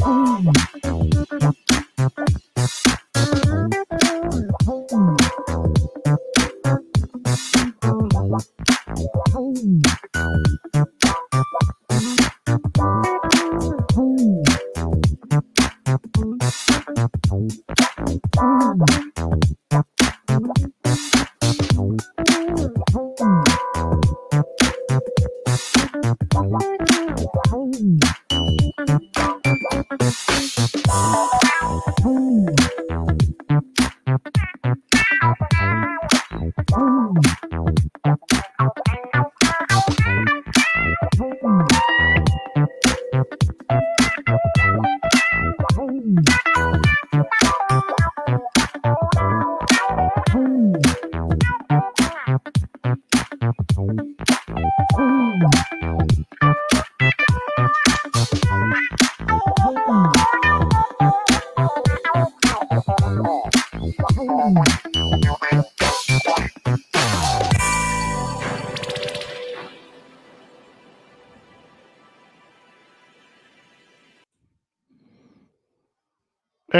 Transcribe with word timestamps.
Oh. 0.00 0.67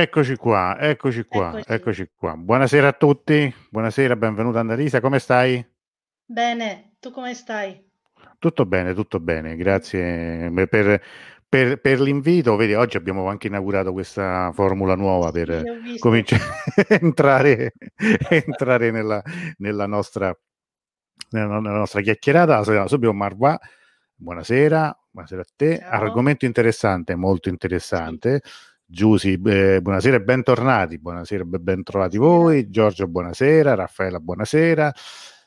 Eccoci 0.08 0.36
qua, 0.36 0.78
eccoci 0.80 1.24
qua, 1.26 1.50
Eccoci. 1.50 1.70
eccoci 1.70 2.10
qua. 2.16 2.34
Buonasera 2.34 2.88
a 2.88 2.92
tutti, 2.94 3.54
buonasera, 3.68 4.16
benvenuta 4.16 4.58
Annalisa, 4.60 5.02
come 5.02 5.18
stai? 5.18 5.62
Bene, 6.24 6.94
tu 6.98 7.10
come 7.10 7.34
stai? 7.34 7.78
Tutto 8.38 8.64
bene, 8.64 8.94
tutto 8.94 9.20
bene, 9.20 9.54
grazie 9.54 10.50
per, 10.66 11.02
per- 11.46 11.78
per 11.78 12.00
l'invito. 12.00 12.56
Vedi, 12.56 12.72
oggi 12.72 12.96
abbiamo 12.96 13.28
anche 13.28 13.48
inaugurato 13.48 13.92
questa 13.92 14.50
formula 14.54 14.94
nuova 14.94 15.26
Sì, 15.26 15.32
per 15.32 15.62
cominciare 15.98 16.42
a 16.88 16.96
entrare, 17.02 17.72
entrare 18.30 18.90
nella, 18.90 19.22
nella 19.58 19.86
nostra, 19.86 20.34
nella, 21.32 21.60
nella 21.60 21.76
nostra 21.76 22.00
chiacchierata. 22.00 22.62
Subito 22.86 23.12
Marwa, 23.12 23.58
buonasera, 24.14 24.98
buonasera 25.10 25.42
a 25.42 25.46
te. 25.54 25.76
Ciao. 25.80 25.90
Argomento 25.90 26.46
interessante, 26.46 27.14
molto 27.14 27.50
interessante. 27.50 28.40
Giusy, 28.98 29.38
eh, 29.44 29.80
buonasera 29.82 30.16
e 30.16 30.22
bentornati, 30.22 30.98
buonasera 30.98 31.42
e 31.44 31.58
ben 31.58 31.82
trovati 31.82 32.16
voi. 32.16 32.70
Giorgio, 32.70 33.06
buonasera. 33.06 33.74
Raffaella, 33.74 34.18
buonasera. 34.18 34.90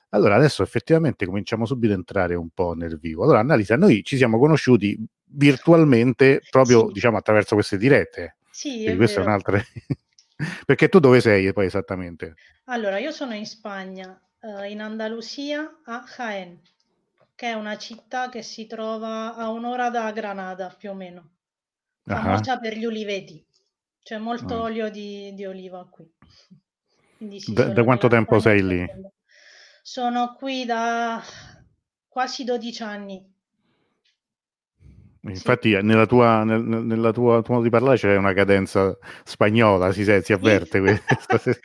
Allora, 0.10 0.36
adesso 0.36 0.62
effettivamente 0.62 1.26
cominciamo 1.26 1.66
subito 1.66 1.94
a 1.94 1.96
entrare 1.96 2.36
un 2.36 2.50
po' 2.54 2.74
nel 2.74 3.00
vivo. 3.00 3.24
Allora, 3.24 3.40
Annalisa, 3.40 3.76
noi 3.78 4.04
ci 4.04 4.16
siamo 4.16 4.38
conosciuti 4.38 4.96
virtualmente 5.26 6.42
proprio, 6.52 6.86
Sì. 6.88 6.94
diciamo, 6.94 7.18
attraverso 7.18 7.56
queste 7.56 7.78
dirette. 7.78 8.36
Sì, 8.52 8.86
è 8.86 8.96
questa 8.96 9.22
è 9.22 9.24
vero. 9.24 9.30
un'altra... 9.36 9.60
Perché 10.66 10.88
tu 10.90 11.00
dove 11.00 11.20
sei 11.20 11.52
poi 11.52 11.66
esattamente? 11.66 12.36
Allora, 12.66 13.00
io 13.00 13.12
sono 13.12 13.34
in 13.34 13.46
Spagna, 13.48 14.20
eh, 14.40 14.70
in 14.70 14.82
Andalusia, 14.82 15.80
a 15.86 16.04
Jaén, 16.16 16.60
che 17.34 17.48
è 17.48 17.54
una 17.54 17.78
città 17.78 18.30
che 18.30 18.44
si 18.44 18.68
trova 18.68 19.36
a 19.36 19.50
un'ora 19.50 19.90
da 19.90 20.12
Granada, 20.12 20.76
più 20.78 20.90
o 20.92 20.94
meno, 20.94 21.30
Ah, 22.10 22.42
famosa 22.42 22.60
per 22.60 22.78
gli 22.78 22.86
uliveti. 22.86 23.44
C'è 24.04 24.18
molto 24.18 24.56
Mm. 24.56 24.62
olio 24.62 24.90
di, 24.90 25.34
di 25.34 25.46
oliva 25.46 25.88
qui. 25.90 26.12
Sì, 27.36 27.54
Da, 27.54 27.70
da 27.70 27.84
quanto 27.84 28.08
tempo 28.08 28.40
sei 28.40 28.62
lì? 28.64 28.80
profonda. 28.86 29.12
Sono 29.82 30.36
qui 30.36 30.66
da 30.66 31.22
quasi 32.08 32.44
12 32.44 32.84
anni. 32.84 33.26
Sì, 35.32 35.32
Infatti, 35.34 35.72
nella 35.82 36.08
tua, 36.08 36.44
nel, 36.44 36.64
nel- 36.64 36.84
nella 36.84 37.12
tua 37.12 37.42
tuo 37.44 37.54
modo 37.54 37.66
di 37.66 37.70
parlare 37.72 37.96
c'è 37.98 38.16
una 38.18 38.34
cadenza 38.34 38.98
spagnola, 39.24 39.92
si, 39.92 40.04
se- 40.04 40.22
si 40.24 40.34
avverte. 40.34 40.80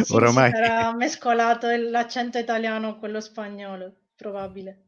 Sì, 0.00 0.26
Oramai. 0.26 0.52
sarà 0.52 0.92
mescolato 0.94 1.68
l'accento 1.68 2.38
italiano 2.38 2.90
con 2.92 2.98
quello 3.00 3.20
spagnolo, 3.20 3.94
probabile. 4.16 4.84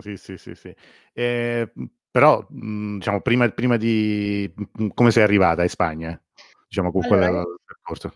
Sì, 0.00 0.16
sì, 0.16 0.36
sì, 0.38 0.54
sì. 0.54 0.74
Eh, 1.12 1.72
però, 2.10 2.44
mh, 2.48 2.96
diciamo, 2.98 3.20
prima, 3.20 3.48
prima 3.50 3.76
di... 3.76 4.50
mh, 4.54 4.88
come 4.94 5.10
sei 5.10 5.22
arrivata 5.22 5.62
in 5.62 5.68
Spagna? 5.68 6.20
Diciamo, 6.68 6.90
con 6.92 7.02
Allora, 7.02 7.40
il 7.40 7.58
percorso? 7.64 8.12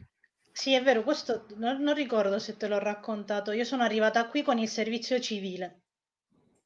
sì, 0.52 0.72
è 0.72 0.82
vero, 0.82 1.02
questo 1.02 1.46
non, 1.56 1.82
non 1.82 1.94
ricordo 1.94 2.38
se 2.38 2.56
te 2.56 2.68
l'ho 2.68 2.78
raccontato. 2.78 3.50
Io 3.50 3.64
sono 3.64 3.82
arrivata 3.82 4.28
qui 4.28 4.42
con 4.42 4.56
il 4.58 4.68
servizio 4.68 5.18
civile. 5.20 5.82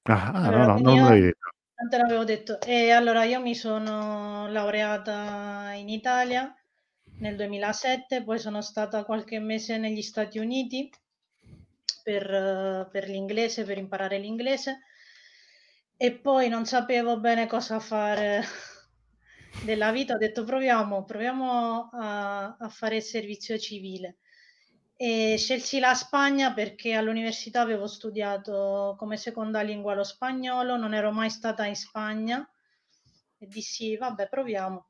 Ah, 0.08 0.32
ah, 0.34 0.50
no, 0.50 0.50
Allora, 0.50 0.66
no, 0.66 0.78
quindi 0.80 0.94
non 0.96 0.96
l'avevi 1.02 1.20
detto. 1.26 1.50
non 1.78 1.88
te 1.90 1.96
l'avevo 1.98 2.24
detto. 2.24 2.60
E 2.60 2.90
allora 2.90 3.24
io 3.24 3.40
mi 3.40 3.54
sono 3.54 4.48
laureata 4.48 5.72
in 5.74 5.88
Italia 5.88 6.54
nel 7.18 7.36
2007, 7.36 8.22
poi 8.22 8.38
sono 8.38 8.60
stata 8.62 9.04
qualche 9.04 9.38
mese 9.40 9.78
negli 9.78 10.02
Stati 10.02 10.38
Uniti 10.38 10.90
per, 12.02 12.88
per 12.90 13.08
l'inglese, 13.08 13.64
per 13.64 13.78
imparare 13.78 14.18
l'inglese. 14.18 14.80
E 15.98 16.12
poi 16.12 16.48
non 16.48 16.64
sapevo 16.66 17.18
bene 17.18 17.46
cosa 17.46 17.78
fare 17.80 18.44
della 19.64 19.90
vita, 19.92 20.14
ho 20.14 20.18
detto 20.18 20.44
proviamo, 20.44 21.04
proviamo 21.04 21.90
a, 21.92 22.56
a 22.58 22.68
fare 22.68 22.96
il 22.96 23.02
servizio 23.02 23.58
civile. 23.58 24.18
E 24.96 25.36
scelsi 25.38 25.78
la 25.78 25.94
Spagna 25.94 26.52
perché 26.54 26.94
all'università 26.94 27.60
avevo 27.60 27.86
studiato 27.86 28.94
come 28.98 29.16
seconda 29.16 29.60
lingua 29.62 29.94
lo 29.94 30.04
spagnolo, 30.04 30.76
non 30.76 30.94
ero 30.94 31.12
mai 31.12 31.30
stata 31.30 31.66
in 31.66 31.76
Spagna 31.76 32.48
e 33.38 33.46
dissi 33.46 33.96
vabbè 33.96 34.28
proviamo. 34.28 34.88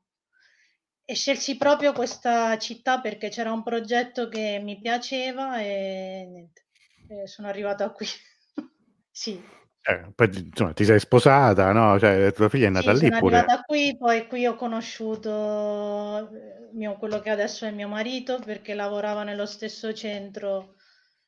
E 1.09 1.15
scelsi 1.15 1.57
proprio 1.57 1.93
questa 1.93 2.57
città 2.57 2.99
perché 2.99 3.29
c'era 3.29 3.51
un 3.51 3.63
progetto 3.63 4.27
che 4.27 4.59
mi 4.61 4.77
piaceva 4.79 5.59
e 5.59 6.27
niente, 6.29 6.65
e 7.07 7.27
sono 7.27 7.47
arrivata 7.47 7.89
qui. 7.91 8.07
Sì, 9.17 9.41
Eh, 9.89 10.11
poi, 10.15 10.27
insomma, 10.37 10.73
ti 10.73 10.83
sei 10.83 10.99
sposata, 10.99 11.71
no? 11.71 11.97
Cioè, 11.99 12.31
tua 12.33 12.49
figlia 12.49 12.67
è 12.67 12.69
nata 12.69 12.91
Sì, 12.91 12.93
lì 12.93 13.11
sono 13.11 13.15
pure. 13.15 13.37
arrivata 13.39 13.61
qui, 13.63 13.97
poi 13.97 14.27
qui 14.27 14.45
ho 14.45 14.55
conosciuto 14.55 16.29
eh, 16.31 16.69
mio- 16.73 16.95
quello 16.97 17.19
che 17.19 17.29
adesso 17.31 17.65
è 17.65 17.71
mio 17.71 17.87
marito 17.87 18.39
perché 18.39 18.73
lavorava 18.75 19.23
nello 19.23 19.45
stesso 19.47 19.93
centro 19.93 20.75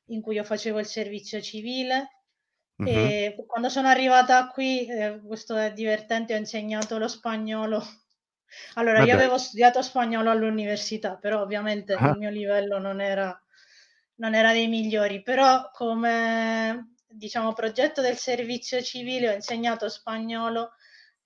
in 0.10 0.22
cui 0.22 0.36
io 0.36 0.44
facevo 0.44 0.80
il 0.80 0.86
servizio 0.86 1.42
civile 1.42 2.24
Mhm. 2.80 3.12
e 3.12 3.36
quando 3.48 3.70
sono 3.70 3.88
arrivata 3.88 4.48
qui, 4.50 4.86
eh, 4.88 5.20
questo 5.26 5.56
è 5.56 5.74
divertente, 5.74 6.34
ho 6.36 6.38
insegnato 6.38 6.98
lo 6.98 7.08
spagnolo 7.08 7.82
Allora, 8.76 9.00
Vabbè. 9.00 9.02
io 9.02 9.14
avevo 9.16 9.38
studiato 9.38 9.82
spagnolo 9.82 10.30
all'università, 10.32 11.16
però 11.18 11.42
ovviamente 11.42 11.94
ah. 11.96 12.12
il 12.12 12.18
mio 12.18 12.30
livello 12.30 12.80
non 12.80 13.00
era, 13.02 13.40
non 14.16 14.34
era 14.36 14.52
dei 14.52 14.68
migliori, 14.68 15.22
però 15.22 15.70
come 15.72 16.96
diciamo 17.10 17.54
progetto 17.54 18.02
del 18.02 18.18
servizio 18.18 18.82
civile 18.82 19.30
ho 19.30 19.34
insegnato 19.34 19.90
spagnolo 19.90 20.72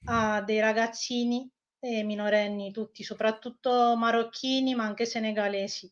a 0.05 0.41
dei 0.41 0.59
ragazzini 0.59 1.49
e 1.79 2.03
minorenni 2.03 2.71
tutti, 2.71 3.03
soprattutto 3.03 3.95
marocchini, 3.97 4.73
ma 4.73 4.85
anche 4.85 5.05
senegalesi 5.05 5.91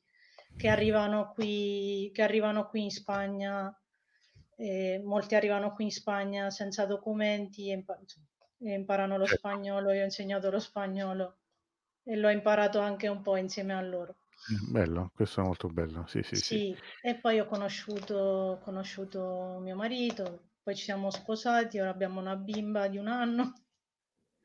che 0.56 0.70
arrivano 0.70 1.32
qui, 1.34 2.12
che 2.14 2.22
arrivano 2.22 2.68
qui 2.68 2.84
in 2.84 2.92
Spagna. 2.92 3.76
Eh, 4.56 5.02
molti 5.04 5.36
arrivano 5.36 5.74
qui 5.74 5.86
in 5.86 5.92
Spagna 5.92 6.50
senza 6.50 6.86
documenti 6.86 7.70
e, 7.70 7.74
impar- 7.74 8.16
e 8.60 8.74
imparano 8.74 9.18
lo 9.18 9.26
certo. 9.26 9.40
spagnolo. 9.40 9.92
Io 9.92 10.02
ho 10.02 10.06
insegnato 10.06 10.50
lo 10.50 10.60
spagnolo 10.60 11.40
e 12.04 12.16
l'ho 12.16 12.30
imparato 12.30 12.80
anche 12.80 13.08
un 13.08 13.22
po' 13.22 13.36
insieme 13.38 13.74
a 13.74 13.82
loro. 13.82 14.16
Bello, 14.70 15.12
questo 15.16 15.42
è 15.42 15.44
molto 15.44 15.68
bello. 15.68 16.06
Sì, 16.08 16.22
sì, 16.24 16.40
sì. 16.42 16.56
Sì, 16.58 16.76
e 17.02 17.16
poi 17.20 17.40
ho 17.40 17.46
conosciuto, 17.46 18.60
conosciuto 18.64 19.60
mio 19.62 19.76
marito, 19.76 20.50
poi 20.64 20.76
ci 20.76 20.84
siamo 20.84 21.10
sposati, 21.12 21.80
ora 21.80 21.90
abbiamo 21.90 22.20
una 22.20 22.36
bimba 22.36 22.88
di 22.88 22.98
un 22.98 23.08
anno. 23.08 23.54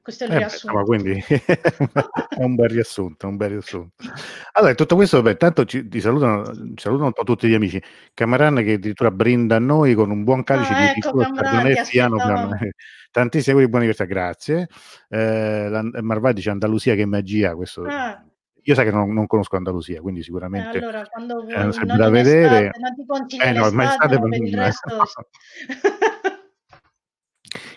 Questo 0.03 0.25
è 0.25 0.27
il 0.29 0.33
Eh, 0.33 0.37
riassunto. 0.39 0.85
quindi 0.85 1.13
è 2.35 2.43
un 2.45 2.55
bel 2.57 2.69
riassunto, 2.69 3.29
un 3.29 3.37
bel 3.37 3.51
riassunto. 3.51 3.95
Allora, 4.53 4.71
in 4.71 4.77
tutto 4.77 4.95
questo, 4.97 5.21
beh, 5.23 5.37
tanto 5.37 5.65
ci, 5.65 5.87
ti 5.89 6.01
salutano, 6.01 6.45
ci 6.55 6.75
salutano 6.77 7.07
un 7.09 7.13
po' 7.13 7.25
tutti 7.25 7.47
gli 7.49 7.55
amici. 7.55 7.81
Cameran 8.15 8.57
che 8.57 8.73
addirittura 8.75 9.11
brinda 9.11 9.57
a 9.57 9.59
noi 9.59 9.95
con 9.95 10.11
un 10.11 10.25
buon 10.25 10.43
calice 10.45 10.75
Ah, 10.75 10.79
di 10.89 10.89
ecco, 10.97 11.15
Cameran, 11.17 11.71
ti 11.71 11.79
aspettavamo. 11.79 12.49
Tantissimi 13.11 13.51
auguri 13.61 13.65
di 13.67 13.71
buona 13.71 13.85
università, 13.85 14.05
grazie. 14.05 14.69
Eh, 15.09 15.69
la- 15.69 15.83
Marvai 16.03 16.33
dice 16.35 16.51
Andalusia 16.51 16.95
che 16.95 17.05
magia, 17.07 17.55
questo 17.55 17.83
Ah, 17.89 18.26
io 18.67 18.75
sai 18.75 18.85
che 18.85 18.91
non, 18.91 19.13
non 19.13 19.27
conosco 19.29 19.55
Andalusia, 19.57 20.01
quindi 20.01 20.21
eh, 20.21 20.25
sicuramente 20.25 20.79
allora, 20.79 21.07
quando 21.07 21.41
è 21.41 21.45
vuoi, 21.45 21.87
non 21.87 21.97
da 21.97 22.11
vedere. 22.11 22.67
estate, 22.67 22.79
non 22.81 22.95
ti 22.97 23.07
consiglio 23.07 23.43
Eh 23.45 23.53
no, 23.53 23.65
l'estate, 23.65 23.85
estate 23.87 24.19
ma 24.19 24.29
per 24.29 24.43
il 24.43 24.55
non- 24.55 24.65
resto... 24.65 25.03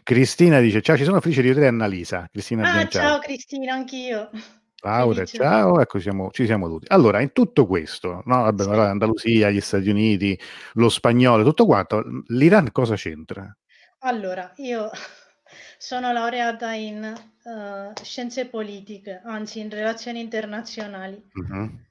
Cristina 0.03 0.59
dice: 0.59 0.81
Ciao, 0.81 0.97
ci 0.97 1.03
sono 1.03 1.21
felice 1.21 1.41
di 1.43 1.49
vedere 1.49 1.67
Annalisa. 1.67 2.27
Cristina 2.31 2.67
Ah, 2.67 2.71
Bianciardi. 2.71 3.07
ciao 3.07 3.19
Cristina, 3.19 3.73
anch'io. 3.73 4.29
Laura, 4.81 5.25
ciao, 5.25 5.79
ecco, 5.81 5.97
ci 5.97 6.03
siamo, 6.03 6.31
ci 6.31 6.45
siamo 6.45 6.67
tutti. 6.67 6.87
Allora, 6.89 7.21
in 7.21 7.31
tutto 7.33 7.67
questo, 7.67 8.23
no, 8.25 8.41
vabbè, 8.43 8.63
Sì. 8.63 8.69
Andalusia, 8.71 9.49
gli 9.51 9.59
Stati 9.61 9.89
Uniti, 9.89 10.39
lo 10.73 10.89
spagnolo, 10.89 11.43
tutto 11.43 11.65
quanto, 11.65 12.01
l'Iran 12.27 12.71
cosa 12.71 12.95
c'entra? 12.95 13.55
Allora, 13.99 14.51
io 14.55 14.89
sono 15.81 16.11
laureata 16.11 16.73
in 16.73 17.01
eh, 17.05 17.93
scienze 18.03 18.47
politiche, 18.47 19.21
anzi 19.23 19.59
in 19.61 19.69
relazioni 19.69 20.19
internazionali 20.19 21.23
Mhm. 21.33 21.85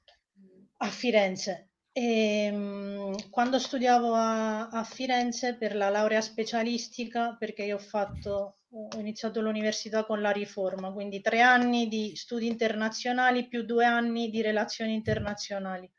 a 0.77 0.87
Firenze. 0.89 1.69
E, 1.91 2.51
mh, 2.51 3.29
quando 3.31 3.57
studiavo 3.57 4.13
a, 4.13 4.69
a 4.69 4.83
Firenze 4.83 5.55
per 5.55 5.75
la 5.75 5.89
laurea 5.89 6.21
specialistica, 6.21 7.35
perché 7.37 7.63
io 7.63 7.75
ho 7.77 7.79
fatto, 7.79 8.59
ho 8.69 8.99
iniziato 8.99 9.41
l'università 9.41 10.05
con 10.05 10.21
la 10.21 10.31
riforma, 10.31 10.91
quindi 10.93 11.19
tre 11.21 11.41
anni 11.41 11.87
di 11.87 12.15
studi 12.15 12.45
internazionali 12.47 13.47
più 13.47 13.63
due 13.63 13.85
anni 13.85 14.29
di 14.29 14.41
relazioni 14.43 14.93
internazionali. 14.93 15.89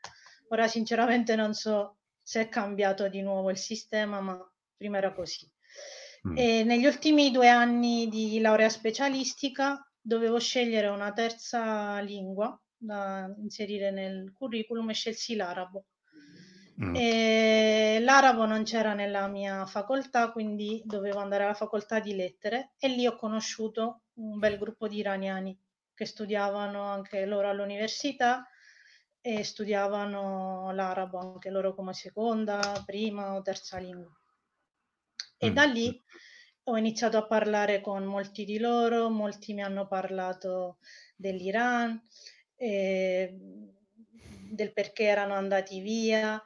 Ora 0.49 0.67
sinceramente 0.69 1.35
non 1.35 1.53
so 1.53 1.97
se 2.23 2.41
è 2.41 2.49
cambiato 2.49 3.09
di 3.09 3.21
nuovo 3.21 3.49
il 3.49 3.57
sistema, 3.57 4.21
ma 4.21 4.37
prima 4.77 4.97
era 4.97 5.13
così. 5.13 5.45
Mm. 6.27 6.37
E 6.37 6.63
negli 6.63 6.85
ultimi 6.85 7.31
due 7.31 7.47
anni 7.47 8.07
di 8.07 8.39
laurea 8.39 8.69
specialistica 8.69 9.83
dovevo 9.99 10.39
scegliere 10.39 10.87
una 10.87 11.11
terza 11.13 11.99
lingua 11.99 12.59
da 12.77 13.31
inserire 13.39 13.91
nel 13.91 14.31
curriculum 14.33 14.89
e 14.89 14.93
scelsi 14.93 15.35
l'arabo. 15.35 15.85
Mm. 16.83 16.95
E 16.95 17.99
l'arabo 18.01 18.45
non 18.45 18.63
c'era 18.63 18.93
nella 18.93 19.27
mia 19.27 19.65
facoltà, 19.65 20.31
quindi 20.31 20.81
dovevo 20.85 21.19
andare 21.19 21.43
alla 21.43 21.53
facoltà 21.53 21.99
di 21.99 22.15
lettere 22.15 22.71
e 22.77 22.87
lì 22.87 23.05
ho 23.05 23.15
conosciuto 23.15 24.01
un 24.15 24.39
bel 24.39 24.57
gruppo 24.57 24.87
di 24.87 24.97
iraniani 24.97 25.57
che 25.93 26.05
studiavano 26.05 26.83
anche 26.83 27.25
loro 27.25 27.49
all'università 27.49 28.47
e 29.21 29.43
studiavano 29.43 30.71
l'arabo 30.71 31.19
anche 31.19 31.51
loro 31.51 31.75
come 31.75 31.93
seconda, 31.93 32.59
prima 32.85 33.35
o 33.35 33.41
terza 33.41 33.77
lingua. 33.77 34.20
E 35.43 35.49
Mm. 35.49 35.53
da 35.55 35.63
lì 35.63 36.03
ho 36.65 36.77
iniziato 36.77 37.17
a 37.17 37.25
parlare 37.25 37.81
con 37.81 38.03
molti 38.03 38.45
di 38.45 38.59
loro, 38.59 39.09
molti 39.09 39.53
mi 39.53 39.63
hanno 39.63 39.87
parlato 39.87 40.77
dell'Iran, 41.15 41.99
eh, 42.55 43.35
del 44.51 44.71
perché 44.73 45.05
erano 45.05 45.33
andati 45.33 45.79
via, 45.81 46.39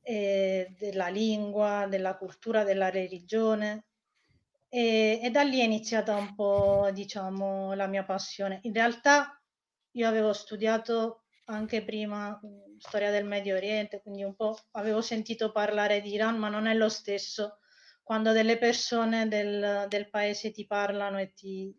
eh, 0.00 0.74
della 0.78 1.08
lingua, 1.08 1.86
della 1.90 2.16
cultura, 2.16 2.64
della 2.64 2.88
religione. 2.88 3.84
E, 4.70 5.20
e 5.22 5.30
da 5.30 5.42
lì 5.42 5.60
è 5.60 5.64
iniziata 5.64 6.16
un 6.16 6.34
po', 6.34 6.88
diciamo, 6.92 7.74
la 7.74 7.86
mia 7.86 8.04
passione. 8.04 8.60
In 8.62 8.72
realtà 8.72 9.38
io 9.92 10.08
avevo 10.08 10.32
studiato 10.32 11.24
anche 11.46 11.84
prima 11.84 12.40
storia 12.78 13.10
del 13.10 13.24
Medio 13.26 13.56
Oriente, 13.56 14.00
quindi 14.00 14.22
un 14.22 14.34
po' 14.34 14.56
avevo 14.72 15.02
sentito 15.02 15.52
parlare 15.52 16.00
di 16.00 16.12
Iran, 16.12 16.38
ma 16.38 16.48
non 16.48 16.66
è 16.66 16.74
lo 16.74 16.88
stesso 16.88 17.58
quando 18.08 18.32
delle 18.32 18.56
persone 18.56 19.28
del, 19.28 19.84
del 19.86 20.08
paese 20.08 20.50
ti 20.50 20.64
parlano 20.66 21.18
e 21.18 21.34
ti... 21.34 21.76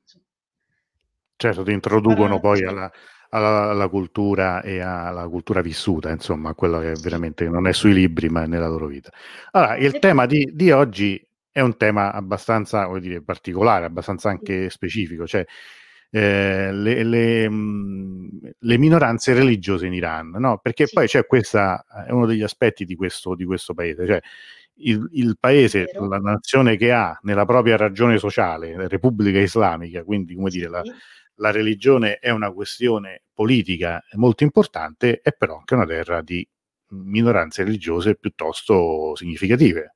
Certo, 1.36 1.64
ti 1.64 1.72
introducono 1.72 2.40
parlano- 2.40 2.40
poi 2.40 2.58
sì. 2.58 2.64
alla, 2.66 2.92
alla- 3.30 3.70
alla 3.72 3.88
cultura 3.88 4.62
e 4.62 4.80
alla 4.80 5.28
cultura 5.28 5.62
vissuta, 5.62 6.12
insomma, 6.12 6.54
quello 6.54 6.80
che 6.82 6.96
Sì. 6.96 7.02
veramente 7.02 7.50
non 7.50 7.66
è 7.66 7.72
sui 7.74 7.94
libri, 7.94 8.30
ma 8.30 8.44
è 8.44 8.46
nella 8.46 8.68
loro 8.68 8.86
vita. 8.86 9.10
Allora, 9.54 9.76
il 9.78 9.96
E- 9.96 10.00
tema 10.00 10.28
di, 10.28 10.52
di 10.54 10.70
oggi 10.70 11.20
è 11.50 11.62
un 11.62 11.78
tema 11.78 12.12
abbastanza, 12.14 12.86
voglio 12.86 13.00
dire, 13.08 13.24
particolare, 13.24 13.86
abbastanza 13.86 14.30
anche 14.30 14.70
specifico, 14.70 15.26
cioè 15.26 15.44
eh, 16.12 16.72
le, 16.72 17.04
le, 17.04 17.50
mh, 17.50 18.40
le 18.60 18.78
minoranze 18.78 19.34
religiose 19.34 19.88
in 19.88 19.94
Iran, 19.94 20.30
no? 20.38 20.60
Perché 20.60 20.86
Sì. 20.86 20.94
poi 20.94 21.08
c'è 21.08 21.26
questa, 21.26 21.86
è 22.06 22.12
uno 22.12 22.28
degli 22.28 22.44
aspetti 22.44 22.86
di 22.86 22.96
questo, 22.96 23.34
di 23.34 23.46
questo 23.46 23.74
paese, 23.74 24.06
cioè 24.06 24.22
il, 24.80 25.08
il 25.14 25.38
paese, 25.40 25.90
la 25.94 26.18
nazione 26.18 26.76
che 26.78 26.92
ha 26.92 27.18
nella 27.24 27.46
propria 27.46 27.78
ragione 27.78 28.18
sociale, 28.18 28.76
la 28.76 28.88
Repubblica 28.88 29.40
Islamica, 29.40 30.04
quindi 30.04 30.36
come 30.36 30.50
dire, 30.50 30.70
la, 30.70 30.82
la 31.36 31.52
religione 31.52 32.18
è 32.18 32.30
una 32.30 32.52
questione 32.52 33.24
politica 33.34 34.02
molto 34.14 34.44
importante, 34.44 35.20
è 35.22 35.32
però 35.32 35.58
anche 35.58 35.74
una 35.74 35.86
terra 35.86 36.22
di 36.22 36.48
minoranze 36.90 37.64
religiose 37.64 38.16
piuttosto 38.16 39.16
significative. 39.16 39.96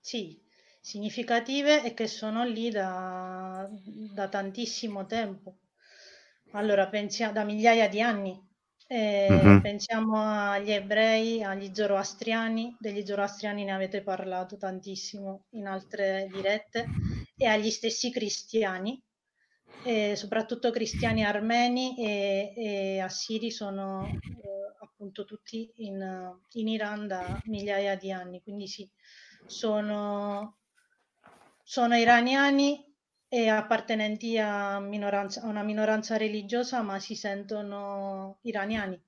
Sì, 0.00 0.40
significative 0.80 1.84
e 1.84 1.94
che 1.94 2.06
sono 2.06 2.44
lì 2.44 2.70
da, 2.70 3.68
da 4.14 4.28
tantissimo 4.28 5.06
tempo. 5.06 5.58
Allora, 6.52 6.88
pensiamo 6.88 7.32
da 7.32 7.44
migliaia 7.44 7.88
di 7.88 8.00
anni. 8.00 8.50
Eh, 8.94 9.28
Mhm. 9.30 9.60
Pensiamo 9.62 10.20
agli 10.52 10.70
ebrei, 10.70 11.42
agli 11.42 11.72
zoroastriani, 11.72 12.76
degli 12.78 13.04
zoroastriani 13.06 13.64
ne 13.64 13.72
avete 13.72 14.02
parlato 14.02 14.58
tantissimo 14.58 15.46
in 15.52 15.66
altre 15.66 16.28
dirette, 16.30 16.86
e 17.34 17.46
agli 17.46 17.70
stessi 17.70 18.10
cristiani, 18.10 19.02
eh, 19.84 20.14
soprattutto 20.14 20.70
cristiani 20.70 21.24
armeni 21.24 21.96
e, 21.98 22.52
e 22.54 22.98
assiri 23.00 23.50
sono 23.50 24.18
eh, 24.36 24.84
appunto 24.84 25.24
tutti 25.24 25.72
in, 25.76 26.38
in 26.52 26.68
Iran 26.68 27.06
da 27.06 27.40
migliaia 27.44 27.96
di 27.96 28.12
anni, 28.12 28.42
quindi 28.42 28.66
sì, 28.68 28.86
sono, 29.46 30.58
sono 31.62 31.96
iraniani 31.96 32.91
e 33.34 33.48
appartenenti 33.48 34.36
a, 34.36 34.78
minoranza- 34.78 35.40
a 35.40 35.46
una 35.48 35.62
minoranza 35.62 36.18
religiosa, 36.18 36.82
ma 36.82 36.98
si 36.98 37.14
sentono 37.14 38.36
iraniani. 38.42 39.00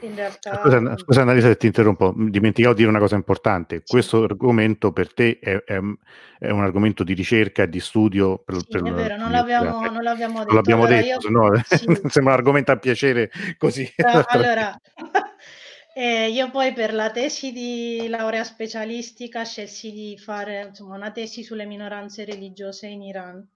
In 0.00 0.16
realtà, 0.16 0.58
Scusa, 0.60 0.76
appunto, 0.78 0.98
scusa 0.98 1.20
Annalisa 1.22 1.46
se 1.46 1.56
ti 1.56 1.66
interrompo, 1.66 2.12
dimenticavo 2.16 2.74
di 2.74 2.80
dire 2.80 2.90
una 2.90 2.98
cosa 2.98 3.14
importante. 3.14 3.76
Sì. 3.84 3.92
Questo 3.92 4.24
argomento 4.24 4.92
per 4.92 5.14
te 5.14 5.38
è, 5.40 5.62
è- 5.64 5.78
è 6.40 6.50
un 6.50 6.62
argomento 6.64 7.04
di 7.04 7.12
ricerca 7.14 7.62
e 7.62 7.68
di 7.68 7.78
studio 7.78 8.38
per, 8.38 8.56
sì, 8.56 8.66
per- 8.66 8.82
è 8.82 8.90
vero, 8.92 9.16
non 9.16 9.30
l'abbiamo, 9.30 9.80
non 9.88 10.02
l'abbiamo 10.02 10.40
detto. 10.40 10.46
Non 10.46 10.54
l'abbiamo 10.56 10.84
Allora, 10.84 11.00
detto, 11.00 11.28
io- 11.28 11.38
no 11.38 11.62
sì. 11.64 11.86
sembra 12.10 12.32
un 12.32 12.38
argomento 12.40 12.72
a 12.72 12.76
piacere 12.78 13.30
così. 13.56 13.90
Tra- 13.94 14.26
Allora, 14.26 14.76
eh, 15.94 16.28
io 16.30 16.50
poi 16.50 16.72
per 16.72 16.92
la 16.92 17.10
tesi 17.10 17.52
di 17.52 18.06
laurea 18.08 18.44
specialistica 18.44 19.44
scelsi 19.44 19.92
di 19.92 20.18
fare 20.18 20.66
insomma, 20.68 20.96
una 20.96 21.12
tesi 21.12 21.42
sulle 21.42 21.64
minoranze 21.66 22.24
religiose 22.24 22.86
in 22.88 23.02
Iran. 23.02 23.48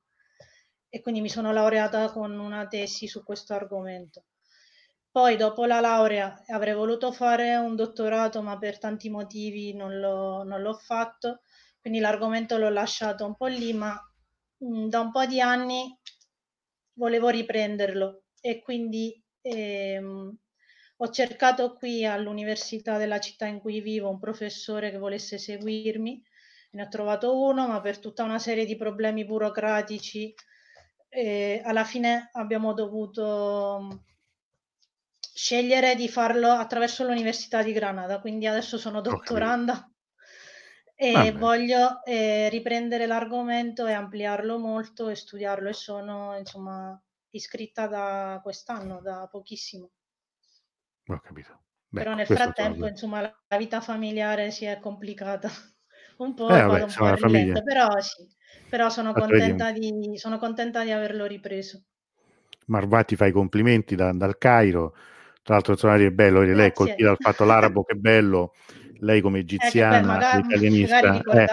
E 0.91 1.01
quindi 1.03 1.21
mi 1.21 1.29
sono 1.29 1.53
laureata 1.53 2.11
con 2.13 2.39
una 2.39 2.67
tesi 2.67 3.07
su 3.09 3.23
questo 3.25 3.55
argomento. 3.55 4.25
Poi 5.11 5.37
dopo 5.37 5.65
la 5.65 5.81
laurea 5.81 6.43
avrei 6.49 6.75
voluto 6.75 7.13
fare 7.13 7.57
un 7.57 7.75
dottorato, 7.77 8.41
ma 8.43 8.57
per 8.59 8.79
tanti 8.79 9.11
motivi 9.11 9.75
non 9.75 9.99
l'ho, 9.99 10.45
non 10.45 10.63
l'ho 10.63 10.75
fatto, 10.75 11.41
quindi 11.81 11.99
l'argomento 11.99 12.57
l'ho 12.57 12.71
lasciato 12.71 13.27
un 13.27 13.35
po' 13.37 13.47
lì, 13.47 13.73
ma 13.73 13.95
mh, 14.59 14.87
da 14.89 15.01
un 15.01 15.11
po' 15.11 15.27
di 15.27 15.41
anni 15.41 15.99
volevo 16.95 17.29
riprenderlo. 17.29 18.25
E 18.41 18.61
quindi 18.63 19.21
ehm, 19.43 20.37
ho 21.01 21.11
cercato 21.11 21.75
qui 21.75 22.05
all'università 22.05 22.99
della 22.99 23.21
città 23.21 23.47
in 23.47 23.61
cui 23.61 23.81
vivo 23.81 24.11
un 24.11 24.19
professore 24.19 24.91
che 24.91 24.99
volesse 24.99 25.39
seguirmi, 25.39 26.23
ne 26.73 26.83
ho 26.83 26.89
trovato 26.89 27.41
uno, 27.41 27.67
ma 27.69 27.81
per 27.81 27.99
tutta 27.99 28.25
una 28.25 28.39
serie 28.39 28.65
di 28.65 28.77
problemi 28.77 29.25
burocratici 29.25 30.35
eh, 31.09 31.63
alla 31.65 31.85
fine 31.85 32.29
abbiamo 32.33 32.75
dovuto 32.75 34.05
scegliere 35.35 35.95
di 35.95 36.09
farlo 36.09 36.49
attraverso 36.51 37.05
l'Università 37.05 37.63
di 37.63 37.73
Granada, 37.73 38.21
quindi 38.21 38.47
adesso 38.47 38.77
sono 38.77 39.01
dottoranda 39.01 39.91
e 40.95 41.13
Vabbè. 41.13 41.33
voglio 41.39 42.05
eh, 42.05 42.49
riprendere 42.49 43.07
l'argomento 43.07 43.87
e 43.87 43.93
ampliarlo 43.93 44.59
molto 44.59 45.09
e 45.09 45.15
studiarlo 45.15 45.69
e 45.69 45.73
sono 45.73 46.37
insomma 46.37 47.01
iscritta 47.31 47.87
da 47.87 48.41
quest'anno, 48.43 49.01
da 49.01 49.29
pochissimo. 49.31 49.91
Ho 51.09 51.21
capito. 51.21 51.61
Beh, 51.89 52.03
Però 52.03 52.15
nel 52.15 52.27
frattempo, 52.27 52.87
insomma, 52.87 53.21
la, 53.21 53.57
vita 53.57 53.81
familiare 53.81 54.51
si 54.51 54.67
è 54.67 54.79
complicata 54.79 55.49
un 56.19 56.35
po', 56.35 56.49
eh, 56.49 56.63
vabbè, 56.63 56.83
un 56.83 56.93
po' 56.95 57.15
rilento, 57.15 57.63
però 57.63 57.89
sì, 58.01 58.27
però 58.69 58.91
sono 58.91 59.13
contenta, 59.15 59.73
di, 59.73 60.13
sono 60.17 60.39
contenta 60.39 60.85
di 60.85 60.91
averlo 60.91 61.25
ripreso. 61.25 61.85
Marvati 62.67 63.17
fa 63.17 63.25
i 63.25 63.33
complimenti 63.33 63.95
da, 63.95 64.13
dal 64.13 64.37
Cairo, 64.37 64.95
tra 65.43 65.55
l'altro 65.55 65.97
è 65.97 66.11
bello, 66.11 66.43
lei 66.43 66.69
è 66.69 66.73
colpita 66.73 67.07
dal 67.07 67.17
fatto 67.19 67.45
l'arabo 67.45 67.83
che 67.83 67.95
bello, 67.95 68.53
lei 69.01 69.23
come 69.23 69.39
egiziana, 69.39 69.97
eh, 69.97 70.01
beh, 70.01 70.07
magari, 70.07 70.41
italianista. 70.41 71.23
Magari 71.25 71.45
eh. 71.45 71.47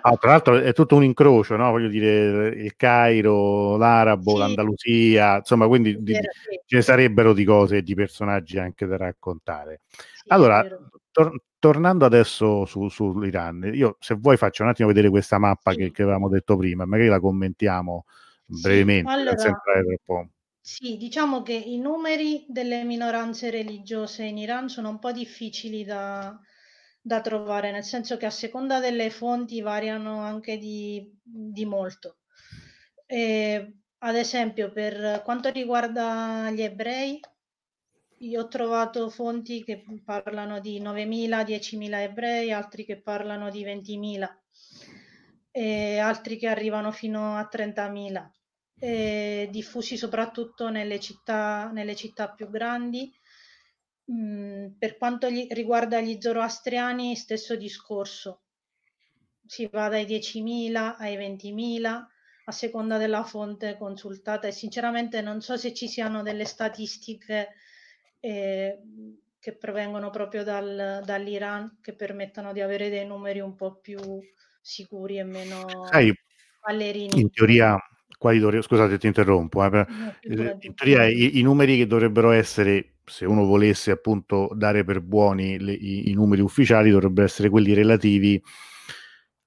Ah, 0.00 0.16
tra 0.16 0.30
l'altro 0.30 0.56
è 0.56 0.72
tutto 0.72 0.96
un 0.96 1.04
incrocio, 1.04 1.56
no? 1.56 1.70
voglio 1.70 1.88
dire, 1.88 2.48
il 2.48 2.76
Cairo, 2.76 3.76
l'arabo, 3.76 4.32
sì. 4.32 4.38
l'Andalusia, 4.38 5.36
insomma, 5.36 5.66
quindi 5.66 6.02
di, 6.02 6.14
sì. 6.14 6.60
ce 6.66 6.76
ne 6.76 6.82
sarebbero 6.82 7.32
di 7.32 7.44
cose 7.44 7.78
e 7.78 7.82
di 7.82 7.94
personaggi 7.94 8.58
anche 8.58 8.86
da 8.86 8.96
raccontare. 8.96 9.80
Sì, 9.88 10.28
allora, 10.28 10.64
tor- 11.10 11.40
tornando 11.58 12.04
adesso 12.04 12.64
su, 12.64 12.88
sull'Iran, 12.88 13.70
io 13.74 13.96
se 14.00 14.14
vuoi 14.14 14.36
faccio 14.36 14.62
un 14.62 14.70
attimo 14.70 14.88
vedere 14.88 15.10
questa 15.10 15.38
mappa 15.38 15.74
che, 15.74 15.90
che, 15.90 16.02
avevamo 16.02 16.28
detto 16.28 16.56
prima, 16.56 16.84
magari 16.86 17.08
la 17.08 17.20
commentiamo 17.20 18.04
brevemente, 18.46 19.10
allora, 19.10 19.34
troppo. 19.34 20.28
Sì, 20.62 20.96
diciamo 20.96 21.42
che 21.42 21.54
i 21.54 21.78
numeri 21.78 22.44
delle 22.48 22.84
minoranze 22.84 23.50
religiose 23.50 24.24
in 24.24 24.38
Iran 24.38 24.68
sono 24.68 24.90
un 24.90 24.98
po' 24.98 25.10
difficili 25.10 25.84
da, 25.84 26.38
da 27.00 27.20
trovare, 27.20 27.70
nel 27.70 27.84
senso 27.84 28.16
che 28.16 28.26
a 28.26 28.30
seconda 28.30 28.78
delle 28.80 29.10
fonti 29.10 29.60
variano 29.60 30.20
anche 30.20 30.58
di, 30.58 31.10
di 31.22 31.64
molto. 31.64 32.18
E, 33.06 33.74
ad 33.98 34.16
esempio, 34.16 34.72
per 34.72 35.22
quanto 35.24 35.50
riguarda 35.50 36.50
gli 36.50 36.62
ebrei, 36.62 37.20
io 38.18 38.42
ho 38.42 38.48
trovato 38.48 39.08
fonti 39.08 39.64
che 39.64 39.82
parlano 40.04 40.60
di 40.60 40.80
9.000, 40.80 41.42
10.000 41.42 42.00
ebrei, 42.02 42.52
altri 42.52 42.84
che 42.84 43.00
parlano 43.00 43.50
di 43.50 43.64
20.000 43.64 44.28
e 45.52 45.98
altri 45.98 46.36
che 46.36 46.46
arrivano 46.46 46.92
fino 46.92 47.36
a 47.36 47.48
30.000 47.50 48.30
eh, 48.80 49.48
diffusi 49.50 49.96
soprattutto 49.96 50.70
nelle 50.70 50.98
città, 50.98 51.70
nelle 51.72 51.94
città 51.94 52.30
più 52.30 52.48
grandi. 52.48 53.12
Mm, 54.12 54.66
per 54.78 54.96
quanto 54.96 55.30
gli, 55.30 55.46
riguarda 55.50 56.00
gli 56.00 56.18
zoroastriani, 56.20 57.14
stesso 57.16 57.56
discorso. 57.56 58.42
Si 59.46 59.68
va 59.70 59.88
dai 59.88 60.04
10.000 60.04 60.96
ai 60.98 61.16
20.000 61.16 62.06
a 62.44 62.52
seconda 62.52 62.98
della 62.98 63.22
fonte 63.22 63.76
consultata 63.76 64.48
e 64.48 64.52
sinceramente 64.52 65.20
non 65.20 65.40
so 65.40 65.56
se 65.56 65.72
ci 65.72 65.88
siano 65.88 66.22
delle 66.22 66.44
statistiche 66.44 67.50
eh, 68.18 68.78
che 69.38 69.56
provengono 69.56 70.10
proprio 70.10 70.44
dal, 70.44 71.02
dall'Iran 71.04 71.78
che 71.80 71.94
permettano 71.94 72.52
di 72.52 72.60
avere 72.60 72.90
dei 72.90 73.06
numeri 73.06 73.40
un 73.40 73.54
po' 73.54 73.76
più 73.76 73.98
sicuri 74.60 75.18
e 75.18 75.24
meno 75.24 75.86
Sai, 75.90 76.12
ballerini. 76.60 77.20
In 77.20 77.30
teoria, 77.30 77.76
quali 78.18 78.38
dovrebbero, 78.38 78.66
scusate 78.66 78.98
ti 78.98 79.06
interrompo, 79.06 79.64
eh, 79.64 79.86
eh 80.22 80.56
in 80.60 80.74
teoria 80.74 81.06
i, 81.06 81.38
i, 81.38 81.42
numeri 81.42 81.78
che 81.78 81.86
dovrebbero 81.86 82.30
essere, 82.32 82.96
se 83.10 83.26
uno 83.26 83.44
volesse 83.44 83.90
appunto 83.90 84.48
dare 84.54 84.84
per 84.84 85.00
buoni 85.00 85.58
le, 85.58 85.72
i, 85.72 86.10
i, 86.10 86.14
numeri 86.14 86.40
ufficiali, 86.40 86.90
dovrebbero 86.90 87.26
essere 87.26 87.50
quelli 87.50 87.74
relativi 87.74 88.40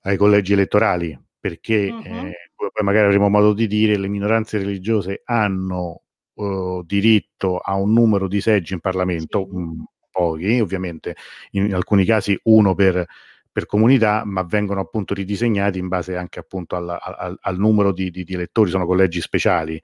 ai 0.02 0.18
collegi 0.18 0.54
elettorali, 0.54 1.18
perché 1.40 1.90
uh-huh. 1.90 2.06
eh, 2.06 2.52
poi 2.56 2.84
magari 2.84 3.06
avremo 3.06 3.30
modo 3.30 3.54
di 3.54 3.68
dire 3.68 3.98
le 3.98 4.10
minoranze 4.10 4.58
religiose 4.58 5.22
hanno 5.24 6.02
uh, 6.34 6.84
diritto 6.84 7.58
a 7.58 7.76
un 7.76 7.94
numero 7.94 8.28
di 8.28 8.42
seggi 8.42 8.74
in 8.74 8.82
Parlamento, 8.82 9.48
sì. 9.50 9.56
mh, 9.56 9.62
mm, 9.62 9.82
pochi 10.12 10.60
ovviamente, 10.60 11.16
in 11.52 11.74
alcuni 11.74 12.06
casi 12.06 12.38
uno 12.44 12.76
per 12.76 13.06
per 13.54 13.68
comunità, 13.68 14.24
ma 14.26 14.42
vengono 14.42 14.82
appunto 14.82 15.14
ridisegnati 15.14 15.78
in 15.78 15.88
base 15.88 16.18
anche 16.18 16.40
appunto 16.40 16.76
al, 16.76 16.90
al, 16.90 17.38
al 17.40 17.58
numero 17.60 17.94
di, 17.94 18.10
di, 18.10 18.24
di, 18.24 18.34
elettori, 18.34 18.72
sono 18.72 18.88
collegi 18.88 19.22
speciali, 19.22 19.80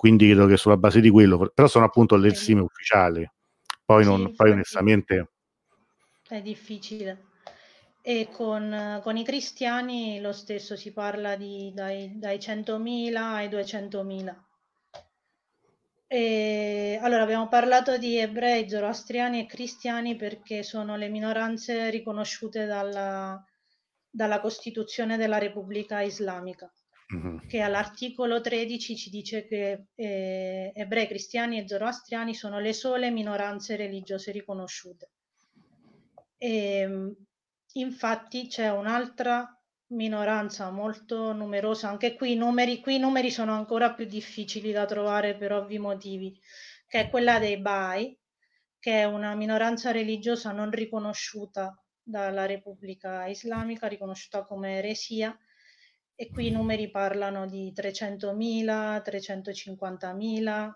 quindi 0.00 0.28
credo 0.30 0.46
che 0.46 0.56
sulla 0.56 0.78
base 0.78 1.02
di 1.02 1.10
quello, 1.10 1.50
però 1.52 1.68
sono 1.68 1.84
appunto 1.84 2.16
le 2.16 2.34
stime 2.34 2.62
ufficiali, 2.62 3.30
poi, 3.84 4.02
non, 4.02 4.28
sì, 4.28 4.32
poi 4.32 4.52
onestamente... 4.52 5.32
È 6.26 6.40
difficile. 6.40 7.26
E 8.00 8.30
con, 8.32 8.98
con, 9.02 9.18
i 9.18 9.24
cristiani 9.24 10.18
lo 10.22 10.32
stesso, 10.32 10.74
si 10.74 10.94
parla 10.94 11.36
di, 11.36 11.70
dai, 11.74 12.18
dai 12.18 12.38
100.000 12.38 13.14
ai 13.14 13.48
200.000. 13.48 14.34
E, 16.06 16.98
allora, 17.02 17.22
abbiamo 17.22 17.48
parlato 17.48 17.98
di 17.98 18.16
ebrei, 18.16 18.70
zoroastriani 18.70 19.40
e 19.40 19.46
cristiani 19.46 20.16
perché 20.16 20.62
sono 20.62 20.96
le 20.96 21.10
minoranze 21.10 21.90
riconosciute 21.90 22.64
dalla, 22.64 23.38
dalla 24.08 24.40
Costituzione 24.40 25.18
della 25.18 25.36
Repubblica 25.36 26.00
Islamica, 26.00 26.72
mm-hmm. 27.14 27.46
che 27.48 27.60
all'articolo 27.60 28.40
13 28.40 28.96
ci 28.96 29.10
dice 29.10 29.46
che 29.46 29.86
eh, 29.94 30.72
ebrei, 30.74 31.06
cristiani 31.06 31.58
e 31.58 31.68
zoroastriani 31.68 32.34
sono 32.34 32.58
le 32.58 32.72
sole 32.72 33.10
minoranze 33.10 33.76
religiose 33.76 34.32
riconosciute. 34.32 35.10
E, 36.36 37.14
infatti 37.72 38.46
c'è 38.46 38.70
un'altra 38.70 39.46
minoranza 39.88 40.70
molto 40.70 41.32
numerosa, 41.32 41.88
anche 41.88 42.14
qui 42.14 42.32
i 42.32 42.36
numeri, 42.36 42.80
qui 42.80 42.96
i 42.96 42.98
numeri 42.98 43.30
sono 43.30 43.52
ancora 43.52 43.92
più 43.92 44.04
difficili 44.04 44.72
da 44.72 44.86
trovare 44.86 45.36
per 45.36 45.52
ovvi 45.52 45.78
motivi, 45.78 46.38
che 46.86 47.00
è 47.00 47.10
quella 47.10 47.38
dei 47.38 47.60
Bai, 47.60 48.16
che 48.78 49.00
è 49.00 49.04
una 49.04 49.34
minoranza 49.34 49.90
religiosa 49.90 50.52
non 50.52 50.70
riconosciuta 50.70 51.76
dalla 52.02 52.46
Repubblica 52.46 53.26
Islamica, 53.26 53.86
riconosciuta 53.86 54.44
come 54.44 54.78
eresia, 54.78 55.36
e 56.20 56.28
qui 56.28 56.48
i 56.48 56.50
numeri 56.50 56.90
parlano 56.90 57.46
di 57.46 57.72
300.000, 57.74 59.02
350.000, 59.02 60.70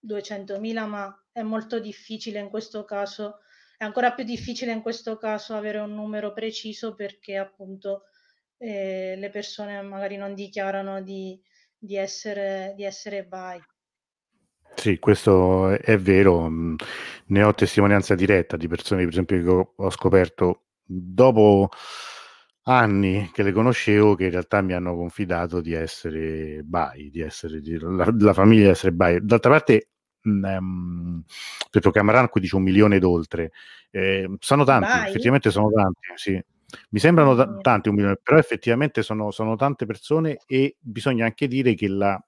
200.000, 0.00 0.86
ma 0.86 1.24
è 1.30 1.42
molto 1.42 1.78
difficile 1.78 2.38
in 2.38 2.48
questo 2.48 2.86
caso, 2.86 3.40
è 3.76 3.84
ancora 3.84 4.14
più 4.14 4.24
difficile 4.24 4.72
in 4.72 4.80
questo 4.80 5.18
caso 5.18 5.54
avere 5.54 5.76
un 5.76 5.92
numero 5.92 6.32
preciso 6.32 6.94
perché 6.94 7.36
appunto 7.36 8.04
eh, 8.56 9.14
le 9.18 9.28
persone 9.28 9.82
magari 9.82 10.16
non 10.16 10.32
dichiarano 10.32 11.02
di, 11.02 11.38
di, 11.76 11.96
essere, 11.96 12.72
di 12.74 12.84
essere 12.84 13.26
bi. 13.26 13.62
Sì, 14.74 14.98
questo 14.98 15.68
è 15.68 15.98
vero, 15.98 16.48
ne 16.48 17.42
ho 17.42 17.52
testimonianza 17.52 18.14
diretta 18.14 18.56
di 18.56 18.68
persone, 18.68 19.02
per 19.02 19.12
esempio, 19.12 19.42
che 19.42 19.70
ho 19.76 19.90
scoperto 19.90 20.62
dopo 20.82 21.68
anni 22.68 23.30
che 23.32 23.42
le 23.42 23.52
conoscevo 23.52 24.14
che 24.14 24.24
in 24.24 24.30
realtà 24.30 24.60
mi 24.60 24.74
hanno 24.74 24.94
confidato 24.94 25.60
di 25.60 25.72
essere 25.72 26.62
bi, 26.62 27.10
di 27.10 27.20
essere 27.20 27.60
di, 27.60 27.78
la, 27.80 28.12
la, 28.18 28.32
famiglia 28.34 28.64
di 28.64 28.68
essere 28.68 28.92
bi. 28.92 29.18
D'altra 29.22 29.50
parte, 29.50 29.88
um, 30.22 31.22
detto 31.70 31.90
Cameron 31.90 32.28
qui 32.28 32.40
dice 32.42 32.56
un 32.56 32.62
milione 32.62 32.98
d'oltre, 32.98 33.52
eh, 33.90 34.28
sono 34.38 34.64
tanti, 34.64 34.98
Bye. 34.98 35.08
effettivamente 35.08 35.50
sono 35.50 35.70
tanti, 35.70 36.00
sì. 36.14 36.42
Mi 36.90 36.98
sembrano 36.98 37.34
t- 37.34 37.62
tanti 37.62 37.88
un 37.88 37.94
milione, 37.94 38.18
però 38.22 38.36
effettivamente 38.36 39.02
sono, 39.02 39.30
sono, 39.30 39.56
tante 39.56 39.86
persone 39.86 40.36
e 40.46 40.76
bisogna 40.78 41.24
anche 41.24 41.48
dire 41.48 41.72
che 41.72 41.88
la, 41.88 42.22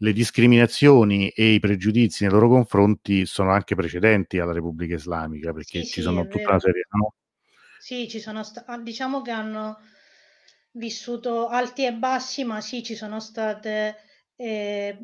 le 0.00 0.12
discriminazioni 0.12 1.30
e 1.30 1.52
i 1.54 1.58
pregiudizi 1.58 2.24
nei 2.24 2.32
loro 2.32 2.48
confronti 2.48 3.24
sono 3.24 3.50
anche 3.50 3.74
precedenti 3.74 4.38
alla 4.38 4.52
Repubblica 4.52 4.96
Islamica, 4.96 5.54
perché 5.54 5.80
sì, 5.80 5.86
ci 5.86 5.92
sì, 5.92 6.02
sono 6.02 6.24
tutta 6.24 6.36
vero. 6.36 6.50
una 6.50 6.60
serie, 6.60 6.82
no? 6.90 7.14
Sì, 7.78 8.08
ci 8.08 8.20
sono 8.20 8.42
sta- 8.42 8.64
ah, 8.66 8.78
diciamo 8.78 9.22
che 9.22 9.30
hanno 9.30 9.78
vissuto 10.72 11.48
alti 11.48 11.84
e 11.84 11.92
bassi, 11.92 12.44
ma 12.44 12.60
sì, 12.60 12.82
ci 12.82 12.94
sono 12.94 13.20
state 13.20 13.96
eh, 14.36 14.96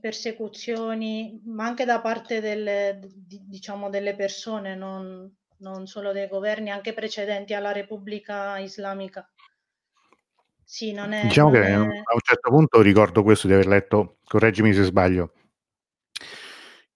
persecuzioni, 0.00 1.40
ma 1.46 1.64
anche 1.64 1.84
da 1.84 2.00
parte 2.00 2.40
delle, 2.40 3.00
di, 3.02 3.40
diciamo, 3.46 3.88
delle 3.88 4.14
persone, 4.14 4.74
non, 4.74 5.32
non 5.58 5.86
solo 5.86 6.12
dei 6.12 6.28
governi, 6.28 6.70
anche 6.70 6.92
precedenti 6.92 7.54
alla 7.54 7.72
Repubblica 7.72 8.58
Islamica. 8.58 9.28
Sì, 10.62 10.92
non 10.92 11.12
è... 11.12 11.22
Diciamo 11.22 11.50
non 11.50 11.60
che 11.60 11.66
è... 11.66 11.72
a 11.72 11.78
un 11.78 12.20
certo 12.22 12.50
punto 12.50 12.80
ricordo 12.80 13.22
questo 13.22 13.46
di 13.46 13.52
aver 13.52 13.66
letto, 13.66 14.18
correggimi 14.24 14.72
se 14.72 14.82
sbaglio, 14.82 15.32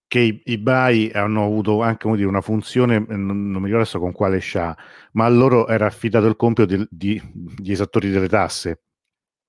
che 0.08 0.18
i, 0.20 0.42
i 0.46 0.58
BAI 0.58 1.10
hanno 1.14 1.44
avuto 1.44 1.82
anche 1.82 2.04
come 2.04 2.16
dire, 2.16 2.28
una 2.28 2.40
funzione, 2.40 2.96
eh, 2.96 3.16
non, 3.16 3.50
non 3.50 3.60
mi 3.62 3.66
ricordo 3.68 3.76
adesso 3.82 4.00
con 4.00 4.12
quale 4.12 4.38
scià, 4.40 4.76
ma 5.12 5.26
a 5.26 5.28
loro 5.28 5.68
era 5.68 5.86
affidato 5.86 6.26
il 6.26 6.36
compito 6.36 6.66
di, 6.66 6.86
di, 6.90 7.20
di 7.32 7.72
esattori 7.72 8.08
delle 8.10 8.28
tasse, 8.28 8.82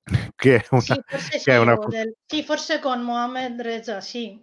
che 0.36 0.58
è 0.58 0.66
una, 0.72 0.82
Sì, 0.82 1.02
forse, 1.08 1.40
sì, 1.40 1.50
una 1.52 1.78
del- 1.88 2.16
sì, 2.26 2.44
forse 2.44 2.80
con 2.80 3.02
Mohamed 3.02 3.62
Reza, 3.62 4.02
sì. 4.02 4.40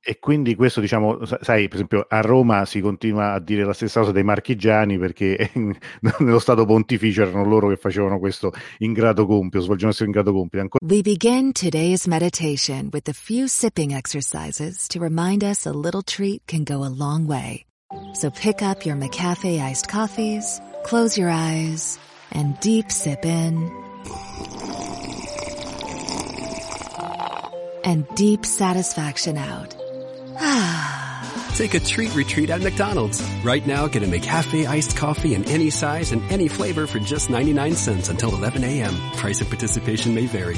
E 0.00 0.18
quindi 0.20 0.54
questo, 0.54 0.80
diciamo, 0.80 1.24
sa- 1.24 1.38
sai, 1.42 1.66
per 1.66 1.74
esempio 1.74 2.06
a 2.08 2.20
Roma 2.20 2.64
si 2.64 2.80
continua 2.80 3.32
a 3.32 3.40
dire 3.40 3.64
la 3.64 3.72
stessa 3.72 4.00
cosa 4.00 4.12
dei 4.12 4.22
marchigiani 4.22 4.96
perché 4.98 5.50
nello 6.18 6.38
Stato 6.38 6.64
pontificio 6.64 7.22
erano 7.22 7.44
loro 7.44 7.68
che 7.68 7.76
facevano 7.76 8.18
questo 8.18 8.52
ingrato 8.78 9.26
compito, 9.26 9.62
svolgevano 9.62 9.94
questo 9.94 10.04
ingrato 10.04 10.32
compito. 10.32 10.62
Ancora 10.62 10.86
We 10.86 11.02
begin 11.02 11.52
today's 11.52 12.06
meditation 12.06 12.88
with 12.92 13.08
a 13.08 13.12
few 13.12 13.48
sipping 13.48 13.92
exercises 13.92 14.86
to 14.88 15.00
remind 15.00 15.42
us 15.42 15.66
a 15.66 15.72
little 15.72 16.02
treat 16.02 16.42
can 16.46 16.62
go 16.62 16.84
a 16.84 16.88
long 16.88 17.26
way. 17.26 17.66
So 18.14 18.30
pick 18.30 18.62
up 18.62 18.84
your 18.84 18.96
McCafe 18.96 19.60
iced 19.60 19.88
coffees, 19.88 20.60
close 20.84 21.18
your 21.18 21.30
eyes, 21.30 21.98
and 22.32 22.58
deep 22.60 22.90
sip 22.90 23.24
in. 23.24 23.70
And 27.84 28.06
deep 28.14 28.44
satisfaction 28.44 29.38
out. 29.38 29.74
Take 31.54 31.74
a 31.74 31.80
treat 31.80 32.14
retreat 32.14 32.50
at 32.50 32.62
McDonald's. 32.62 33.20
Right 33.42 33.66
now, 33.66 33.88
get 33.88 34.04
a 34.04 34.06
McCafe 34.06 34.66
iced 34.66 34.96
coffee 34.96 35.34
in 35.34 35.44
any 35.46 35.70
size 35.70 36.12
and 36.12 36.22
any 36.30 36.46
flavor 36.46 36.86
for 36.86 37.00
just 37.00 37.28
99 37.28 37.74
cents 37.74 38.08
until 38.08 38.32
11 38.34 38.62
a.m. 38.62 38.94
Price 39.16 39.40
of 39.40 39.48
participation 39.48 40.14
may 40.14 40.26
vary. 40.26 40.56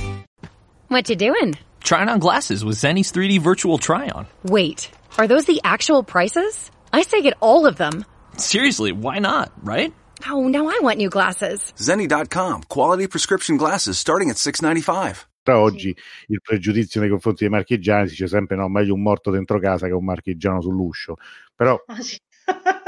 What 0.88 1.08
you 1.08 1.16
doing? 1.16 1.54
Trying 1.82 2.10
on 2.10 2.18
glasses 2.18 2.62
with 2.62 2.76
Zenny's 2.76 3.10
3D 3.10 3.40
virtual 3.40 3.78
try-on. 3.78 4.26
Wait, 4.42 4.90
are 5.16 5.26
those 5.26 5.46
the 5.46 5.62
actual 5.64 6.02
prices? 6.02 6.70
I 6.92 7.00
say 7.02 7.22
get 7.22 7.38
all 7.40 7.64
of 7.64 7.76
them. 7.76 8.04
Seriously, 8.36 8.92
why 8.92 9.18
not, 9.18 9.52
right? 9.62 9.94
Oh, 10.28 10.46
now 10.48 10.66
I 10.68 10.80
want 10.82 10.98
new 10.98 11.08
glasses. 11.08 11.72
Zenny.com. 11.78 12.64
Quality 12.64 13.06
prescription 13.06 13.56
glasses 13.56 13.98
starting 13.98 14.28
at 14.28 14.36
695. 14.36 15.26
Oggi 15.48 15.94
il 16.28 16.40
pregiudizio 16.42 17.00
nei 17.00 17.10
confronti 17.10 17.40
dei 17.44 17.50
marchigiani 17.52 18.04
si 18.06 18.10
dice 18.12 18.26
sempre 18.28 18.56
no, 18.56 18.68
meglio 18.68 18.94
un 18.94 19.02
morto 19.02 19.30
dentro 19.30 19.58
casa 19.58 19.86
che 19.86 19.92
un 19.92 20.04
marchigiano 20.04 20.60
sull'uscio. 20.60 21.16
Però 21.54 21.82
Ah, 21.86 22.00
sì. 22.00 22.18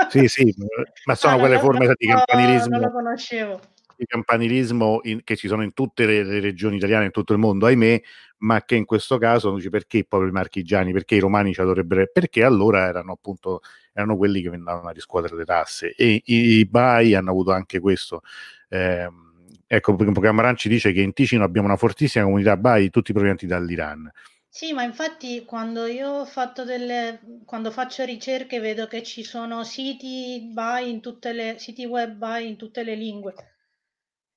sì, 0.08 0.28
sì, 0.28 0.54
ma 1.04 1.14
sono 1.14 1.36
Ah, 1.36 1.38
quelle 1.38 1.58
forme 1.58 1.92
di 1.96 2.06
campanilismo 2.06 2.78
Non 2.78 2.86
lo 2.86 2.92
conoscevo. 2.92 3.60
di 3.96 4.06
campanilismo 4.06 5.00
in- 5.04 5.22
che 5.24 5.36
ci 5.36 5.48
sono 5.48 5.62
in 5.62 5.72
tutte 5.74 6.06
le, 6.06 6.22
le 6.24 6.40
regioni 6.40 6.76
italiane, 6.76 7.06
in 7.06 7.10
tutto 7.10 7.32
il 7.32 7.38
mondo, 7.38 7.66
ahimè, 7.66 8.00
ma 8.38 8.62
che 8.64 8.74
in 8.76 8.84
questo 8.84 9.18
caso 9.18 9.48
non 9.48 9.56
dice 9.58 9.70
perché 9.70 10.04
proprio 10.04 10.28
i 10.30 10.32
marchigiani, 10.32 10.92
perché 10.92 11.14
i 11.16 11.20
romani 11.20 11.52
ci 11.54 11.62
dovrebbero, 11.62 12.06
perché 12.12 12.42
allora 12.42 12.86
erano 12.86 13.12
appunto 13.12 13.60
erano 13.92 14.16
quelli 14.16 14.40
che 14.42 14.48
andavano 14.48 14.88
a 14.88 14.92
riscuotere 14.92 15.36
le 15.36 15.44
tasse 15.44 15.94
e 15.94 16.22
i, 16.24 16.58
i 16.58 16.66
Bai 16.66 17.14
hanno 17.14 17.30
avuto 17.30 17.52
anche 17.52 17.78
questo. 17.80 18.22
ehm, 18.68 19.30
ecco, 19.74 19.96
perché 19.96 20.20
Camaran 20.20 20.56
ci 20.56 20.68
dice 20.68 20.92
che 20.92 21.00
in 21.00 21.14
Ticino 21.14 21.44
abbiamo 21.44 21.66
una 21.66 21.76
fortissima 21.76 22.24
comunità 22.24 22.56
Bai, 22.56 22.90
tutti 22.90 23.12
provenienti 23.12 23.46
dall'Iran. 23.46 24.10
Sì, 24.48 24.74
ma 24.74 24.82
infatti 24.82 25.46
quando 25.46 25.86
io 25.86 26.10
ho 26.10 26.24
fatto 26.26 26.64
delle, 26.64 27.20
quando 27.46 27.70
faccio 27.70 28.04
ricerche 28.04 28.60
vedo 28.60 28.86
che 28.86 29.02
ci 29.02 29.24
sono 29.24 29.64
siti 29.64 30.50
buy 30.52 30.90
in 30.90 31.00
tutte 31.00 31.32
le, 31.32 31.54
siti 31.58 31.86
web 31.86 32.12
buy 32.16 32.48
in 32.48 32.56
tutte 32.56 32.82
le 32.82 32.94
lingue 32.94 33.34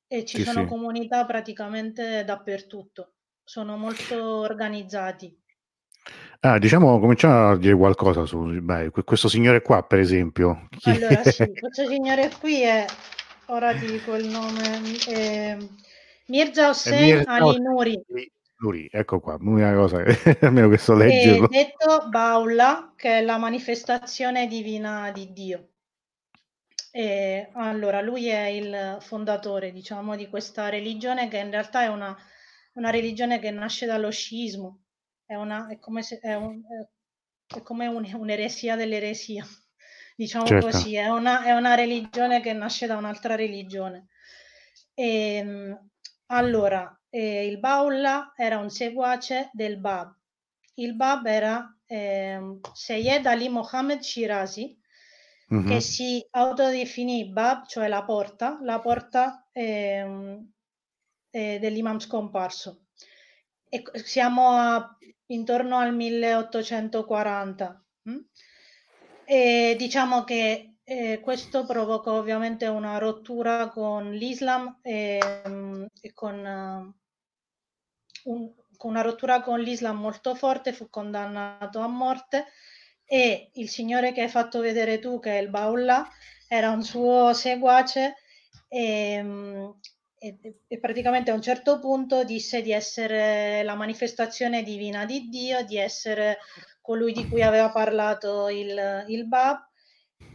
e 0.08 0.24
ci 0.24 0.38
Sì, 0.38 0.44
sono 0.44 0.62
sì. 0.62 0.68
comunità 0.68 1.26
praticamente 1.26 2.24
dappertutto. 2.24 3.16
Sono 3.44 3.76
molto 3.76 4.24
organizzati. 4.38 5.38
Ah, 6.40 6.60
diciamo, 6.60 7.00
cominciamo 7.00 7.50
a 7.50 7.58
dire 7.58 7.76
qualcosa 7.76 8.26
su 8.26 8.62
Bai. 8.62 8.90
Que- 8.90 9.04
Questo 9.04 9.28
signore 9.28 9.62
qua, 9.62 9.84
per 9.84 10.00
esempio. 10.00 10.70
Allora, 10.84 11.24
sì, 11.24 11.52
questo 11.60 11.86
signore 11.88 12.32
qui 12.40 12.62
è, 12.62 12.86
ora 13.48 13.74
ti 13.76 13.86
dico 13.88 14.16
il 14.16 14.28
nome, 14.28 14.82
è 15.08 15.58
Mirza 16.28 16.70
Hossein 16.70 17.22
Ali 17.26 17.60
Nuri. 17.60 18.04
Nuri, 18.60 18.88
ecco 18.92 19.20
qua, 19.20 19.38
l'unica 19.40 19.74
cosa 19.76 20.02
che 20.04 20.38
almeno 20.46 20.70
che 20.70 20.78
so 20.78 20.94
leggerlo. 20.96 21.48
detto 21.50 22.08
Baula, 22.10 22.94
che 22.96 23.20
è 23.20 23.22
la 23.22 23.38
manifestazione 23.38 24.48
divina 24.48 25.12
di 25.12 25.32
Dio. 25.34 25.70
E, 26.92 27.50
allora, 27.54 28.02
lui 28.02 28.28
è 28.28 28.46
il 28.46 28.98
fondatore, 29.02 29.72
diciamo, 29.72 30.16
di 30.16 30.28
questa 30.30 30.70
religione 30.70 31.28
che 31.28 31.38
in 31.40 31.52
realtà 31.52 31.84
è 31.84 31.88
una, 31.88 32.16
una 32.74 32.90
religione 32.90 33.40
che 33.40 33.52
nasce 33.52 33.86
dallo 33.86 34.10
sciismo, 34.12 34.84
è, 35.26 35.36
una, 35.36 35.68
è 35.68 35.78
come, 35.80 36.02
se, 36.04 36.20
è 36.20 36.34
un- 36.36 36.62
è- 36.66 37.58
è 37.58 37.62
come 37.62 37.88
un- 37.88 38.10
un'eresia 38.14 38.76
dell'eresia, 38.76 39.46
diciamo 40.16 40.46
Certo. 40.50 40.58
così, 40.58 40.96
è 40.96 41.08
una, 41.10 41.44
è 41.44 41.52
una 41.52 41.76
religione 41.76 42.42
che 42.42 42.54
nasce 42.54 42.88
da 42.88 42.98
un'altra 42.98 43.36
religione. 43.36 44.08
Ehm, 44.94 45.90
allora, 46.28 47.00
eh, 47.10 47.46
il 47.48 47.60
Baula 47.60 48.34
era 48.36 48.58
un 48.58 48.70
seguace 48.70 49.50
del 49.54 49.78
Bab. 49.80 50.14
Il 50.76 50.96
Bab 50.96 51.26
era 51.26 51.78
ehm, 51.86 52.60
Seyed 52.74 53.26
Ali 53.26 53.50
Mohammed 53.50 54.00
Shirazi, 54.00 54.78
Mhm. 55.52 55.62
che 55.64 55.80
si 55.82 56.26
autodefinì 56.32 57.30
Bab, 57.32 57.66
cioè 57.68 57.88
la 57.88 58.04
porta, 58.04 58.60
la 58.62 58.80
porta 58.80 59.48
ehm, 59.52 60.52
eh, 61.32 61.60
dell'imam 61.60 62.00
scomparso. 62.00 62.86
E 63.70 63.84
siamo 64.04 64.50
a- 64.52 64.98
intorno 65.28 65.78
al 65.78 65.94
1840. 65.96 67.84
mm? 68.10 68.18
E 69.28 69.76
diciamo 69.78 70.24
che 70.24 70.76
eh, 70.84 71.20
questo 71.22 71.66
provocò 71.66 72.14
ovviamente 72.18 72.68
una 72.68 72.98
rottura 72.98 73.70
con 73.70 74.12
l'Islam 74.14 74.80
e, 74.82 75.20
mm, 75.48 75.86
e 76.02 76.14
con, 76.14 76.46
eh, 76.46 76.94
un- 78.26 78.52
con 78.78 78.92
una 78.92 79.02
rottura 79.02 79.42
con 79.42 79.60
l'Islam 79.60 79.98
molto 80.00 80.36
forte, 80.36 80.74
fu 80.74 80.90
condannato 80.90 81.80
a 81.80 81.88
morte. 81.88 82.46
E 83.06 83.52
il 83.54 83.70
signore 83.70 84.12
che 84.14 84.22
hai 84.22 84.30
fatto 84.30 84.60
vedere 84.60 85.00
tu, 85.00 85.20
che 85.20 85.38
è 85.38 85.42
il 85.42 85.50
Baullah, 85.50 86.08
era 86.48 86.72
un 86.72 86.84
suo 86.84 87.34
seguace 87.34 88.16
e, 88.68 89.22
mm, 89.22 89.70
e- 90.18 90.60
e 90.68 90.80
praticamente 90.80 91.30
a 91.32 91.36
un 91.36 91.42
certo 91.42 91.80
punto 91.80 92.24
disse 92.24 92.62
di 92.62 92.72
essere 92.72 93.62
la 93.64 93.76
manifestazione 93.76 94.64
divina 94.64 95.06
di 95.06 95.30
Dio, 95.30 95.64
di 95.64 95.78
essere 95.78 96.40
colui 96.86 97.12
di 97.12 97.28
cui 97.28 97.42
aveva 97.42 97.72
parlato 97.72 98.50
il, 98.50 99.06
il 99.08 99.28
Bab 99.28 99.58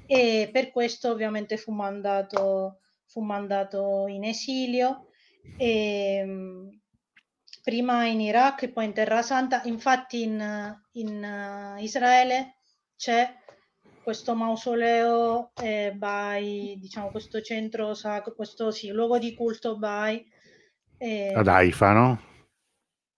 e 0.06 0.50
per 0.52 0.70
questo 0.70 1.10
ovviamente 1.10 1.56
fu 1.56 1.72
mandato, 1.72 2.80
fu 3.06 3.20
mandato 3.22 4.06
in 4.08 4.24
esilio 4.24 5.06
e, 5.56 6.22
mm, 6.26 6.68
prima 7.62 8.04
in 8.06 8.20
Iraq 8.20 8.64
e 8.64 8.72
poi 8.72 8.86
in 8.86 8.92
Terra 8.92 9.22
Santa. 9.22 9.62
Infatti 9.64 10.22
in, 10.22 10.76
in, 10.92 11.22
eh, 11.22 11.82
Israele 11.82 12.56
c'è 12.96 13.32
questo 14.02 14.34
mausoleo 14.34 15.52
eh, 15.62 15.92
Bai, 15.94 16.76
diciamo 16.80 17.10
questo 17.10 17.40
centro 17.40 17.94
sacro, 17.94 18.34
questo 18.34 18.70
sì, 18.72 18.88
luogo 18.88 19.18
di 19.18 19.34
culto 19.34 19.78
Bai. 19.78 20.26
eh, 20.98 21.32
Ad 21.34 21.46
Haifa, 21.46 21.92
no? 21.92 22.28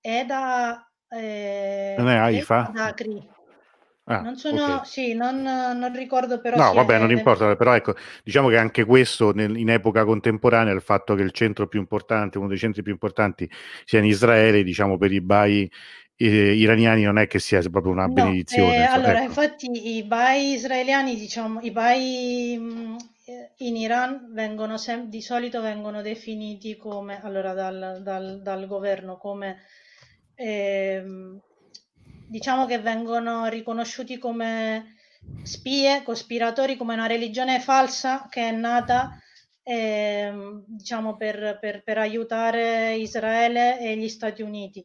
è 0.02 0.24
da... 0.26 0.86
eh, 1.12 1.96
Non 1.96 2.08
è 2.08 2.16
è 2.28 2.38
Haifa? 2.38 2.60
ad 2.60 2.76
Acri. 2.76 3.28
Ah, 4.06 4.24
Non 4.24 4.36
sono, 4.36 4.84
ok. 4.84 4.84
sì, 4.84 5.14
non, 5.14 5.42
non 5.42 5.92
ricordo 5.94 6.40
però. 6.40 6.60
No, 6.60 6.74
vabbè, 6.74 6.98
non 6.98 7.10
importa, 7.10 7.56
però 7.56 7.74
ecco, 7.74 7.94
diciamo 8.22 8.48
che 8.48 8.58
anche 8.58 8.84
questo 8.84 9.32
nel- 9.32 9.56
in 9.56 9.70
epoca 9.70 10.04
contemporanea, 10.04 10.74
il 10.74 10.82
fatto 10.82 11.14
che 11.14 11.22
il 11.22 11.30
centro 11.32 11.66
più 11.66 11.80
importante, 11.80 12.36
uno 12.36 12.46
dei 12.48 12.58
centri 12.58 12.82
più 12.82 12.92
importanti 12.92 13.48
sia 13.84 14.00
in 14.00 14.04
Israele, 14.04 14.62
diciamo 14.62 14.98
per 14.98 15.12
i 15.12 15.22
bai 15.22 15.70
eh, 16.16 16.52
iraniani 16.54 17.04
non 17.04 17.16
è 17.18 17.26
che 17.26 17.38
sia 17.38 17.62
proprio 17.70 17.92
una 17.92 18.06
No, 18.06 18.06
benedizione. 18.10 18.82
eh, 18.84 18.84
allora, 18.84 19.22
ecco. 19.22 19.22
infatti 19.22 19.96
i 19.96 20.02
bai 20.04 20.52
israeliani, 20.54 21.14
diciamo, 21.16 21.60
i 21.60 21.70
bai 21.70 22.56
mh, 22.58 22.96
eh, 23.26 23.52
in 23.58 23.76
Iran 23.76 24.32
vengono 24.32 24.76
sem- 24.76 25.08
di 25.08 25.20
solito 25.22 25.60
vengono 25.60 26.02
definiti 26.02 26.76
come, 26.76 27.20
allora, 27.22 27.52
dal, 27.54 28.00
dal- 28.02 28.40
dal 28.42 28.66
governo 28.66 29.16
come, 29.18 29.58
ehm, 30.42 31.40
diciamo 32.26 32.66
che 32.66 32.78
vengono 32.78 33.46
riconosciuti 33.46 34.18
come 34.18 34.96
spie, 35.42 36.02
cospiratori, 36.02 36.76
come 36.76 36.94
una 36.94 37.06
religione 37.06 37.60
falsa 37.60 38.26
che 38.28 38.48
è 38.48 38.50
nata, 38.50 39.18
ehm, 39.62 40.64
diciamo, 40.66 41.16
per, 41.16 41.58
per- 41.60 41.82
per 41.82 41.98
aiutare 41.98 42.96
Israele 42.96 43.80
e 43.80 43.96
gli 43.96 44.08
Stati 44.08 44.42
Uniti. 44.42 44.84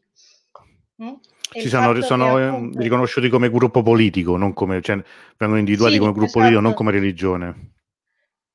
Mm? 1.02 1.14
Il 1.54 1.68
sono, 1.68 2.00
sono, 2.02 2.38
eh, 2.38 2.44
appunto, 2.44 2.80
riconosciuti 2.80 3.28
come 3.28 3.50
gruppo 3.50 3.82
politico, 3.82 4.36
non 4.36 4.52
come, 4.52 4.82
cioè, 4.82 5.02
vengono 5.38 5.60
individuati 5.60 5.94
Sì, 5.94 5.98
come 5.98 6.12
gruppo 6.12 6.30
politico, 6.32 6.60
non 6.60 6.70
esatto. 6.70 6.84
come 6.84 6.90
religione. 6.92 7.72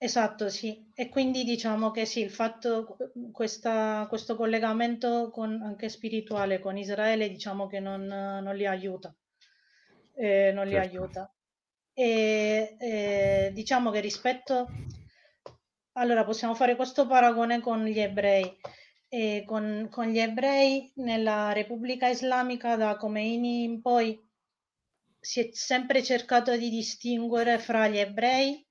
Esatto, 0.04 0.50
sì. 0.50 0.92
E 0.94 1.08
quindi 1.08 1.46
diciamo 1.46 1.89
che 1.92 2.06
sì, 2.06 2.20
il 2.20 2.30
fatto, 2.30 2.98
questa, 3.32 4.06
questo 4.10 4.36
collegamento 4.36 5.30
con, 5.32 5.62
anche 5.62 5.88
spirituale 5.88 6.60
con 6.60 6.78
Israele, 6.78 7.30
diciamo 7.30 7.68
che 7.68 7.80
non, 7.80 8.04
non 8.04 8.54
li 8.54 8.66
aiuta. 8.68 9.16
Eh, 10.13 10.52
non 10.54 10.66
li 10.68 10.74
Certo. 10.74 10.98
aiuta. 10.98 11.34
E 11.94 12.76
eh, 12.78 13.52
diciamo 13.54 13.92
che 13.92 14.02
rispetto... 14.02 14.68
Allora, 15.94 16.26
possiamo 16.26 16.54
fare 16.54 16.76
questo 16.76 17.08
paragone 17.08 17.62
con 17.62 17.86
gli 17.86 18.00
ebrei. 18.00 18.58
E 19.08 19.44
con, 19.46 19.88
con 19.89 20.08
gli 20.08 20.20
ebrei 20.20 20.92
nella 20.96 21.54
Repubblica 21.54 22.10
Islamica 22.10 22.76
da 22.76 22.98
Khomeini 22.98 23.63
in 23.63 23.82
poi 23.82 24.20
si 25.18 25.39
è 25.39 25.50
sempre 25.54 26.04
cercato 26.04 26.58
di 26.58 26.70
distinguere 26.70 27.58
fra 27.58 27.88
gli 27.88 28.00
ebrei, 28.00 28.66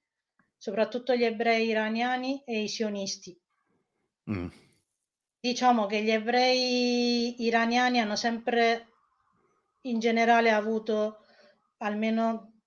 soprattutto 0.62 1.16
gli 1.16 1.24
ebrei 1.24 1.66
iraniani 1.66 2.40
e 2.44 2.62
i 2.62 2.68
sionisti. 2.68 3.36
Mm. 4.30 4.46
Diciamo 5.40 5.86
che 5.86 6.04
gli 6.04 6.10
ebrei 6.12 7.34
iraniani 7.42 7.98
hanno 7.98 8.14
sempre 8.14 8.86
in 9.80 9.98
generale 9.98 10.52
avuto, 10.52 11.24
almeno 11.78 12.60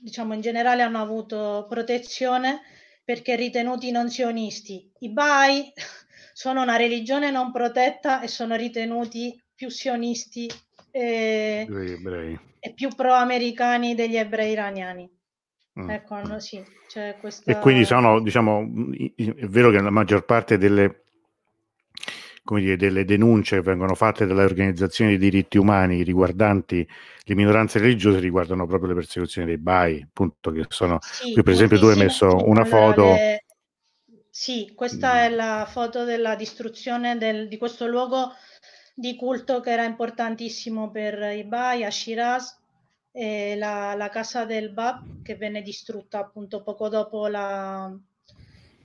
diciamo 0.00 0.32
in 0.32 0.40
generale 0.40 0.80
hanno 0.80 1.02
avuto 1.02 1.66
protezione 1.68 2.62
perché 3.04 3.36
ritenuti 3.36 3.90
non 3.90 4.08
sionisti. 4.08 4.90
I 5.00 5.10
Bai 5.10 5.70
sono 6.32 6.62
una 6.62 6.76
religione 6.76 7.30
non 7.30 7.52
protetta 7.52 8.22
e 8.22 8.28
sono 8.28 8.56
ritenuti 8.56 9.38
più 9.54 9.68
sionisti 9.68 10.50
e, 10.90 11.66
ebrei. 11.68 12.40
e 12.58 12.72
più 12.72 12.88
pro-americani 12.88 13.94
degli 13.94 14.16
ebrei 14.16 14.52
iraniani. 14.52 15.20
Mm. 15.80 15.88
Ecco, 15.90 16.14
hanno- 16.14 16.38
sì, 16.40 16.62
c'è 16.86 17.16
questa... 17.18 17.50
E 17.52 17.58
quindi 17.58 17.84
sono, 17.84 18.20
diciamo, 18.20 18.60
è 19.16 19.46
vero 19.46 19.70
che 19.70 19.80
la 19.80 19.90
maggior 19.90 20.24
parte 20.24 20.58
delle, 20.58 21.04
come 22.44 22.60
dire, 22.60 22.76
delle 22.76 23.04
denunce 23.04 23.56
che 23.56 23.62
vengono 23.62 23.94
fatte 23.94 24.26
dalle 24.26 24.42
organizzazioni 24.42 25.12
di 25.12 25.18
diritti 25.30 25.58
umani 25.58 26.02
riguardanti 26.02 26.86
le 27.24 27.34
minoranze 27.34 27.78
religiose 27.78 28.18
riguardano 28.18 28.66
proprio 28.66 28.88
le 28.88 28.94
persecuzioni 28.94 29.46
dei 29.46 29.58
Bai, 29.58 30.02
appunto, 30.02 30.50
che 30.50 30.64
sono... 30.68 30.98
Sì, 31.00 31.32
qui 31.32 31.42
per 31.42 31.52
esempio 31.52 31.78
tu 31.78 31.86
hai 31.86 31.96
messo 31.96 32.36
una 32.48 32.64
foto... 32.64 33.12
le- 33.12 33.44
Sì, 34.30 34.72
questa 34.74 35.24
è 35.24 35.28
la 35.28 35.66
foto 35.70 36.04
della 36.04 36.34
distruzione 36.34 37.16
del- 37.18 37.48
di 37.48 37.58
questo 37.58 37.86
luogo 37.86 38.32
di 38.94 39.14
culto 39.16 39.60
che 39.60 39.70
era 39.70 39.84
importantissimo 39.84 40.90
per 40.90 41.20
i 41.36 41.44
Bai 41.44 41.84
a 41.84 41.90
Shiraz, 41.90 42.58
e 43.12 43.54
la, 43.56 43.94
la 43.94 44.08
casa 44.08 44.44
del 44.44 44.72
Bab 44.72 45.22
che 45.22 45.36
venne 45.36 45.62
distrutta 45.62 46.18
appunto 46.18 46.62
poco 46.62 46.88
dopo 46.88 47.26
la, 47.28 47.94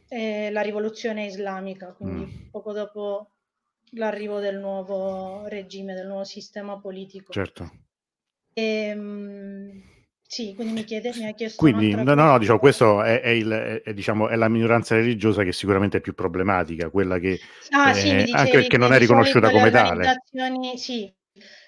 eh, 0.10 0.50
la 0.52 0.62
rivoluzione 0.62 1.26
islamica, 1.26 1.94
quindi 1.94 2.24
Mm. 2.26 2.50
poco 2.52 2.74
dopo 2.74 3.32
l'arrivo 3.92 4.40
del 4.40 4.58
nuovo 4.58 5.48
regime, 5.48 5.94
del 5.94 6.08
nuovo 6.08 6.24
sistema 6.24 6.78
politico. 6.80 7.32
Certo. 7.32 7.72
Ehm, 8.54 9.82
sì, 10.28 10.54
quindi 10.56 10.74
mi, 10.74 10.84
chiede, 10.84 11.13
mi 11.16 11.26
ha 11.26 11.34
chiesto 11.34 11.62
Quindi, 11.62 11.94
no, 11.94 12.04
no, 12.04 12.13
no, 12.16 12.38
diciamo, 12.38 12.60
questo 12.60 13.02
è, 13.02 13.22
è 13.22 13.30
il- 13.30 13.82
è- 13.84 13.94
diciamo, 13.94 14.28
è 14.28 14.36
la 14.36 14.50
minoranza 14.50 14.96
religiosa 14.96 15.44
che 15.44 15.54
sicuramente 15.54 15.98
è 15.98 16.02
più 16.02 16.13
problematica, 16.13 16.90
quella 16.90 17.18
che, 17.18 17.40
Ah, 17.72 17.94
sì, 17.94 18.08
eh, 18.10 18.12
dicevi 18.18 18.32
anche 18.34 18.52
perché 18.52 18.78
non 18.78 18.94
è 18.94 18.98
riconosciuta 18.98 19.50
come 19.50 19.72
tale. 19.72 20.20
sì, 20.78 21.12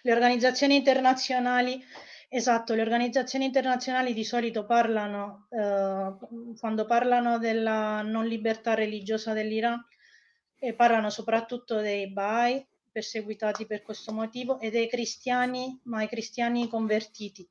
le 0.02 0.12
organizzazioni 0.12 0.76
internazionali, 0.76 1.82
esatto, 2.30 2.74
le 2.74 2.82
organizzazioni 2.82 3.46
internazionali 3.46 4.14
di 4.14 4.24
solito 4.24 4.66
parlano, 4.66 5.48
eh, 5.50 6.14
quando 6.58 6.86
parlano 6.86 7.38
della 7.38 8.02
non 8.02 8.26
libertà 8.26 8.74
religiosa 8.74 9.34
dell'Iran, 9.34 9.84
e 10.62 10.74
parlano 10.74 11.10
soprattutto 11.10 11.80
dei 11.82 12.12
Bahá'í 12.12 12.66
perseguitati 12.92 13.66
per 13.66 13.82
questo 13.82 14.12
motivo 14.12 14.60
e 14.60 14.70
dei 14.72 14.88
cristiani, 14.90 15.80
ma 15.84 16.04
i 16.04 16.08
cristiani 16.08 16.68
convertiti 16.68 17.48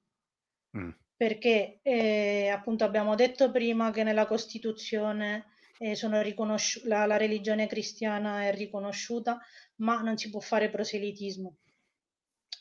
Mm. 0.76 0.90
perché 1.16 1.78
eh, 1.82 2.48
appunto 2.48 2.84
abbiamo 2.84 3.14
detto 3.14 3.50
prima 3.50 3.90
che 3.90 4.02
nella 4.02 4.26
Costituzione 4.26 5.46
eh, 5.78 5.94
sono 5.94 6.20
riconosciu- 6.20 6.84
la, 6.84 7.06
la 7.06 7.16
religione 7.16 7.66
cristiana 7.66 8.42
è 8.44 8.54
riconosciuta, 8.54 9.38
ma 9.76 10.02
non 10.02 10.18
si 10.18 10.28
può 10.30 10.40
fare 10.40 10.68
proselitismo 10.68 11.56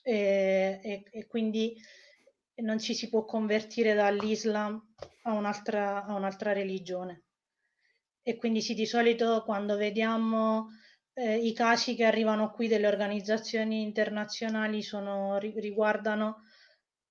Eh, 0.04 0.80
e, 0.82 1.04
e 1.12 1.28
quindi 1.28 1.76
non 2.62 2.80
ci 2.80 2.94
si 2.94 3.10
può 3.10 3.26
convertire 3.26 3.94
dall'Islam 3.94 4.82
a 5.24 5.34
un'altra, 5.34 6.06
a 6.06 6.14
un'altra 6.16 6.54
religione. 6.54 7.24
E 8.22 8.36
quindi 8.36 8.62
sì, 8.62 8.74
di 8.74 8.86
solito 8.86 9.44
quando 9.44 9.78
vediamo 9.78 10.68
eh, 11.14 11.38
i 11.38 11.54
casi 11.54 11.96
che 11.96 12.04
arrivano 12.04 12.52
qui 12.52 12.68
delle 12.68 12.88
organizzazioni 12.88 13.82
internazionali 13.82 14.82
sono, 14.84 15.38
ri- 15.38 15.60
riguardano 15.60 16.44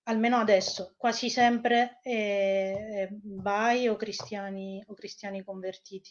almeno 0.05 0.37
adesso, 0.37 0.95
quasi 0.97 1.31
sempre 1.31 1.99
eh, 2.03 3.09
Bai 3.11 3.89
o 3.89 3.97
cristiani, 3.97 4.83
o 4.87 4.95
cristiani 4.95 5.43
convertiti. 5.43 6.11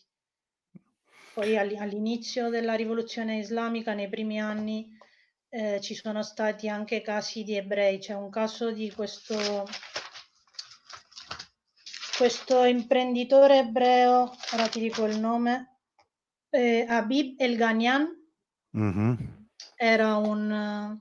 Poi 1.34 1.58
all- 1.58 1.76
all'inizio 1.78 2.50
della 2.50 2.74
rivoluzione 2.76 3.38
islamica, 3.38 3.94
nei 3.94 4.10
primi 4.10 4.40
anni, 4.40 4.98
eh, 5.56 5.80
ci 5.80 5.96
sono 5.96 6.22
stati 6.22 6.68
anche 6.68 7.02
casi 7.02 7.44
di 7.46 7.56
ebrei. 7.56 8.00
C'è 8.00 8.14
un 8.14 8.30
caso 8.30 8.72
di 8.72 8.92
questo, 8.92 9.66
questo 12.18 12.66
imprenditore 12.66 13.60
ebreo, 13.60 14.36
ora 14.52 14.68
ti 14.68 14.82
dico 14.82 15.06
il 15.06 15.18
nome, 15.18 15.78
eh, 16.50 16.86
Habib 16.88 17.40
El 17.40 17.56
Ghanian, 17.56 18.24
Mhm. 18.72 19.48
era 19.78 20.18
un, 20.18 21.00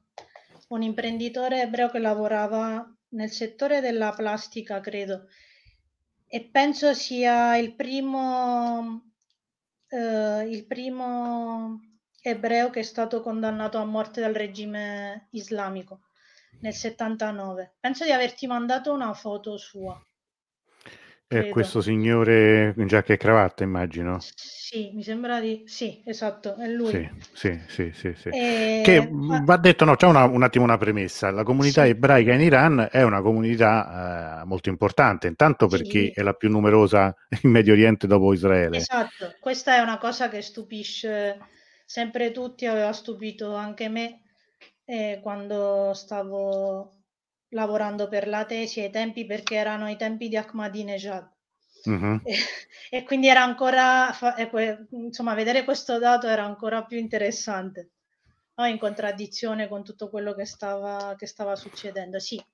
un 0.68 0.82
imprenditore 0.82 1.62
ebreo 1.62 1.90
che 1.90 1.98
lavorava 1.98 2.88
nel 3.08 3.30
settore 3.30 3.80
della 3.80 4.12
plastica, 4.12 4.78
credo, 4.78 5.26
e 6.28 6.48
penso 6.48 6.94
sia 6.94 7.56
il 7.56 7.74
primo, 7.74 9.10
eh, 9.88 10.48
il 10.48 10.64
primo 10.66 11.80
ebreo 12.26 12.70
che 12.70 12.80
è 12.80 12.82
stato 12.82 13.20
condannato 13.20 13.76
a 13.76 13.84
morte 13.84 14.22
dal 14.22 14.32
regime 14.32 15.28
islamico 15.32 16.00
nel 16.60 16.72
79. 16.72 17.74
Penso 17.78 18.04
di 18.04 18.12
averti 18.12 18.46
mandato 18.46 18.92
una 18.94 19.12
foto 19.12 19.58
sua. 19.58 20.00
È 21.26 21.37
credo. 21.38 21.50
questo 21.52 21.80
signore 21.80 22.74
in 22.76 22.87
giacca 22.87 23.12
e 23.12 23.16
cravatta, 23.16 23.62
immagino. 23.64 24.18
Sì, 24.20 24.92
mi 24.94 25.02
sembra 25.02 25.40
di... 25.40 25.64
Sì, 25.66 26.02
esatto, 26.04 26.54
è 26.56 26.68
lui. 26.68 26.90
Sì, 26.90 27.10
sì, 27.32 27.60
sì, 27.66 27.92
sì, 27.94 28.14
sì. 28.14 28.28
E- 28.28 28.80
Che 28.84 29.08
va 29.10 29.56
detto, 29.56 29.84
no, 29.84 29.96
c'è 29.96 30.06
una- 30.06 30.24
un 30.24 30.42
attimo 30.42 30.64
una 30.64 30.78
premessa. 30.78 31.30
La 31.30 31.42
comunità 31.42 31.82
Sì. 31.84 31.90
ebraica 31.90 32.32
in 32.32 32.40
Iran 32.40 32.88
è 32.90 33.02
una 33.02 33.20
comunità 33.20 34.42
eh, 34.42 34.44
molto 34.46 34.68
importante, 34.68 35.26
intanto 35.26 35.68
Sì. 35.68 35.76
perché 35.76 36.12
è 36.14 36.22
la 36.22 36.34
più 36.34 36.50
numerosa 36.50 37.14
in 37.42 37.50
Medio 37.50 37.72
Oriente 37.72 38.06
dopo 38.06 38.32
Israele. 38.32 38.76
Esatto, 38.76 39.34
questa 39.40 39.76
è 39.76 39.80
una 39.80 39.98
cosa 39.98 40.28
che 40.28 40.40
stupisce 40.42 41.38
sempre 41.94 42.33
tutti, 42.33 42.66
aveva 42.66 42.92
stupito 42.92 43.54
anche 43.54 43.88
me 43.88 44.22
eh, 44.85 45.20
quando 45.22 45.92
stavo 45.94 47.02
lavorando 47.50 48.09
per 48.09 48.26
la 48.26 48.44
tesi 48.44 48.80
ai 48.80 48.90
tempi, 48.90 49.24
perché 49.26 49.54
erano 49.54 49.88
i 49.88 49.96
tempi 49.96 50.28
di 50.28 50.37
Ahmadinejad. 50.37 51.30
Mhm. 51.87 52.20
E, 52.24 52.35
e 52.90 53.04
quindi 53.04 53.28
era 53.28 53.42
ancora, 53.44 54.11
fa- 54.12 54.35
e 54.35 54.48
que- 54.50 54.88
insomma, 54.90 55.35
vedere 55.35 55.62
questo 55.62 55.98
dato 56.00 56.26
era 56.26 56.44
ancora 56.44 56.85
più 56.85 56.98
interessante, 56.98 57.90
no? 58.57 58.64
In 58.66 58.78
contraddizione 58.78 59.68
con 59.68 59.85
tutto 59.85 60.11
quello 60.11 60.35
che 60.35 60.46
stava, 60.46 61.14
che 61.16 61.26
stava 61.26 61.54
succedendo. 61.54 62.18
Sì, 62.18 62.44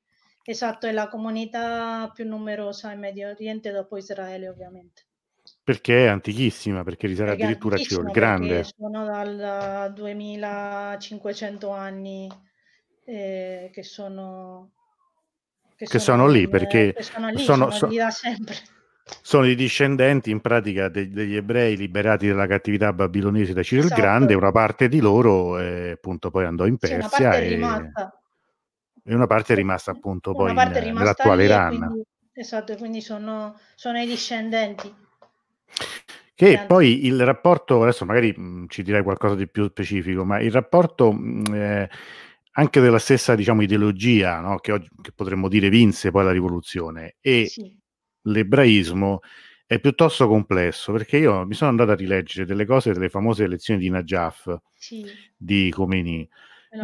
esatto, 0.45 0.87
è 0.87 0.93
la 0.93 1.09
comunità 1.09 2.11
più 2.13 2.27
numerosa 2.27 2.93
in 2.93 2.99
Medio 3.01 3.31
Oriente 3.31 3.71
dopo 3.71 3.97
Israele, 3.97 4.49
ovviamente. 4.51 5.07
Perché 5.71 6.07
è 6.07 6.09
antichissima, 6.09 6.83
perché 6.83 7.07
risale 7.07 7.31
addirittura 7.31 7.77
a 7.77 7.79
Cio, 7.79 8.01
il 8.01 8.11
grande. 8.11 8.65
sono 8.77 9.05
dal 9.05 9.93
2500 9.95 11.71
anni 11.71 12.29
eh, 13.05 13.71
che 13.73 13.83
sono 13.85 14.73
Che 15.79 15.99
sono 16.01 16.27
lì, 16.27 16.41
in- 16.43 16.51
perché 16.51 16.93
che 16.93 17.03
sono 17.05 17.29
lì, 17.29 17.39
sono- 17.39 17.71
sono 17.71 17.71
so- 17.71 17.87
lì 17.87 17.97
da 17.99 18.11
sempre. 18.11 18.57
Sono 19.23 19.47
i 19.47 19.55
discendenti 19.55 20.31
in 20.33 20.41
pratica 20.41 20.89
de- 20.89 21.09
degli 21.09 21.37
ebrei 21.37 21.77
liberati 21.77 22.27
dalla 22.27 22.47
cattività 22.49 22.93
babilonese 22.93 23.53
da 23.53 23.63
Ciro 23.63 23.83
Esatto. 23.83 23.95
il 23.95 24.01
Grande, 24.05 24.35
una 24.35 24.51
parte 24.51 24.89
di 24.89 24.99
loro 24.99 25.59
eh, 25.61 25.93
appunto 25.93 26.31
poi 26.31 26.47
andò 26.47 26.67
in 26.67 26.77
Sì, 26.79 26.89
Persia 26.89 27.35
è 27.37 27.47
e, 27.47 27.93
e 29.05 29.15
una 29.15 29.27
parte 29.27 29.53
è 29.53 29.57
rimasta 29.57 29.91
appunto 29.91 30.35
poi 30.35 30.51
Una 30.53 30.63
è 30.63 30.65
in- 30.79 30.85
rimasta 30.85 31.25
nell'attuale 31.25 31.43
lì 31.43 31.49
Iran. 31.49 31.79
quindi, 31.79 32.03
esatto, 32.33 32.77
quindi 32.77 33.01
sono, 33.01 33.59
sono 33.75 33.99
i 34.01 34.07
discendenti. 34.07 34.95
Che 36.35 36.65
poi 36.67 37.05
il 37.07 37.23
rapporto, 37.25 37.83
adesso 37.83 38.05
magari 38.07 38.33
mh, 38.35 38.67
ci 38.69 38.83
direi 38.83 39.03
qualcosa 39.03 39.35
di 39.35 39.47
più 39.49 39.67
specifico, 39.69 40.25
ma 40.25 40.41
il 40.41 40.51
rapporto 40.51 41.13
mh, 41.13 41.55
eh, 41.55 41.91
anche 42.53 42.81
della 42.81 42.99
stessa 42.99 43.35
diciamo, 43.35 43.63
ideologia 43.63 44.41
no, 44.41 44.59
che, 44.59 44.73
oggi, 44.73 44.89
che 45.03 45.13
potremmo 45.15 45.49
dire 45.49 45.69
vinse 45.69 46.11
poi 46.11 46.25
la 46.25 46.33
rivoluzione 46.33 47.17
e 47.21 47.47
Sì, 47.47 47.77
l'ebraismo 48.23 49.21
è 49.67 49.79
piuttosto 49.81 50.27
complesso 50.29 50.93
perché 50.93 51.19
io 51.19 51.47
mi 51.47 51.55
sono 51.55 51.71
andato 51.71 51.93
a 51.93 51.95
rileggere 51.95 52.45
delle 52.47 52.65
cose 52.67 52.93
delle 52.93 53.09
famose 53.09 53.45
elezioni 53.45 53.81
di 53.81 53.91
Najaf 53.91 54.57
Sì, 54.75 55.05
di 55.37 55.71
Khomeini. 55.71 56.29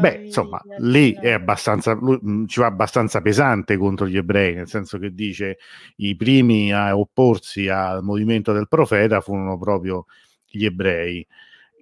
Beh, 0.01 0.25
insomma, 0.25 0.61
lì 0.79 1.15
è 1.15 1.31
abbastanza, 1.31 1.93
lui, 1.93 2.19
mh, 2.21 2.47
ci 2.47 2.59
va 2.59 2.67
abbastanza 2.67 3.21
pesante 3.21 3.77
contro 3.77 4.09
gli 4.09 4.17
ebrei, 4.17 4.55
nel 4.55 4.67
senso 4.67 4.99
che 4.99 5.15
dice 5.15 5.59
i 5.97 6.17
primi 6.17 6.73
a 6.73 6.97
opporsi 6.97 7.69
al 7.69 8.03
movimento 8.03 8.53
del 8.53 8.67
profeta 8.67 9.21
furono 9.21 9.57
proprio 9.57 10.07
gli 10.49 10.65
ebrei 10.65 11.25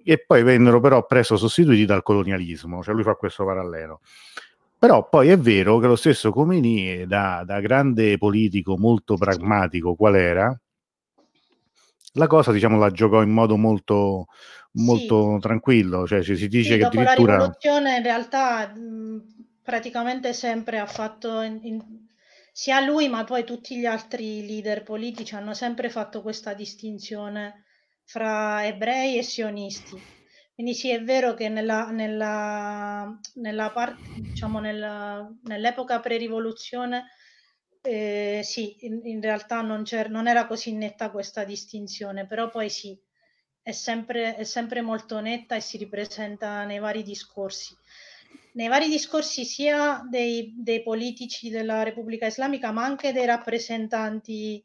e 0.03 0.23
poi 0.23 0.43
vennero 0.43 0.79
però 0.79 1.03
presto 1.07 1.35
sostituiti 1.35 1.85
dal 1.85 2.03
colonialismo, 2.03 2.83
cioè 2.83 2.93
lui 2.93 3.03
fa 3.03 3.15
questo 3.15 3.43
parallelo. 3.43 4.01
Però 4.77 5.09
poi 5.09 5.29
è 5.29 5.37
vero 5.39 5.79
che 5.79 5.87
lo 5.87 5.95
stesso 5.95 6.31
Khomeini, 6.31 7.07
da, 7.07 7.41
da 7.43 7.59
grande 7.59 8.19
politico 8.19 8.77
molto 8.77 9.15
pragmatico 9.15 9.95
qual 9.95 10.15
era, 10.15 10.59
la 12.13 12.27
cosa 12.27 12.51
diciamo 12.51 12.77
la 12.77 12.91
giocò 12.91 13.23
in 13.23 13.31
modo 13.31 13.57
molto, 13.57 14.27
Sì, 14.75 15.25
tranquillo, 15.39 16.05
cioè 16.05 16.21
ci 16.21 16.35
si 16.35 16.47
dice 16.47 16.75
sì, 16.75 16.77
che 16.77 16.83
dopo 16.83 17.01
la 17.01 17.13
addirittura... 17.13 17.35
rivoluzione 17.35 17.97
in 17.97 18.03
realtà 18.03 18.67
mh, 18.73 19.59
praticamente 19.61 20.33
sempre 20.33 20.79
ha 20.79 20.85
fatto, 20.87 21.41
in- 21.41 21.59
in- 21.63 22.07
sia 22.51 22.79
lui 22.81 23.07
ma 23.09 23.23
poi 23.23 23.43
tutti 23.43 23.77
gli 23.77 23.85
altri 23.85 24.45
leader 24.45 24.83
politici 24.83 25.35
hanno 25.35 25.53
sempre 25.53 25.89
fatto 25.89 26.21
questa 26.21 26.53
distinzione 26.53 27.63
fra 28.05 28.65
ebrei 28.65 29.17
e 29.17 29.23
sionisti. 29.23 30.03
Quindi 30.53 30.73
sì, 30.73 30.89
è 30.89 31.03
vero 31.03 31.33
che 31.33 31.49
nella, 31.49 31.89
nella, 31.91 33.19
nella 33.35 33.71
parte, 33.71 34.09
diciamo 34.13 34.59
nella- 34.59 35.29
nell'epoca 35.43 35.99
pre-rivoluzione 35.99 37.07
eh, 37.81 38.41
sì, 38.43 38.77
in, 38.85 39.01
in 39.05 39.21
realtà 39.21 39.61
non, 39.61 39.83
c'era- 39.83 40.09
non 40.09 40.27
era 40.27 40.47
così 40.47 40.73
netta 40.75 41.11
questa 41.11 41.43
distinzione, 41.43 42.25
però 42.25 42.49
poi 42.49 42.69
sì, 42.69 42.97
è 43.65 43.71
sempre, 43.71 44.35
è 44.35 44.43
sempre 44.43 44.81
molto 44.81 45.19
netta 45.19 45.55
e 45.55 45.59
si 45.59 45.77
ripresenta 45.77 46.65
nei 46.65 46.77
vari 46.77 47.01
discorsi. 47.01 47.75
Nei 48.51 48.67
vari 48.67 48.87
discorsi 48.87 49.43
sia 49.43 50.05
dei, 50.07 50.53
dei 50.55 50.83
politici 50.83 51.49
della 51.49 51.81
Repubblica 51.81 52.27
Islamica, 52.27 52.69
ma 52.69 52.83
anche 52.83 53.11
dei 53.11 53.25
rappresentanti, 53.25 54.63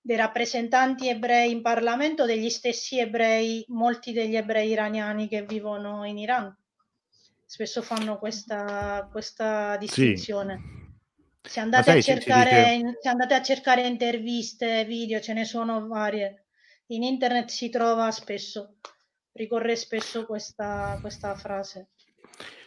dei 0.00 0.16
rappresentanti 0.16 1.10
ebrei 1.10 1.50
in 1.50 1.60
Parlamento, 1.60 2.24
degli 2.24 2.48
stessi 2.48 2.98
ebrei, 2.98 3.62
molti 3.68 4.12
degli 4.12 4.36
ebrei 4.36 4.70
iraniani 4.70 5.28
che 5.28 5.42
vivono 5.42 6.06
in 6.06 6.16
Iran. 6.16 6.56
Spesso 7.44 7.82
fanno 7.82 8.18
questa, 8.18 9.06
questa 9.12 9.72
Sì, 9.74 9.86
distinzione. 9.86 10.62
Se 11.42 11.58
ma 11.58 11.66
andate 11.66 11.90
sai, 11.90 12.02
cercare, 12.02 12.78
dice... 12.78 12.98
se 13.02 13.08
andate 13.10 13.34
a 13.34 13.42
cercare 13.42 13.86
interviste, 13.86 14.86
video, 14.86 15.20
ce 15.20 15.34
ne 15.34 15.44
sono 15.44 15.86
varie. 15.86 16.46
In 16.92 17.04
internet 17.04 17.50
si 17.50 17.70
trova 17.70 18.10
spesso, 18.10 18.78
ricorre 19.32 19.76
spesso 19.76 20.26
questa, 20.26 20.98
questa 21.00 21.36
frase. 21.36 21.90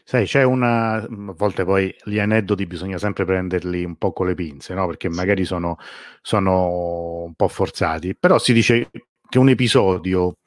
Sai, 0.06 0.26
c'è 0.26 0.44
una, 0.44 0.94
a 0.94 1.08
volte 1.10 1.66
poi 1.66 1.94
gli 2.06 2.20
aneddoti 2.20 2.66
bisogna 2.66 2.98
sempre 2.98 3.26
prenderli 3.26 3.84
un 3.84 3.98
po' 3.98 4.14
con 4.14 4.28
le 4.28 4.34
pinze, 4.34 4.74
no? 4.74 4.88
Perché 4.88 5.10
magari 5.10 5.44
sono, 5.44 5.78
sono 6.22 7.24
un 7.24 7.34
po' 7.36 7.50
forzati, 7.50 8.16
però 8.16 8.40
si 8.40 8.54
dice 8.54 8.90
che 9.30 9.40
un 9.40 9.50
episodio 9.50 10.38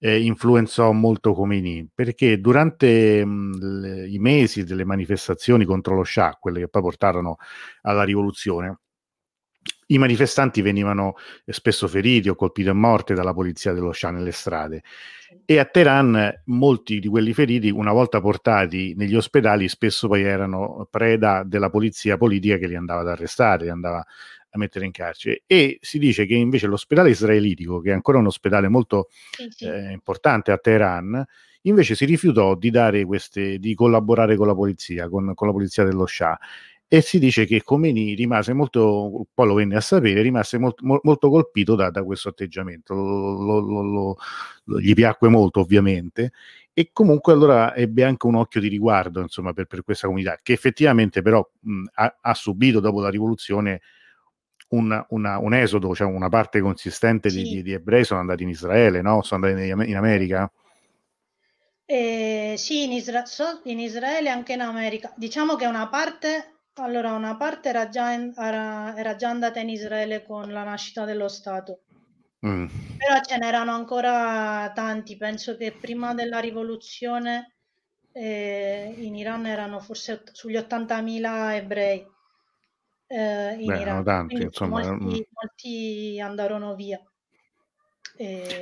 eh, 0.00 0.20
influenzò 0.20 0.90
molto 0.90 1.34
Khomeini, 1.34 1.88
perché 1.94 2.40
durante 2.40 3.24
mh, 3.24 3.80
le- 3.80 4.08
i 4.08 4.18
mesi 4.18 4.64
delle 4.64 4.84
manifestazioni 4.84 5.64
contro 5.64 5.94
lo 5.94 6.04
Shah, 6.04 6.36
quelle 6.40 6.58
che 6.60 6.68
poi 6.68 6.82
portarono 6.82 7.36
alla 7.82 8.02
rivoluzione, 8.02 8.80
i 9.88 9.98
manifestanti 9.98 10.62
venivano 10.62 11.14
eh, 11.44 11.52
spesso 11.52 11.88
feriti 11.88 12.28
o 12.28 12.34
colpiti 12.34 12.68
a 12.68 12.74
morte 12.74 13.14
dalla 13.14 13.32
polizia 13.32 13.72
dello 13.72 13.92
Shah 13.92 14.10
nelle 14.10 14.32
strade 14.32 14.82
e 15.44 15.58
a 15.58 15.64
Teheran 15.64 16.42
molti 16.46 17.00
di 17.00 17.08
quelli 17.08 17.34
feriti, 17.34 17.70
una 17.70 17.92
volta 17.92 18.20
portati 18.20 18.94
negli 18.96 19.14
ospedali, 19.14 19.68
spesso 19.68 20.08
poi 20.08 20.22
erano 20.22 20.86
preda 20.90 21.42
della 21.44 21.70
polizia 21.70 22.16
politica 22.16 22.56
che 22.56 22.66
li 22.66 22.76
andava 22.76 23.00
ad 23.00 23.08
arrestare, 23.08 23.64
li 23.64 23.70
andava 23.70 23.98
a 23.98 24.58
mettere 24.58 24.86
in 24.86 24.92
carcere. 24.92 25.42
E 25.46 25.78
si 25.80 25.98
dice 25.98 26.26
che 26.26 26.34
invece 26.34 26.66
l'ospedale 26.66 27.10
israelitico, 27.10 27.80
che 27.80 27.90
è 27.90 27.92
ancora 27.92 28.18
un 28.18 28.26
ospedale 28.26 28.68
molto 28.68 29.08
sì, 29.10 29.48
sì. 29.50 29.64
eh, 29.66 29.92
importante 29.92 30.52
a 30.52 30.56
Teheran, 30.56 31.22
invece 31.62 31.94
si 31.94 32.04
rifiutò 32.04 32.54
di, 32.54 32.70
dare 32.70 33.04
queste, 33.04 33.58
di 33.58 33.74
collaborare 33.74 34.36
con 34.36 34.46
la 34.46 34.54
polizia, 34.54 35.08
con, 35.08 35.32
con 35.34 35.46
la 35.46 35.52
polizia 35.52 35.84
dello 35.84 36.06
Shah. 36.06 36.38
E 36.86 37.00
si 37.00 37.18
dice 37.18 37.44
che 37.46 37.62
Khomeini 37.62 38.14
rimase 38.14 38.52
molto, 38.52 39.26
poi 39.34 39.46
lo 39.48 39.54
venne 39.54 39.76
a 39.76 39.80
sapere, 39.80 40.22
rimase 40.22 40.58
molto, 40.58 40.84
mo- 40.86 41.00
molto 41.02 41.28
colpito 41.28 41.74
da, 41.74 41.90
da 41.90 42.04
questo 42.04 42.28
atteggiamento, 42.28 42.94
lo- 42.94 43.58
lo- 43.58 44.16
lo- 44.64 44.80
gli 44.80 44.92
piacque 44.94 45.28
molto 45.28 45.60
ovviamente, 45.60 46.32
e 46.72 46.90
comunque 46.92 47.32
allora 47.32 47.74
ebbe 47.74 48.04
anche 48.04 48.26
un 48.26 48.36
occhio 48.36 48.60
di 48.60 48.68
riguardo 48.68 49.20
insomma, 49.20 49.52
per, 49.52 49.66
per 49.66 49.82
questa 49.82 50.06
comunità, 50.06 50.38
che 50.42 50.52
effettivamente 50.52 51.20
però 51.22 51.44
mh, 51.60 51.84
ha, 51.94 52.18
ha 52.20 52.34
subito 52.34 52.78
dopo 52.80 53.00
la 53.00 53.08
rivoluzione 53.10 53.80
un, 54.68 55.04
una- 55.08 55.38
un 55.38 55.54
esodo, 55.54 55.94
cioè 55.94 56.06
una 56.06 56.28
parte 56.28 56.60
consistente 56.60 57.28
di, 57.28 57.44
Sì. 57.44 57.54
di- 57.54 57.62
di 57.62 57.72
ebrei 57.72 58.04
sono 58.04 58.20
andati 58.20 58.42
in 58.44 58.50
Israele, 58.50 59.02
no? 59.02 59.22
sono 59.22 59.46
andati 59.46 59.68
in, 59.68 59.96
America. 59.96 60.50
Eh, 61.86 62.54
sì, 62.56 62.84
in, 62.84 62.92
Isra- 62.92 63.24
in 63.64 63.78
Israele 63.78 64.28
e 64.28 64.32
anche 64.32 64.54
in 64.54 64.60
America. 64.60 65.12
Diciamo 65.16 65.54
che 65.56 65.66
una 65.66 65.88
parte, 65.88 66.53
allora, 66.74 67.12
una 67.12 67.36
parte 67.36 67.68
era 67.68 67.88
già, 67.88 68.10
in- 68.12 68.32
era, 68.36 68.96
era 68.96 69.16
già 69.16 69.28
andata 69.30 69.60
in 69.60 69.68
Israele 69.68 70.22
con 70.24 70.50
la 70.52 70.64
nascita 70.64 71.04
dello 71.04 71.28
Stato, 71.28 71.82
Mm. 72.46 72.66
però 72.96 73.20
ce 73.22 73.38
n'erano 73.38 73.72
ancora 73.72 74.70
tanti. 74.74 75.16
Penso 75.16 75.56
che 75.56 75.72
prima 75.72 76.14
della 76.14 76.38
rivoluzione 76.40 77.54
eh, 78.12 78.94
in 78.98 79.16
Iran 79.16 79.46
erano 79.46 79.80
forse 79.80 80.22
sugli 80.32 80.56
80.000 80.56 81.54
ebrei 81.56 82.06
eh, 83.06 83.56
in 83.58 83.66
Beh, 83.66 83.80
erano 83.80 84.02
Iran, 84.02 84.04
tanti, 84.04 84.34
quindi 84.34 84.44
insomma. 84.46 84.80
mm. 84.80 84.98
molti, 84.98 85.28
molti 85.30 86.20
andarono 86.20 86.74
via. 86.74 87.00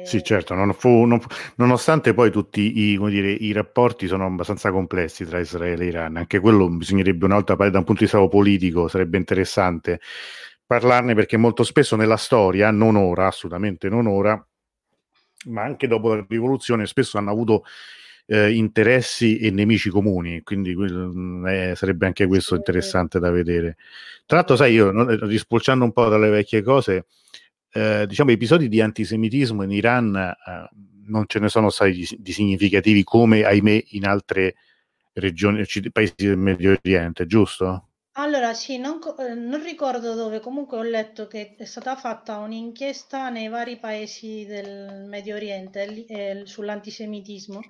Sì, 0.02 0.16
Eh, 0.18 0.22
certo, 0.22 0.54
non 0.54 0.72
fu- 0.72 1.04
non 1.04 1.20
fu- 1.20 1.28
nonostante 1.56 2.14
poi 2.14 2.30
tutti 2.30 2.90
i, 2.92 2.96
come 2.96 3.10
dire, 3.10 3.30
i 3.30 3.52
rapporti 3.52 4.06
sono 4.06 4.24
abbastanza 4.26 4.70
complessi 4.70 5.24
tra 5.26 5.38
Israele 5.40 5.84
e 5.84 5.88
Iran, 5.88 6.16
anche 6.16 6.40
quello 6.40 6.68
bisognerebbe 6.70 7.24
una 7.26 7.34
volta 7.34 7.52
parlare 7.54 7.72
da 7.72 7.78
un 7.78 7.84
punto 7.84 8.04
di 8.04 8.10
vista 8.10 8.26
politico, 8.28 8.88
sarebbe 8.88 9.18
interessante 9.18 10.00
parlarne 10.66 11.14
perché 11.14 11.36
molto 11.36 11.64
spesso 11.64 11.96
nella 11.96 12.16
storia, 12.16 12.70
non 12.70 12.96
ora, 12.96 13.26
assolutamente 13.26 13.88
non 13.90 14.06
ora, 14.06 14.42
ma 15.46 15.62
anche 15.62 15.86
dopo 15.86 16.14
la 16.14 16.24
rivoluzione, 16.28 16.86
spesso 16.86 17.18
hanno 17.18 17.30
avuto 17.30 17.64
eh, 18.26 18.52
interessi 18.52 19.38
e 19.38 19.50
nemici 19.50 19.90
comuni, 19.90 20.42
quindi 20.42 20.74
quel- 20.74 21.42
eh, 21.46 21.74
sarebbe 21.76 22.06
anche 22.06 22.26
questo 22.26 22.50
sì, 22.50 22.56
interessante 22.56 23.18
da 23.18 23.30
vedere. 23.30 23.76
Tra 24.24 24.36
l'altro, 24.38 24.56
sai, 24.56 24.74
io 24.74 24.90
no, 24.92 25.04
rispolciando 25.26 25.84
un 25.84 25.92
po' 25.92 26.08
dalle 26.08 26.28
vecchie 26.30 26.62
cose, 26.62 27.06
eh, 27.72 28.06
diciamo, 28.06 28.30
episodi 28.30 28.68
di 28.68 28.80
antisemitismo 28.80 29.62
in 29.62 29.70
Iran 29.70 30.14
eh, 30.16 30.68
non 31.06 31.24
ce 31.26 31.38
ne 31.40 31.48
sono 31.48 31.70
stati 31.70 32.06
di, 32.18 32.32
significativi 32.32 33.02
come, 33.04 33.44
ahimè, 33.44 33.85
in 33.90 34.06
altre 34.06 34.54
regioni, 35.14 35.64
paesi 35.90 36.14
del 36.16 36.37
Medio 36.37 36.72
Oriente, 36.72 37.26
giusto? 37.26 37.88
Allora, 38.16 38.52
sì, 38.54 38.78
non, 38.78 39.00
eh, 39.18 39.35
non 39.35 39.62
ricordo 39.62 40.14
dove, 40.14 40.40
comunque 40.40 40.76
ho 40.78 40.82
letto 40.82 41.26
che 41.26 41.54
è 41.56 41.64
stata 41.64 41.96
fatta 41.96 42.38
un'inchiesta 42.38 43.30
nei 43.30 43.48
vari 43.48 43.78
paesi 43.78 44.44
del 44.46 45.06
Medio 45.08 45.35
Oriente 45.37 46.06
eh, 46.06 46.42
sull'antisemitismo 46.44 47.61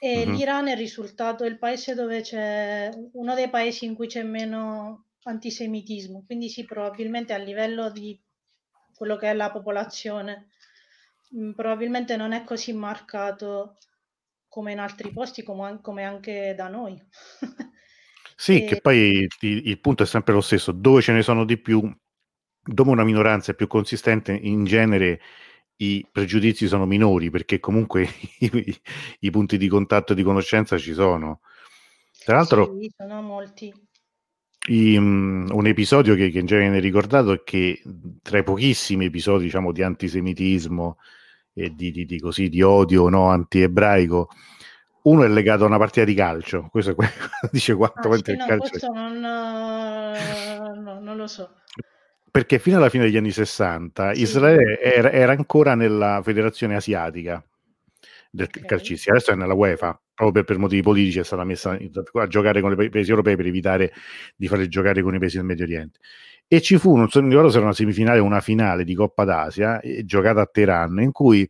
e 0.00 0.24
Mhm. 0.24 0.32
l'Iran 0.34 0.68
è 0.68 0.76
risultato 0.76 1.44
il 1.44 1.58
paese 1.58 1.94
dove 1.94 2.20
c'è 2.22 2.90
uno 3.12 3.34
dei 3.34 3.50
paesi 3.50 3.84
in 3.84 3.94
cui 3.94 4.06
c'è 4.06 4.22
meno 4.22 5.06
antisemitismo, 5.24 6.24
quindi 6.24 6.48
sì, 6.48 6.64
probabilmente 6.64 7.32
a 7.32 7.38
livello 7.38 7.90
di 7.90 8.18
quello 8.98 9.16
che 9.16 9.30
è 9.30 9.34
la 9.34 9.50
popolazione, 9.50 10.48
mh, 11.30 11.52
probabilmente 11.52 12.16
non 12.16 12.32
è 12.32 12.44
così 12.44 12.72
marcato 12.74 13.78
come 14.48 14.72
in 14.72 14.80
altri 14.80 15.12
posti, 15.12 15.42
come 15.44 16.04
anche 16.04 16.54
da 16.56 16.68
noi. 16.68 17.00
Sì, 18.36 18.62
E- 18.62 18.64
che 18.64 18.76
poi 18.76 19.26
il, 19.40 19.66
il 19.68 19.80
punto 19.80 20.02
è 20.04 20.06
sempre 20.06 20.32
lo 20.34 20.40
stesso, 20.40 20.72
dove 20.72 21.02
ce 21.02 21.12
ne 21.12 21.22
sono 21.22 21.44
di 21.44 21.58
più, 21.58 21.80
dove 22.62 22.90
una 22.90 23.04
minoranza 23.04 23.52
è 23.52 23.54
più 23.54 23.66
consistente, 23.66 24.32
in 24.32 24.64
genere 24.64 25.20
i 25.76 26.06
pregiudizi 26.10 26.66
sono 26.68 26.86
minori, 26.86 27.30
perché 27.30 27.58
comunque 27.60 28.08
i, 28.40 28.80
i 29.20 29.30
punti 29.30 29.56
di 29.58 29.68
contatto 29.68 30.12
e 30.12 30.16
di 30.16 30.22
conoscenza 30.22 30.78
ci 30.78 30.92
sono. 30.92 31.40
Tra 32.22 32.36
l'altro, 32.36 32.78
Sì, 32.80 32.90
sono 32.96 33.20
molti. 33.22 33.72
I- 34.68 34.98
mm, 34.98 35.48
un 35.50 35.66
episodio 35.66 36.14
che, 36.14 36.30
che 36.30 36.38
in 36.38 36.46
genere 36.46 36.68
viene 36.68 36.80
ricordato 36.82 37.32
è 37.32 37.42
che 37.44 37.82
tra 38.22 38.38
i 38.38 38.42
pochissimi 38.44 39.06
episodi, 39.06 39.44
diciamo, 39.44 39.72
di 39.72 39.82
antisemitismo 39.82 40.98
e 41.52 41.74
di, 41.74 41.90
di- 41.90 42.04
di 42.06 42.20
così, 42.20 42.48
di 42.48 42.62
odio 42.62 43.08
no, 43.08 43.28
anti-ebraico, 43.28 44.28
uno 45.02 45.24
è 45.24 45.28
legato 45.28 45.64
a 45.64 45.66
una 45.68 45.78
partita 45.78 46.04
di 46.04 46.14
calcio. 46.14 46.68
Questo 46.70 46.92
è 46.92 46.94
quello 46.94 47.10
dice 47.50 47.74
quanto 47.74 48.08
Ah, 48.08 48.16
sì, 48.16 48.30
il 48.32 48.36
no, 48.36 48.46
calcio 48.46 48.68
questo 48.70 48.92
non, 48.92 49.24
eh, 49.24 50.80
no, 50.80 51.00
non 51.00 51.16
lo 51.16 51.26
so. 51.26 51.50
perché 52.30 52.58
fino 52.58 52.76
alla 52.76 52.88
fine 52.90 53.04
degli 53.04 53.16
anni 53.16 53.30
60 53.30 54.14
sì. 54.14 54.22
Israele 54.22 54.80
era, 54.80 55.10
era, 55.10 55.32
ancora 55.32 55.74
nella 55.74 56.20
federazione 56.22 56.76
asiatica 56.76 57.42
del 58.30 58.46
okay. 58.46 58.64
calcistica, 58.66 59.12
adesso 59.12 59.32
è 59.32 59.34
nella 59.34 59.54
UEFA, 59.54 59.98
proprio 60.18 60.42
per, 60.42 60.58
motivi 60.58 60.82
politici 60.82 61.20
è 61.20 61.24
stata 61.24 61.44
messa 61.44 61.78
a 62.12 62.26
giocare 62.26 62.60
con 62.60 62.72
i 62.72 62.88
paesi 62.88 63.10
europei 63.10 63.36
per 63.36 63.46
evitare 63.46 63.92
di 64.34 64.48
farli 64.48 64.66
giocare 64.66 65.00
con 65.00 65.14
i 65.14 65.18
paesi 65.20 65.36
del 65.36 65.46
Medio 65.46 65.64
Oriente. 65.64 66.00
E 66.48 66.60
ci 66.60 66.76
fu, 66.76 66.96
non 66.96 67.08
so 67.08 67.22
mi 67.22 67.28
ricordo 67.28 67.50
se 67.50 67.56
era 67.56 67.66
una 67.66 67.74
semifinale 67.74 68.18
o 68.18 68.24
una 68.24 68.40
finale 68.40 68.82
di 68.82 68.94
Coppa 68.94 69.24
d'Asia, 69.24 69.80
eh, 69.80 70.04
giocata 70.04 70.40
a 70.40 70.46
Teheran, 70.46 70.98
in 71.00 71.12
cui 71.12 71.48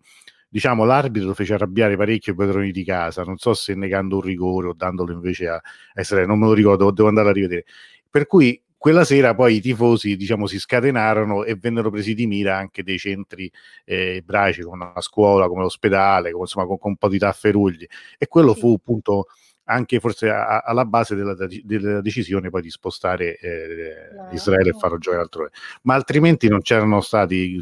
diciamo 0.51 0.85
l'arbitro 0.85 1.33
fece 1.33 1.55
arrabbiare 1.55 1.97
parecchio 1.97 2.35
i 2.35 2.37
padroni 2.37 2.71
di 2.71 2.85
casa, 2.85 3.23
non 3.23 3.39
so 3.39 3.55
se 3.55 3.75
negando 3.75 4.17
un 4.17 4.23
rigore 4.23 4.69
o 4.69 4.75
dandolo 4.75 5.13
invece 5.13 5.49
a, 5.49 5.61
Israele, 5.95 6.27
non 6.27 6.39
me 6.39 6.47
lo 6.47 6.53
ricordo, 6.53 6.91
devo 6.91 7.09
andare 7.09 7.31
a 7.31 7.33
rivedere. 7.33 7.65
Per 8.11 8.27
cui 8.27 8.61
quella 8.79 9.05
sera 9.05 9.35
poi 9.35 9.57
i 9.57 9.61
tifosi 9.61 10.17
diciamo, 10.17 10.47
si 10.47 10.59
scatenarono 10.59 11.45
e 11.45 11.57
vennero 11.57 11.91
presi 11.91 12.15
di 12.15 12.27
mira 12.27 12.57
anche 12.57 12.85
dei 12.85 12.97
centri 12.97 13.51
eh, 13.85 14.17
ebraici 14.17 14.63
come 14.63 14.93
la 14.95 15.01
scuola, 15.01 15.49
come 15.49 15.63
l'ospedale, 15.63 16.31
come, 16.31 16.45
insomma, 16.45 16.67
con, 16.67 16.79
con, 16.79 16.93
un 16.93 16.97
po' 16.97 17.09
di 17.09 17.19
tafferugli 17.19 17.87
e 18.17 18.29
quello 18.29 18.55
fu 18.55 18.73
appunto 18.75 19.27
anche 19.65 19.99
forse 19.99 20.31
a, 20.31 20.61
alla 20.61 20.85
base 20.85 21.15
della, 21.15 21.35
della, 21.35 22.01
decisione 22.01 22.51
poi 22.51 22.63
di 22.63 22.71
spostare 22.71 23.37
eh, 23.39 24.15
no, 24.15 24.29
Israele 24.33 24.71
no. 24.71 24.77
e 24.77 24.79
farlo 24.79 24.99
giocare 24.99 25.23
altrove 25.23 25.51
ma 25.83 25.95
altrimenti 25.95 26.49
non 26.49 26.63
c'erano 26.63 27.01
stati 27.01 27.59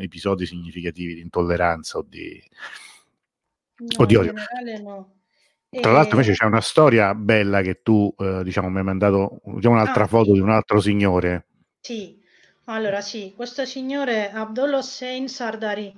episodi 0.00 0.46
significativi 0.46 1.14
di 1.14 1.20
intolleranza 1.20 1.98
o 1.98 2.06
di, 2.08 2.42
no, 3.76 3.86
o 3.98 4.06
di 4.06 4.14
odio 4.14 4.32
no. 4.82 5.19
Tra 5.70 5.92
l'altro 5.92 6.16
invece 6.16 6.32
c'è 6.32 6.44
una 6.44 6.60
storia 6.60 7.14
bella 7.14 7.62
che 7.62 7.80
tu, 7.80 8.12
eh, 8.18 8.42
diciamo, 8.42 8.68
mi 8.68 8.78
hai 8.78 8.84
mandato 8.84 9.40
diciamo, 9.44 9.76
un'altra 9.76 10.04
ah, 10.04 10.08
foto 10.08 10.26
sì. 10.26 10.32
di 10.32 10.40
un 10.40 10.50
altro 10.50 10.80
signore. 10.80 11.46
Sì, 11.78 12.20
allora 12.64 13.00
sì, 13.00 13.32
questo 13.36 13.64
signore 13.64 14.32
Abdul 14.32 14.72
Hossein 14.72 15.28
Sardari, 15.28 15.96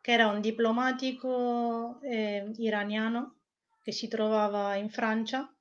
che 0.00 0.12
era 0.12 0.28
un 0.28 0.40
diplomatico 0.40 1.98
eh, 2.02 2.52
iraniano 2.58 3.34
che 3.82 3.90
si 3.90 4.06
trovava 4.06 4.76
in 4.76 4.90
Francia 4.90 5.52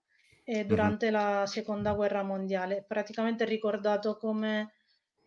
eh, 0.43 0.65
durante 0.65 1.09
mm-hmm. 1.09 1.15
la 1.15 1.45
seconda 1.47 1.93
guerra 1.93 2.21
mondiale, 2.21 2.85
praticamente 2.87 3.45
ricordato 3.45 4.17
come 4.17 4.73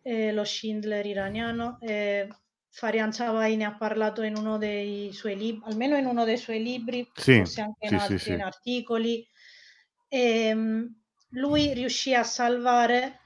eh, 0.01 0.31
lo 0.31 0.45
Schindler 0.45 1.05
iraniano. 1.05 1.77
Farian 2.75 3.13
Savai 3.13 3.55
ne 3.55 3.65
ha 3.65 3.75
parlato 3.75 4.23
in 4.23 4.35
uno 4.35 4.57
dei 4.57 5.11
suoi 5.13 5.37
libri, 5.37 5.61
almeno 5.69 5.95
in 5.95 6.07
uno 6.07 6.25
dei 6.25 6.37
suoi 6.37 6.61
libri, 6.61 7.07
sì, 7.13 7.37
forse 7.37 7.61
anche 7.61 7.87
sì, 7.87 7.93
in 7.93 7.99
altri 7.99 8.17
sì, 8.17 8.31
in 8.31 8.41
articoli. 8.41 9.27
E, 10.07 10.51
um, 10.53 10.95
lui 11.29 11.71
riuscì 11.73 12.15
a 12.15 12.23
salvare 12.23 13.19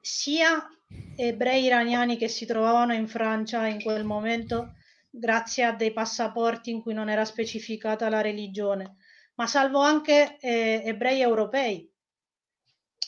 sia 0.00 0.66
ebrei 1.14 1.64
iraniani 1.64 2.16
che 2.16 2.28
si 2.28 2.46
trovavano 2.46 2.94
in 2.94 3.06
Francia 3.06 3.66
in 3.66 3.82
quel 3.82 4.04
momento 4.04 4.76
grazie 5.10 5.64
a 5.64 5.72
dei 5.72 5.92
passaporti 5.92 6.70
in 6.70 6.80
cui 6.80 6.94
non 6.94 7.10
era 7.10 7.26
specificata 7.26 8.08
la 8.08 8.22
religione, 8.22 8.96
ma 9.34 9.46
salvò 9.46 9.82
anche 9.82 10.38
eh, 10.40 10.80
ebrei 10.86 11.20
europei, 11.20 11.86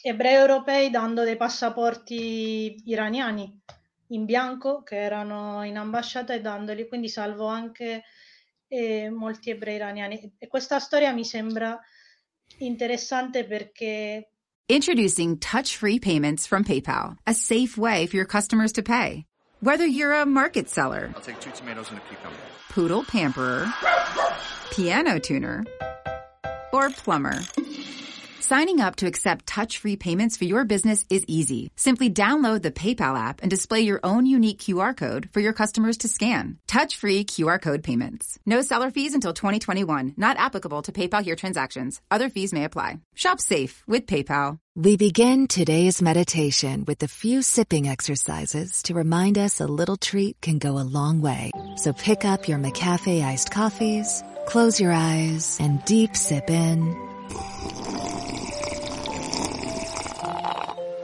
ebrei 0.03 0.35
europei 0.35 0.91
dando 0.91 1.25
dei 1.25 1.37
passaporti 1.37 2.83
iraniani 2.85 3.61
in 4.09 4.25
bianco 4.25 4.83
che 4.83 4.97
erano 4.97 5.65
in 5.65 5.77
ambasciata 5.77 6.35
e 6.35 6.41
dandoli, 6.41 6.89
quindi 6.89 7.09
salvo 7.09 7.47
anche 7.47 8.05
eh, 8.69 9.11
molti 9.11 9.51
ebrei 9.51 9.77
iraniani. 9.77 10.35
E 10.39 10.47
questa 10.49 10.79
storia 10.79 11.13
mi 11.13 11.25
sembra 11.25 11.79
interessante 12.59 13.45
perché 13.45 14.29
Introducing 14.69 15.39
touch-free 15.39 15.99
payments 15.99 16.47
from 16.47 16.65
PayPal, 16.65 17.19
a 17.27 17.35
safe 17.35 17.77
way 17.77 18.07
for 18.07 18.17
your 18.17 18.25
customers 18.25 18.73
to 18.73 18.83
pay. 18.83 19.27
Whether 19.61 19.87
you're 19.87 20.15
a 20.15 20.25
market 20.25 20.69
seller, 20.69 21.13
I'll 21.15 21.21
take 21.21 21.41
two 21.41 21.51
tomatoes 21.51 21.91
and 21.91 21.99
a 21.99 22.03
cucumber. 22.09 22.39
Poodle 22.71 23.05
pamperer, 23.05 23.67
piano 24.71 25.19
tuner, 25.19 25.65
or 26.73 26.91
plumber. 26.91 27.39
Signing 28.43 28.81
up 28.81 28.97
to 28.97 29.07
accept 29.07 29.47
touch-free 29.47 29.95
payments 29.99 30.37
for 30.37 30.47
your 30.47 30.65
business 30.65 31.05
is 31.09 31.25
easy. 31.29 31.71
Simply 31.77 32.11
download 32.11 32.63
the 32.63 32.73
PayPal 32.73 33.17
app 33.17 33.41
and 33.41 33.49
display 33.49 33.83
your 33.83 34.01
own 34.03 34.27
unique 34.27 34.59
QR 34.59 34.97
code 34.97 35.29
for 35.33 35.39
your 35.39 35.53
customers 35.53 35.99
to 35.99 36.09
scan. 36.09 36.59
Touch-free 36.67 37.27
QR 37.27 37.63
code 37.63 37.85
payments. 37.85 38.41
No 38.45 38.61
seller 38.61 38.91
fees 38.91 39.15
until 39.15 39.33
2021. 39.33 40.15
Not 40.17 40.39
applicable 40.39 40.83
to 40.83 40.91
PayPal 40.91 41.23
here 41.23 41.37
transactions. 41.37 42.01
Other 42.11 42.29
fees 42.29 42.53
may 42.53 42.65
apply. 42.65 42.99
Shop 43.15 43.39
safe 43.39 43.85
with 43.87 44.07
PayPal. 44.07 44.59
We 44.75 44.97
begin 44.97 45.47
today's 45.47 46.03
meditation 46.03 46.85
with 46.85 47.01
a 47.05 47.15
few 47.23 47.43
sipping 47.43 47.89
exercises 47.89 48.83
to 48.85 48.95
remind 48.95 49.39
us 49.39 49.61
a 49.61 49.69
little 49.69 49.97
treat 49.97 50.41
can 50.41 50.59
go 50.59 50.79
a 50.79 50.89
long 50.99 51.21
way. 51.21 51.53
So 51.77 51.93
pick 51.93 52.25
up 52.25 52.49
your 52.49 52.59
McCafe 52.59 53.23
iced 53.23 53.53
coffees, 53.53 54.25
close 54.47 54.81
your 54.81 54.91
eyes, 54.93 55.59
and 55.61 55.85
deep 55.85 56.17
sip 56.17 56.51
in 56.51 57.13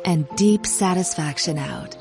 and 0.09 0.27
deep 0.37 0.65
satisfaction 0.65 1.59
out. 1.59 1.95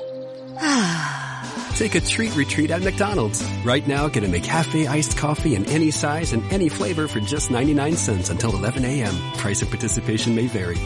Take 1.76 1.94
a 1.94 2.00
treat 2.00 2.34
retreat 2.34 2.70
at 2.70 2.82
McDonald's. 2.82 3.44
Right 3.64 3.86
now, 3.86 4.08
get 4.08 4.24
a 4.24 4.26
McCafe 4.26 4.88
iced 4.88 5.16
coffee 5.18 5.54
in 5.54 5.66
any 5.66 5.90
size 5.90 6.32
and 6.32 6.42
any 6.50 6.70
flavor 6.70 7.06
for 7.06 7.20
just 7.20 7.50
99 7.50 7.96
cents 7.96 8.30
until 8.30 8.56
11 8.56 8.84
a.m. 8.84 9.14
Price 9.36 9.62
of 9.62 9.68
participation 9.68 10.34
may 10.34 10.46
vary. 10.46 10.78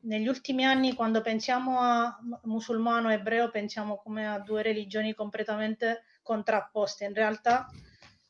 Negli 0.00 0.26
ultimi 0.26 0.64
anni, 0.64 0.94
quando 0.94 1.20
pensiamo 1.20 1.80
a 1.80 2.18
musulmano 2.44 3.10
e 3.10 3.14
ebreo, 3.14 3.50
pensiamo 3.50 4.00
come 4.02 4.26
a 4.26 4.38
due 4.38 4.62
religioni 4.62 5.12
completamente 5.14 6.04
contrapposte. 6.22 7.04
In 7.04 7.12
realtà, 7.12 7.68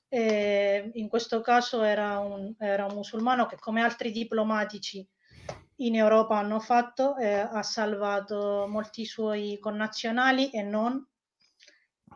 eh, 0.08 0.90
in 0.94 1.08
questo 1.08 1.40
caso 1.40 1.82
era 1.82 2.18
un, 2.18 2.52
era 2.58 2.86
un 2.86 2.94
musulmano 2.94 3.46
che, 3.46 3.56
come 3.56 3.82
altri 3.82 4.10
diplomatici, 4.10 5.06
in 5.80 5.96
Europa 5.96 6.38
hanno 6.38 6.60
fatto, 6.60 7.16
eh, 7.16 7.38
ha 7.38 7.62
salvato 7.62 8.66
molti 8.68 9.04
suoi 9.04 9.58
connazionali 9.60 10.50
e 10.50 10.62
non, 10.62 11.04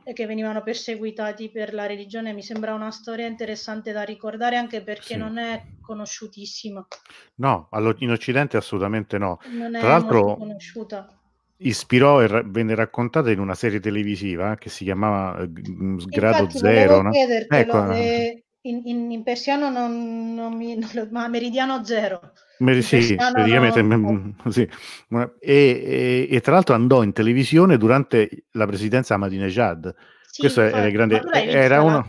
e 0.05 0.13
che 0.13 0.27
venivano 0.27 0.63
perseguitati 0.63 1.51
per 1.51 1.73
la 1.75 1.87
religione. 1.87 2.33
Mi 2.33 2.43
sembra 2.43 2.75
una 2.75 2.91
storia 2.91 3.27
interessante 3.27 3.93
da 3.93 4.03
ricordare 4.03 4.57
anche 4.57 4.83
perché 4.83 5.15
sì. 5.15 5.17
non 5.17 5.39
è 5.39 5.63
conosciutissima. 5.81 6.87
No, 7.37 7.69
in 7.99 8.11
Occidente 8.11 8.57
assolutamente 8.57 9.19
no. 9.19 9.39
Non 9.51 9.73
Tra 9.73 9.89
l'altro 9.89 10.37
conosciuta. 10.37 11.17
Ispirò 11.59 12.21
e 12.21 12.27
ra- 12.27 12.43
venne 12.45 12.75
raccontata 12.75 13.31
in 13.31 13.39
una 13.39 13.55
serie 13.55 13.79
televisiva 13.79 14.57
che 14.57 14.69
si 14.69 14.83
chiamava 14.83 15.41
eh, 15.41 15.49
Sgrado 15.99 16.43
Infatti, 16.43 16.59
Zero. 16.59 17.03
No? 17.03 17.11
Ecco. 17.13 17.93
Eh, 17.93 18.45
in, 18.63 18.83
in, 18.85 19.11
in, 19.13 19.23
persiano 19.23 19.71
non, 19.71 20.35
non 20.35 20.57
mi, 20.57 20.77
non, 20.77 21.09
ma 21.13 21.29
meridiano 21.29 21.85
zero. 21.85 22.33
Sì, 23.03 23.15
praticamente 23.17 23.83
no. 23.83 24.35
sì. 24.49 24.63
E, 24.63 25.29
e, 25.41 26.29
e, 26.31 26.41
tra 26.41 26.53
l'altro 26.53 26.75
andò 26.75 27.03
in 27.03 27.13
televisione 27.13 27.77
durante 27.77 28.45
la 28.53 28.67
presidenza 28.67 29.15
Ahmadinejad. 29.15 29.95
Sì, 30.31 30.41
Questo 30.41 30.63
era 30.63 30.89
grande. 30.91 31.23
Era 31.33 31.83
uno... 31.83 32.09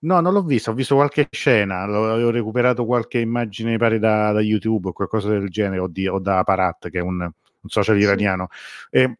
No, 0.00 0.20
non 0.20 0.34
l'ho 0.34 0.42
visto, 0.42 0.70
ho 0.70 0.74
visto 0.74 0.96
qualche 0.96 1.28
scena, 1.30 1.80
avevo 1.80 2.30
recuperato 2.30 2.84
qualche 2.84 3.20
immagine, 3.20 3.78
pare 3.78 3.98
da, 3.98 4.32
da 4.32 4.40
YouTube 4.42 4.88
o 4.88 4.92
qualcosa 4.92 5.30
del 5.30 5.48
genere, 5.48 5.80
o, 5.80 5.88
di, 5.88 6.06
o 6.06 6.18
da 6.18 6.40
Aparat, 6.40 6.90
che 6.90 6.98
è 6.98 7.00
un, 7.00 7.20
un 7.20 7.68
social 7.70 7.98
iraniano. 7.98 8.48
Sì. 8.50 8.98
E, 8.98 9.18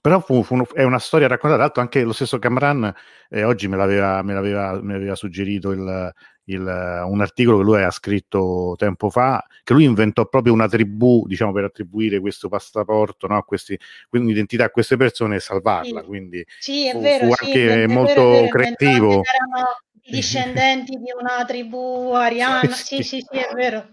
però 0.00 0.20
fu, 0.20 0.42
fu, 0.42 0.62
è 0.72 0.84
una 0.84 0.98
storia 0.98 1.26
raccontata, 1.26 1.54
tra 1.54 1.64
l'altro 1.64 1.82
anche 1.82 2.02
lo 2.04 2.12
stesso 2.12 2.38
Camran 2.38 2.94
eh, 3.28 3.42
oggi 3.42 3.68
me 3.68 3.76
l'aveva, 3.76 4.22
me, 4.22 4.34
l'aveva, 4.34 4.78
me 4.82 4.92
l'aveva 4.92 5.14
suggerito 5.14 5.72
il, 5.72 6.12
il, 6.48 6.60
un 6.60 7.20
articolo 7.20 7.58
che 7.58 7.64
lui 7.64 7.82
ha 7.82 7.90
scritto 7.90 8.74
tempo 8.76 9.10
fa, 9.10 9.44
che 9.64 9.72
lui 9.72 9.84
inventò 9.84 10.26
proprio 10.26 10.52
una 10.52 10.68
tribù, 10.68 11.24
diciamo, 11.26 11.52
per 11.52 11.64
attribuire 11.64 12.20
questo 12.20 12.48
passaporto, 12.48 13.26
no, 13.26 13.36
a 13.36 13.44
questi, 13.44 13.78
un'identità 14.10 14.64
a 14.64 14.70
queste 14.70 14.96
persone 14.96 15.36
e 15.36 15.40
salvarla. 15.40 16.00
Sì. 16.00 16.06
Quindi 16.06 16.46
sì, 16.58 16.90
fu, 16.92 17.00
vero, 17.00 17.26
fu 17.26 17.32
sì, 17.34 17.44
anche 17.46 17.86
molto 17.86 18.30
vero, 18.30 18.48
creativo. 18.48 19.10
Erano 19.10 19.78
i 20.02 20.10
discendenti 20.10 20.96
di 20.96 21.12
una 21.18 21.44
tribù 21.44 22.12
ariana, 22.14 22.68
sì, 22.72 23.02
sì, 23.02 23.24
sì, 23.28 23.38
è 23.38 23.52
vero, 23.54 23.88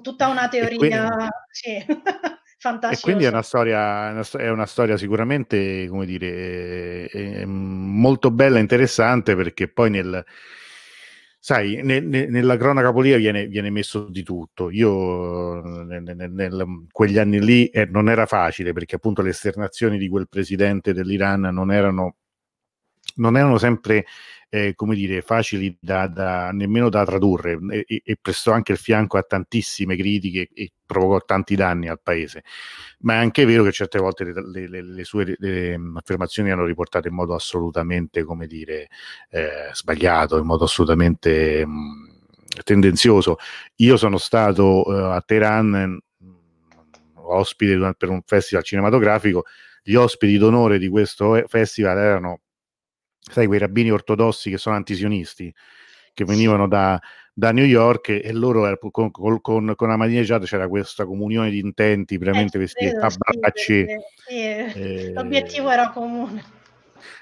tutta 0.00 0.28
una 0.28 0.48
teoria, 0.48 0.76
quindi, 0.76 1.26
sì. 1.50 1.84
E 2.64 2.98
quindi 3.00 3.24
è 3.24 3.28
una 3.28 3.42
storia, 3.42 4.10
è 4.38 4.48
una 4.48 4.66
storia 4.66 4.96
sicuramente, 4.96 5.88
come 5.88 6.06
dire, 6.06 7.06
è 7.08 7.44
molto 7.44 8.30
bella 8.30 8.58
e 8.58 8.60
interessante 8.60 9.34
perché 9.34 9.66
poi 9.66 9.90
nel, 9.90 10.24
sai, 11.44 11.80
ne, 11.82 11.98
ne, 11.98 12.26
nella 12.28 12.56
cronaca 12.56 12.92
politica 12.92 13.18
viene, 13.18 13.48
viene, 13.48 13.68
messo 13.68 14.08
di 14.08 14.22
tutto. 14.22 14.70
Io 14.70 15.60
in 15.60 16.86
quegli 16.92 17.18
anni 17.18 17.44
lì 17.44 17.66
eh, 17.66 17.84
non 17.86 18.08
era 18.08 18.26
facile 18.26 18.72
perché 18.72 18.94
appunto 18.94 19.22
le 19.22 19.30
esternazioni 19.30 19.98
di 19.98 20.08
quel 20.08 20.28
presidente 20.28 20.92
dell'Iran 20.94 21.40
non 21.40 21.72
erano, 21.72 22.18
non 23.16 23.36
erano 23.36 23.58
sempre 23.58 24.04
eh, 24.50 24.74
come 24.76 24.94
dire, 24.94 25.20
facili 25.20 25.76
da, 25.80 26.06
da, 26.06 26.52
nemmeno 26.52 26.88
da 26.88 27.04
tradurre 27.04 27.58
e, 27.70 28.02
e, 28.04 28.18
prestò 28.20 28.52
anche 28.52 28.70
il 28.72 28.78
fianco 28.78 29.18
a 29.18 29.22
tantissime 29.24 29.96
critiche 29.96 30.48
e 30.54 30.70
provocò 30.92 31.24
tanti 31.24 31.56
danni 31.56 31.88
al 31.88 32.00
paese. 32.00 32.44
Ma 33.00 33.14
è 33.14 33.16
anche 33.16 33.44
vero 33.44 33.64
che 33.64 33.72
certe 33.72 33.98
volte 33.98 34.24
le, 34.24 34.68
le, 34.68 34.82
le 34.82 35.04
sue 35.04 35.34
le, 35.38 35.80
affermazioni 35.94 36.50
hanno 36.50 36.64
riportato 36.64 37.08
in 37.08 37.14
modo 37.14 37.34
assolutamente, 37.34 38.22
come 38.22 38.46
dire, 38.46 38.88
eh, 39.30 39.70
sbagliato, 39.72 40.38
in 40.38 40.46
modo 40.46 40.64
assolutamente 40.64 41.66
mh, 41.66 42.62
tendenzioso. 42.64 43.36
Io 43.76 43.96
sono 43.96 44.18
stato 44.18 44.82
uh, 44.86 44.90
a 44.90 45.22
Teheran 45.24 45.98
ospite 47.14 47.94
per 47.96 48.08
un 48.08 48.22
festival 48.24 48.64
cinematografico, 48.64 49.44
gli 49.82 49.94
ospiti 49.94 50.38
d'onore 50.38 50.78
di 50.78 50.88
questo 50.88 51.42
festival 51.46 51.98
erano, 51.98 52.40
sai, 53.18 53.46
quei 53.46 53.58
rabbini 53.58 53.90
ortodossi 53.90 54.50
che 54.50 54.58
sono 54.58 54.76
antisionisti, 54.76 55.52
che 56.14 56.24
venivano 56.24 56.68
da, 56.68 57.00
da 57.34 57.50
New 57.50 57.64
York 57.64 58.08
e 58.08 58.32
loro 58.32 58.76
con, 58.90 59.10
con, 59.10 59.40
con, 59.40 59.74
con 59.74 59.90
Ahmadinejad 59.90 60.44
c'era 60.44 60.68
questa 60.68 61.06
comunione 61.06 61.50
di 61.50 61.58
intenti, 61.58 62.18
veramente 62.18 62.58
eh, 62.58 62.60
vestiti 62.60 62.94
a 62.94 63.08
bracci. 63.08 63.86
Sì, 63.86 63.96
sì, 64.26 64.38
eh, 64.38 65.12
l'obiettivo 65.12 65.70
era 65.70 65.90
comune. 65.90 66.51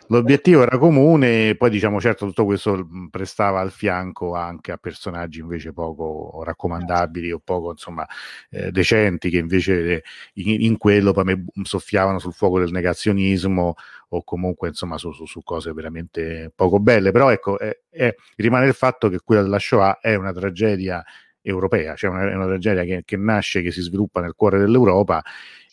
L'obiettivo 0.09 0.63
era 0.63 0.79
comune, 0.79 1.55
poi 1.57 1.71
diciamo 1.71 2.01
certo 2.01 2.27
tutto 2.27 2.45
questo 2.45 2.87
prestava 3.11 3.61
al 3.61 3.71
fianco 3.71 4.35
anche 4.35 4.73
a 4.73 4.77
personaggi 4.77 5.41
invece 5.41 5.73
poco 5.73 6.43
raccomandabili 6.45 7.31
o 7.33 7.41
poco 7.43 7.71
insomma 7.71 8.07
eh, 8.51 8.71
decenti 8.71 9.31
che 9.31 9.39
invece 9.39 10.03
in, 10.35 10.63
in, 10.63 10.77
quello 10.77 11.13
poi 11.13 11.45
soffiavano 11.63 12.19
sul 12.19 12.33
fuoco 12.33 12.59
del 12.59 12.73
negazionismo 12.73 13.75
o 14.09 14.25
comunque 14.25 14.69
insomma 14.69 14.99
su, 14.99 15.13
su, 15.13 15.27
su 15.27 15.43
cose 15.43 15.73
veramente 15.73 16.53
poco 16.55 16.81
belle, 16.81 17.11
però 17.13 17.31
ecco 17.31 17.59
è, 17.59 17.79
è, 17.89 18.15
rimane 18.37 18.67
il 18.67 18.75
fatto 18.75 19.09
che 19.09 19.21
quella 19.23 19.43
della 19.43 19.59
Shoah 19.59 19.99
è 20.01 20.15
una 20.15 20.33
tragedia 20.33 21.05
europea, 21.43 21.95
cioè 21.95 22.11
una, 22.11 22.31
è 22.31 22.35
una 22.35 22.47
tragedia 22.47 22.85
che, 22.85 23.03
che 23.05 23.17
nasce, 23.17 23.63
che 23.63 23.71
si 23.71 23.81
sviluppa 23.81 24.21
nel 24.21 24.35
cuore 24.35 24.59
dell'Europa 24.59 25.23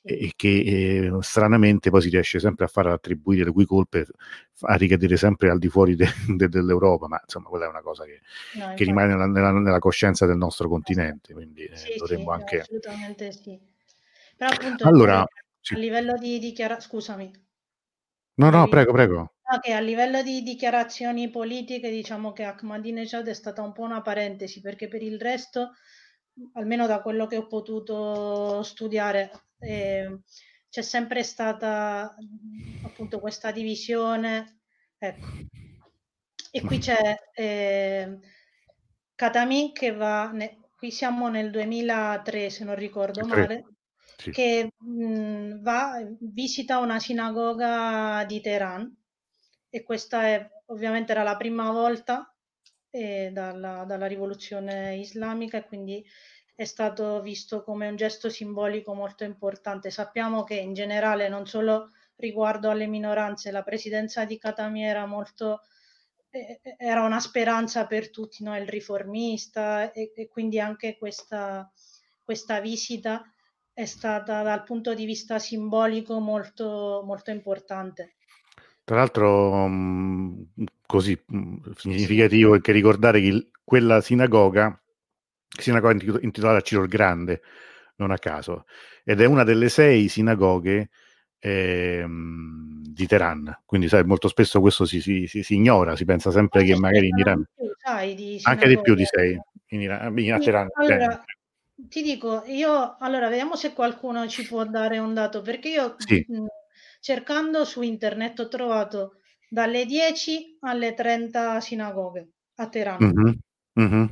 e 0.04 0.34
che 0.36 0.48
eh, 0.48 1.18
stranamente 1.22 1.90
poi 1.90 2.02
si 2.02 2.10
riesce 2.10 2.40
sempre 2.40 2.66
a 2.66 2.68
far 2.68 2.88
attribuire 2.88 3.46
le 3.46 3.52
cui 3.52 3.66
colpe 3.66 4.08
a 4.62 4.76
ricadere 4.76 5.18
sempre 5.18 5.50
al 5.50 5.60
di 5.60 5.68
fuori 5.68 5.96
de, 5.96 6.08
de, 6.28 6.48
dell'Europa, 6.48 7.08
ma 7.08 7.20
insomma 7.22 7.50
quella 7.50 7.66
è 7.66 7.70
una 7.70 7.82
cosa 7.82 8.06
che, 8.06 8.22
no, 8.54 8.74
che 8.74 8.84
rimane 8.84 9.10
nella, 9.10 9.26
nella, 9.26 9.52
nella, 9.52 9.80
coscienza 9.80 10.26
del 10.26 10.38
nostro 10.38 10.68
continente, 10.70 11.34
quindi 11.34 11.66
eh, 11.66 11.76
sì, 11.76 11.96
dovremmo 11.98 12.34
sì, 12.34 12.40
anche... 12.40 12.60
Assolutamente 12.60 13.32
sì. 13.32 13.60
Però 14.36 14.52
appunto 14.52 14.88
allora, 14.88 15.22
a 15.22 15.28
sì. 15.60 15.76
livello 15.76 16.18
di 16.18 16.40
dichiarazione, 16.40 16.82
scusami. 16.82 17.46
No, 18.36 18.50
no, 18.50 18.68
prego, 18.68 18.92
prego. 18.92 19.34
Okay, 19.50 19.74
a 19.74 19.80
livello 19.80 20.22
di 20.22 20.44
dichiarazioni 20.44 21.30
politiche 21.30 21.90
diciamo 21.90 22.34
che 22.34 22.44
Ahmadinejad 22.44 23.28
è 23.28 23.34
stata 23.34 23.62
un 23.62 23.72
po' 23.72 23.82
una 23.82 24.02
parentesi 24.02 24.62
perché 24.62 24.88
per 24.88 25.02
il 25.02 25.20
resto 25.20 25.72
almeno 26.54 26.86
da 26.86 27.02
quello 27.02 27.26
che 27.28 27.38
ho 27.38 27.48
potuto 27.48 28.62
studiare, 28.64 29.32
eh, 29.60 30.20
c'è 30.70 30.82
sempre 30.82 31.24
stata 31.24 32.16
appunto 32.84 33.20
questa 33.20 33.52
divisione. 33.52 34.62
Ecco. 34.98 35.28
E 36.52 36.62
qui 36.62 36.80
c'è 36.80 37.16
eh, 37.34 38.20
Katami 39.16 39.72
che 39.74 39.92
va, 39.94 40.32
ne, 40.32 40.70
qui 40.76 40.92
siamo 40.92 41.28
nel 41.30 41.50
2003 41.52 42.50
se 42.50 42.64
non 42.64 42.76
ricordo 42.76 43.26
male, 43.26 43.66
sì. 44.18 44.32
che 44.32 44.72
mh, 44.78 45.62
va, 45.62 45.94
visita 46.20 46.78
una 46.78 47.00
sinagoga 47.00 48.24
di 48.26 48.42
Teheran 48.42 48.96
e 49.70 49.84
questa 49.84 50.28
è, 50.28 50.50
ovviamente 50.68 51.12
era 51.12 51.24
la 51.24 51.36
prima 51.36 51.72
volta 51.72 52.34
eh, 52.92 53.32
dalla, 53.34 53.84
dalla 53.86 54.06
rivoluzione 54.08 54.98
islamica 54.98 55.58
e 55.58 55.66
quindi 55.66 56.06
è 56.58 56.66
stato 56.66 57.22
visto 57.22 57.62
come 57.62 57.88
un 57.88 57.96
gesto 57.96 58.32
simbolico 58.32 58.96
molto 58.96 59.24
importante. 59.24 59.92
Sappiamo 59.92 60.44
che 60.44 60.56
in 60.56 60.74
generale 60.74 61.30
non 61.30 61.46
solo 61.46 61.92
riguardo 62.16 62.72
alle 62.72 62.88
minoranze, 62.88 63.52
la 63.52 63.62
presidenza 63.62 64.26
di 64.26 64.40
Katami 64.40 64.84
era 64.84 65.06
molto 65.06 65.62
eh, 66.32 66.60
era 66.78 67.04
una 67.04 67.20
speranza 67.20 67.86
per 67.86 68.10
tutti, 68.10 68.44
no? 68.44 68.58
il 68.58 68.68
riformista 68.68 69.92
e, 69.92 70.12
e 70.16 70.28
quindi 70.28 70.60
anche 70.60 70.98
questa, 70.98 71.72
questa 72.24 72.60
visita 72.60 73.22
è 73.72 73.86
stata 73.86 74.42
dal 74.42 74.64
punto 74.64 74.96
di 74.96 75.06
vista 75.06 75.38
simbolico 75.38 76.18
molto, 76.18 77.04
molto 77.06 77.30
importante. 77.30 78.16
Tra 78.84 78.96
l'altro, 78.96 79.68
mh, 79.68 80.54
così 80.88 81.24
mh, 81.24 81.74
significativo 81.76 82.56
è 82.56 82.62
che 82.62 82.72
ricordare 82.72 83.22
che 83.22 83.52
quella 83.64 84.02
sinagoga 84.02 84.76
sinagoga 85.48 86.20
intitolata 86.22 86.62
Ciro 86.62 86.84
il 86.84 86.90
Grande, 86.90 87.42
non 87.98 88.12
a 88.12 88.18
caso, 88.18 88.66
ed 89.04 89.22
è 89.22 89.26
una 89.26 89.44
delle 89.44 89.70
sei 89.70 90.08
sinagoghe 90.08 90.90
ehm, 91.40 92.82
di 92.84 93.08
Teheran. 93.08 93.62
Quindi, 93.66 93.88
sai, 93.88 94.04
molto 94.04 94.28
spesso 94.28 94.60
questo 94.60 94.86
si, 94.86 95.02
si, 95.02 95.28
si, 95.28 95.44
si 95.44 95.56
ignora, 95.56 95.96
si 95.96 96.06
pensa 96.06 96.32
sempre 96.32 96.64
che 96.64 96.76
magari 96.76 97.08
in 97.08 97.18
Iran. 97.18 97.44
Sai, 97.78 98.40
anche 98.44 98.68
di 98.68 98.82
più 98.82 98.96
di 98.96 99.06
sei 99.06 99.40
in 99.68 99.82
Iran, 99.82 100.18
in 100.18 100.40
Teheran. 100.40 100.68
Allora, 100.74 101.24
ti 101.76 102.02
dico, 102.02 102.44
io 102.46 102.98
allora 103.00 103.30
vediamo 103.30 103.56
se 103.56 103.74
qualcuno 103.74 104.28
ci 104.28 104.46
può 104.48 104.66
dare 104.66 104.98
un 105.00 105.14
dato, 105.14 105.42
perché 105.42 105.70
io 105.70 105.96
sì. 105.98 106.26
mh, 106.28 106.46
cercando 107.00 107.66
su 107.66 107.82
internet 107.82 108.40
ho 108.40 108.48
trovato 108.48 109.18
dalle 109.50 109.86
10 109.86 110.58
alle 110.62 110.94
30 110.94 111.62
sinagoghe 111.62 112.28
a 112.56 112.68
Teheran. 112.68 113.04
Mm-hmm. 113.04 113.34
Mm-hmm. 113.80 114.06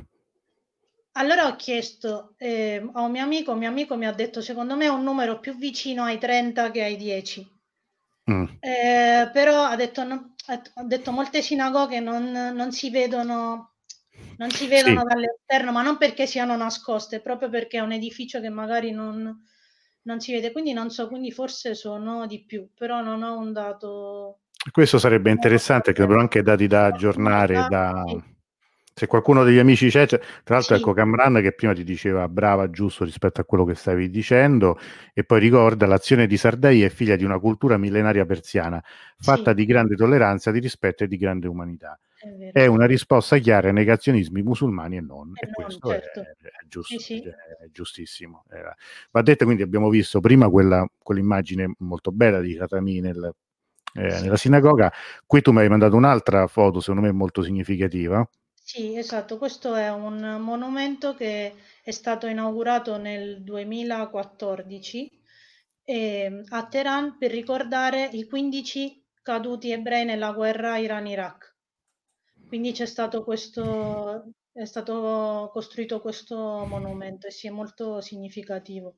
Allora 1.18 1.46
ho 1.46 1.56
chiesto 1.56 2.34
eh, 2.36 2.90
a 2.92 3.00
un 3.00 3.10
mio 3.10 3.22
amico, 3.22 3.52
un 3.52 3.58
mio 3.58 3.68
amico 3.68 3.96
mi 3.96 4.06
ha 4.06 4.12
detto 4.12 4.42
secondo 4.42 4.76
me 4.76 4.84
è 4.84 4.88
un 4.88 5.02
numero 5.02 5.40
più 5.40 5.56
vicino 5.56 6.04
ai 6.04 6.18
30 6.18 6.70
che 6.70 6.82
ai 6.82 6.96
10. 6.96 7.54
Mm. 8.30 8.44
Eh, 8.60 9.30
però 9.32 9.62
ha 9.62 9.76
detto, 9.76 10.04
no, 10.04 10.34
ha 10.46 10.82
detto 10.84 11.12
molte 11.12 11.40
sinagoghe 11.40 12.00
non, 12.00 12.30
non 12.30 12.70
si 12.70 12.90
vedono, 12.90 13.76
non 14.36 14.50
si 14.50 14.66
vedono 14.66 15.00
sì. 15.00 15.06
dall'esterno, 15.06 15.72
ma 15.72 15.82
non 15.82 15.96
perché 15.96 16.26
siano 16.26 16.54
nascoste, 16.54 17.20
proprio 17.20 17.48
perché 17.48 17.78
è 17.78 17.82
un 17.82 17.92
edificio 17.92 18.38
che 18.40 18.50
magari 18.50 18.90
non, 18.90 19.34
non 20.02 20.20
si 20.20 20.32
vede. 20.32 20.52
Quindi 20.52 20.74
non 20.74 20.90
so, 20.90 21.08
quindi 21.08 21.30
forse 21.30 21.74
sono 21.74 22.26
di 22.26 22.44
più, 22.44 22.68
però 22.74 23.00
non 23.00 23.22
ho 23.22 23.38
un 23.38 23.54
dato. 23.54 24.40
Questo 24.70 24.98
sarebbe 24.98 25.30
interessante, 25.30 25.94
che 25.94 26.02
avrò 26.02 26.20
anche 26.20 26.42
dati 26.42 26.66
da 26.66 26.84
aggiornare. 26.92 27.54
Da... 27.70 28.04
Sì 28.06 28.34
se 28.98 29.06
qualcuno 29.08 29.44
degli 29.44 29.58
amici 29.58 29.90
c'è, 29.90 30.06
c'è. 30.06 30.18
tra 30.42 30.54
l'altro 30.54 30.74
sì. 30.74 30.80
ecco 30.80 30.94
Camran 30.94 31.42
che 31.42 31.52
prima 31.52 31.74
ti 31.74 31.84
diceva 31.84 32.26
brava, 32.30 32.70
giusto 32.70 33.04
rispetto 33.04 33.42
a 33.42 33.44
quello 33.44 33.66
che 33.66 33.74
stavi 33.74 34.08
dicendo, 34.08 34.78
e 35.12 35.22
poi 35.22 35.38
ricorda 35.38 35.84
l'azione 35.84 36.26
di 36.26 36.38
Sardegna 36.38 36.86
è 36.86 36.88
figlia 36.88 37.14
di 37.14 37.22
una 37.22 37.38
cultura 37.38 37.76
millenaria 37.76 38.24
persiana, 38.24 38.82
fatta 39.18 39.50
sì. 39.50 39.56
di 39.56 39.66
grande 39.66 39.96
tolleranza, 39.96 40.50
di 40.50 40.60
rispetto 40.60 41.04
e 41.04 41.08
di 41.08 41.18
grande 41.18 41.46
umanità. 41.46 42.00
È, 42.18 42.52
è 42.62 42.64
una 42.64 42.86
risposta 42.86 43.36
chiara 43.36 43.66
ai 43.66 43.74
negazionismi 43.74 44.40
musulmani 44.40 44.96
e 44.96 45.00
non, 45.02 45.32
e, 45.34 45.44
e 45.44 45.44
non, 45.44 45.52
questo 45.52 45.88
certo. 45.90 46.20
è, 46.20 46.22
è, 46.22 46.66
giusto, 46.66 46.98
sì, 46.98 47.20
è, 47.20 47.68
giustissimo. 47.70 48.44
Va 49.10 49.20
detto, 49.20 49.44
quindi 49.44 49.62
abbiamo 49.62 49.90
visto 49.90 50.20
prima 50.20 50.48
quella, 50.48 50.88
quell'immagine 50.96 51.74
molto 51.80 52.12
bella 52.12 52.40
di 52.40 52.54
Katami 52.54 53.00
nel, 53.00 53.30
eh, 53.92 54.20
nella 54.22 54.38
sinagoga, 54.38 54.90
qui 55.26 55.42
tu 55.42 55.52
mi 55.52 55.58
hai 55.58 55.68
mandato 55.68 55.96
un'altra 55.96 56.46
foto, 56.46 56.80
secondo 56.80 57.02
me 57.02 57.12
molto 57.12 57.42
significativa, 57.42 58.26
sì, 58.66 58.96
esatto, 58.96 59.38
questo 59.38 59.76
è 59.76 59.92
un 59.92 60.38
monumento 60.40 61.14
che 61.14 61.54
è 61.84 61.90
stato 61.92 62.26
inaugurato 62.26 62.96
nel 62.96 63.44
2014 63.44 65.22
eh, 65.84 66.42
a 66.48 66.66
Teheran 66.66 67.16
per 67.16 67.30
ricordare 67.30 68.08
i 68.10 68.26
15 68.26 69.04
caduti 69.22 69.70
ebrei 69.70 70.04
nella 70.04 70.32
guerra 70.32 70.78
Iran-Iraq. 70.78 71.54
Quindi 72.48 72.72
c'è 72.72 72.86
stato 72.86 73.22
questo, 73.22 74.32
è 74.50 74.64
stato 74.64 75.48
costruito 75.52 76.00
questo 76.00 76.64
monumento 76.66 77.28
e 77.28 77.30
sì, 77.30 77.46
è 77.46 77.50
molto 77.50 78.00
significativo. 78.00 78.96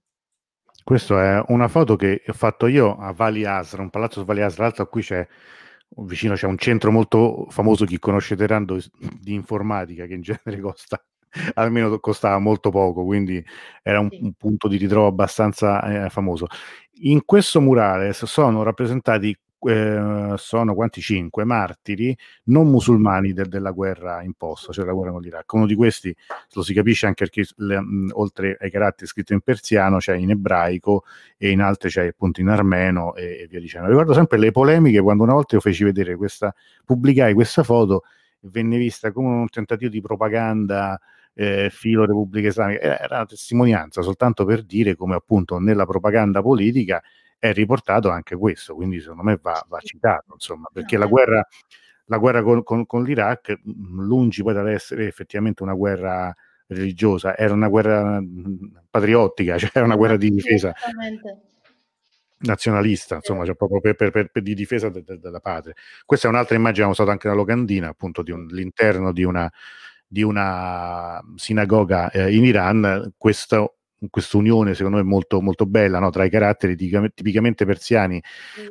Questa 0.83 1.41
è 1.41 1.45
una 1.49 1.69
foto 1.69 1.95
che 1.97 2.23
ho 2.27 2.33
fatto 2.33 2.69
io 2.69 2.97
a 2.97 3.13
Vali 3.13 3.45
Asra, 3.45 3.83
un 3.83 3.91
palazzo 3.91 4.21
su 4.21 4.25
Vali 4.25 4.41
Asra, 4.41 4.63
l'altro 4.63 4.89
qui 4.89 5.03
c'è 5.03 5.29
vicino 5.99 6.35
c'è 6.35 6.47
un 6.47 6.59
centro 6.59 6.91
molto 6.91 7.47
famoso, 7.51 7.85
chi 7.85 7.99
conosce 7.99 8.37
Teheran, 8.37 8.65
di 9.21 9.35
informatica 9.35 10.07
che 10.07 10.15
in 10.15 10.23
genere 10.23 10.61
costa 10.61 11.03
almeno 11.55 11.99
costava 12.01 12.39
molto 12.39 12.71
poco, 12.71 13.05
quindi 13.05 13.45
era 13.83 14.01
un, 14.01 14.09
un 14.11 14.33
punto 14.33 14.69
di 14.69 14.77
ritrovo 14.77 15.07
abbastanza 15.09 16.07
eh, 16.07 16.11
famoso. 16.11 16.47
In 17.03 17.25
questo 17.25 17.61
murale 17.61 18.13
sono 18.13 18.63
rappresentati 18.63 19.37
eh, 19.61 20.35
sono 20.37 20.75
quanti 20.75 21.01
cinque 21.01 21.45
martiri 21.45 22.17
non 22.45 22.71
musulmani 22.71 23.33
de- 23.33 23.49
della 23.49 23.71
guerra 23.73 24.23
imposta, 24.23 24.73
cioè 24.73 24.85
la 24.85 24.93
guerra 24.93 25.13
con 25.13 25.21
l'Iraq. 25.21 25.53
Uno 25.53 25.67
di 25.67 25.75
questi 25.75 26.15
lo 26.53 26.63
si 26.63 26.75
capisce 26.75 27.07
anche 27.07 27.25
perché 27.25 27.51
le, 27.57 27.81
mh, 27.81 28.11
oltre 28.13 28.57
ai 28.61 28.71
caratteri 28.71 29.07
scritti 29.07 29.33
in 29.33 29.41
persiano 29.41 29.99
c'è 29.99 30.15
in 30.15 30.31
ebraico 30.31 31.05
e 31.37 31.51
in 31.51 31.61
altre 31.61 31.89
c'è 31.89 32.07
appunto 32.07 32.41
in 32.41 32.49
armeno 32.49 33.15
e, 33.15 33.41
e 33.43 33.47
via 33.49 33.61
dicendo. 33.61 33.89
Ricordo 33.89 34.13
sempre 34.13 34.39
le 34.39 34.51
polemiche 34.51 35.01
quando 35.01 35.25
una 35.25 35.35
volta 35.35 35.57
io 35.57 35.61
feci 35.61 35.85
vedere 35.85 36.17
questa, 36.17 36.55
pubblicai 36.85 37.35
questa 37.35 37.63
foto 37.63 38.03
venne 38.43 38.79
vista 38.79 39.11
come 39.11 39.29
un 39.29 39.49
tentativo 39.49 39.91
di 39.91 40.01
propaganda 40.01 41.01
eh, 41.35 41.69
filo 41.71 42.05
Repubblica 42.05 42.49
Islamica, 42.49 42.81
era 42.81 43.17
una 43.17 43.27
testimonianza 43.27 44.03
soltanto 44.03 44.45
per 44.45 44.65
dire 44.65 44.97
come 44.97 45.15
appunto 45.15 45.59
nella 45.59 45.87
propaganda 45.87 46.43
politica 46.43 47.03
è 47.39 47.53
riportato 47.53 48.11
anche 48.11 48.37
questo, 48.37 48.75
quindi 48.75 49.01
secondo 49.01 49.23
me 49.23 49.39
va, 49.41 49.65
va 49.69 49.79
citato, 49.81 50.33
insomma, 50.35 50.69
perché 50.73 50.97
la 50.97 51.07
guerra, 51.07 51.47
la 52.07 52.19
guerra 52.19 52.43
con, 52.43 52.63
con, 52.63 52.87
con 52.87 53.05
l'Iraq, 53.05 53.61
lungi 53.65 54.43
poi 54.43 54.55
dall'essere 54.55 55.07
effettivamente 55.07 55.63
una 55.63 55.75
guerra 55.75 56.35
religiosa, 56.67 57.37
era 57.37 57.55
una 57.55 57.69
guerra 57.69 58.21
patriottica, 58.91 59.57
cioè 59.59 59.71
era 59.73 59.85
una 59.85 59.97
guerra 59.97 60.17
di 60.17 60.31
difesa 60.31 60.75
nazionalista, 62.41 63.17
insomma, 63.17 63.45
cioè 63.45 63.55
proprio 63.55 63.81
per, 63.81 63.95
per, 63.95 64.11
per, 64.11 64.31
per 64.31 64.43
di 64.43 64.55
difesa 64.55 64.89
de, 64.89 65.03
de, 65.03 65.19
della 65.19 65.41
patria. 65.41 65.75
Questa 66.05 66.29
è 66.29 66.31
un'altra 66.31 66.55
immagine, 66.55 66.85
abbiamo 66.85 66.93
usato 66.93 67.11
anche 67.11 67.29
la 67.29 67.35
locandina, 67.35 67.89
appunto, 67.89 68.23
di 68.23 68.31
un, 68.31 68.47
l'interno 68.47 69.13
di 69.13 69.25
una, 69.25 69.51
di 70.07 70.23
una 70.23 71.21
sinagoga 71.37 72.11
eh, 72.11 72.35
in 72.35 72.45
Iran. 72.45 73.13
Questo 73.17 73.78
questa 74.11 74.37
unione 74.37 74.75
secondo 74.75 74.99
me 74.99 75.03
molto, 75.03 75.41
molto 75.41 75.67
bella 75.67 75.99
no? 75.99 76.11
tra 76.11 76.25
i 76.25 76.31
caratteri 76.31 76.77
tipicamente 76.77 77.65
persiani, 77.65 78.23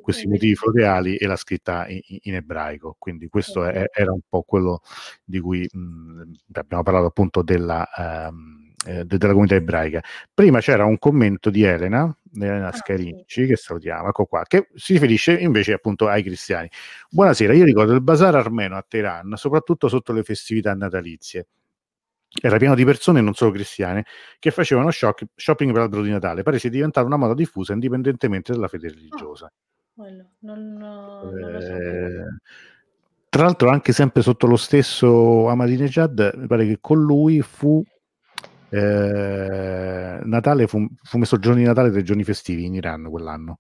questi 0.01 0.27
motivi 0.27 0.55
floreali 0.55 1.17
e 1.17 1.25
la 1.27 1.35
scritta 1.35 1.87
in, 1.87 1.99
in 2.05 2.35
ebraico. 2.35 2.95
Quindi 2.97 3.27
questo 3.27 3.65
è, 3.65 3.85
era 3.93 4.11
un 4.11 4.21
po' 4.27 4.43
quello 4.43 4.81
di 5.23 5.39
cui 5.39 5.67
mh, 5.69 6.21
abbiamo 6.53 6.83
parlato 6.83 7.07
appunto 7.07 7.41
della, 7.41 7.87
um, 8.29 8.71
eh, 8.85 9.03
della 9.05 9.31
comunità 9.31 9.55
ebraica. 9.55 10.01
Prima 10.33 10.59
c'era 10.59 10.85
un 10.85 10.97
commento 10.97 11.49
di 11.49 11.63
Elena, 11.63 12.15
Elena 12.33 12.67
ah, 12.67 12.71
Scarinci, 12.71 13.45
che 13.45 13.55
salutiamo, 13.55 14.09
ecco 14.09 14.25
qua, 14.25 14.43
che 14.47 14.69
si 14.75 14.93
riferisce 14.93 15.37
invece 15.37 15.73
appunto 15.73 16.07
ai 16.07 16.23
cristiani. 16.23 16.69
Buonasera, 17.09 17.53
io 17.53 17.65
ricordo 17.65 17.93
il 17.93 18.01
bazar 18.01 18.35
armeno 18.35 18.77
a 18.77 18.85
Teheran, 18.87 19.33
soprattutto 19.35 19.89
sotto 19.89 20.13
le 20.13 20.23
festività 20.23 20.73
natalizie 20.73 21.47
era 22.41 22.57
pieno 22.57 22.75
di 22.75 22.85
persone, 22.85 23.21
non 23.21 23.33
solo 23.33 23.51
cristiane, 23.51 24.05
che 24.39 24.51
facevano 24.51 24.91
shock, 24.91 25.25
shopping 25.35 25.71
per 25.71 25.81
l'albero 25.81 26.03
di 26.03 26.11
Natale. 26.11 26.43
Pare 26.43 26.59
sia 26.59 26.69
diventata 26.69 27.05
una 27.05 27.17
moda 27.17 27.33
diffusa 27.33 27.73
indipendentemente 27.73 28.51
dalla 28.53 28.67
fede 28.67 28.89
religiosa. 28.89 29.51
Oh, 29.95 30.05
non, 30.39 30.73
non 30.73 31.55
eh, 31.59 32.25
tra 33.29 33.43
l'altro, 33.43 33.69
anche 33.69 33.91
sempre 33.91 34.21
sotto 34.21 34.47
lo 34.47 34.55
stesso 34.55 35.49
Ahmadinejad, 35.49 36.33
mi 36.37 36.47
pare 36.47 36.65
che 36.65 36.77
con 36.79 37.01
lui 37.01 37.41
fu 37.41 37.83
eh, 38.69 40.19
Natale, 40.23 40.67
fu, 40.67 40.85
fu 41.03 41.17
messo 41.17 41.37
giorni 41.37 41.61
di 41.61 41.67
Natale 41.67 41.91
tre 41.91 42.03
giorni 42.03 42.23
festivi 42.23 42.65
in 42.65 42.75
Iran 42.75 43.03
quell'anno. 43.09 43.59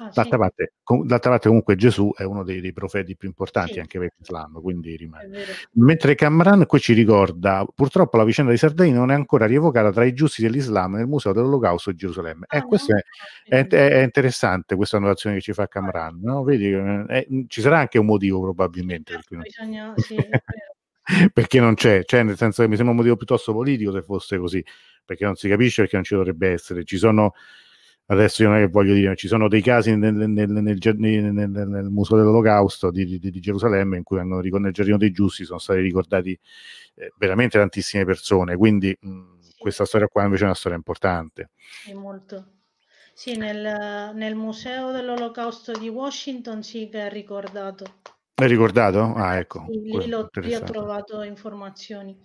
Ah, 0.00 0.10
d'altra, 0.14 0.24
sì. 0.24 0.36
parte, 0.38 0.72
com- 0.82 1.04
d'altra, 1.04 1.30
parte, 1.32 1.48
comunque 1.48 1.76
Gesù 1.76 2.10
è 2.16 2.22
uno 2.22 2.42
dei, 2.42 2.62
dei 2.62 2.72
profeti 2.72 3.16
più 3.16 3.28
importanti 3.28 3.74
sì. 3.74 3.80
anche 3.80 3.98
per 3.98 4.14
l'Islam, 4.16 4.58
quindi 4.62 4.96
rimane. 4.96 5.28
Mentre 5.72 6.14
Camran 6.14 6.64
qui 6.64 6.80
ci 6.80 6.94
ricorda, 6.94 7.66
purtroppo 7.74 8.16
la 8.16 8.24
vicenda 8.24 8.50
di 8.50 8.56
Sardegna 8.56 8.96
non 8.96 9.10
è 9.10 9.14
ancora 9.14 9.44
rievocata 9.44 9.92
tra 9.92 10.04
i 10.04 10.14
giusti 10.14 10.40
dell'Islam 10.40 10.94
nel 10.94 11.06
Museo 11.06 11.34
dell'Olocausto 11.34 11.90
di 11.90 11.98
Gerusalemme. 11.98 12.46
Ah, 12.48 12.56
eh, 12.56 12.62
questo 12.62 12.96
è, 12.96 13.02
è, 13.46 13.66
è, 13.66 14.02
interessante 14.02 14.74
questa 14.74 14.96
annotazione 14.96 15.36
che 15.36 15.42
ci 15.42 15.52
fa 15.52 15.68
Camran, 15.68 16.18
no? 16.22 16.44
Vedi, 16.44 16.70
eh, 16.72 17.44
ci 17.46 17.60
sarà 17.60 17.80
anche 17.80 17.98
un 17.98 18.06
motivo 18.06 18.40
probabilmente. 18.40 19.12
Certo, 19.12 19.36
bisogna, 19.36 19.92
sì, 20.00 20.16
perché 21.30 21.60
non 21.60 21.74
c'è, 21.74 22.04
cioè 22.06 22.22
nel 22.22 22.38
senso 22.38 22.62
che 22.62 22.68
mi 22.68 22.76
sembra 22.76 22.92
un 22.92 23.00
motivo 23.00 23.16
piuttosto 23.16 23.52
politico 23.52 23.92
se 23.92 24.00
fosse 24.00 24.38
così, 24.38 24.64
perché 25.04 25.26
non 25.26 25.34
si 25.34 25.46
capisce 25.46 25.82
perché 25.82 25.96
non 25.96 26.04
ci 26.04 26.14
dovrebbe 26.14 26.52
essere. 26.52 26.84
Ci 26.84 26.96
sono 26.96 27.34
adesso 28.10 28.42
io 28.42 28.48
non 28.48 28.58
è 28.58 28.60
che 28.62 28.68
voglio 28.68 28.94
dire, 28.94 29.14
ci 29.16 29.28
sono 29.28 29.48
dei 29.48 29.62
casi 29.62 29.94
nel, 29.94 30.14
nel, 30.14 30.48
nel, 30.50 30.50
nel 30.50 31.90
Museo 31.90 32.16
dell'Olocausto 32.16 32.90
di, 32.90 33.04
di, 33.04 33.18
di, 33.18 33.40
Gerusalemme 33.40 33.96
in 33.96 34.02
cui 34.02 34.16
vengono, 34.16 34.40
nel 34.58 34.72
Giardino 34.72 34.96
dei 34.96 35.12
Giusti 35.12 35.44
sono 35.44 35.58
stati 35.58 35.80
ricordati 35.80 36.38
eh, 36.94 37.12
veramente 37.16 37.58
tantissime 37.58 38.04
persone, 38.04 38.56
quindi 38.56 38.96
mh, 39.00 39.38
questa 39.58 39.84
storia 39.84 40.08
qua 40.08 40.24
invece 40.24 40.42
è 40.42 40.46
una 40.46 40.54
storia 40.54 40.76
importante. 40.76 41.50
È 41.86 41.92
molto. 41.92 42.46
Sì, 43.12 43.36
nel, 43.36 44.12
nel 44.14 44.34
Museo 44.34 44.92
dell'Olocausto 44.92 45.72
di 45.72 45.88
Washington 45.88 46.62
sì 46.62 46.88
che 46.88 47.06
è 47.06 47.10
ricordato. 47.10 47.84
È 48.34 48.46
ricordato? 48.46 49.12
Ah, 49.14 49.36
ecco. 49.36 49.66
Sì, 49.68 49.80
lì, 49.82 50.08
l'ho, 50.08 50.28
lì 50.32 50.54
ho 50.54 50.62
trovato 50.62 51.22
informazioni. 51.22 52.16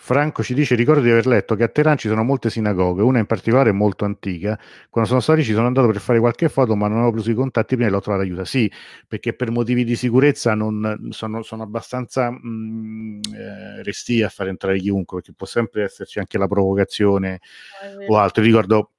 Franco 0.00 0.42
ci 0.42 0.54
dice: 0.54 0.74
Ricordo 0.76 1.02
di 1.02 1.10
aver 1.10 1.26
letto 1.26 1.56
che 1.56 1.64
a 1.64 1.68
Teheran 1.68 1.96
ci 1.96 2.08
sono 2.08 2.22
molte 2.22 2.50
sinagoghe, 2.50 3.02
una 3.02 3.18
in 3.18 3.26
particolare 3.26 3.72
molto 3.72 4.04
antica. 4.04 4.58
Quando 4.88 5.10
sono 5.10 5.20
stato 5.20 5.38
lì 5.38 5.44
ci 5.44 5.52
sono 5.52 5.66
andato 5.66 5.88
per 5.88 6.00
fare 6.00 6.20
qualche 6.20 6.48
foto, 6.48 6.76
ma 6.76 6.86
non 6.86 6.98
avevo 6.98 7.12
preso 7.12 7.30
i 7.30 7.34
contatti 7.34 7.74
prima 7.74 7.90
e 7.90 7.92
l'ho 7.92 8.00
trovata 8.00 8.22
aiuta. 8.22 8.44
Sì, 8.44 8.70
perché 9.06 9.32
per 9.34 9.50
motivi 9.50 9.84
di 9.84 9.96
sicurezza 9.96 10.54
non, 10.54 11.08
sono, 11.10 11.42
sono, 11.42 11.64
abbastanza 11.64 12.30
mh, 12.30 12.38
mm, 12.46 13.20
eh, 13.34 13.82
resti 13.82 14.22
a 14.22 14.28
far 14.28 14.48
entrare 14.48 14.78
chiunque, 14.78 15.18
perché 15.18 15.32
può 15.36 15.46
sempre 15.46 15.82
esserci 15.82 16.20
anche 16.20 16.38
la 16.38 16.46
provocazione 16.46 17.40
o 18.06 18.16
altro. 18.16 18.42
Ricordo 18.42 18.92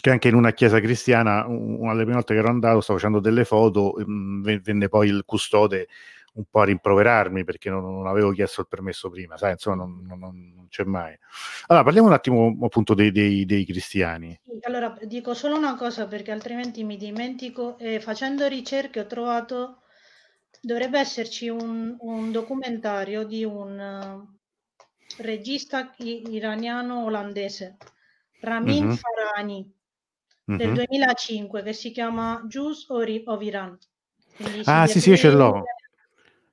che 0.00 0.10
anche 0.10 0.28
in 0.28 0.34
una 0.34 0.52
chiesa 0.52 0.80
cristiana, 0.80 1.46
una 1.46 1.92
delle 1.92 2.02
prime 2.02 2.14
volte 2.14 2.34
che 2.34 2.40
ero 2.40 2.48
andato, 2.48 2.80
stavo 2.80 2.98
facendo 2.98 3.20
delle 3.20 3.44
foto, 3.44 3.94
mh, 3.96 4.12
mm, 4.12 4.56
venne 4.62 4.88
poi 4.88 5.08
il 5.08 5.22
custode 5.24 5.88
un 6.38 6.44
po' 6.48 6.60
a 6.60 6.64
rimproverarmi 6.64 7.44
perché 7.44 7.68
non, 7.68 7.82
non, 7.82 8.06
avevo 8.06 8.30
chiesto 8.30 8.60
il 8.60 8.68
permesso 8.68 9.10
prima, 9.10 9.36
sai, 9.36 9.52
insomma, 9.52 9.76
non, 9.76 10.04
non, 10.06 10.18
non 10.18 10.66
c'è 10.68 10.84
mai. 10.84 11.16
Allora, 11.66 11.84
parliamo 11.84 12.08
un 12.08 12.14
attimo 12.14 12.56
appunto 12.62 12.94
dei, 12.94 13.10
dei, 13.10 13.44
dei 13.44 13.64
cristiani. 13.64 14.38
allora, 14.62 14.96
dico 15.02 15.34
solo 15.34 15.56
una 15.56 15.74
cosa 15.74 16.06
perché 16.06 16.30
altrimenti 16.30 16.84
mi 16.84 16.96
dimentico. 16.96 17.76
Eh, 17.78 18.00
facendo 18.00 18.46
ricerche 18.46 19.00
ho 19.00 19.06
trovato, 19.06 19.82
dovrebbe 20.60 21.00
esserci 21.00 21.48
un, 21.48 21.96
un 21.98 22.30
documentario 22.30 23.24
di 23.24 23.44
un 23.44 23.78
uh, 23.78 25.22
regista 25.22 25.92
iraniano 25.98 27.04
olandese, 27.04 27.76
Ramin 28.40 28.84
mm-hmm. 28.86 28.94
Farani, 28.94 29.74
del 30.44 30.66
mm-hmm. 30.68 30.74
2005, 30.74 31.62
che 31.62 31.72
si 31.72 31.90
chiama 31.90 32.44
Jews 32.46 32.86
of 32.88 33.42
Iran. 33.42 33.76
ah, 34.64 34.86
sì, 34.86 35.00
sì, 35.00 35.16
ce 35.16 35.30
l'ho. 35.30 35.64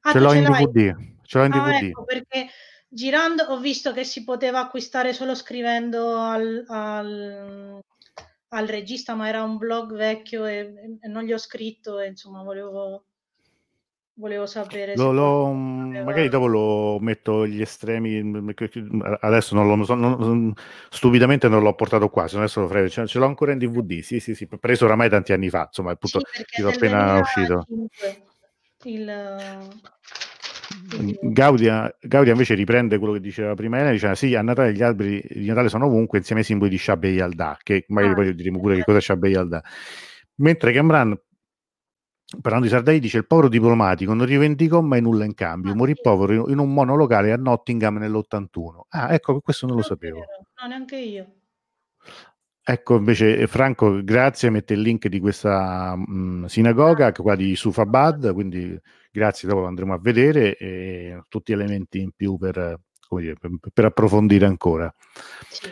Ah, 0.07 0.11
ce 0.11 0.19
l'ho 0.19 0.33
in 0.33 0.43
DVD. 0.43 0.95
Ce 1.23 1.37
l'ho 1.37 1.45
in 1.45 1.51
ah, 1.53 1.57
DVD. 1.57 1.83
Ecco, 1.89 2.03
perché 2.03 2.47
girando 2.87 3.43
ho 3.43 3.59
visto 3.59 3.91
che 3.91 4.03
si 4.03 4.23
poteva 4.23 4.59
acquistare 4.59 5.13
solo 5.13 5.33
scrivendo 5.33 6.17
al, 6.17 6.63
al, 6.67 7.81
al 8.49 8.67
regista, 8.67 9.15
ma 9.15 9.27
era 9.27 9.43
un 9.43 9.57
blog 9.57 9.95
vecchio 9.95 10.45
e, 10.45 10.99
e, 11.01 11.07
non 11.07 11.23
gli 11.23 11.33
ho 11.33 11.39
scritto 11.39 11.97
e 11.99 12.09
insomma 12.09 12.43
volevo, 12.43 13.05
volevo 14.13 14.45
sapere. 14.45 14.95
Lo, 14.95 15.11
lo, 15.11 15.51
magari 15.51 16.29
dopo 16.29 16.45
lo 16.45 16.99
metto 16.99 17.47
gli 17.47 17.61
estremi. 17.61 18.19
Adesso 19.21 19.55
non 19.55 19.75
lo 19.75 19.83
so, 19.85 19.95
non, 19.95 20.53
stupidamente 20.91 21.47
non 21.47 21.63
l'ho 21.63 21.73
portato 21.73 22.09
qua. 22.09 22.27
Se 22.27 22.37
adesso 22.37 22.61
lo 22.61 22.67
farei, 22.67 22.91
ce, 22.91 23.07
ce 23.07 23.17
l'ho 23.17 23.25
ancora 23.25 23.53
in 23.53 23.57
DVD. 23.57 24.01
Sì, 24.01 24.19
sì, 24.19 24.35
sì, 24.35 24.45
preso 24.45 24.85
oramai 24.85 25.09
tanti 25.09 25.33
anni 25.33 25.49
fa. 25.49 25.63
Insomma, 25.65 25.93
appunto, 25.93 26.19
sì, 26.45 26.61
appena 26.61 27.17
uscito 27.17 27.65
il. 28.85 29.83
Gaudia, 31.21 31.95
Gaudia, 31.99 32.31
invece 32.31 32.53
riprende 32.53 32.97
quello 32.97 33.13
che 33.13 33.19
diceva 33.19 33.53
prima 33.53 33.77
Elena, 33.77 33.91
diceva 33.91 34.15
sì, 34.15 34.35
a 34.35 34.41
Natale 34.41 34.73
gli 34.73 34.83
alberi 34.83 35.23
di 35.29 35.45
Natale 35.45 35.69
sono 35.69 35.85
ovunque 35.85 36.17
insieme 36.17 36.41
ai 36.41 36.47
simboli 36.47 36.69
di 36.69 36.77
Shabbe 36.77 37.09
Yalda, 37.09 37.57
che 37.61 37.85
magari 37.89 38.13
ah, 38.13 38.15
poi 38.15 38.35
diremo 38.35 38.59
pure 38.59 38.75
che 38.75 38.83
cosa 38.83 38.97
è 38.97 39.01
Shabbe 39.01 39.29
Yalda. 39.29 39.63
Mentre 40.35 40.73
Camran, 40.73 41.17
parlando 42.41 42.67
di 42.67 42.71
Sardai, 42.71 42.99
dice 42.99 43.17
il 43.17 43.27
povero 43.27 43.47
diplomatico 43.47 44.13
non 44.13 44.25
rivendicò 44.25 44.81
mai 44.81 45.01
nulla 45.01 45.25
in 45.25 45.33
cambio, 45.33 45.71
ah, 45.71 45.75
morì 45.75 45.93
sì. 45.95 46.01
povero 46.01 46.49
in 46.49 46.57
un 46.57 46.73
monolocale 46.73 47.31
a 47.31 47.37
Nottingham 47.37 47.97
nell'81. 47.97 48.81
Ah, 48.89 49.13
ecco, 49.13 49.39
questo 49.39 49.65
non 49.65 49.77
lo 49.77 49.81
sapevo. 49.81 50.19
No, 50.61 50.67
neanche 50.67 50.97
io. 50.97 51.25
Ecco, 52.67 52.95
invece 52.95 53.45
Franco, 53.45 54.03
grazie, 54.03 54.49
mette 54.49 54.73
il 54.73 54.81
link 54.81 55.07
di 55.07 55.19
questa 55.19 55.95
mh, 55.95 56.05
mm, 56.11 56.45
sinagoga, 56.45 57.11
qua 57.11 57.35
di 57.35 57.55
Sufabad, 57.55 58.33
quindi 58.33 58.75
grazie, 59.11 59.47
dopo 59.47 59.61
lo 59.61 59.67
andremo 59.67 59.93
a 59.93 59.99
vedere 59.99 60.57
e 60.57 61.21
tutti 61.29 61.51
elementi 61.51 61.99
in 61.99 62.09
più 62.15 62.39
per, 62.39 62.79
dire, 63.07 63.35
per, 63.35 63.51
per 63.71 63.85
approfondire 63.85 64.47
ancora. 64.47 64.91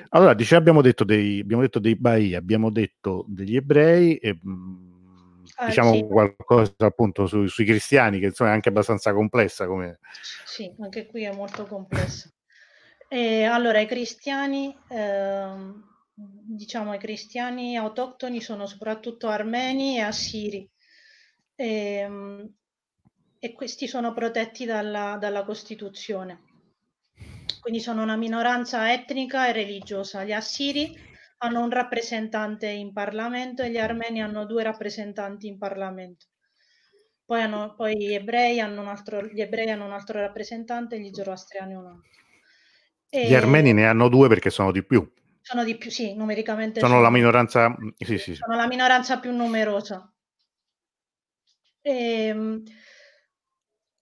Allora, 0.09 0.35
dice, 0.35 0.55
abbiamo 0.55 0.83
detto 0.83 1.03
dei, 1.03 1.39
abbiamo 1.39 1.63
detto 1.63 1.79
dei 1.79 1.95
Bahia, 1.95 2.37
abbiamo 2.37 2.69
detto 2.69 3.25
degli 3.27 3.55
ebrei 3.55 4.17
e 4.17 4.37
mh, 4.39 4.51
mm, 4.51 5.43
ah, 5.55 5.65
diciamo 5.65 5.93
sì. 5.93 6.05
qualcosa 6.05 6.73
appunto 6.77 7.25
su, 7.25 7.47
sui 7.47 7.65
cristiani, 7.65 8.19
che 8.19 8.27
insomma 8.27 8.51
è 8.51 8.53
anche 8.53 8.69
abbastanza 8.69 9.11
complessa 9.15 9.65
come... 9.65 9.97
Sì, 10.45 10.71
anche 10.79 11.07
qui 11.07 11.23
è 11.23 11.33
molto 11.33 11.65
complessa. 11.65 12.29
E, 13.09 13.45
allora, 13.45 13.79
i 13.79 13.87
cristiani... 13.87 14.77
Ehm 14.89 15.91
diciamo, 16.15 16.93
i 16.93 16.99
cristiani 16.99 17.77
autoctoni 17.77 18.41
sono 18.41 18.65
soprattutto 18.65 19.27
armeni 19.27 19.97
e 19.97 20.01
assiri 20.01 20.69
e, 21.55 21.67
ehm, 21.67 22.53
e 23.39 23.53
questi 23.53 23.87
sono 23.87 24.13
protetti 24.13 24.65
dalla, 24.65 25.17
dalla 25.19 25.43
Costituzione. 25.43 26.43
Quindi 27.59 27.81
sono 27.81 28.01
una 28.01 28.15
minoranza 28.15 28.91
etnica 28.91 29.47
e 29.47 29.53
religiosa. 29.53 30.23
Gli 30.23 30.31
assiri 30.31 30.97
hanno 31.39 31.61
un 31.61 31.69
rappresentante 31.69 32.67
in 32.67 32.93
Parlamento 32.93 33.61
e 33.61 33.69
gli 33.69 33.77
armeni 33.77 34.21
hanno 34.21 34.45
due 34.45 34.63
rappresentanti 34.63 35.47
in 35.47 35.57
Parlamento. 35.57 36.27
Poi, 37.25 37.41
hanno, 37.41 37.73
poi 37.75 37.97
gli, 37.97 38.13
ebrei 38.13 38.59
hanno 38.59 38.81
un 38.81 38.87
altro, 38.87 39.25
gli 39.25 39.41
ebrei 39.41 39.69
hanno 39.69 39.85
un 39.85 39.93
altro 39.93 40.19
rappresentante 40.19 40.95
e 40.95 41.01
gli 41.01 41.13
zoroastriani 41.13 41.73
un 41.73 41.85
altro. 41.85 42.09
E... 43.09 43.27
Gli 43.27 43.33
armeni 43.33 43.73
ne 43.73 43.87
hanno 43.87 44.09
due 44.09 44.27
perché 44.27 44.49
sono 44.49 44.71
di 44.71 44.83
più. 44.83 45.09
Sono 45.45 45.65
di 45.65 45.77
più, 45.77 45.91
sì, 45.91 46.15
numericamente. 46.15 46.79
Sono, 46.79 46.93
sono 46.93 47.03
la 47.03 47.09
minoranza, 47.11 47.75
sì, 47.97 48.17
sì, 48.17 48.33
sono 48.33 48.55
la 48.55 48.65
minoranza 48.65 49.19
più 49.19 49.31
numerosa. 49.31 50.09
E, 51.81 52.27
ehm, 52.27 52.63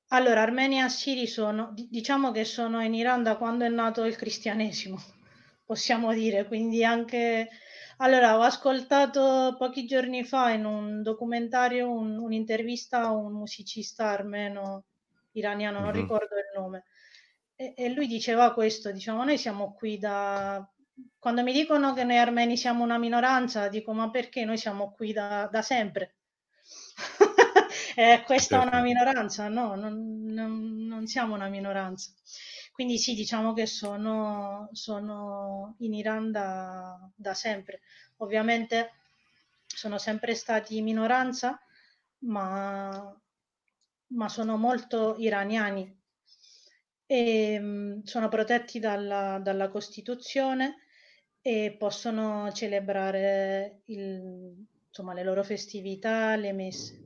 allora, 0.09 0.43
Armeni 0.43 0.77
e 0.77 0.81
Assiri 0.81 1.25
sono, 1.25 1.73
diciamo 1.73 2.31
che 2.31 2.45
sono 2.45 2.83
in 2.83 2.93
Iran 2.93 3.23
da 3.23 3.37
quando 3.37 3.65
è 3.65 3.69
nato 3.69 4.05
il 4.05 4.15
cristianesimo, 4.15 4.97
possiamo 5.65 6.13
dire, 6.13 6.45
quindi 6.45 6.85
anche... 6.85 7.49
Allora, 7.97 8.37
ho 8.37 8.41
ascoltato 8.41 9.55
pochi 9.57 9.85
giorni 9.85 10.23
fa 10.23 10.51
in 10.51 10.65
un 10.65 11.01
documentario 11.01 11.91
un, 11.91 12.17
un'intervista 12.17 13.01
a 13.01 13.11
un 13.11 13.33
musicista 13.33 14.09
armeno 14.09 14.85
iraniano, 15.31 15.79
non 15.79 15.89
mm-hmm. 15.89 16.01
ricordo 16.01 16.35
il 16.35 16.59
nome, 16.59 16.85
e, 17.55 17.73
e 17.75 17.89
lui 17.89 18.07
diceva 18.07 18.53
questo, 18.53 18.91
diciamo, 18.91 19.23
noi 19.23 19.37
siamo 19.37 19.73
qui 19.73 19.97
da... 19.97 20.67
Quando 21.17 21.43
mi 21.43 21.53
dicono 21.53 21.93
che 21.93 22.03
noi 22.03 22.17
armeni 22.17 22.57
siamo 22.57 22.83
una 22.83 22.97
minoranza, 22.97 23.67
dico 23.67 23.93
ma 23.93 24.09
perché 24.09 24.43
noi 24.43 24.57
siamo 24.57 24.91
qui 24.91 25.13
da, 25.13 25.47
da 25.51 25.61
sempre? 25.61 26.15
eh, 27.95 28.23
questa 28.25 28.59
certo. 28.59 28.71
è 28.71 28.75
una 28.75 28.81
minoranza? 28.81 29.47
No, 29.47 29.75
non, 29.75 30.23
non, 30.25 30.85
non, 30.87 31.07
siamo 31.07 31.35
una 31.35 31.47
minoranza. 31.47 32.11
Quindi 32.71 32.97
sì, 32.97 33.13
diciamo 33.13 33.53
che 33.53 33.65
sono, 33.65 34.69
sono 34.71 35.75
in 35.79 35.93
Iran 35.93 36.31
da, 36.31 36.97
da 37.15 37.33
sempre. 37.33 37.81
Ovviamente 38.17 38.93
sono 39.65 39.97
sempre 39.97 40.35
stati 40.35 40.81
minoranza, 40.81 41.59
ma, 42.19 43.15
ma 44.07 44.29
sono 44.29 44.57
molto 44.57 45.15
iraniani 45.17 46.00
e 47.11 47.59
mh, 47.59 48.03
sono 48.03 48.29
protetti 48.29 48.79
dalla, 48.79 49.37
dalla 49.43 49.67
Costituzione 49.67 50.77
e 51.41 51.75
possono 51.77 52.49
celebrare 52.53 53.81
il, 53.87 54.55
insomma, 54.87 55.13
le 55.13 55.23
loro 55.25 55.43
festività, 55.43 56.37
le 56.37 56.53
messe. 56.53 57.03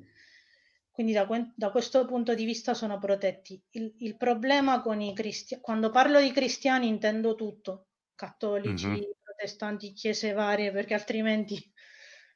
Quindi 0.92 1.12
da, 1.12 1.28
da, 1.56 1.72
questo 1.72 2.06
punto 2.06 2.36
di 2.36 2.46
vista 2.46 2.76
sono 2.76 3.00
protetti. 3.00 3.60
Il, 3.72 3.96
il 3.98 4.16
problema 4.16 4.80
con 4.82 5.02
i 5.02 5.12
cristiani, 5.16 5.64
quando 5.64 5.90
parlo 5.90 6.22
di 6.22 6.32
cristiani 6.32 6.88
intendo 6.88 7.34
tutto, 7.34 7.88
cattolici, 8.14 8.86
mm-hmm. 8.86 9.10
protestanti, 9.24 9.92
chiese 9.94 10.34
varie, 10.34 10.72
perché 10.72 10.94
altrimenti 10.94 11.60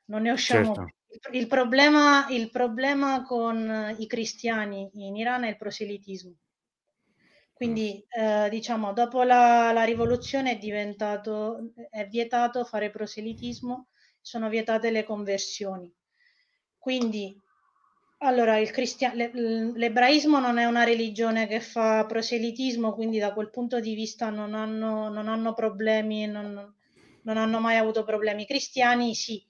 non 0.05 0.23
ne 0.23 0.31
usciamo. 0.31 0.73
Certo. 0.73 0.93
Il, 1.09 1.41
il, 1.41 1.47
problema, 1.47 2.27
il 2.29 2.49
problema 2.49 3.21
con 3.21 3.95
i 3.95 4.07
cristiani 4.07 4.89
in 4.93 5.15
Iran 5.15 5.43
è 5.43 5.49
il 5.49 5.57
proselitismo. 5.57 6.33
Quindi 7.59 8.01
mm. 8.17 8.23
eh, 8.23 8.49
diciamo, 8.49 8.93
dopo 8.93 9.23
la, 9.23 9.73
la 9.73 9.83
rivoluzione 9.83 10.51
è 10.51 10.57
è 11.89 12.07
vietato 12.07 12.63
fare 12.63 12.89
proselitismo, 12.89 13.89
sono 14.21 14.47
vietate 14.47 14.91
le 14.91 15.03
conversioni. 15.03 15.93
Quindi 16.77 17.37
allora, 18.19 18.61
cristia- 18.63 19.11
l'ebraismo 19.13 20.39
non 20.39 20.57
è 20.57 20.67
una 20.67 20.85
religione 20.85 21.47
che 21.47 21.59
fa 21.59 22.05
proselitismo, 22.05 22.93
quindi 22.93 23.19
da 23.19 23.33
quel 23.33 23.49
punto 23.49 23.81
di 23.81 23.93
vista 23.93 24.29
non 24.29 24.53
hanno, 24.53 25.09
non 25.09 25.27
hanno 25.27 25.53
problemi, 25.53 26.27
non, 26.27 26.75
non 27.23 27.35
hanno 27.35 27.59
mai 27.59 27.75
avuto 27.75 28.05
problemi. 28.05 28.43
I 28.43 28.47
cristiani 28.47 29.13
sì. 29.15 29.45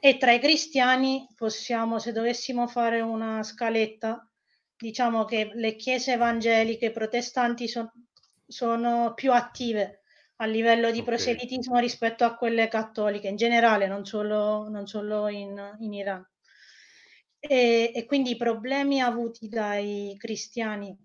E 0.00 0.16
tra 0.16 0.32
i 0.32 0.40
cristiani 0.40 1.26
possiamo, 1.36 1.98
se 1.98 2.12
dovessimo 2.12 2.66
fare 2.68 3.02
una 3.02 3.42
scaletta, 3.42 4.27
diciamo 4.78 5.24
che 5.24 5.50
le 5.54 5.74
chiese 5.76 6.12
evangeliche 6.12 6.92
protestanti 6.92 7.66
son, 7.68 7.90
sono 8.46 9.12
più 9.14 9.32
attive 9.32 10.02
a 10.36 10.46
livello 10.46 10.90
di 10.90 11.00
okay. 11.00 11.04
proselitismo 11.04 11.78
rispetto 11.78 12.24
a 12.24 12.36
quelle 12.36 12.68
cattoliche 12.68 13.28
in 13.28 13.36
generale, 13.36 13.88
non 13.88 14.04
solo, 14.04 14.68
non 14.68 14.86
solo 14.86 15.28
in, 15.28 15.76
in 15.80 15.92
Iran. 15.92 16.24
E, 17.40 17.90
e 17.94 18.04
quindi 18.06 18.30
i 18.30 18.36
problemi 18.36 19.00
avuti 19.00 19.48
dai 19.48 20.14
cristiani 20.16 20.96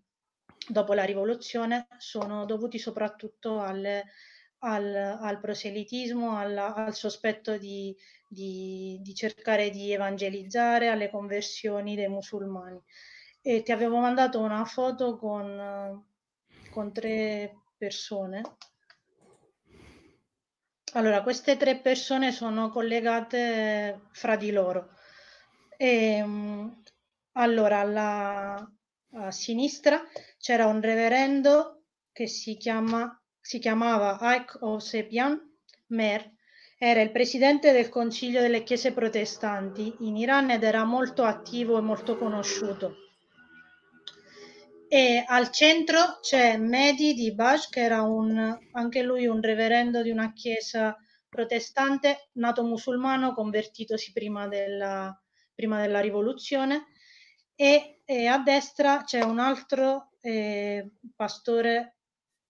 dopo 0.67 0.93
la 0.93 1.03
rivoluzione 1.03 1.87
sono 1.97 2.45
dovuti 2.45 2.79
soprattutto 2.79 3.59
alle, 3.59 4.05
al, 4.59 4.95
al, 4.95 5.39
proselitismo, 5.39 6.37
alla, 6.37 6.73
al 6.73 6.95
sospetto 6.95 7.57
di, 7.57 7.95
di, 8.27 8.99
di, 9.01 9.13
cercare 9.13 9.69
di 9.69 9.91
evangelizzare, 9.91 10.87
alle 10.87 11.09
conversioni 11.09 11.95
dei 11.95 12.07
musulmani. 12.07 12.81
E 13.45 13.61
ti 13.61 13.73
avevo 13.73 13.99
mandato 13.99 14.39
una 14.39 14.63
foto 14.63 15.17
con, 15.17 16.01
con 16.71 16.93
tre 16.93 17.63
persone. 17.77 18.41
Allora, 20.93 21.21
queste 21.23 21.57
tre 21.57 21.77
persone 21.81 22.31
sono 22.31 22.69
collegate 22.69 24.07
fra 24.13 24.37
di 24.37 24.49
loro. 24.49 24.91
E, 25.75 26.23
allora, 27.33 27.79
alla, 27.79 28.71
a 29.15 29.31
sinistra 29.31 30.01
c'era 30.37 30.65
un 30.67 30.79
reverendo 30.79 31.83
che 32.13 32.27
si, 32.27 32.55
chiama, 32.55 33.21
si 33.41 33.59
chiamava 33.59 34.19
Ike 34.21 34.59
Osepian 34.61 35.37
Mer, 35.87 36.31
era 36.77 37.01
il 37.01 37.11
presidente 37.11 37.73
del 37.73 37.89
Consiglio 37.89 38.39
delle 38.39 38.63
Chiese 38.63 38.93
Protestanti 38.93 39.95
in 39.99 40.15
Iran 40.15 40.49
ed 40.49 40.63
era 40.63 40.85
molto 40.85 41.23
attivo 41.23 41.77
e 41.77 41.81
molto 41.81 42.17
conosciuto. 42.17 43.02
E 44.93 45.23
al 45.25 45.49
centro 45.49 46.19
c'è 46.21 46.55
Mehdi 46.57 47.15
di 47.15 47.33
Bash, 47.33 47.67
che 47.67 47.79
era 47.79 48.03
un, 48.03 48.55
anche 48.73 49.01
lui 49.01 49.25
un 49.25 49.41
reverendo 49.41 50.03
di 50.03 50.11
una 50.11 50.33
chiesa 50.33 50.95
protestante, 51.27 52.29
nato 52.33 52.63
musulmano, 52.63 53.33
convertitosi 53.33 54.11
prima 54.11 54.47
della, 54.47 55.19
prima 55.55 55.81
della 55.81 55.99
rivoluzione, 55.99 56.85
e, 57.55 58.01
e 58.05 58.27
a 58.27 58.37
destra 58.37 59.01
c'è 59.03 59.23
un 59.23 59.39
altro 59.39 60.11
eh, 60.21 60.91
pastore 61.15 61.95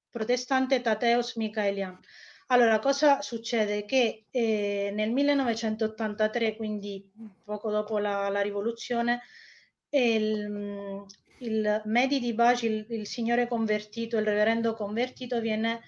protestante, 0.09 0.81
Tateos 0.81 1.37
Michaelian. 1.37 1.97
Allora, 2.47 2.79
cosa 2.79 3.21
succede? 3.21 3.85
Che 3.85 4.25
eh, 4.29 4.91
nel 4.93 5.11
1983, 5.11 6.57
quindi 6.57 7.09
poco 7.45 7.71
dopo 7.71 7.99
la, 7.99 8.27
la 8.27 8.41
rivoluzione, 8.41 9.21
il, 9.91 11.05
il 11.39 11.81
Medi 11.85 12.19
di 12.19 12.33
Baci, 12.33 12.65
il, 12.67 12.85
il, 12.89 13.07
signore 13.07 13.47
convertito, 13.47 14.17
il 14.17 14.25
reverendo 14.25 14.73
convertito, 14.73 15.39
viene 15.41 15.81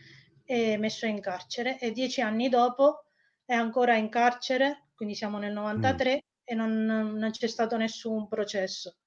eh, 0.45 0.77
messo 0.77 1.05
in 1.05 1.19
carcere 1.21 1.79
e 1.79 1.91
dieci 1.91 2.21
anni 2.21 2.49
dopo 2.49 3.05
è 3.45 3.53
ancora 3.53 3.95
in 3.95 4.09
carcere, 4.09 4.87
quindi 4.95 5.15
siamo 5.15 5.37
nel 5.37 5.53
93, 5.53 6.15
mm 6.15 6.17
e 6.47 6.53
non, 6.53 6.85
non 6.85 7.31
c'è 7.31 7.47
stato 7.47 7.75
nessun 7.75 8.27
processo. 8.27 8.97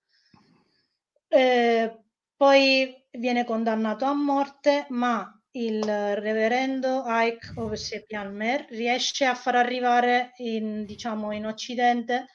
Eh, 1.28 1.97
poi 2.36 3.07
viene 3.12 3.45
condannato 3.45 4.05
a 4.05 4.12
morte, 4.12 4.86
ma 4.89 5.41
il 5.53 5.82
reverendo 5.84 7.05
Ike 7.07 7.53
Ovsepian 7.55 8.34
Mer 8.34 8.66
riesce 8.70 9.24
a 9.24 9.34
far 9.34 9.55
arrivare 9.55 10.32
in, 10.39 10.84
diciamo, 10.84 11.32
in 11.32 11.47
Occidente 11.47 12.26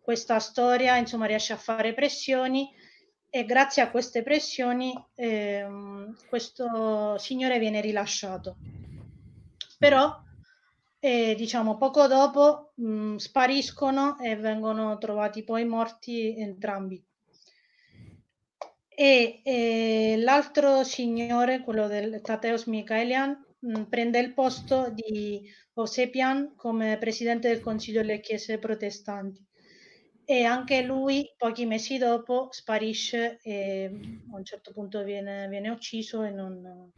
questa 0.00 0.38
storia, 0.38 0.96
insomma 0.96 1.26
riesce 1.26 1.52
a 1.52 1.58
fare 1.58 1.94
pressioni 1.94 2.70
e 3.36 3.44
grazie 3.44 3.82
a 3.82 3.90
queste 3.90 4.22
pressioni 4.22 4.94
ehm, 5.16 6.14
questo 6.28 7.18
signore 7.18 7.58
viene 7.58 7.80
rilasciato. 7.80 8.58
Però 9.76 10.22
e 11.00 11.34
diciamo 11.36 11.76
poco 11.76 12.06
dopo 12.06 12.70
mh, 12.76 13.16
spariscono 13.16 14.20
e 14.20 14.36
vengono 14.36 14.96
trovati 14.98 15.42
poi 15.42 15.64
morti 15.64 16.38
entrambi. 16.38 17.04
E, 18.86 19.40
e 19.42 20.14
l'altro 20.18 20.84
signore, 20.84 21.62
quello 21.62 21.88
del 21.88 22.20
Tateos 22.20 22.66
Michaelian, 22.66 23.36
mh, 23.58 23.82
prende 23.88 24.20
il 24.20 24.32
posto 24.32 24.90
di 24.90 25.42
Osepian 25.72 26.54
come 26.54 26.98
presidente 26.98 27.48
del 27.48 27.60
Consiglio 27.60 28.00
delle 28.00 28.20
Chiese 28.20 28.58
Protestanti 28.58 29.44
e 30.24 30.44
anche 30.44 30.82
lui 30.82 31.32
pochi 31.36 31.66
mesi 31.66 31.98
dopo 31.98 32.48
sparisce 32.50 33.38
e 33.42 33.90
a 34.30 34.36
un 34.36 34.44
certo 34.44 34.72
punto 34.72 35.02
viene, 35.02 35.48
viene 35.48 35.68
ucciso 35.68 36.22
e 36.22 36.30
non 36.30 36.90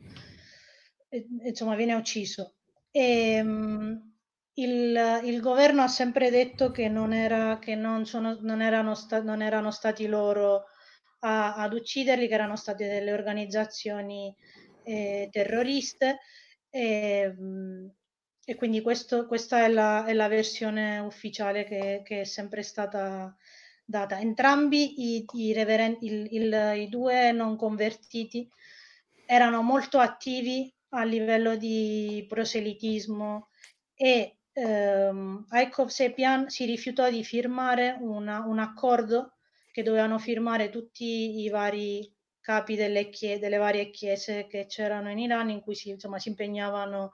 e, 1.09 1.27
insomma 1.45 1.74
viene 1.74 1.95
ucciso 1.95 2.55
e, 2.91 3.33
ehm, 3.35 4.14
il, 4.59 5.20
il, 5.24 5.41
governo 5.41 5.83
ha 5.83 5.89
sempre 5.89 6.31
detto 6.31 6.70
che 6.70 6.89
non, 6.89 7.12
era, 7.12 7.59
che 7.59 7.74
non, 7.74 8.07
sono, 8.07 8.39
non, 8.41 8.62
erano, 8.62 8.95
sta, 8.95 9.22
non 9.22 9.43
erano, 9.43 9.70
stati 9.70 10.07
loro 10.07 10.64
a, 11.20 11.57
ad 11.57 11.74
ucciderli, 11.74 12.27
che 12.27 12.35
erano 12.35 12.57
state 12.57 12.89
delle 12.89 13.12
organizzazioni 13.12 14.35
eh, 14.83 15.29
terroriste. 15.31 16.20
E, 16.70 17.35
ehm, 17.37 17.93
e 18.49 18.55
quindi 18.55 18.81
questo, 18.81 19.27
questa 19.27 19.65
è 19.65 19.69
la, 19.69 20.05
è 20.05 20.13
la, 20.13 20.29
versione 20.29 21.01
ufficiale 21.01 21.65
che, 21.65 22.03
che, 22.05 22.21
è 22.21 22.25
sempre 22.25 22.63
stata 22.63 23.35
data. 23.85 24.21
Entrambi 24.21 25.17
i, 25.17 25.25
i, 25.33 25.53
reveren- 25.53 25.99
il, 26.03 26.29
il, 26.31 26.73
i 26.77 26.89
due 26.89 27.33
non 27.33 27.57
convertiti 27.57 28.49
erano 29.27 29.63
molto 29.63 29.99
attivi 29.99 30.73
a 30.91 31.03
livello 31.03 31.57
di 31.57 32.25
proselitismo 32.29 33.49
e 33.97 34.37
ehm, 34.53 35.47
Aikov 35.49 35.89
Sepian 35.89 36.49
si 36.49 36.67
rifiutò 36.67 37.11
di 37.11 37.25
firmare 37.25 37.97
una, 37.99 38.45
un 38.47 38.61
accordo 38.61 39.39
che 39.73 39.83
dovevano 39.83 40.19
firmare 40.21 40.71
tutti 40.71 41.41
i 41.41 41.49
vari 41.49 42.15
capi 42.41 42.77
delle, 42.77 43.11
chie- 43.11 43.41
delle 43.41 43.57
varie 43.57 43.91
chiese 43.91 44.47
che 44.47 44.67
c'erano 44.67 45.11
in 45.11 45.19
Iran 45.19 45.51
in 45.51 45.61
cui 45.63 45.75
si, 45.75 45.89
insomma, 45.89 46.21
si 46.21 46.29
impegnavano 46.29 47.13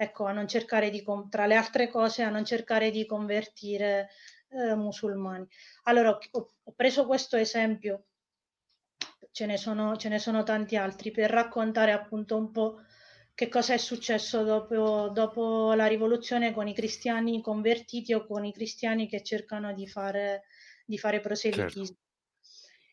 ecco, 0.00 0.26
a 0.26 0.32
non 0.32 0.46
cercare 0.46 0.90
di, 0.90 1.04
tra 1.28 1.46
le 1.46 1.56
altre 1.56 1.88
cose, 1.88 2.22
a 2.22 2.30
non 2.30 2.44
cercare 2.44 2.92
di 2.92 3.04
convertire 3.04 4.10
eh, 4.50 4.76
musulmani. 4.76 5.44
Allora, 5.84 6.16
ho, 6.30 6.48
ho, 6.62 6.72
preso 6.72 7.04
questo 7.04 7.36
esempio, 7.36 8.04
ce 9.32 9.46
ne, 9.46 9.56
sono, 9.56 9.96
ce 9.96 10.08
ne 10.08 10.20
sono 10.20 10.44
tanti 10.44 10.76
altri, 10.76 11.10
per 11.10 11.30
raccontare 11.30 11.90
appunto 11.90 12.36
un 12.36 12.52
po' 12.52 12.80
che 13.34 13.48
cosa 13.48 13.74
è 13.74 13.76
successo 13.76 14.44
dopo, 14.44 15.08
dopo 15.08 15.72
la 15.74 15.86
rivoluzione 15.86 16.52
con 16.52 16.68
i 16.68 16.74
cristiani 16.74 17.42
convertiti 17.42 18.14
o 18.14 18.24
con 18.24 18.44
i 18.44 18.52
cristiani 18.52 19.08
che 19.08 19.24
cercano 19.24 19.72
di 19.72 19.88
fare, 19.88 20.44
di 20.86 20.96
fare 20.96 21.20
proselitismo. 21.20 21.84
Certo. 21.84 22.06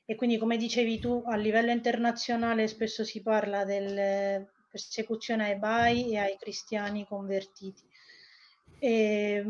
E 0.08 0.16
quindi, 0.16 0.38
come 0.38 0.58
dicevi 0.58 1.00
tu, 1.00 1.24
a 1.28 1.36
livello 1.36 1.70
internazionale 1.70 2.68
spesso 2.68 3.04
si 3.04 3.22
parla 3.22 3.64
delle 3.64 4.55
persecuzione 4.76 5.46
ai 5.46 5.58
bai 5.58 6.12
e 6.12 6.18
ai 6.18 6.38
cristiani 6.38 7.06
convertiti. 7.06 7.82
E, 8.78 9.42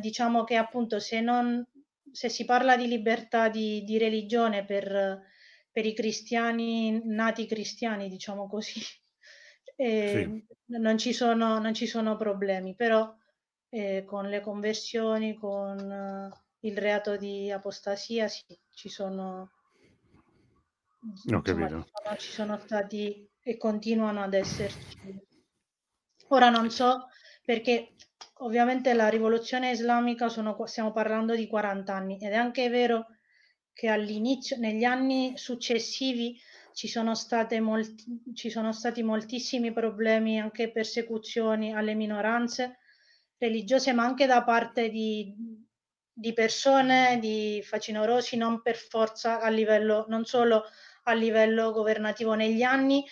diciamo 0.00 0.42
che 0.42 0.56
appunto 0.56 0.98
se, 0.98 1.20
non, 1.20 1.64
se 2.10 2.28
si 2.28 2.44
parla 2.44 2.76
di 2.76 2.88
libertà 2.88 3.48
di, 3.48 3.84
di 3.84 3.96
religione 3.96 4.64
per, 4.64 5.22
per, 5.70 5.86
i 5.86 5.94
cristiani 5.94 7.00
nati 7.04 7.46
cristiani, 7.46 8.08
diciamo 8.08 8.48
così, 8.48 8.80
eh, 9.76 10.42
sì. 10.66 10.78
non, 10.78 10.98
ci 10.98 11.12
sono, 11.12 11.60
non, 11.60 11.74
ci 11.74 11.86
sono, 11.86 12.16
problemi, 12.16 12.74
però 12.74 13.14
eh, 13.68 14.02
con 14.04 14.28
le 14.28 14.40
conversioni, 14.40 15.34
con 15.34 15.78
uh, 15.78 16.66
il 16.66 16.76
reato 16.76 17.16
di 17.16 17.52
apostasia, 17.52 18.26
sì, 18.26 18.44
ci 18.72 18.88
sono 18.88 19.52
ho 21.32 21.40
capito. 21.42 21.76
Insomma, 21.76 22.16
ci 22.16 22.30
sono 22.30 22.58
stati 22.58 23.28
e 23.40 23.56
continuano 23.56 24.22
ad 24.22 24.34
esserci. 24.34 25.24
Ora 26.28 26.50
non 26.50 26.70
so 26.70 27.08
perché 27.44 27.94
ovviamente 28.38 28.92
la 28.92 29.08
rivoluzione 29.08 29.70
islamica 29.70 30.28
sono, 30.28 30.56
stiamo 30.66 30.92
parlando 30.92 31.34
di 31.36 31.46
40 31.46 31.94
anni 31.94 32.18
ed 32.18 32.32
è 32.32 32.36
anche 32.36 32.68
vero 32.68 33.06
che 33.72 33.88
all'inizio, 33.88 34.56
negli 34.56 34.84
anni 34.84 35.36
successivi 35.36 36.40
ci 36.72 36.88
sono, 36.88 37.14
state 37.14 37.60
molti, 37.60 38.22
ci 38.34 38.50
sono 38.50 38.72
stati 38.72 39.02
moltissimi 39.02 39.72
problemi, 39.72 40.40
anche 40.40 40.72
persecuzioni 40.72 41.72
alle 41.72 41.94
minoranze 41.94 42.78
religiose, 43.38 43.92
ma 43.92 44.04
anche 44.04 44.26
da 44.26 44.42
parte 44.42 44.88
di, 44.88 45.34
di 46.12 46.32
persone, 46.32 47.18
di 47.20 47.62
facinorosi, 47.62 48.36
non 48.36 48.60
per 48.62 48.76
forza 48.76 49.40
a 49.40 49.48
livello 49.48 50.06
non 50.08 50.24
solo 50.24 50.64
a 51.06 51.12
livello 51.14 51.72
governativo 51.72 52.34
negli 52.34 52.62
anni. 52.62 53.04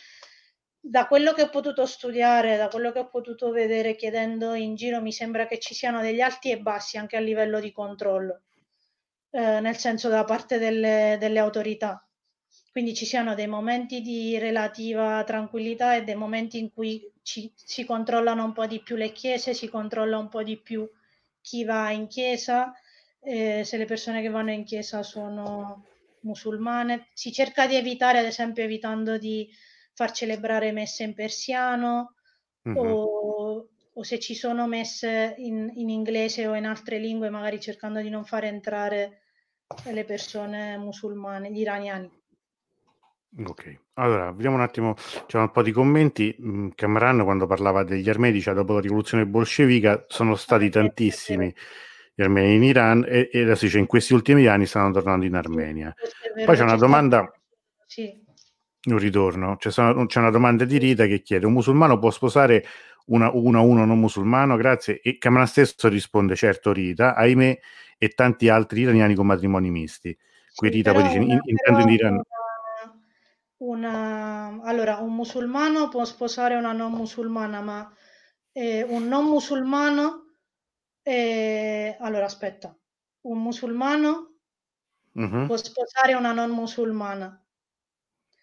Da 0.78 1.06
quello 1.06 1.32
che 1.32 1.42
ho 1.42 1.48
potuto 1.48 1.86
studiare, 1.86 2.56
da 2.56 2.68
quello 2.68 2.92
che 2.92 2.98
ho 2.98 3.08
potuto 3.08 3.50
vedere 3.50 3.96
chiedendo 3.96 4.54
in 4.54 4.74
giro, 4.74 5.00
mi 5.00 5.12
sembra 5.12 5.46
che 5.46 5.58
ci 5.58 5.74
siano 5.74 6.00
degli 6.00 6.20
alti 6.20 6.50
e 6.50 6.58
bassi 6.58 6.98
anche 6.98 7.16
a 7.16 7.20
livello 7.20 7.58
di 7.58 7.72
controllo, 7.72 8.42
eh, 9.30 9.60
nel 9.60 9.76
senso 9.76 10.08
da 10.08 10.24
parte 10.24 10.58
delle, 10.58 11.16
delle 11.18 11.38
autorità. 11.38 12.06
Quindi 12.70 12.92
ci 12.92 13.06
siano 13.06 13.34
dei 13.34 13.46
momenti 13.46 14.02
di 14.02 14.36
relativa 14.36 15.22
tranquillità 15.24 15.94
e 15.94 16.02
dei 16.02 16.16
momenti 16.16 16.58
in 16.58 16.72
cui 16.72 17.10
ci, 17.22 17.50
si 17.54 17.84
controllano 17.84 18.44
un 18.44 18.52
po' 18.52 18.66
di 18.66 18.82
più 18.82 18.96
le 18.96 19.12
chiese, 19.12 19.54
si 19.54 19.68
controlla 19.68 20.18
un 20.18 20.28
po' 20.28 20.42
di 20.42 20.58
più 20.58 20.86
chi 21.40 21.64
va 21.64 21.90
in 21.92 22.08
chiesa, 22.08 22.74
eh, 23.20 23.62
se 23.64 23.76
le 23.76 23.84
persone 23.86 24.20
che 24.20 24.28
vanno 24.28 24.50
in 24.50 24.64
chiesa 24.64 25.02
sono 25.02 25.86
musulmane. 26.24 27.08
Si 27.12 27.32
cerca 27.32 27.66
di 27.66 27.76
evitare, 27.76 28.18
ad 28.18 28.26
esempio, 28.26 28.62
evitando 28.62 29.16
di 29.16 29.48
far 29.94 30.10
celebrare 30.10 30.72
messe 30.72 31.04
in 31.04 31.14
persiano 31.14 32.14
mm-hmm. 32.68 32.76
o, 32.76 33.68
o, 33.92 34.02
se 34.02 34.18
ci 34.18 34.34
sono 34.34 34.66
messe 34.66 35.34
in, 35.38 35.70
in, 35.74 35.88
inglese 35.88 36.46
o 36.46 36.54
in 36.54 36.66
altre 36.66 36.98
lingue, 36.98 37.30
magari 37.30 37.60
cercando 37.60 38.00
di 38.00 38.10
non 38.10 38.24
far 38.24 38.44
entrare 38.44 39.20
le 39.84 40.04
persone 40.04 40.76
musulmane, 40.76 41.50
gli 41.50 41.60
iraniani. 41.60 42.10
Ok, 43.36 43.78
allora 43.94 44.30
vediamo 44.30 44.54
un 44.54 44.62
attimo, 44.62 44.94
c'è 45.26 45.38
un 45.38 45.50
po' 45.50 45.62
di 45.62 45.72
commenti. 45.72 46.36
Camran 46.74 47.16
mm, 47.16 47.22
quando 47.22 47.46
parlava 47.46 47.82
degli 47.82 48.08
armeni, 48.08 48.40
cioè 48.40 48.54
dopo 48.54 48.74
la 48.74 48.80
rivoluzione 48.80 49.26
bolscevica, 49.26 50.04
sono 50.06 50.36
stati 50.36 50.70
tantissimi 50.70 51.52
gli 52.14 52.22
armeni 52.22 52.54
in 52.54 52.62
Iran 52.62 53.04
e, 53.06 53.28
e 53.32 53.42
adesso 53.42 53.64
dice 53.64 53.78
in 53.78 53.86
questi 53.86 54.14
ultimi 54.14 54.46
anni 54.46 54.66
stanno 54.66 54.92
tornando 54.92 55.26
in 55.26 55.34
Armenia. 55.34 55.94
Poi 56.44 56.56
c'è 56.56 56.62
una 56.62 56.76
domanda, 56.76 57.30
sì. 57.86 58.22
un 58.84 58.98
ritorno, 58.98 59.56
c'è, 59.56 59.70
c'è, 59.70 60.18
una 60.18 60.30
domanda 60.30 60.64
di 60.64 60.78
Rita 60.78 61.06
che 61.06 61.22
chiede, 61.22 61.46
un 61.46 61.52
musulmano 61.52 61.98
può 61.98 62.10
sposare 62.10 62.64
una, 63.06 63.30
uno 63.32 63.58
a 63.58 63.62
uno 63.62 63.84
non 63.84 63.98
musulmano? 63.98 64.56
Grazie. 64.56 65.00
E 65.00 65.18
Kamran 65.18 65.46
stesso 65.46 65.88
risponde, 65.88 66.36
certo 66.36 66.72
Rita, 66.72 67.14
ahimè, 67.14 67.58
e 67.98 68.08
tanti 68.10 68.48
altri 68.48 68.82
iraniani 68.82 69.14
con 69.14 69.26
matrimoni 69.26 69.70
misti. 69.70 70.16
Qui 70.54 70.68
Rita 70.68 70.92
poi 70.92 71.02
dice, 71.02 71.16
in, 71.16 71.40
intendo 71.42 71.80
in 71.80 71.88
Iran... 71.88 72.22
Una, 73.56 74.60
allora, 74.62 74.98
un 74.98 75.14
musulmano 75.14 75.88
può 75.88 76.04
sposare 76.04 76.54
una 76.54 76.72
non 76.72 76.92
musulmana, 76.92 77.60
ma 77.60 77.92
eh, 78.52 78.84
un 78.86 79.08
non 79.08 79.24
musulmano 79.24 80.23
eh, 81.04 81.96
allora, 82.00 82.24
aspetta, 82.24 82.74
un 83.22 83.42
musulmano 83.42 84.38
mm-hmm. 85.18 85.46
può 85.46 85.56
sposare 85.56 86.14
una 86.14 86.32
non 86.32 86.50
musulmana. 86.50 87.38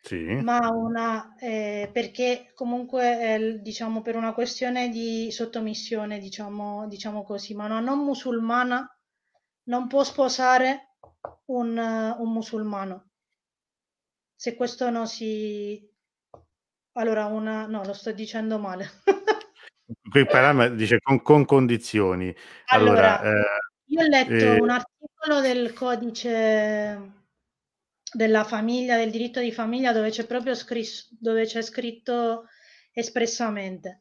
Sì. 0.04 0.24
Ma 0.42 0.70
una, 0.72 1.36
eh, 1.40 1.90
perché 1.92 2.52
comunque 2.56 3.20
è, 3.20 3.60
diciamo 3.60 4.02
per 4.02 4.16
una 4.16 4.34
questione 4.34 4.90
di 4.90 5.32
sottomissione, 5.32 6.20
diciamo, 6.20 6.88
diciamo 6.88 7.24
così, 7.24 7.54
ma 7.56 7.66
una 7.66 7.80
non 7.80 8.00
musulmana 8.00 8.88
non 9.64 9.88
può 9.88 10.04
sposare 10.04 10.98
un, 11.46 11.78
un 11.78 12.32
musulmano. 12.32 13.10
Se 14.36 14.56
questo 14.56 14.90
non 14.90 15.08
si... 15.08 15.88
Allora, 16.94 17.26
una... 17.26 17.68
No, 17.68 17.84
lo 17.84 17.94
sto 17.94 18.12
dicendo 18.12 18.58
male. 18.58 18.90
Qui 20.10 20.26
parla, 20.26 20.70
dice 20.70 21.00
con, 21.00 21.22
con 21.22 21.46
condizioni. 21.46 22.34
Allora, 22.68 23.20
allora 23.20 23.40
eh, 23.40 23.46
io 23.86 24.02
ho 24.02 24.08
letto 24.08 24.34
eh, 24.34 24.60
un 24.60 24.70
articolo 24.70 25.42
del 25.42 25.74
codice 25.74 27.20
della 28.14 28.44
famiglia, 28.44 28.98
del 28.98 29.12
diritto 29.12 29.40
di 29.40 29.52
famiglia, 29.52 29.94
dove 29.94 30.10
c'è 30.10 30.26
proprio 30.26 30.54
scritto, 30.54 31.16
dove 31.20 31.46
c'è 31.46 31.62
scritto 31.62 32.46
espressamente. 32.92 34.01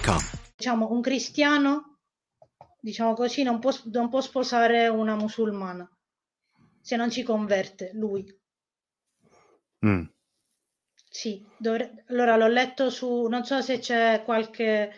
Diciamo, 0.55 0.91
un 0.91 1.01
cristiano, 1.01 1.99
diciamo 2.79 3.13
così, 3.13 3.43
non 3.43 3.59
può, 3.59 3.71
non 3.91 4.09
può 4.09 4.21
sposare 4.21 4.87
una 4.87 5.15
musulmana 5.15 5.89
se 6.81 6.95
non 6.95 7.11
ci 7.11 7.23
converte 7.23 7.91
lui. 7.93 8.25
Mm. 9.85 10.03
Sì, 11.09 11.45
dovre- 11.57 12.03
allora 12.07 12.35
l'ho 12.35 12.47
letto 12.47 12.89
su, 12.89 13.27
non 13.27 13.43
so 13.45 13.61
se 13.61 13.79
c'è 13.79 14.23
qualche, 14.23 14.91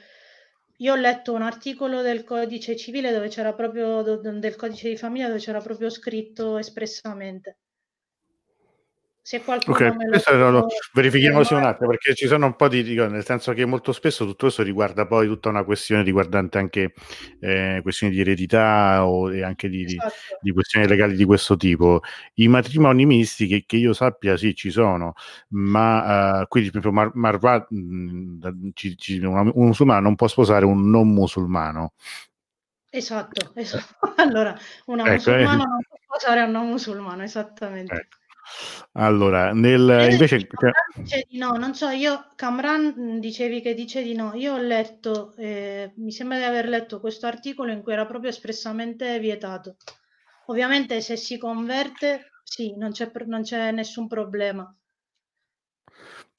io 0.77 0.93
ho 0.93 0.95
letto 0.95 1.33
un 1.33 1.41
articolo 1.41 2.01
del 2.01 2.23
codice 2.23 2.75
civile 2.75 3.11
dove 3.11 3.29
c'era 3.29 3.53
proprio, 3.53 4.01
del 4.01 4.55
codice 4.55 4.89
di 4.89 4.97
famiglia 4.97 5.27
dove 5.27 5.39
c'era 5.39 5.59
proprio 5.59 5.89
scritto 5.89 6.57
espressamente. 6.57 7.57
Se 9.25 9.41
qualcuno 9.41 9.73
Ok, 9.77 9.81
me 9.95 10.05
lo 10.09 10.59
può 10.59 10.67
verifichiamo 10.91 11.43
sì 11.45 11.53
un 11.53 11.63
attimo 11.63 11.87
perché 11.91 12.13
ci 12.13 12.27
sono 12.27 12.45
un 12.47 12.57
po' 12.57 12.67
di, 12.67 12.83
nel 12.93 13.23
senso 13.23 13.53
che 13.53 13.63
molto 13.63 13.93
spesso 13.93 14.25
tutto 14.25 14.47
questo 14.47 14.63
riguarda 14.63 15.07
poi 15.07 15.27
tutta 15.27 15.47
una 15.47 15.63
questione 15.63 16.03
riguardante 16.03 16.57
anche 16.57 16.93
eh, 17.39 17.79
questioni 17.81 18.11
di 18.13 18.19
eredità 18.19 19.07
o 19.07 19.33
e 19.33 19.41
anche 19.41 19.69
di, 19.69 19.85
Esatto. 19.85 20.13
di 20.41 20.51
questioni 20.51 20.87
legali 20.89 21.15
di 21.15 21.23
questo 21.23 21.55
tipo. 21.55 22.01
I 22.33 22.49
matrimoni 22.49 23.05
misti 23.05 23.47
che, 23.47 23.63
che 23.65 23.77
io 23.77 23.93
sappia 23.93 24.35
sì 24.35 24.53
ci 24.55 24.69
sono, 24.69 25.13
ma 25.51 26.41
eh, 26.41 26.47
quindi 26.47 26.71
proprio 26.71 26.91
Mar- 26.91 27.11
Marwa- 27.15 27.65
mh, 27.69 28.39
da- 28.39 28.53
ci- 28.73 28.97
ci- 28.97 29.19
una- 29.19 29.39
un 29.53 29.67
musulmano 29.67 30.01
non 30.01 30.15
può 30.15 30.27
sposare 30.27 30.65
un 30.65 30.89
non 30.89 31.07
musulmano. 31.07 31.93
Esatto, 32.89 33.53
esatto. 33.55 34.13
Allora, 34.17 34.53
una 34.87 35.03
Ecco, 35.13 35.31
eh. 35.31 35.43
musulmana 35.45 35.63
non 35.63 35.81
può 35.87 35.97
sposare 36.17 36.41
un 36.41 36.51
non 36.51 36.67
musulmano, 36.67 37.23
esattamente. 37.23 37.93
Ecco. 37.93 38.17
Allora, 38.93 39.53
nel, 39.53 40.07
invece... 40.11 40.47
dice 40.95 41.25
di 41.27 41.37
no, 41.37 41.51
non 41.53 41.73
so, 41.73 41.89
io 41.89 42.31
Camran 42.35 43.19
dicevi 43.19 43.61
che 43.61 43.73
dice 43.73 44.03
di 44.03 44.13
no, 44.13 44.33
io 44.33 44.53
ho 44.53 44.57
letto, 44.57 45.33
eh, 45.37 45.93
mi 45.97 46.11
sembra 46.11 46.37
di 46.37 46.43
aver 46.43 46.67
letto 46.67 46.99
questo 46.99 47.25
articolo 47.25 47.71
in 47.71 47.81
cui 47.81 47.93
era 47.93 48.05
proprio 48.05 48.29
espressamente 48.29 49.19
vietato. 49.19 49.77
Ovviamente 50.47 51.01
se 51.01 51.15
si 51.15 51.37
converte, 51.37 52.31
sì, 52.43 52.75
non 52.75 52.91
c'è, 52.91 53.11
non 53.25 53.41
c'è 53.43 53.71
nessun 53.71 54.07
problema. 54.07 54.75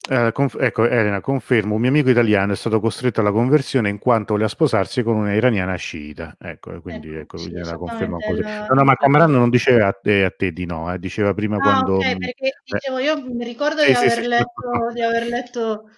Eh, 0.07 0.31
conf- 0.33 0.61
ecco, 0.61 0.85
Elena, 0.85 1.19
confermo, 1.19 1.75
un 1.75 1.81
mio 1.81 1.89
amico 1.89 2.09
italiano 2.09 2.53
è 2.53 2.55
stato 2.55 2.79
costretto 2.79 3.21
alla 3.21 3.31
conversione 3.31 3.89
in 3.89 3.97
quanto 3.97 4.33
voleva 4.33 4.49
sposarsi 4.49 5.01
con 5.01 5.15
una 5.15 5.33
iraniana 5.33 5.75
sciita. 5.75 6.37
Ecco, 6.39 6.79
quindi 6.81 7.09
Ecco, 7.09 7.19
ecco, 7.19 7.37
sì, 7.37 7.51
la 7.51 7.77
conferma 7.77 8.17
così. 8.19 8.41
No, 8.41 8.75
no, 8.75 8.83
ma 8.83 8.95
Cameron 8.95 9.31
non 9.31 9.49
diceva 9.49 9.87
a 9.87 9.93
te, 9.93 10.23
a 10.23 10.29
te 10.31 10.51
di 10.51 10.65
no, 10.65 10.93
eh, 10.93 10.99
diceva 10.99 11.33
prima 11.33 11.55
Ah, 11.55 11.59
quando... 11.59 11.95
ok, 11.95 12.05
mh, 12.05 12.17
perché 12.17 12.45
eh, 12.45 12.53
dicevo, 12.63 12.99
io 12.99 13.21
mi 13.21 13.43
ricordo 13.43 13.81
sì, 13.81 13.87
di 13.87 13.93
aver 13.95 14.11
sì. 14.11 14.27
letto, 14.27 14.91
di 14.93 15.01
aver 15.01 15.27
letto 15.27 15.89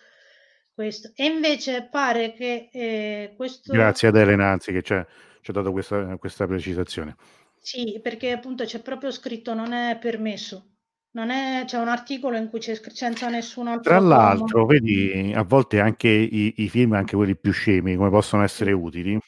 questo. 0.73 1.11
E 1.13 1.25
invece 1.25 1.87
pare 1.91 2.33
che 2.33 2.69
eh, 2.71 3.33
questo... 3.35 3.73
Grazie 3.73 4.07
ad 4.07 4.15
Elena, 4.15 4.51
anzi, 4.51 4.71
che 4.71 4.81
ci 4.83 4.93
ha 4.93 5.05
ci 5.47 5.51
ha 5.51 5.53
dato 5.53 5.71
questa, 5.71 6.17
questa 6.17 6.45
precisazione. 6.45 7.15
Sì, 7.57 8.01
perché 8.03 8.31
appunto 8.31 8.65
c'è 8.65 8.81
proprio 8.81 9.11
scritto 9.11 9.53
non 9.53 9.71
è 9.71 9.97
permesso. 9.97 10.76
Non 11.17 11.31
è, 11.31 11.63
c'è 11.65 11.79
un 11.79 11.87
articolo 11.87 12.37
in 12.37 12.47
cui 12.47 12.59
c'è 12.59 12.79
senza 12.93 13.27
nessun 13.27 13.67
altro 13.67 13.89
Tra 13.89 13.99
l'altro, 13.99 14.67
vedi, 14.67 15.33
a 15.35 15.41
volte 15.41 15.79
anche 15.79 16.07
i, 16.07 16.53
i 16.57 16.69
film, 16.69 16.93
anche 16.93 17.15
quelli 17.15 17.35
più 17.35 17.51
scemi, 17.51 17.95
come 17.95 18.11
possono 18.11 18.43
essere 18.43 18.71
utili, 18.71 19.19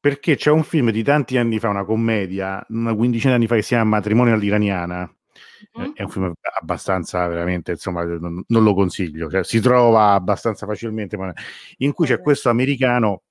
perché 0.00 0.36
c'è 0.36 0.50
un 0.50 0.62
film 0.62 0.92
di 0.92 1.02
tanti 1.02 1.36
anni 1.36 1.58
fa, 1.58 1.68
una 1.68 1.84
commedia, 1.84 2.64
una 2.70 2.94
quindicina 2.94 3.32
di 3.32 3.36
anni 3.40 3.48
fa, 3.48 3.56
che 3.56 3.60
si 3.60 3.68
chiama 3.74 3.96
Matrimonio 3.96 4.32
all'iraniana. 4.32 5.14
Eh, 5.74 5.92
È 5.92 6.02
un 6.04 6.08
film 6.08 6.32
abbastanza, 6.58 7.26
veramente, 7.26 7.72
insomma, 7.72 8.04
non, 8.04 8.42
non 8.46 8.62
lo 8.62 8.72
consiglio, 8.72 9.28
cioè, 9.28 9.44
si 9.44 9.60
trova 9.60 10.12
abbastanza 10.12 10.64
facilmente, 10.64 11.18
ma 11.18 11.30
in 11.78 11.92
cui 11.92 12.06
c'è 12.06 12.18
questo 12.18 12.48
americano 12.48 13.24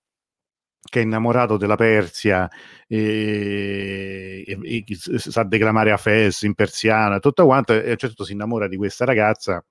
che 0.81 1.01
è 1.01 1.03
innamorato 1.03 1.57
della 1.57 1.75
Persia 1.75 2.49
e, 2.87 4.43
e- 4.45 4.83
e 4.87 5.17
sa 5.17 5.43
declamare 5.43 5.91
a 5.91 5.97
Fes 5.97 6.43
in 6.43 6.53
persiano 6.53 7.15
e 7.15 7.19
tutto 7.19 7.45
quanto, 7.45 7.73
e 7.73 7.77
a 7.77 7.91
un 7.91 7.97
certo 7.97 8.07
punto 8.07 8.23
si 8.25 8.33
innamora 8.33 8.67
di 8.67 8.77
questa 8.77 9.05
ragazza 9.05 9.63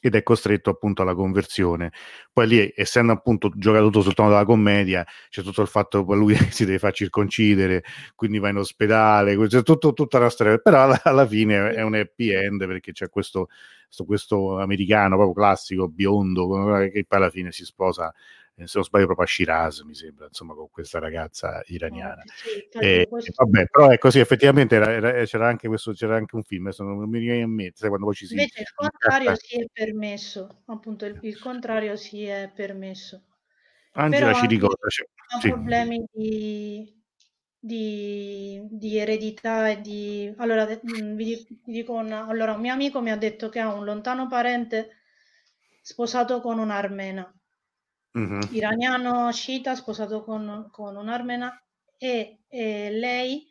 ed 0.00 0.14
è 0.14 0.22
costretto 0.22 0.70
appunto 0.70 1.02
alla 1.02 1.14
conversione. 1.14 1.92
Poi 2.32 2.46
lì, 2.46 2.72
essendo 2.76 3.12
appunto 3.12 3.50
giocato 3.56 3.86
tutto 3.86 4.02
sul 4.02 4.14
tono 4.14 4.28
della 4.28 4.44
commedia, 4.44 5.04
c'è 5.28 5.42
tutto 5.42 5.62
il 5.62 5.68
fatto 5.68 6.04
che 6.04 6.14
lui 6.14 6.34
si 6.52 6.64
deve 6.64 6.78
far 6.78 6.92
circoncidere, 6.92 7.82
quindi 8.14 8.38
va 8.38 8.48
in 8.50 8.58
ospedale, 8.58 9.36
c'è 9.46 9.62
tutto, 9.62 9.92
tutta 9.92 10.18
la 10.18 10.30
storia, 10.30 10.58
però 10.58 10.92
alla, 11.02 11.26
fine 11.26 11.72
è 11.72 11.82
un 11.82 11.94
happy 11.94 12.32
end 12.32 12.66
perché 12.66 12.92
c'è 12.92 13.08
questo, 13.08 13.48
questo, 13.86 14.04
questo 14.04 14.58
americano 14.58 15.16
proprio 15.16 15.34
classico, 15.34 15.88
biondo, 15.88 16.48
che 16.92 17.04
poi 17.06 17.18
alla 17.18 17.30
fine 17.30 17.50
si 17.52 17.64
sposa, 17.64 18.12
se 18.66 18.72
non 18.78 18.84
sbaglio 18.84 19.04
proprio 19.06 19.24
a 19.26 19.28
Shiraz, 19.28 19.80
mi 19.82 19.94
sembra, 19.94 20.26
insomma, 20.26 20.54
con 20.54 20.68
questa 20.70 20.98
ragazza 20.98 21.62
iraniana. 21.66 22.22
Sì, 22.34 22.56
infatti 22.64 22.84
E, 22.86 23.06
questo- 23.08 23.32
vabbè, 23.44 23.66
però 23.66 23.88
è 23.90 23.98
così, 23.98 24.18
effettivamente 24.18 24.74
era- 24.74 24.90
era- 24.92 25.24
c'era, 25.24 25.46
anche 25.48 25.68
questo, 25.68 25.92
c'era 25.92 26.16
anche 26.16 26.34
un 26.34 26.42
film, 26.42 26.66
adesso 26.66 26.82
non 26.82 27.08
mi 27.08 27.18
viene 27.20 27.40
in 27.42 27.50
mente, 27.52 27.76
sai, 27.76 27.88
quando 27.88 28.06
poi 28.06 28.14
ci 28.14 28.26
si... 28.26 28.32
Invece 28.34 28.60
il 28.62 28.72
contrario 28.74 29.34
sì 29.36 29.60
è 29.60 29.66
permesso, 29.72 30.62
appunto 30.66 31.04
il, 31.04 31.18
il 31.22 31.38
contrario 31.38 31.96
sì 31.96 32.24
è 32.24 32.50
permesso. 32.54 33.22
Angela 33.92 34.26
Però 34.32 34.38
ci 34.40 34.46
ricorda, 34.46 34.88
cioè- 34.88 35.08
ha 35.36 35.40
sì. 35.40 35.48
problemi 35.48 36.04
di, 36.12 37.02
di, 37.58 38.60
di 38.70 38.98
eredità 38.98 39.68
e 39.70 39.80
di... 39.80 40.32
Allora, 40.38 40.66
mm, 40.66 41.14
vi, 41.16 41.24
di- 41.24 41.46
vi 41.64 41.72
dico 41.72 41.92
un... 41.94 42.10
Allora, 42.12 42.52
un 42.54 42.60
mio 42.60 42.72
amico 42.72 43.00
mi 43.00 43.10
ha 43.10 43.16
detto 43.16 43.48
che 43.48 43.60
ha 43.60 43.72
un 43.72 43.84
lontano 43.84 44.26
parente 44.28 44.90
sposato 45.82 46.40
con 46.40 46.58
un'armena, 46.58 47.32
Mhm. 48.14 48.40
iraniano 48.48 49.30
sciita 49.32 49.74
sposato 49.74 50.22
con, 50.24 50.68
con 50.70 50.96
un'armena 50.96 51.62
e, 51.96 52.44
e 52.48 52.90
lei 52.90 53.46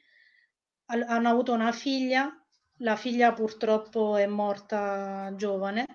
al- 0.85 1.03
hanno 1.07 1.29
avuto 1.29 1.53
una 1.53 1.71
figlia, 1.71 2.31
la 2.77 2.95
figlia 2.95 3.33
purtroppo 3.33 4.15
è 4.15 4.25
morta 4.27 5.33
giovane 5.35 5.85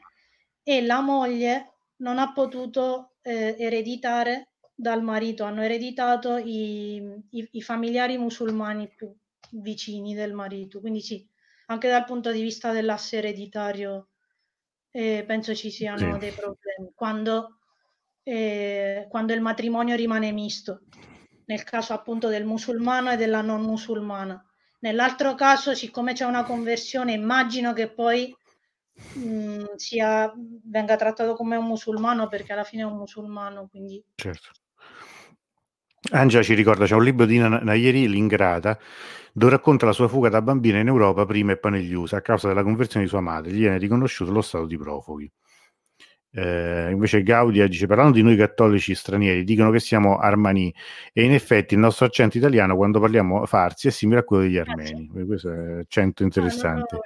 e 0.62 0.82
la 0.82 1.00
moglie 1.00 1.72
non 1.96 2.18
ha 2.18 2.32
potuto 2.32 3.16
eh, 3.22 3.56
ereditare 3.58 4.54
dal 4.74 5.02
marito, 5.02 5.44
hanno 5.44 5.62
ereditato 5.62 6.36
i, 6.36 6.96
i- 7.30 7.48
i 7.52 7.62
familiari 7.62 8.18
musulmani 8.18 8.92
più 8.94 9.14
vicini 9.50 10.14
del 10.14 10.32
marito, 10.32 10.80
quindi 10.80 11.00
sì, 11.00 11.28
anche 11.66 11.88
dal 11.88 12.04
punto 12.04 12.32
di 12.32 12.42
vista 12.42 12.72
dell'asse 12.72 13.18
ereditario 13.18 14.08
eh, 14.90 15.24
penso 15.26 15.54
ci 15.54 15.70
siano 15.70 16.18
Sì. 16.18 16.18
dei 16.18 16.32
problemi. 16.34 16.92
Quando, 16.94 17.60
eh, 18.22 19.06
quando 19.08 19.32
il 19.32 19.40
matrimonio 19.40 19.96
rimane 19.96 20.32
misto, 20.32 20.82
nel 21.46 21.64
caso 21.64 21.92
appunto 21.92 22.28
del 22.28 22.44
musulmano 22.44 23.10
e 23.10 23.16
della 23.16 23.40
non 23.42 23.62
musulmana. 23.62 24.42
Nell'altro 24.80 25.34
caso, 25.34 25.74
siccome 25.74 26.12
c'è 26.12 26.24
una 26.24 26.44
conversione, 26.44 27.12
immagino 27.12 27.72
che 27.72 27.88
poi 27.88 28.34
mh, 29.14 29.74
sia, 29.76 30.32
venga 30.64 30.96
trattato 30.96 31.34
come 31.34 31.56
un 31.56 31.66
musulmano 31.66 32.28
perché 32.28 32.52
alla 32.52 32.64
fine 32.64 32.82
è 32.82 32.86
un 32.86 32.96
musulmano, 32.96 33.68
quindi 33.68 34.02
Certo. 34.14 34.50
Angela 36.12 36.42
ci 36.42 36.54
ricorda, 36.54 36.84
c'è 36.84 36.94
un 36.94 37.04
libro 37.04 37.26
di 37.26 37.38
Na- 37.38 37.60
Nayeri, 37.60 38.08
L'Ingrata, 38.08 38.78
dove 39.32 39.52
racconta 39.52 39.86
la 39.86 39.92
sua 39.92 40.08
fuga 40.08 40.28
da 40.28 40.42
bambina 40.42 40.78
in 40.78 40.88
Europa 40.88 41.24
prima 41.24 41.52
e 41.52 41.58
poi 41.58 41.72
negli 41.72 41.92
USA 41.94 42.16
a 42.18 42.20
causa 42.20 42.48
della 42.48 42.62
conversione 42.64 43.04
di 43.04 43.10
sua 43.10 43.20
madre. 43.20 43.52
Gli 43.52 43.58
viene 43.58 43.78
riconosciuto 43.78 44.32
lo 44.32 44.42
stato 44.42 44.66
di 44.66 44.76
profughi. 44.76 45.30
Eh, 46.34 46.88
invece 46.90 47.22
Gaudia 47.22 47.66
dice, 47.66 47.86
parlando 47.86 48.14
di 48.14 48.22
noi 48.22 48.36
cattolici 48.36 48.94
stranieri, 48.94 49.44
dicono 49.44 49.70
che 49.70 49.80
siamo 49.80 50.16
armani 50.16 50.74
e 51.12 51.24
in 51.24 51.32
effetti 51.34 51.74
il 51.74 51.80
nostro 51.80 52.06
accento 52.06 52.38
italiano 52.38 52.74
quando 52.74 53.00
parliamo 53.00 53.44
farsi 53.44 53.88
è 53.88 53.90
simile 53.90 54.20
a 54.20 54.24
quello 54.24 54.44
degli 54.44 54.56
armeni. 54.56 55.10
Questo 55.26 55.50
è 55.50 55.56
un 55.56 55.78
accento 55.80 56.22
interessante. 56.22 57.00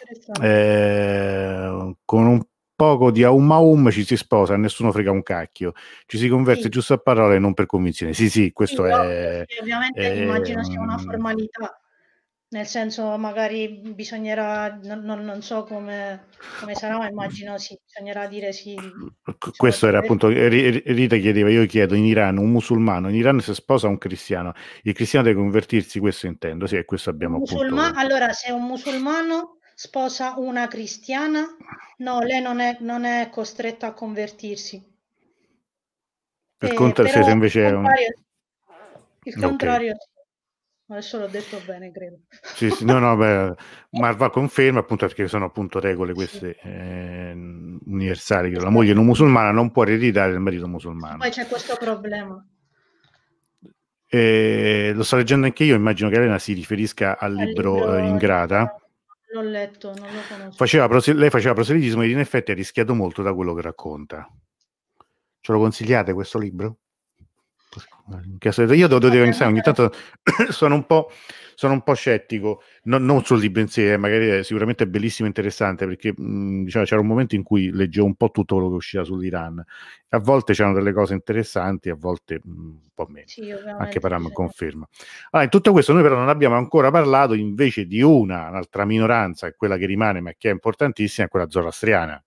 interessante. 0.00 0.48
Eh, 0.48 1.96
con 2.04 2.26
un 2.26 2.42
poco 2.74 3.12
di 3.12 3.22
aum 3.22 3.52
aum 3.52 3.90
ci 3.90 4.04
si 4.04 4.16
sposa, 4.16 4.56
nessuno 4.56 4.90
frega 4.90 5.12
un 5.12 5.22
cacchio, 5.22 5.72
ci 6.06 6.18
si 6.18 6.26
converte 6.26 6.62
Sì. 6.62 6.68
giusto 6.68 6.94
a 6.94 6.98
parole 6.98 7.36
e 7.36 7.38
non 7.38 7.54
per 7.54 7.66
convinzione. 7.66 8.12
Sì, 8.12 8.28
sì, 8.28 8.50
questo 8.52 8.84
Sì, 8.84 8.90
è... 8.90 8.94
ovvio, 8.98 9.44
sì, 9.46 9.60
ovviamente 9.60 10.00
è- 10.00 10.22
immagino 10.22 10.64
sia 10.64 10.80
una 10.80 10.98
formalità, 10.98 11.80
nel 12.52 12.66
senso 12.66 13.16
magari 13.18 13.80
bisognerà, 13.94 14.78
non, 14.82 15.00
non- 15.00 15.24
non 15.24 15.42
so 15.42 15.64
come, 15.64 16.26
come 16.60 16.74
sarà, 16.74 16.98
ma 16.98 17.08
immagino 17.08 17.58
sì, 17.58 17.78
bisognerà 17.84 18.26
dire 18.26 18.52
sì. 18.52 18.74
Q- 19.38 19.56
Questo 19.56 19.86
era 19.86 19.98
appunto, 19.98 20.28
Ri- 20.28 20.82
Rita 20.84 21.16
chiedeva, 21.16 21.48
io 21.50 21.64
chiedo 21.66 21.94
in 21.94 22.04
Iran 22.04 22.36
un 22.36 22.50
musulmano, 22.50 23.08
in 23.08 23.14
Iran 23.16 23.40
si 23.40 23.54
sposa 23.54 23.88
un 23.88 23.98
cristiano, 23.98 24.52
il 24.82 24.92
cristiano 24.92 25.24
deve 25.24 25.38
convertirsi, 25.40 25.98
questo 25.98 26.26
intendo, 26.26 26.66
sì, 26.66 26.76
e 26.76 26.84
questo 26.84 27.10
abbiamo 27.10 27.38
Musulma- 27.38 27.86
appunto... 27.86 27.98
allora, 28.00 28.32
se 28.32 28.52
un 28.52 28.64
musulmano 28.64 29.58
sposa 29.74 30.34
una 30.36 30.68
cristiana, 30.68 31.46
no, 31.98 32.20
lei 32.20 32.42
non 32.42 32.60
è, 32.60 32.76
non 32.80 33.04
è 33.04 33.28
costretta 33.30 33.88
a 33.88 33.92
convertirsi. 33.94 34.90
Per 36.58 36.70
Eh, 36.70 36.74
conto, 36.74 37.06
se, 37.06 37.18
invece 37.30 37.60
il 37.60 37.66
è 37.66 37.72
un... 37.72 37.86
il 39.24 39.36
contrario 39.36 39.96
sì. 39.98 40.11
Adesso 40.88 41.18
l'ho 41.18 41.28
detto 41.28 41.58
bene, 41.64 41.90
credo. 41.90 42.18
Sì, 42.54 42.68
sì, 42.70 42.84
no, 42.84 42.98
no, 42.98 43.16
beh, 43.16 43.54
Marva 43.90 44.30
conferma 44.30 44.80
appunto 44.80 45.06
perché 45.06 45.26
sono 45.26 45.46
appunto 45.46 45.80
regole 45.80 46.12
queste 46.12 46.58
eh, 46.60 47.32
universali, 47.32 48.50
che 48.50 48.60
la 48.60 48.68
moglie 48.68 48.92
non 48.92 49.06
musulmana 49.06 49.52
non 49.52 49.70
può 49.70 49.84
ereditare 49.84 50.32
il 50.32 50.40
marito 50.40 50.68
musulmano. 50.68 51.18
Poi 51.18 51.30
c'è 51.30 51.46
questo 51.46 51.76
problema. 51.78 52.44
Eh, 54.06 54.92
lo 54.94 55.02
sto 55.04 55.16
leggendo 55.16 55.46
anche 55.46 55.64
io, 55.64 55.74
immagino 55.74 56.10
che 56.10 56.16
Elena 56.16 56.38
si 56.38 56.52
riferisca 56.52 57.18
al 57.18 57.32
libro, 57.32 57.76
libro 57.76 57.96
eh, 57.96 58.06
Ingrata. 58.06 58.76
l'ho 59.32 59.40
letto, 59.40 59.94
non 59.94 60.12
lo 60.12 60.20
conosco. 60.28 60.56
Faceva 60.56 60.86
prose- 60.88 61.14
lei 61.14 61.30
faceva 61.30 61.54
proselitismo 61.54 62.02
ed 62.02 62.10
in 62.10 62.18
effetti 62.18 62.50
ha 62.50 62.54
rischiato 62.54 62.94
molto 62.94 63.22
da 63.22 63.32
quello 63.32 63.54
che 63.54 63.62
racconta. 63.62 64.30
Ce 65.40 65.52
lo 65.52 65.58
consigliate 65.58 66.12
questo 66.12 66.38
libro? 66.38 66.76
Io 68.74 68.88
devo 68.88 68.98
dire 68.98 69.30
che 69.30 69.44
ogni 69.44 69.60
tanto 69.60 69.92
sono 70.50 70.74
un 70.74 70.84
po', 70.84 71.10
sono 71.54 71.72
un 71.72 71.82
po 71.82 71.94
scettico, 71.94 72.62
non, 72.84 73.04
non, 73.04 73.24
sul 73.24 73.38
libro 73.38 73.60
in 73.60 73.68
sé, 73.68 73.92
eh, 73.92 73.96
magari 73.96 74.28
è 74.28 74.42
sicuramente 74.42 74.86
bellissimo 74.86 75.26
e 75.26 75.30
interessante 75.30 75.86
perché 75.86 76.12
mh, 76.14 76.64
diciamo, 76.64 76.84
c'era 76.84 77.00
un 77.00 77.06
momento 77.06 77.34
in 77.34 77.42
cui 77.42 77.70
leggevo 77.70 78.06
un 78.06 78.14
po' 78.14 78.30
tutto 78.30 78.56
quello 78.56 78.70
che 78.70 78.76
usciva 78.76 79.04
sull'Iran. 79.04 79.64
A 80.10 80.18
volte 80.18 80.52
c'erano 80.52 80.74
delle 80.74 80.92
cose 80.92 81.14
interessanti, 81.14 81.88
a 81.88 81.94
volte 81.94 82.40
mh, 82.42 82.50
un 82.50 82.88
po' 82.94 83.06
meno. 83.08 83.26
Sì, 83.28 83.50
Anche 83.50 84.00
Param 84.00 84.26
sì. 84.26 84.32
conferma. 84.32 84.86
Allora, 85.30 85.44
in 85.44 85.50
tutto 85.50 85.72
questo 85.72 85.92
noi 85.92 86.02
però 86.02 86.16
non 86.16 86.28
abbiamo 86.28 86.56
ancora 86.56 86.90
parlato 86.90 87.34
invece 87.34 87.86
di 87.86 88.02
una, 88.02 88.48
un'altra 88.48 88.84
minoranza, 88.84 89.52
quella 89.54 89.76
che 89.76 89.86
rimane 89.86 90.20
ma 90.20 90.32
che 90.36 90.50
è 90.50 90.52
importantissima, 90.52 91.26
è 91.26 91.30
quella 91.30 91.48
zoroastriana. 91.48 92.22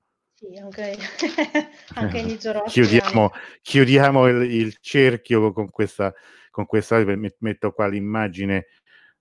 Sì, 0.47 0.57
anche, 0.57 0.95
anche 1.95 2.21
gli 2.21 2.37
chiudiamo, 2.67 3.31
chiudiamo 3.61 4.27
il, 4.27 4.51
il, 4.51 4.77
cerchio 4.79 5.51
con 5.51 5.69
questa, 5.71 6.13
con 6.51 6.65
questa, 6.65 7.03
metto 7.39 7.71
qua 7.71 7.87
l'immagine. 7.87 8.67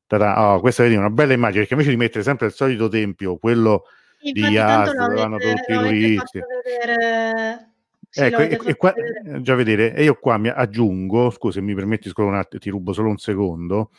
Oh, 0.06 0.60
questa 0.60 0.84
è 0.84 0.96
una 0.96 1.10
bella 1.10 1.32
immagine 1.32 1.60
perché 1.60 1.72
invece 1.72 1.90
di 1.90 1.96
mettere 1.96 2.22
sempre 2.22 2.46
il 2.46 2.52
solito 2.52 2.88
tempio, 2.88 3.38
quello 3.38 3.84
sì, 4.20 4.32
di 4.32 4.58
As, 4.58 4.92
dove 4.92 5.14
vanno 5.14 5.38
tutti 5.38 5.72
i 5.72 5.74
turisti. 5.74 6.40
Sì, 8.10 8.20
ecco, 8.20 8.42
e, 8.42 8.60
e 8.64 8.74
qua, 8.76 8.92
vedere. 8.92 9.40
già 9.42 9.54
vedere, 9.54 9.94
e 9.94 10.04
io 10.04 10.14
qua 10.14 10.36
mi 10.36 10.48
aggiungo, 10.48 11.30
scusa, 11.30 11.60
mi 11.60 11.74
permetti 11.74 12.10
solo 12.14 12.28
un 12.28 12.36
attimo, 12.36 12.60
ti 12.60 12.70
rubo 12.70 12.92
solo 12.92 13.08
un 13.08 13.16
secondo, 13.16 13.90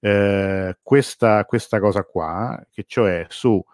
eh, 0.00 0.76
questa, 0.82 1.44
questa 1.46 1.80
cosa 1.80 2.02
qua, 2.02 2.62
che 2.70 2.84
cioè 2.86 3.24
su 3.30 3.64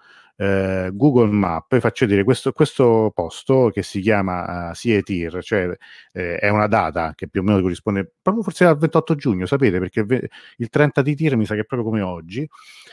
eh, 0.40 0.90
Google 0.92 1.32
Map 1.32 1.72
e 1.72 1.80
faccio 1.80 2.04
vedere 2.06 2.22
questo, 2.22 2.52
questo, 2.52 3.10
posto 3.12 3.70
che 3.72 3.82
si 3.82 4.00
chiama 4.00 4.70
uh, 4.70 4.74
Sietir, 4.74 5.42
cioè 5.42 5.76
eh, 6.12 6.36
è 6.38 6.48
una 6.48 6.68
data 6.68 7.12
che 7.16 7.26
più 7.26 7.40
o 7.40 7.44
meno 7.44 7.60
corrisponde 7.60 8.08
proprio 8.22 8.44
forse 8.44 8.64
al 8.64 8.78
28 8.78 9.16
giugno, 9.16 9.46
sapete, 9.46 9.80
perché 9.80 10.28
il 10.58 10.68
30 10.68 11.02
di 11.02 11.16
Tir 11.16 11.36
mi 11.36 11.44
sa 11.44 11.54
che 11.54 11.62
è 11.62 11.64
proprio 11.64 11.88
come 11.88 12.02
oggi, 12.02 12.48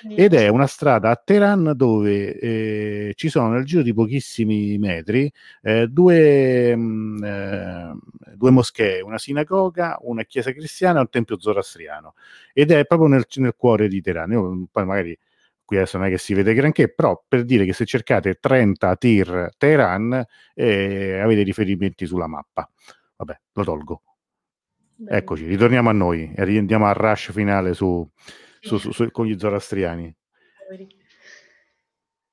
ed 0.10 0.34
è 0.34 0.48
una 0.48 0.66
strada 0.66 1.12
a 1.12 1.22
Teheran 1.24 1.74
dove 1.76 2.40
eh, 2.40 3.14
ci 3.16 3.30
sono 3.30 3.50
nel 3.50 3.64
giro 3.64 3.84
di 3.84 3.94
pochissimi 3.94 4.80
metri 4.80 5.32
eh, 5.62 5.88
due, 5.88 6.76
mh, 6.76 6.82
mm, 6.82 7.24
eh, 7.24 7.96
due, 8.34 8.50
moschee, 8.50 9.02
una 9.02 9.20
sinagoga, 9.20 10.00
una 10.02 10.24
chiesa 10.24 10.52
cristiana 10.52 10.98
e 10.98 11.02
un 11.02 11.10
tempio 11.10 11.40
zoroastriano, 11.40 12.16
ed 12.54 12.72
è 12.72 12.86
proprio 12.86 13.08
nel, 13.08 13.26
nel 13.36 13.54
cuore 13.56 13.88
di 13.88 14.02
Teheran. 14.02 14.32
Io 14.32 14.68
poi 14.72 14.86
magari 14.86 15.16
qui 15.66 15.78
adesso 15.78 15.98
non 15.98 16.08
è 16.08 16.10
che 16.10 16.18
si 16.18 16.34
vede 16.34 16.54
granché, 16.54 16.94
però 16.94 17.22
per 17.28 17.44
dire 17.44 17.66
che 17.66 17.74
se 17.74 17.86
cercate 17.86 18.36
30 18.36 18.96
tir 18.96 19.50
Teheran 19.58 20.24
eh, 20.54 21.20
avete 21.20 21.42
riferimenti 21.42 22.06
sulla 22.06 22.28
mappa. 22.28 22.70
Vabbè, 23.18 23.40
lo 23.54 23.64
tolgo. 23.64 24.04
Bene. 24.96 25.18
Eccoci, 25.18 25.46
ritorniamo 25.46 25.90
a 25.90 25.94
noi 25.94 26.32
e 26.34 26.46
riendiamo 26.46 26.86
al 26.86 26.94
rush 26.94 27.32
finale 27.34 27.74
su, 27.74 28.08
su, 28.62 28.78
su, 28.78 28.92
su, 28.92 29.12
con 29.12 29.26
gli 29.26 29.38
zoroastriani. 29.38 30.16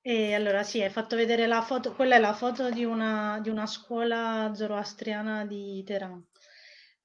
E 0.05 0.35
allora 0.35 0.63
sì, 0.63 0.83
hai 0.83 0.91
fatto 0.91 1.17
vedere 1.17 1.47
la 1.47 1.63
foto, 1.63 1.93
quella 1.95 2.17
è 2.17 2.19
la 2.19 2.35
foto 2.35 2.71
di 2.71 2.85
una, 2.85 3.39
di 3.41 3.49
una 3.49 3.67
scuola 3.67 4.53
zoroastriana 4.55 5.47
di 5.47 5.83
Teheran. 5.85 6.25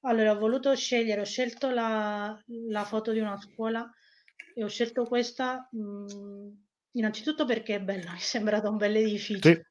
Allora 0.01 0.31
ho 0.31 0.37
voluto 0.37 0.75
scegliere, 0.75 1.21
ho 1.21 1.25
scelto 1.25 1.69
la, 1.69 2.39
la 2.69 2.83
foto 2.85 3.11
di 3.11 3.19
una 3.19 3.37
scuola 3.37 3.89
e 4.55 4.63
ho 4.63 4.67
scelto 4.67 5.05
questa 5.05 5.67
mh, 5.71 5.79
mm, 5.79 6.49
innanzitutto 6.91 7.45
perché 7.45 7.75
è 7.75 7.81
bella, 7.81 8.11
mi 8.13 8.17
è 8.17 8.21
sembrato 8.21 8.69
un 8.69 8.77
bel 8.77 8.95
edificio. 8.95 9.49
Sì. 9.49 9.61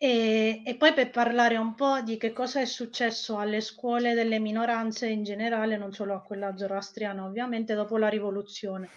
E, 0.00 0.62
e, 0.64 0.76
poi 0.76 0.92
per 0.92 1.10
parlare 1.10 1.56
un 1.56 1.74
po' 1.74 2.00
di 2.02 2.16
che 2.18 2.32
cosa 2.32 2.60
è 2.60 2.66
successo 2.66 3.36
alle 3.36 3.60
scuole 3.60 4.14
delle 4.14 4.38
minoranze 4.38 5.08
in 5.08 5.24
generale, 5.24 5.76
non 5.76 5.92
solo 5.92 6.14
a 6.14 6.22
quella 6.22 6.56
zoroastriana 6.56 7.24
ovviamente, 7.24 7.74
dopo 7.74 7.98
la 7.98 8.08
rivoluzione. 8.08 8.88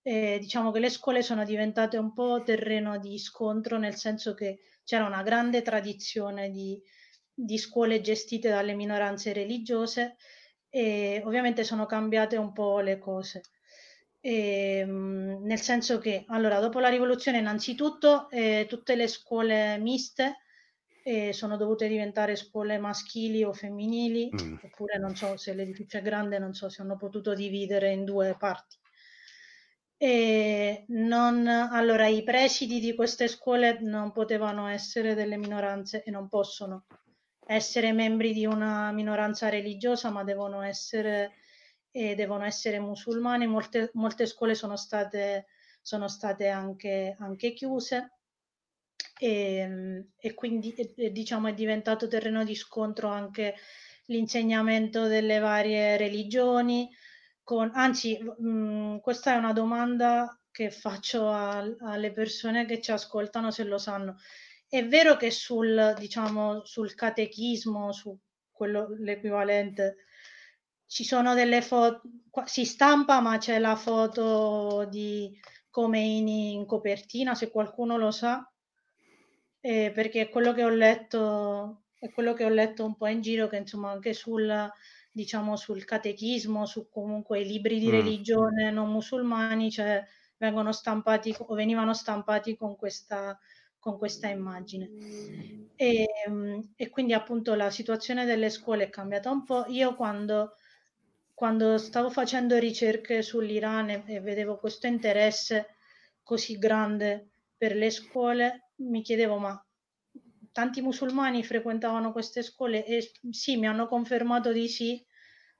E 0.00 0.38
diciamo 0.40 0.70
che 0.70 0.78
le 0.78 0.90
scuole 0.90 1.22
sono 1.22 1.44
diventate 1.44 1.96
un 1.96 2.12
po' 2.12 2.40
terreno 2.44 2.98
di 2.98 3.18
scontro, 3.18 3.78
nel 3.78 3.96
senso 3.96 4.34
che 4.34 4.60
c'era 4.84 5.06
una 5.06 5.22
grande 5.22 5.60
tradizione 5.62 6.50
di, 6.50 6.80
di 7.34 7.58
scuole 7.58 8.00
gestite 8.00 8.48
dalle 8.48 8.74
minoranze 8.74 9.32
religiose 9.32 10.16
e 10.74 11.20
ovviamente 11.26 11.64
sono 11.64 11.84
cambiate 11.84 12.38
un 12.38 12.54
po' 12.54 12.80
le 12.80 12.98
cose. 12.98 13.42
E, 14.20 14.78
ehm, 14.78 15.42
nel 15.42 15.60
senso 15.60 15.98
che 15.98 16.24
allora 16.28 16.60
dopo 16.60 16.80
la 16.80 16.88
rivoluzione 16.88 17.38
innanzitutto 17.38 18.30
eh, 18.30 18.64
tutte 18.66 18.94
le 18.94 19.06
scuole 19.06 19.76
miste 19.78 20.38
eh, 21.04 21.34
sono 21.34 21.58
dovute 21.58 21.88
diventare 21.88 22.36
scuole 22.36 22.78
maschili 22.78 23.44
o 23.44 23.52
femminili 23.52 24.30
mm. 24.32 24.56
oppure 24.62 24.98
non 24.98 25.14
so 25.14 25.36
se 25.36 25.52
l'edificio 25.52 25.98
è 25.98 26.02
grande 26.02 26.38
non 26.38 26.54
so 26.54 26.68
se 26.68 26.80
hanno 26.80 26.96
potuto 26.96 27.34
dividere 27.34 27.90
in 27.92 28.04
due 28.04 28.34
parti 28.38 28.76
non, 30.88 31.46
allora 31.46 32.08
i 32.08 32.24
presidi 32.24 32.80
di 32.80 32.94
queste 32.94 33.28
scuole 33.28 33.78
non 33.80 34.10
potevano 34.10 34.66
essere 34.66 35.14
delle 35.14 35.36
minoranze 35.36 36.02
e 36.02 36.10
non 36.10 36.28
possono 36.28 36.86
essere 37.46 37.92
membri 37.92 38.32
di 38.32 38.46
una 38.46 38.92
minoranza 38.92 39.48
religiosa, 39.48 40.10
ma 40.10 40.24
devono 40.24 40.62
essere, 40.62 41.32
eh, 41.90 42.14
devono 42.14 42.44
essere 42.44 42.78
musulmani. 42.78 43.46
Molte, 43.46 43.90
molte 43.94 44.26
scuole 44.26 44.54
sono 44.54 44.76
state, 44.76 45.46
sono 45.80 46.08
state 46.08 46.48
anche, 46.48 47.16
anche 47.18 47.52
chiuse 47.52 48.12
e, 49.18 49.56
ehm, 49.56 50.12
e 50.16 50.34
quindi 50.34 50.72
e, 50.74 51.10
diciamo, 51.12 51.48
è 51.48 51.54
diventato 51.54 52.08
terreno 52.08 52.44
di 52.44 52.54
scontro 52.54 53.08
anche 53.08 53.54
l'insegnamento 54.06 55.06
delle 55.06 55.38
varie 55.38 55.96
religioni. 55.96 56.88
Con, 57.42 57.70
anzi, 57.74 58.18
mh, 58.18 59.00
questa 59.00 59.34
è 59.34 59.36
una 59.36 59.52
domanda 59.52 60.36
che 60.50 60.70
faccio 60.70 61.28
a, 61.28 61.58
alle 61.80 62.12
persone 62.12 62.66
che 62.66 62.80
ci 62.80 62.92
ascoltano 62.92 63.50
se 63.50 63.64
lo 63.64 63.78
sanno 63.78 64.16
è 64.72 64.88
vero 64.88 65.18
che 65.18 65.30
sul, 65.30 65.94
diciamo, 65.98 66.64
sul 66.64 66.94
catechismo, 66.94 67.92
su 67.92 68.18
quello, 68.50 68.86
l'equivalente, 69.00 69.96
ci 70.86 71.04
sono 71.04 71.34
delle 71.34 71.60
foto, 71.60 72.00
si 72.46 72.64
stampa 72.64 73.20
ma 73.20 73.36
c'è 73.36 73.58
la 73.58 73.76
foto 73.76 74.86
di 74.88 75.38
Khomeini 75.68 76.54
in 76.54 76.64
copertina, 76.64 77.34
se 77.34 77.50
qualcuno 77.50 77.98
lo 77.98 78.10
sa, 78.10 78.50
eh, 79.60 79.92
perché 79.94 80.22
è 80.22 80.28
quello 80.30 80.54
che 80.54 80.64
ho 80.64 80.70
letto, 80.70 81.82
è 81.98 82.10
quello 82.10 82.32
che 82.32 82.46
ho 82.46 82.48
letto 82.48 82.82
un 82.82 82.96
po' 82.96 83.08
in 83.08 83.20
giro, 83.20 83.48
che 83.48 83.58
insomma 83.58 83.90
anche 83.90 84.14
sul, 84.14 84.72
diciamo, 85.10 85.54
sul 85.56 85.84
catechismo, 85.84 86.64
su 86.64 86.88
comunque 86.88 87.40
i 87.40 87.46
libri 87.46 87.78
di 87.78 87.88
mm. 87.88 87.90
religione 87.90 88.70
non 88.70 88.90
musulmani, 88.90 89.70
cioè 89.70 90.02
vengono 90.38 90.72
stampati 90.72 91.34
o 91.36 91.54
venivano 91.54 91.92
stampati 91.92 92.56
con 92.56 92.74
questa 92.74 93.38
con 93.82 93.98
questa 93.98 94.28
immagine. 94.28 94.90
E, 95.74 96.06
ehm, 96.24 96.74
e, 96.76 96.88
quindi 96.88 97.14
appunto 97.14 97.56
la 97.56 97.68
situazione 97.68 98.24
delle 98.24 98.48
scuole 98.48 98.84
è 98.84 98.90
cambiata 98.90 99.28
un 99.28 99.42
po'. 99.42 99.64
Io 99.66 99.96
quando, 99.96 100.54
quando 101.34 101.78
stavo 101.78 102.08
facendo 102.08 102.56
ricerche 102.58 103.22
sull'Iran 103.22 103.90
e, 103.90 104.04
e 104.06 104.20
vedevo 104.20 104.58
questo 104.58 104.86
interesse 104.86 105.74
così 106.22 106.58
grande 106.58 107.30
per 107.56 107.74
le 107.74 107.90
scuole, 107.90 108.70
mi 108.76 109.02
chiedevo 109.02 109.38
ma 109.38 109.66
tanti 110.52 110.80
musulmani 110.80 111.42
frequentavano 111.42 112.12
queste 112.12 112.42
scuole 112.42 112.84
e 112.86 113.10
sì, 113.30 113.56
mi 113.56 113.66
hanno 113.66 113.88
confermato 113.88 114.52
di 114.52 114.68
sì 114.68 115.04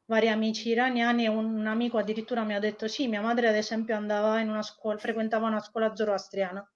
vari 0.05 0.29
amici 0.29 0.69
iraniani 0.69 1.25
e 1.25 1.29
un, 1.29 1.57
un 1.57 1.67
amico 1.67 1.99
addirittura 1.99 2.45
mi 2.45 2.55
ha 2.55 2.61
detto 2.61 2.87
sì, 2.87 3.09
mia 3.09 3.21
madre 3.21 3.49
ad 3.49 3.57
esempio 3.57 3.97
andava 3.97 4.39
in 4.39 4.49
una 4.49 4.63
scuola, 4.63 4.99
frequentava 4.99 5.49
una 5.49 5.61
scuola 5.61 5.97
zoroastriana 5.97 6.72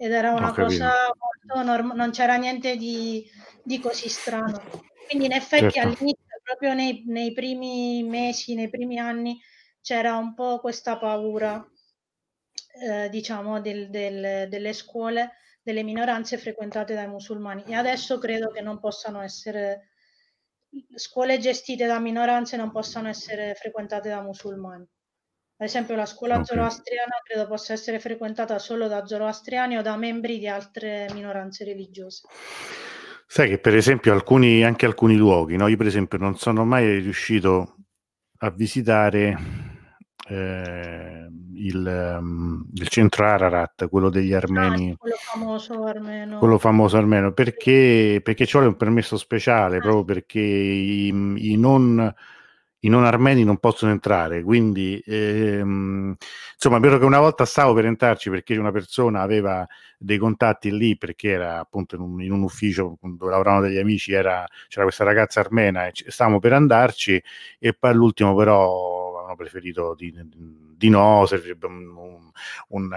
ed 0.00 0.12
era 0.12 0.32
una 0.32 0.54
cosa 0.54 1.12
molto 1.18 1.68
normale, 1.68 1.98
non 1.98 2.10
c'era 2.12 2.36
niente 2.36 2.76
di, 2.76 3.28
di, 3.64 3.80
così 3.80 4.08
strano. 4.08 4.62
Quindi 5.08 5.26
in 5.26 5.32
effetti 5.32 5.72
certo. 5.72 5.80
all'inizio, 5.80 6.40
proprio 6.44 6.72
nei, 6.72 7.02
nei, 7.06 7.32
primi 7.32 8.04
mesi, 8.04 8.54
nei 8.54 8.70
primi 8.70 9.00
anni, 9.00 9.40
c'era 9.80 10.16
un 10.16 10.34
po' 10.34 10.60
questa 10.60 10.98
paura, 10.98 11.66
eh, 12.80 13.08
diciamo, 13.08 13.60
del, 13.60 13.90
del, 13.90 14.48
delle 14.48 14.72
scuole, 14.72 15.32
delle 15.62 15.82
minoranze 15.82 16.38
frequentate 16.38 16.94
dai 16.94 17.08
musulmani. 17.08 17.64
E 17.66 17.74
adesso 17.74 18.18
credo 18.18 18.50
che 18.50 18.60
non 18.60 18.78
possano 18.78 19.20
essere, 19.20 19.88
scuole 20.94 21.38
gestite 21.38 21.86
da 21.86 21.98
minoranze 21.98 22.56
non 22.56 22.70
possano 22.70 23.08
essere 23.08 23.56
frequentate 23.56 24.10
da 24.10 24.22
musulmani. 24.22 24.86
Ad 25.60 25.66
esempio 25.66 25.96
la 25.96 26.06
scuola 26.06 26.34
okay. 26.34 26.46
zoroastriana 26.46 27.20
credo 27.24 27.48
possa 27.48 27.72
essere 27.72 27.98
frequentata 27.98 28.60
solo 28.60 28.86
da 28.86 29.04
zoroastriani 29.04 29.76
o 29.76 29.82
da 29.82 29.96
membri 29.96 30.38
di 30.38 30.46
altre 30.46 31.08
minoranze 31.12 31.64
religiose. 31.64 32.28
Sai 33.26 33.48
che 33.48 33.58
per 33.58 33.74
esempio 33.74 34.12
alcuni, 34.12 34.62
anche 34.62 34.86
alcuni 34.86 35.16
luoghi, 35.16 35.56
no? 35.56 35.66
io 35.66 35.76
per 35.76 35.88
esempio 35.88 36.16
non 36.16 36.36
sono 36.36 36.64
mai 36.64 37.00
riuscito 37.00 37.74
a 38.38 38.50
visitare 38.50 39.36
eh, 40.28 41.26
il, 41.54 42.16
um, 42.20 42.64
il, 42.74 42.88
centro 42.88 43.26
Ararat, 43.26 43.88
quello 43.88 44.10
degli 44.10 44.32
armeni. 44.32 44.92
Ah, 44.92 44.96
quello 44.96 45.16
famoso 45.18 45.84
armeno. 45.84 46.38
Quello 46.38 46.58
famoso 46.58 46.96
armeno, 46.98 47.32
perché, 47.32 48.20
perché 48.22 48.46
ci 48.46 48.52
vuole 48.52 48.68
un 48.68 48.76
permesso 48.76 49.16
speciale, 49.16 49.78
eh. 49.78 49.80
proprio 49.80 50.04
perché 50.04 50.38
i, 50.38 51.08
i 51.08 51.56
non 51.56 52.14
i 52.80 52.88
non 52.88 53.04
armeni 53.04 53.44
non 53.44 53.58
possono 53.58 53.90
entrare, 53.90 54.42
quindi 54.42 55.02
ehm, 55.04 56.14
insomma, 56.54 56.78
vero 56.78 56.98
che 56.98 57.04
una 57.04 57.18
volta 57.20 57.44
stavo 57.44 57.74
per 57.74 57.86
entrarci 57.86 58.30
perché 58.30 58.56
una 58.56 58.70
persona 58.70 59.20
aveva 59.22 59.66
dei 59.98 60.18
contatti 60.18 60.70
lì, 60.76 60.96
perché 60.96 61.30
era 61.30 61.58
appunto 61.58 61.96
in 61.96 62.02
un, 62.02 62.22
in 62.22 62.32
un 62.32 62.42
ufficio 62.42 62.96
dove 63.00 63.30
lavoravano 63.30 63.66
degli 63.66 63.78
amici, 63.78 64.12
era, 64.12 64.46
c'era 64.68 64.84
questa 64.84 65.04
ragazza 65.04 65.40
armena 65.40 65.86
e 65.86 65.92
stavamo 65.94 66.38
per 66.38 66.52
andarci 66.52 67.20
e 67.58 67.72
poi 67.74 67.90
all'ultimo 67.90 68.34
però 68.36 69.16
avevano 69.16 69.36
preferito 69.36 69.94
di, 69.96 70.12
di 70.12 70.67
no, 70.82 71.26
servirebbe 71.26 71.66
un, 71.66 71.86
un, 72.68 72.90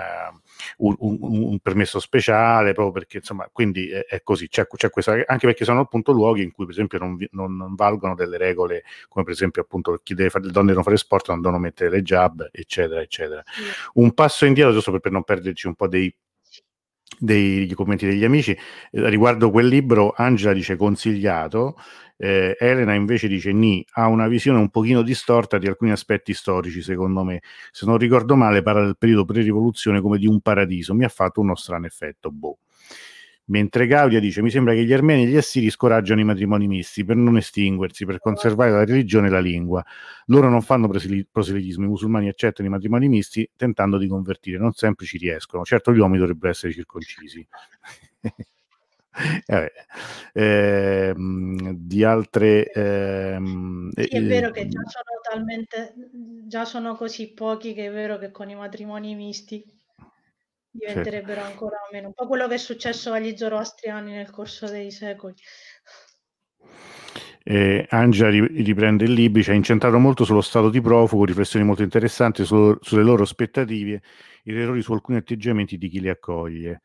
un, 0.77 0.95
un, 0.99 1.59
permesso 1.59 1.99
speciale, 1.99 2.73
proprio 2.73 2.91
perché 2.91 3.17
insomma, 3.17 3.49
quindi 3.51 3.89
è, 3.89 4.05
è 4.05 4.21
così, 4.21 4.47
c'è, 4.47 4.67
c'è, 4.67 4.91
questa, 4.91 5.13
anche 5.25 5.47
perché 5.47 5.65
sono 5.65 5.79
appunto 5.79 6.11
luoghi 6.11 6.43
in 6.43 6.51
cui 6.51 6.65
per 6.65 6.73
esempio 6.75 6.99
non, 6.99 7.17
non, 7.31 7.55
non 7.55 7.73
valgono 7.73 8.13
delle 8.13 8.37
regole, 8.37 8.83
come 9.07 9.25
per 9.25 9.33
esempio 9.33 9.63
appunto 9.63 9.99
chi 10.03 10.13
deve 10.13 10.29
fare, 10.29 10.45
le 10.45 10.51
donne 10.51 10.67
devono 10.67 10.83
fare 10.83 10.97
sport, 10.97 11.29
non 11.29 11.41
devono 11.41 11.59
mettere 11.59 11.89
le 11.89 12.03
jab, 12.03 12.47
eccetera, 12.51 13.01
eccetera. 13.01 13.43
Un 13.93 14.13
passo 14.13 14.45
indietro, 14.45 14.73
giusto 14.73 14.91
per, 14.91 14.99
per 14.99 15.11
non 15.11 15.23
perderci 15.23 15.65
un 15.65 15.73
po' 15.73 15.87
dei 15.87 16.13
dei 17.17 17.71
commenti 17.73 18.05
degli 18.05 18.23
amici. 18.23 18.51
Eh, 18.51 19.09
riguardo 19.09 19.51
quel 19.51 19.67
libro, 19.67 20.13
Angela 20.15 20.53
dice 20.53 20.75
consigliato, 20.75 21.77
eh, 22.23 22.55
Elena 22.59 22.93
invece 22.93 23.27
dice 23.27 23.51
Ni 23.51 23.83
ha 23.93 24.05
una 24.05 24.27
visione 24.27 24.59
un 24.59 24.69
pochino 24.69 25.01
distorta 25.01 25.57
di 25.57 25.65
alcuni 25.65 25.89
aspetti 25.89 26.35
storici, 26.35 26.83
secondo 26.83 27.23
me. 27.23 27.41
Se 27.71 27.87
non 27.87 27.97
ricordo 27.97 28.35
male, 28.35 28.61
parla 28.61 28.83
del 28.83 28.95
periodo 28.95 29.25
pre-rivoluzione 29.25 30.01
come 30.01 30.19
di 30.19 30.27
un 30.27 30.39
paradiso. 30.39 30.93
Mi 30.93 31.03
ha 31.03 31.09
fatto 31.09 31.41
uno 31.41 31.55
strano 31.55 31.87
effetto. 31.87 32.29
Boh. 32.29 32.59
Mentre 33.45 33.87
Gaudia 33.87 34.19
dice: 34.19 34.43
Mi 34.43 34.51
sembra 34.51 34.73
che 34.73 34.85
gli 34.85 34.93
armeni 34.93 35.23
e 35.23 35.27
gli 35.29 35.35
assiri 35.35 35.71
scoraggiano 35.71 36.21
i 36.21 36.23
matrimoni 36.23 36.67
misti 36.67 37.03
per 37.03 37.15
non 37.15 37.37
estinguersi, 37.37 38.05
per 38.05 38.19
conservare 38.19 38.69
la 38.69 38.85
religione 38.85 39.25
e 39.25 39.31
la 39.31 39.39
lingua. 39.39 39.83
Loro 40.27 40.47
non 40.47 40.61
fanno 40.61 40.87
proselitismo, 40.87 41.85
i 41.85 41.87
musulmani 41.87 42.29
accettano 42.29 42.67
i 42.67 42.71
matrimoni 42.71 43.07
misti 43.07 43.49
tentando 43.55 43.97
di 43.97 44.07
convertire, 44.07 44.59
non 44.59 44.73
sempre 44.73 45.07
ci 45.07 45.17
riescono. 45.17 45.63
Certo, 45.63 45.91
gli 45.91 45.97
uomini 45.97 46.19
dovrebbero 46.19 46.51
essere 46.51 46.71
circoncisi. 46.71 47.45
eh, 49.45 49.71
ehm, 50.33 51.71
di 51.73 52.03
altre 52.03 52.71
ehm, 52.71 53.91
sì, 53.93 54.07
è 54.07 54.23
vero 54.23 54.51
che 54.51 54.67
già 54.67 54.81
sono 54.85 55.19
talmente 55.21 55.93
già 56.47 56.65
sono 56.65 56.95
così 56.95 57.33
pochi 57.33 57.73
che 57.73 57.87
è 57.87 57.91
vero 57.91 58.17
che 58.17 58.31
con 58.31 58.49
i 58.49 58.55
matrimoni 58.55 59.15
misti 59.15 59.63
diventerebbero 60.71 61.41
certo. 61.41 61.51
ancora 61.51 61.77
meno. 61.91 62.07
Un 62.07 62.13
po' 62.13 62.27
quello 62.27 62.47
che 62.47 62.55
è 62.55 62.57
successo 62.57 63.11
agli 63.11 63.35
zoroastriani 63.35 64.13
nel 64.13 64.29
corso 64.29 64.67
dei 64.67 64.91
secoli. 64.91 65.35
Eh, 67.43 67.87
Angela 67.89 68.29
riprende 68.29 69.03
il 69.03 69.13
libro, 69.13 69.41
ci 69.41 69.49
ha 69.49 69.53
incentrato 69.53 69.97
molto 69.97 70.23
sullo 70.23 70.41
stato 70.41 70.69
di 70.69 70.79
profugo, 70.79 71.25
riflessioni 71.25 71.65
molto 71.65 71.81
interessanti 71.81 72.45
su, 72.45 72.77
sulle 72.81 73.03
loro 73.03 73.23
aspettative, 73.23 74.01
i 74.43 74.53
errori 74.53 74.81
su 74.81 74.93
alcuni 74.93 75.17
atteggiamenti 75.17 75.77
di 75.77 75.89
chi 75.89 75.99
li 75.99 76.09
accoglie. 76.09 76.81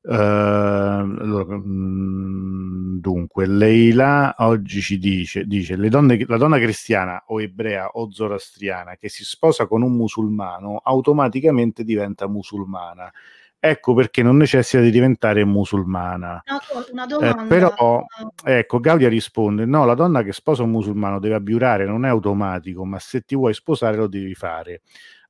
Uh, 0.00 0.12
allora, 0.12 1.56
mh, 1.56 3.00
dunque, 3.00 3.46
Leila 3.46 4.34
oggi 4.38 4.80
ci 4.80 4.98
dice, 4.98 5.44
dice 5.44 5.76
donne, 5.76 6.24
la 6.26 6.36
donna 6.36 6.58
cristiana 6.58 7.24
o 7.26 7.42
ebrea 7.42 7.88
o 7.88 8.10
zoroastriana 8.10 8.96
che 8.96 9.08
si 9.08 9.24
sposa 9.24 9.66
con 9.66 9.82
un 9.82 9.96
musulmano 9.96 10.80
automaticamente 10.82 11.84
diventa 11.84 12.28
musulmana. 12.28 13.12
Ecco 13.60 13.92
perché 13.92 14.22
non 14.22 14.36
necessita 14.36 14.80
di 14.80 14.92
diventare 14.92 15.44
musulmana. 15.44 16.44
Una, 16.92 17.06
domanda. 17.06 17.42
Eh, 17.42 17.46
però, 17.48 18.04
ecco, 18.44 18.78
Gaudia 18.78 19.08
risponde: 19.08 19.64
no, 19.64 19.84
la 19.84 19.94
donna 19.94 20.22
che 20.22 20.32
sposa 20.32 20.62
un 20.62 20.70
musulmano 20.70 21.18
deve 21.18 21.34
abbiurare, 21.34 21.84
non 21.84 22.04
è 22.04 22.08
automatico, 22.08 22.84
ma 22.84 23.00
se 23.00 23.22
ti 23.22 23.34
vuoi 23.34 23.54
sposare 23.54 23.96
lo 23.96 24.06
devi 24.06 24.34
fare. 24.34 24.82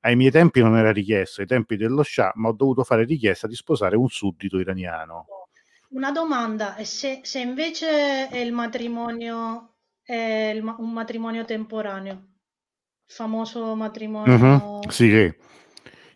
Ai 0.09 0.16
miei 0.16 0.30
tempi 0.30 0.62
non 0.62 0.74
era 0.74 0.90
richiesto, 0.90 1.42
ai 1.42 1.46
tempi 1.46 1.76
dello 1.76 2.02
Shah, 2.02 2.32
ma 2.36 2.48
ho 2.48 2.52
dovuto 2.52 2.82
fare 2.82 3.04
richiesta 3.04 3.46
di 3.46 3.54
sposare 3.54 3.94
un 3.94 4.09
suddito 4.09 4.59
iraniano. 4.59 5.26
Una 5.90 6.11
domanda, 6.11 6.76
se, 6.82 7.20
se 7.24 7.40
invece 7.40 8.28
è 8.28 8.38
il 8.38 8.52
matrimonio 8.52 9.74
è 10.02 10.52
il, 10.54 10.64
un 10.64 10.90
matrimonio 10.90 11.44
temporaneo, 11.44 12.12
il 12.12 13.14
famoso 13.14 13.74
matrimonio... 13.74 14.32
Mm-hmm, 14.32 14.88
sì, 14.88 15.09
che 15.11 15.38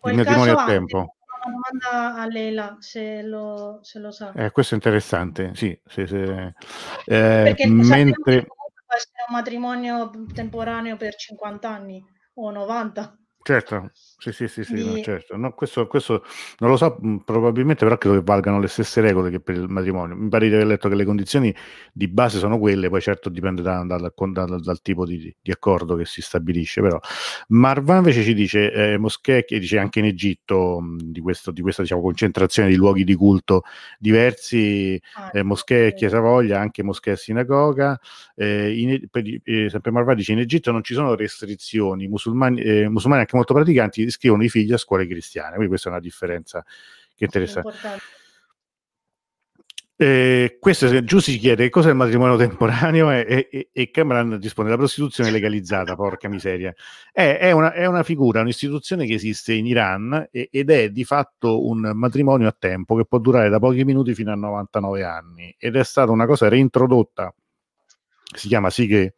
il 0.05 0.15
matrimonio 0.15 0.57
a 0.57 0.65
tempo. 0.65 0.97
Una 0.97 1.53
domanda 1.83 2.19
a 2.19 2.25
Leila, 2.25 2.77
se 2.79 3.21
lo, 3.21 3.77
se 3.83 3.99
lo 3.99 4.09
sa. 4.09 4.31
Eh, 4.31 4.49
questo 4.49 4.73
è 4.73 4.77
interessante, 4.77 5.51
sì. 5.53 5.79
Se, 5.85 6.07
se, 6.07 6.23
eh, 6.25 6.53
Perché 7.05 7.67
mentre... 7.67 8.45
può 8.45 8.95
essere 8.95 9.25
un 9.27 9.35
matrimonio 9.35 10.09
temporaneo 10.33 10.97
per 10.97 11.13
50 11.13 11.69
anni 11.69 12.03
o 12.33 12.49
90. 12.49 13.17
Certo, 13.45 13.91
sì, 13.93 14.31
sì, 14.31 14.47
sì, 14.47 14.63
sì 14.63 14.85
no, 14.85 15.01
certo. 15.01 15.35
No, 15.35 15.51
questo, 15.51 15.85
questo, 15.85 16.23
non 16.59 16.69
lo 16.69 16.77
so, 16.77 16.97
probabilmente 17.25 17.83
però 17.83 17.97
credo 17.97 18.15
che 18.15 18.23
valgano 18.23 18.57
le 18.61 18.69
stesse 18.69 19.01
regole 19.01 19.29
che 19.29 19.41
per 19.41 19.55
il 19.55 19.67
matrimonio. 19.67 20.15
Mi 20.15 20.29
pare 20.29 20.47
di 20.47 20.53
aver 20.53 20.65
letto 20.65 20.87
che 20.87 20.95
le 20.95 21.03
condizioni 21.03 21.53
di 21.91 22.07
base 22.07 22.39
sono 22.39 22.57
quelle, 22.57 22.87
poi 22.87 23.01
certo 23.01 23.27
dipende 23.27 23.61
da, 23.61 23.83
da, 23.83 23.97
da, 23.97 24.45
dal 24.45 24.81
tipo 24.81 25.05
di, 25.05 25.35
di, 25.41 25.51
accordo 25.51 25.97
che 25.97 26.05
si 26.05 26.21
stabilisce. 26.21 26.79
Però 26.79 26.97
Marvan 27.49 27.97
invece 27.97 28.23
ci 28.23 28.33
dice, 28.33 28.71
eh, 28.71 28.97
moschee, 28.97 29.43
che 29.43 29.59
dice 29.59 29.77
anche 29.77 29.99
in 29.99 30.05
Egitto 30.05 30.79
di, 30.99 31.19
questo, 31.19 31.51
di 31.51 31.61
questa 31.61 31.81
diciamo, 31.81 32.01
concentrazione 32.01 32.69
di 32.69 32.75
luoghi 32.75 33.03
di 33.03 33.15
culto 33.15 33.63
diversi, 33.99 34.97
ah, 35.15 35.31
eh, 35.33 35.43
moschee 35.43 35.87
e 35.87 35.93
chiesa 35.95 36.21
voglia, 36.21 36.61
anche 36.61 36.81
moschee 36.81 37.13
e 37.13 37.17
sinagoga. 37.17 37.99
Eh, 38.35 38.79
in, 38.79 39.07
per, 39.11 39.23
eh, 39.43 39.69
sempre 39.69 39.91
Marvan 39.91 40.15
dice 40.15 40.31
in 40.31 40.39
Egitto 40.39 40.71
non 40.71 40.81
ci 40.81 40.93
sono 40.93 41.13
restrizioni, 41.13 42.07
musulmani, 42.07 42.61
eh, 42.61 42.87
musulmani 42.87 43.19
anche 43.23 43.31
molto 43.35 43.53
praticanti 43.53 44.01
iscrivono 44.01 44.43
i 44.43 44.49
figli 44.49 44.73
a 44.73 44.77
scuole 44.77 45.07
cristiane, 45.07 45.51
quindi 45.51 45.67
questa 45.67 45.89
è 45.89 45.91
una 45.91 46.01
differenza 46.01 46.63
che 47.15 47.25
interessa. 47.25 47.61
Eh, 49.95 50.57
questo 50.59 51.03
giù 51.03 51.19
si 51.19 51.37
chiede 51.37 51.69
cosa 51.69 51.89
è 51.89 51.91
il 51.91 51.97
matrimonio 51.97 52.35
temporaneo 52.35 53.11
e, 53.11 53.47
e, 53.49 53.69
e, 53.71 53.91
Cameron 53.91 54.39
risponde 54.41 54.71
la 54.71 54.77
prostituzione 54.77 55.29
legalizzata, 55.29 55.95
porca 55.95 56.27
miseria. 56.27 56.73
È, 57.11 57.37
è, 57.39 57.51
una, 57.51 57.71
è, 57.73 57.85
una, 57.85 58.01
figura, 58.01 58.41
un'istituzione 58.41 59.05
che 59.05 59.13
esiste 59.13 59.53
in 59.53 59.67
Iran 59.67 60.27
e, 60.31 60.49
ed 60.51 60.71
è 60.71 60.89
di 60.89 61.05
fatto 61.05 61.67
un 61.67 61.91
matrimonio 61.93 62.47
a 62.47 62.55
tempo 62.57 62.95
che 62.95 63.05
può 63.05 63.19
durare 63.19 63.49
da 63.49 63.59
pochi 63.59 63.85
minuti 63.85 64.15
fino 64.15 64.31
a 64.31 64.35
99 64.35 65.03
anni 65.03 65.55
ed 65.59 65.75
è 65.75 65.83
stata 65.83 66.11
una 66.11 66.25
cosa 66.25 66.49
reintrodotta, 66.49 67.33
si 68.35 68.47
chiama 68.47 68.71
Sighe 68.71 69.13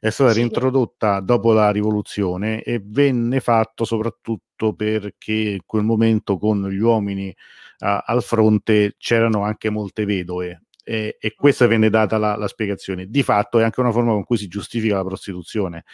è 0.00 0.08
stata 0.08 0.32
sì. 0.32 0.38
reintrodotta 0.38 1.20
dopo 1.20 1.52
la 1.52 1.70
rivoluzione 1.70 2.62
e 2.62 2.80
venne 2.82 3.40
fatto 3.40 3.84
soprattutto 3.84 4.72
perché 4.74 5.32
in 5.32 5.60
quel 5.66 5.84
momento 5.84 6.38
con 6.38 6.66
gli 6.68 6.78
uomini 6.78 7.28
uh, 7.28 7.98
al 8.04 8.22
fronte 8.22 8.94
c'erano 8.96 9.42
anche 9.42 9.68
molte 9.68 10.06
vedove 10.06 10.62
e, 10.82 11.18
e 11.20 11.34
questa 11.34 11.66
venne 11.66 11.90
data 11.90 12.16
la, 12.16 12.34
la, 12.36 12.48
spiegazione. 12.48 13.06
Di 13.06 13.22
fatto 13.22 13.58
è 13.58 13.62
anche 13.62 13.80
una 13.80 13.92
forma 13.92 14.12
con 14.12 14.24
cui 14.24 14.38
si 14.38 14.48
giustifica 14.48 14.96
la 14.96 15.04
prostituzione. 15.04 15.84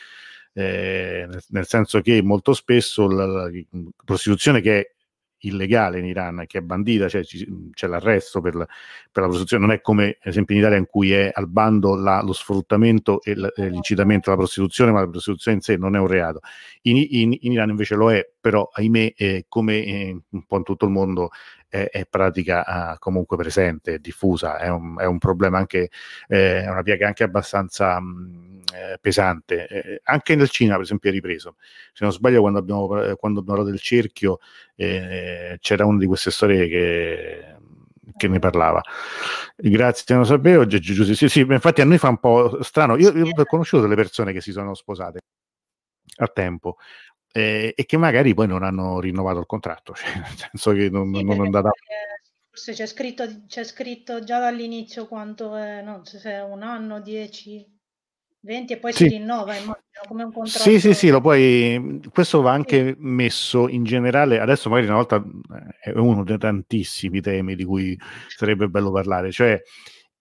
Eh, 0.53 1.27
nel, 1.49 1.67
senso 1.67 2.01
che 2.01 2.23
molto 2.23 2.55
spesso 2.55 3.07
la, 3.09 3.27
la, 3.27 3.51
la 3.51 3.91
prostituzione 4.05 4.63
che 4.63 4.81
è 4.81 4.96
illegale 5.41 5.99
in 5.99 6.07
Iran, 6.07 6.45
che 6.47 6.59
è 6.59 6.61
bandita, 6.61 7.09
cioè 7.09 7.23
c'è 7.25 7.87
l'arresto 7.87 8.41
per 8.41 8.55
la, 8.55 8.67
per 8.67 9.23
la, 9.23 9.29
prostituzione, 9.29 9.67
non 9.67 9.75
è 9.75 9.81
come 9.81 10.17
ad 10.21 10.27
esempio 10.27 10.55
in 10.55 10.61
Italia 10.61 10.79
in 10.79 10.87
cui 10.87 11.13
è 11.13 11.31
al 11.33 11.49
bando 11.49 11.95
la, 11.95 12.23
lo 12.23 12.33
sfruttamento 12.33 13.21
e 13.23 13.35
l'incitamento 13.35 14.31
alla 14.31 14.39
prostituzione, 14.39 14.93
ma 14.93 15.01
la 15.01 15.09
prostituzione 15.09 15.59
in 15.59 15.63
sé 15.63 15.77
non 15.77 15.97
è 15.97 15.99
un 15.99 16.07
reato. 16.07 16.41
In, 16.83 16.97
in, 16.97 17.37
in 17.41 17.53
Iran 17.53 17.71
invece 17.71 17.95
lo 17.95 18.13
è, 18.13 18.29
però 18.47 18.71
ahimè, 18.73 19.15
eh, 19.17 19.47
come 19.49 19.85
eh, 19.85 20.17
un 20.29 20.47
po' 20.47 20.59
in 20.59 20.63
tutto 20.63 20.85
il 20.85 20.93
mondo, 20.93 21.31
è, 21.67 21.89
è 21.91 22.07
pratica 22.07 22.95
eh, 22.95 22.99
comunque 23.01 23.37
presente, 23.37 23.99
diffusa, 23.99 24.59
è 24.59 24.69
un, 24.69 24.95
è 25.01 25.05
un 25.05 25.19
problema 25.19 25.59
anche, 25.59 25.91
eh, 26.29 26.63
è 26.63 26.71
una 26.71 26.83
piaga 26.83 27.09
anche 27.09 27.25
abbastanza... 27.25 28.01
Mh, 28.01 28.55
eh, 28.75 28.99
pesante. 29.01 29.67
Eh, 29.69 30.01
anche 30.05 30.35
nel 30.35 30.51
cinema, 30.51 30.75
per 30.75 30.85
esempio, 30.85 31.09
è 31.09 31.13
ripreso. 31.13 31.55
Se 31.93 32.03
non 32.05 32.13
sbaglio, 32.13 32.41
quando 32.41 32.59
abbiamo, 32.59 33.01
eh, 33.01 33.17
quando 33.17 33.41
abbiamo 33.41 33.45
parlato 33.45 33.71
del 33.71 33.81
cerchio, 33.81 34.39
eh, 34.75 35.57
c'era 35.61 35.87
una 35.87 35.99
di 35.99 36.07
queste 36.07 36.31
storie 36.31 36.67
che 36.69 37.55
che 38.17 38.29
ne 38.29 38.39
parlava. 38.39 38.81
Grazie, 39.57 40.05
non 40.15 40.21
lo 40.21 40.25
sapevo. 40.25 40.69
Sì, 41.15 41.29
sì, 41.29 41.41
infatti 41.41 41.81
a 41.81 41.85
noi 41.85 41.99
fa 41.99 42.09
un 42.09 42.19
po' 42.19 42.63
strano. 42.63 42.97
Io, 42.97 43.13
io 43.13 43.27
ho 43.35 43.45
conosciuto 43.45 43.83
delle 43.83 43.95
persone 43.95 44.33
che 44.33 44.41
si 44.41 44.53
sono 44.53 44.75
sposate 44.75 45.21
a 46.19 46.29
tempo 46.29 46.77
eh, 47.37 47.75
e 47.77 47.85
che 47.85 47.99
magari 47.99 48.33
poi 48.33 48.47
non 48.47 48.63
hanno 48.63 48.99
rinnovato 48.99 49.41
il 49.41 49.47
contratto, 49.47 49.93
cioè, 49.95 50.17
nel 50.17 50.35
senso 50.37 50.73
che 50.73 50.89
non, 50.89 51.15
sì, 51.15 51.23
non 51.23 51.37
è 51.37 51.41
andata. 51.41 51.71
Forse 52.49 52.73
c'è 52.73 52.87
scritto, 52.87 53.45
c'è 53.47 53.65
scritto 53.65 54.25
già 54.25 54.39
dall'inizio 54.39 55.07
quanto 55.07 55.55
è, 55.55 55.83
no, 55.83 56.03
se 56.05 56.31
è 56.31 56.43
un 56.43 56.63
anno, 56.63 57.01
dieci, 57.03 57.63
20 58.41 58.73
e 58.73 58.79
poi 58.79 58.93
Sì. 58.95 59.09
si 59.09 59.17
rinnova, 59.17 59.55
immagino, 59.55 59.77
come 60.09 60.23
un 60.23 60.33
contratto. 60.33 60.71
Sì, 60.71 60.81
sì, 60.81 60.95
sì, 60.95 61.11
lo 61.11 61.21
puoi. 61.21 62.01
Questo 62.11 62.41
va 62.41 62.53
anche 62.53 62.95
messo 62.99 63.69
in 63.69 63.85
generale. 63.85 64.41
Adesso, 64.41 64.71
magari 64.71 64.87
una 64.87 64.97
volta 64.97 65.17
eh, 65.17 65.91
è 65.91 65.99
uno 65.99 66.25
dei 66.25 66.39
tantissimi 66.39 67.21
temi 67.21 67.55
di 67.55 67.65
cui 67.65 67.99
sarebbe 68.29 68.69
bello 68.69 68.91
parlare. 68.91 69.31
Cioè, 69.31 69.61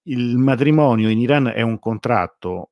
il 0.07 0.37
matrimonio 0.37 1.07
in 1.07 1.19
Iran 1.19 1.47
è 1.47 1.61
un 1.61 1.79
contratto 1.79 2.71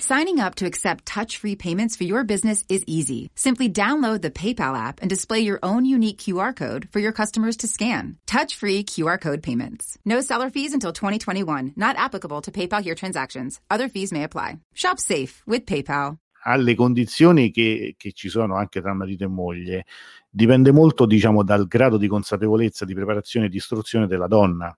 Signing 0.00 0.40
up 0.40 0.54
to 0.54 0.64
accept 0.64 1.04
touch-free 1.04 1.56
payments 1.56 1.94
for 1.94 2.04
your 2.04 2.24
business 2.24 2.64
is 2.70 2.82
easy. 2.86 3.28
Simply 3.34 3.68
download 3.68 4.22
the 4.22 4.30
PayPal 4.30 4.74
app 4.74 4.98
and 5.02 5.10
display 5.10 5.40
your 5.40 5.58
own 5.62 5.84
unique 5.84 6.16
QR 6.16 6.56
code 6.56 6.88
for 6.90 7.00
your 7.00 7.12
customers 7.12 7.58
to 7.58 7.68
scan. 7.68 8.16
Touch-free 8.26 8.84
QR 8.84 9.20
code 9.20 9.42
payments. 9.42 9.98
No 10.06 10.22
seller 10.22 10.48
fees 10.48 10.72
until 10.72 10.94
2021. 10.94 11.74
Not 11.76 11.96
applicable 11.98 12.40
to 12.40 12.50
PayPal 12.50 12.82
here 12.82 12.94
transactions. 12.94 13.60
Other 13.70 13.90
fees 13.90 14.10
may 14.10 14.22
apply. 14.22 14.60
Shop 14.72 14.98
safe 14.98 15.42
with 15.46 15.66
PayPal. 15.66 16.16
alle 16.44 16.74
condizioni 16.74 17.50
che, 17.50 17.94
che 17.98 18.12
ci 18.12 18.30
sono 18.30 18.56
anche 18.56 18.80
tra 18.80 18.94
marito 18.94 19.24
e 19.24 19.26
moglie 19.26 19.84
dipende 20.30 20.70
molto, 20.70 21.04
diciamo, 21.04 21.42
dal 21.42 21.66
grado 21.66 21.98
di 21.98 22.06
consapevolezza, 22.06 22.84
di 22.84 22.94
preparazione 22.94 23.46
e 23.46 23.48
di 23.48 23.56
istruzione 23.56 24.06
della 24.06 24.28
donna. 24.28 24.74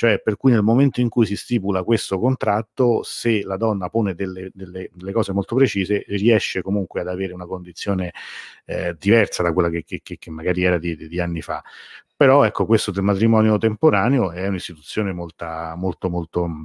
Cioè, 0.00 0.18
per 0.22 0.38
cui 0.38 0.50
nel 0.50 0.62
momento 0.62 1.02
in 1.02 1.10
cui 1.10 1.26
si 1.26 1.36
stipula 1.36 1.82
questo 1.82 2.18
contratto, 2.18 3.02
se 3.02 3.42
la 3.42 3.58
donna 3.58 3.90
pone 3.90 4.14
delle, 4.14 4.50
delle- 4.54 4.88
delle 4.94 5.12
cose 5.12 5.32
molto 5.34 5.54
precise, 5.56 6.04
riesce 6.08 6.62
comunque 6.62 7.02
ad 7.02 7.08
avere 7.08 7.34
una 7.34 7.44
condizione 7.44 8.10
eh, 8.64 8.96
diversa 8.98 9.42
da 9.42 9.52
quella 9.52 9.68
che, 9.68 9.84
che- 9.84 10.00
che- 10.02 10.30
magari 10.30 10.62
era 10.62 10.78
di, 10.78 10.96
di 10.96 11.20
anni 11.20 11.42
fa. 11.42 11.62
Però 12.16 12.44
ecco, 12.44 12.64
questo 12.64 12.90
del 12.92 13.02
matrimonio 13.02 13.58
temporaneo 13.58 14.30
è 14.32 14.46
un'istituzione 14.46 15.12
molta- 15.12 15.74
molto, 15.76 16.08
molto, 16.08 16.64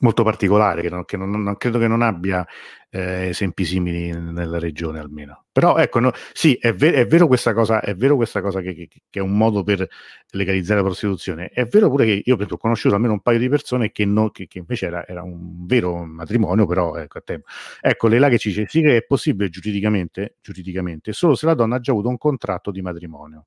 molto 0.00 0.22
particolare, 0.22 0.82
che, 0.82 0.88
non, 0.90 1.04
che 1.04 1.16
non- 1.16 1.30
non- 1.30 1.56
credo 1.56 1.78
che 1.78 1.88
non 1.88 2.02
abbia 2.02 2.46
eh, 2.90 3.28
esempi 3.28 3.64
simili 3.64 4.10
nella 4.10 4.58
regione 4.58 4.98
almeno. 4.98 5.44
Però 5.52 5.76
ecco, 5.76 5.98
no, 6.00 6.12
sì, 6.32 6.54
è, 6.54 6.72
ver- 6.74 6.94
è 6.94 7.06
vero 7.06 7.26
questa 7.26 7.52
cosa, 7.52 7.80
è 7.80 7.94
vero 7.94 8.16
questa 8.16 8.40
cosa 8.40 8.60
che, 8.60 8.74
che- 8.74 8.88
che 8.88 9.18
è 9.18 9.22
un 9.22 9.36
modo 9.36 9.62
per 9.62 9.86
legalizzare 10.30 10.80
la 10.80 10.86
prostituzione. 10.86 11.48
È 11.48 11.64
vero 11.66 11.88
pure 11.90 12.04
che 12.06 12.22
io 12.24 12.36
ho 12.38 12.56
conosciuto 12.56 12.94
almeno 12.94 13.12
un 13.14 13.20
paio 13.20 13.38
di 13.38 13.48
persone 13.48 13.90
che, 13.92 14.04
no- 14.04 14.30
invece 14.54 14.86
era, 14.86 15.06
era 15.06 15.22
un 15.22 15.66
vero 15.66 16.04
matrimonio, 16.04 16.66
però 16.66 16.96
ecco, 16.96 17.18
a 17.18 17.20
tempo. 17.22 17.46
Ecco, 17.80 18.08
lei 18.08 18.18
là 18.18 18.28
che 18.28 18.38
ci 18.38 18.48
dice 18.48 18.66
sì 18.68 18.80
che 18.82 18.96
è 18.98 19.04
possibile 19.04 19.48
giuridicamente, 19.50 20.36
giuridicamente 20.40 21.12
solo 21.12 21.34
se 21.34 21.46
la 21.46 21.54
donna 21.54 21.76
ha 21.76 21.80
già 21.80 21.92
avuto 21.92 22.08
un 22.08 22.18
contratto 22.18 22.70
di 22.70 22.82
matrimonio. 22.82 23.46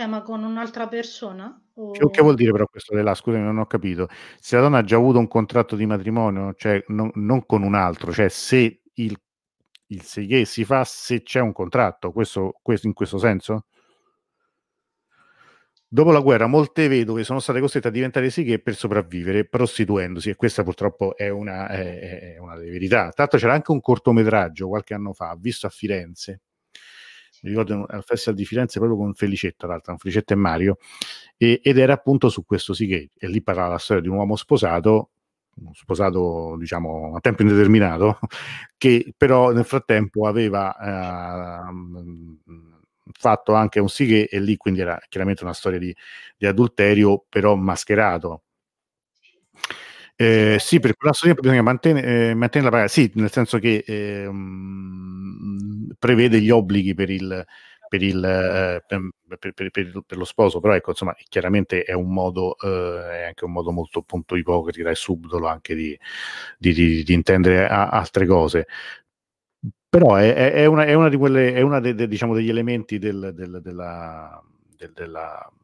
Cioè, 0.00 0.08
ma 0.08 0.22
con 0.22 0.42
un'altra 0.42 0.88
persona? 0.88 1.62
O... 1.74 1.90
Che, 1.90 2.08
che 2.08 2.22
vuol 2.22 2.34
dire 2.34 2.52
però 2.52 2.64
questo 2.64 2.94
là? 2.96 3.14
Scusami, 3.14 3.42
non 3.42 3.58
ho 3.58 3.66
capito. 3.66 4.08
Se 4.38 4.56
la 4.56 4.62
donna 4.62 4.78
ha 4.78 4.82
già 4.82 4.96
avuto 4.96 5.18
un 5.18 5.28
contratto 5.28 5.76
di 5.76 5.84
matrimonio, 5.84 6.54
cioè 6.54 6.82
non, 6.86 7.10
non 7.16 7.44
con 7.44 7.62
un 7.62 7.74
altro, 7.74 8.10
cioè 8.10 8.30
se 8.30 8.80
il, 8.94 9.14
il 9.88 10.02
seghe 10.02 10.46
si 10.46 10.64
fa 10.64 10.84
se 10.84 11.22
c'è 11.22 11.40
un 11.40 11.52
contratto, 11.52 12.12
questo, 12.12 12.58
questo 12.62 12.86
in 12.86 12.94
questo 12.94 13.18
senso? 13.18 13.66
Dopo 15.86 16.12
la 16.12 16.20
guerra, 16.20 16.46
molte 16.46 16.88
vedove 16.88 17.22
sono 17.22 17.38
state 17.38 17.60
costrette 17.60 17.88
a 17.88 17.90
diventare 17.90 18.30
sighe 18.30 18.58
per 18.58 18.76
sopravvivere, 18.76 19.46
prostituendosi, 19.46 20.30
e 20.30 20.34
questa 20.34 20.62
purtroppo 20.62 21.14
è 21.14 21.28
una, 21.28 21.68
è- 21.68 22.36
è 22.36 22.38
una 22.38 22.54
verità. 22.54 23.12
L'altro 23.14 23.38
c'era 23.38 23.52
anche 23.52 23.70
un 23.70 23.82
cortometraggio 23.82 24.66
qualche 24.66 24.94
anno 24.94 25.12
fa, 25.12 25.36
visto 25.38 25.66
a 25.66 25.70
Firenze, 25.70 26.40
mi 27.42 27.50
ricordo 27.50 27.86
al 27.88 28.02
Festival 28.04 28.38
di 28.38 28.44
Firenze 28.44 28.78
proprio 28.78 28.98
con 28.98 29.14
Felicetta, 29.14 29.56
tra 29.66 29.68
l'altro, 29.68 29.96
Felicetta 29.98 30.34
e 30.34 30.36
Mario, 30.36 30.76
e- 31.36 31.60
ed 31.62 31.78
era 31.78 31.94
appunto 31.94 32.28
su 32.28 32.44
questo 32.44 32.72
sighe, 32.74 33.10
e 33.18 33.28
lì 33.28 33.42
parlava 33.42 33.70
la 33.70 33.78
storia 33.78 34.02
di 34.02 34.08
un 34.08 34.16
uomo 34.16 34.36
sposato, 34.36 35.10
sposato 35.72 36.56
diciamo 36.58 37.14
a 37.16 37.20
tempo 37.20 37.42
indeterminato, 37.42 38.18
che 38.76 39.12
però 39.16 39.52
nel 39.52 39.64
frattempo 39.64 40.26
aveva 40.26 40.76
ehm, 41.68 42.38
fatto 43.12 43.54
anche 43.54 43.80
un 43.80 43.88
sighe 43.88 44.28
e 44.28 44.40
lì 44.40 44.56
quindi 44.56 44.80
era 44.80 44.98
chiaramente 45.08 45.42
una 45.44 45.52
storia 45.52 45.78
di, 45.78 45.94
di 46.36 46.46
adulterio 46.46 47.24
però 47.28 47.54
mascherato. 47.56 48.42
Eh, 50.20 50.58
sì, 50.60 50.80
per 50.80 50.96
quella 50.96 51.14
storia 51.14 51.34
bisogna 51.34 51.62
mantenere, 51.62 52.30
eh, 52.30 52.34
mantenere 52.34 52.70
la 52.70 52.76
paga, 52.76 52.88
sì, 52.88 53.10
nel 53.14 53.30
senso 53.30 53.58
che 53.58 53.82
ehm, 53.86 55.92
prevede 55.98 56.42
gli 56.42 56.50
obblighi 56.50 56.92
per 56.92 57.08
il, 57.08 57.42
per, 57.88 58.02
il, 58.02 58.22
eh, 58.22 58.84
per, 59.38 59.70
per- 59.70 60.04
lo 60.18 60.24
sposo, 60.26 60.60
però 60.60 60.74
ecco, 60.74 60.90
insomma, 60.90 61.14
chiaramente 61.26 61.84
è 61.84 61.94
un 61.94 62.12
modo, 62.12 62.54
eh, 62.58 63.20
è 63.20 63.22
anche 63.28 63.46
un 63.46 63.52
modo 63.52 63.70
molto 63.72 64.00
appunto 64.00 64.36
ipocrita 64.36 64.90
e 64.90 64.94
subdolo 64.94 65.46
anche 65.46 65.74
di, 65.74 65.98
di- 66.58 66.74
di- 66.74 67.02
di 67.02 67.12
intendere 67.14 67.66
a- 67.66 67.88
altre 67.88 68.26
cose. 68.26 68.66
Però 69.88 70.14
è, 70.16 70.34
è- 70.52 70.66
una, 70.66 70.84
è 70.84 70.94
una 70.94 71.08
di 71.08 71.16
quelle, 71.16 71.52
è 71.54 71.94
de- 71.94 72.08
diciamo, 72.08 72.34
degli 72.34 72.48
elementi 72.48 72.98
del, 72.98 73.32
del- 73.34 73.60
della, 73.62 74.40
del- 74.76 74.92
della 74.92 74.94
del- 74.94 75.58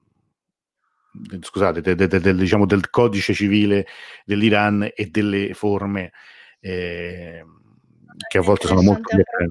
scusate, 1.41 1.81
de- 1.81 1.95
de- 1.95 2.07
de- 2.07 2.21
del, 2.21 2.37
diciamo, 2.37 2.67
del 2.67 2.91
codice 2.91 3.35
civile 3.35 3.87
dell'Iran 4.25 4.91
e 4.95 5.07
delle 5.07 5.55
forme 5.55 6.13
eh, 6.61 7.45
che 8.29 8.39
a 8.39 8.43
volte 8.43 8.67
sono 8.67 8.83
molto 8.83 9.03
diverse. 9.11 9.49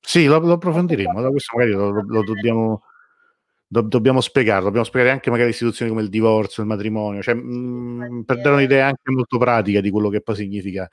Sì, 0.00 0.26
lo, 0.26 0.38
lo 0.40 0.52
approfondiremo, 0.52 1.20
da 1.20 1.28
questo 1.30 1.56
magari 1.56 1.76
lo, 1.76 1.90
lo- 2.02 2.24
dobbiamo, 2.24 2.82
do- 3.66 3.82
dobbiamo 3.82 4.20
spiegare, 4.20 4.62
dobbiamo 4.64 4.84
spiegare 4.84 5.12
anche 5.12 5.30
magari 5.30 5.50
istituzioni 5.50 5.90
come 5.90 6.02
il 6.02 6.08
divorzio, 6.10 6.62
il 6.62 6.68
matrimonio, 6.68 7.22
cioè, 7.22 7.34
mh, 7.34 8.24
per 8.26 8.40
dare 8.40 8.56
un'idea 8.56 8.86
anche 8.86 9.10
molto 9.12 9.38
pratica 9.38 9.80
di 9.80 9.90
quello 9.90 10.08
che 10.08 10.20
poi 10.20 10.34
significa, 10.34 10.88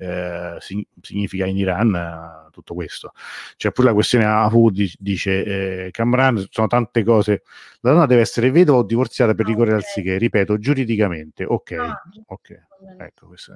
eh, 0.00 0.56
si- 0.60 0.86
significa 1.00 1.46
in 1.46 1.56
Iran 1.56 1.94
eh, 1.94 2.50
tutto 2.50 2.74
questo. 2.74 3.12
C'è 3.56 3.70
pure 3.72 3.88
la 3.88 3.94
questione 3.94 4.24
Ahu 4.24 4.70
di- 4.70 4.92
dice 4.98 5.86
eh, 5.86 5.90
Kamran, 5.90 6.46
sono 6.50 6.66
tante 6.66 7.04
cose, 7.04 7.42
la 7.80 7.92
donna 7.92 8.06
deve 8.06 8.22
essere 8.22 8.50
vedova 8.50 8.78
o 8.78 8.82
divorziata 8.84 9.34
per 9.34 9.46
ricorrere 9.46 9.76
al 9.76 9.84
sighe, 9.84 10.18
ripeto, 10.18 10.58
giuridicamente, 10.58 11.44
ok, 11.44 11.72
Ah, 11.72 12.02
ok, 12.26 12.64
ecco, 12.98 13.26
questo 13.26 13.52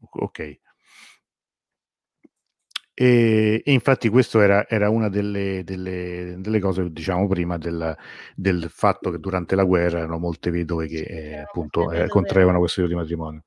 ok. 0.00 0.58
E, 2.92 3.62
e 3.64 3.72
infatti 3.72 4.08
questo 4.10 4.40
era, 4.40 4.68
era 4.68 4.90
una 4.90 5.08
delle, 5.08 5.62
delle- 5.64 6.34
delle 6.38 6.60
cose 6.60 6.82
che 6.82 6.92
diciamo 6.92 7.26
prima 7.28 7.56
del, 7.56 7.96
del 8.34 8.66
fatto 8.68 9.10
che 9.10 9.18
durante 9.18 9.54
la 9.54 9.64
guerra 9.64 9.98
erano 10.00 10.18
molte 10.18 10.50
vedove 10.50 10.86
che 10.86 11.00
eh, 11.02 11.38
appunto 11.38 11.90
eh, 11.92 12.08
contraevano 12.08 12.58
questo 12.58 12.82
tipo 12.82 12.92
di 12.92 13.00
matrimonio. 13.00 13.44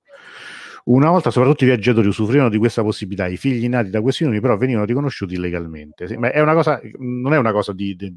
Una 0.85 1.09
volta 1.09 1.31
soprattutto 1.31 1.63
i 1.63 1.67
viaggiatori 1.67 2.07
usufruivano 2.07 2.49
di 2.49 2.57
questa 2.57 2.81
possibilità, 2.83 3.27
i 3.27 3.37
figli 3.37 3.67
nati 3.69 3.89
da 3.89 4.01
questi 4.01 4.23
unioni 4.23 4.41
però 4.41 4.57
venivano 4.57 4.85
riconosciuti 4.85 5.35
illegalmente. 5.35 6.17
Ma 6.17 6.31
è 6.31 6.41
una 6.41 6.53
cosa, 6.53 6.81
non 6.97 7.33
è 7.33 7.37
una 7.37 7.53
cosa 7.53 7.71
di- 7.71 7.95
de- 7.95 8.13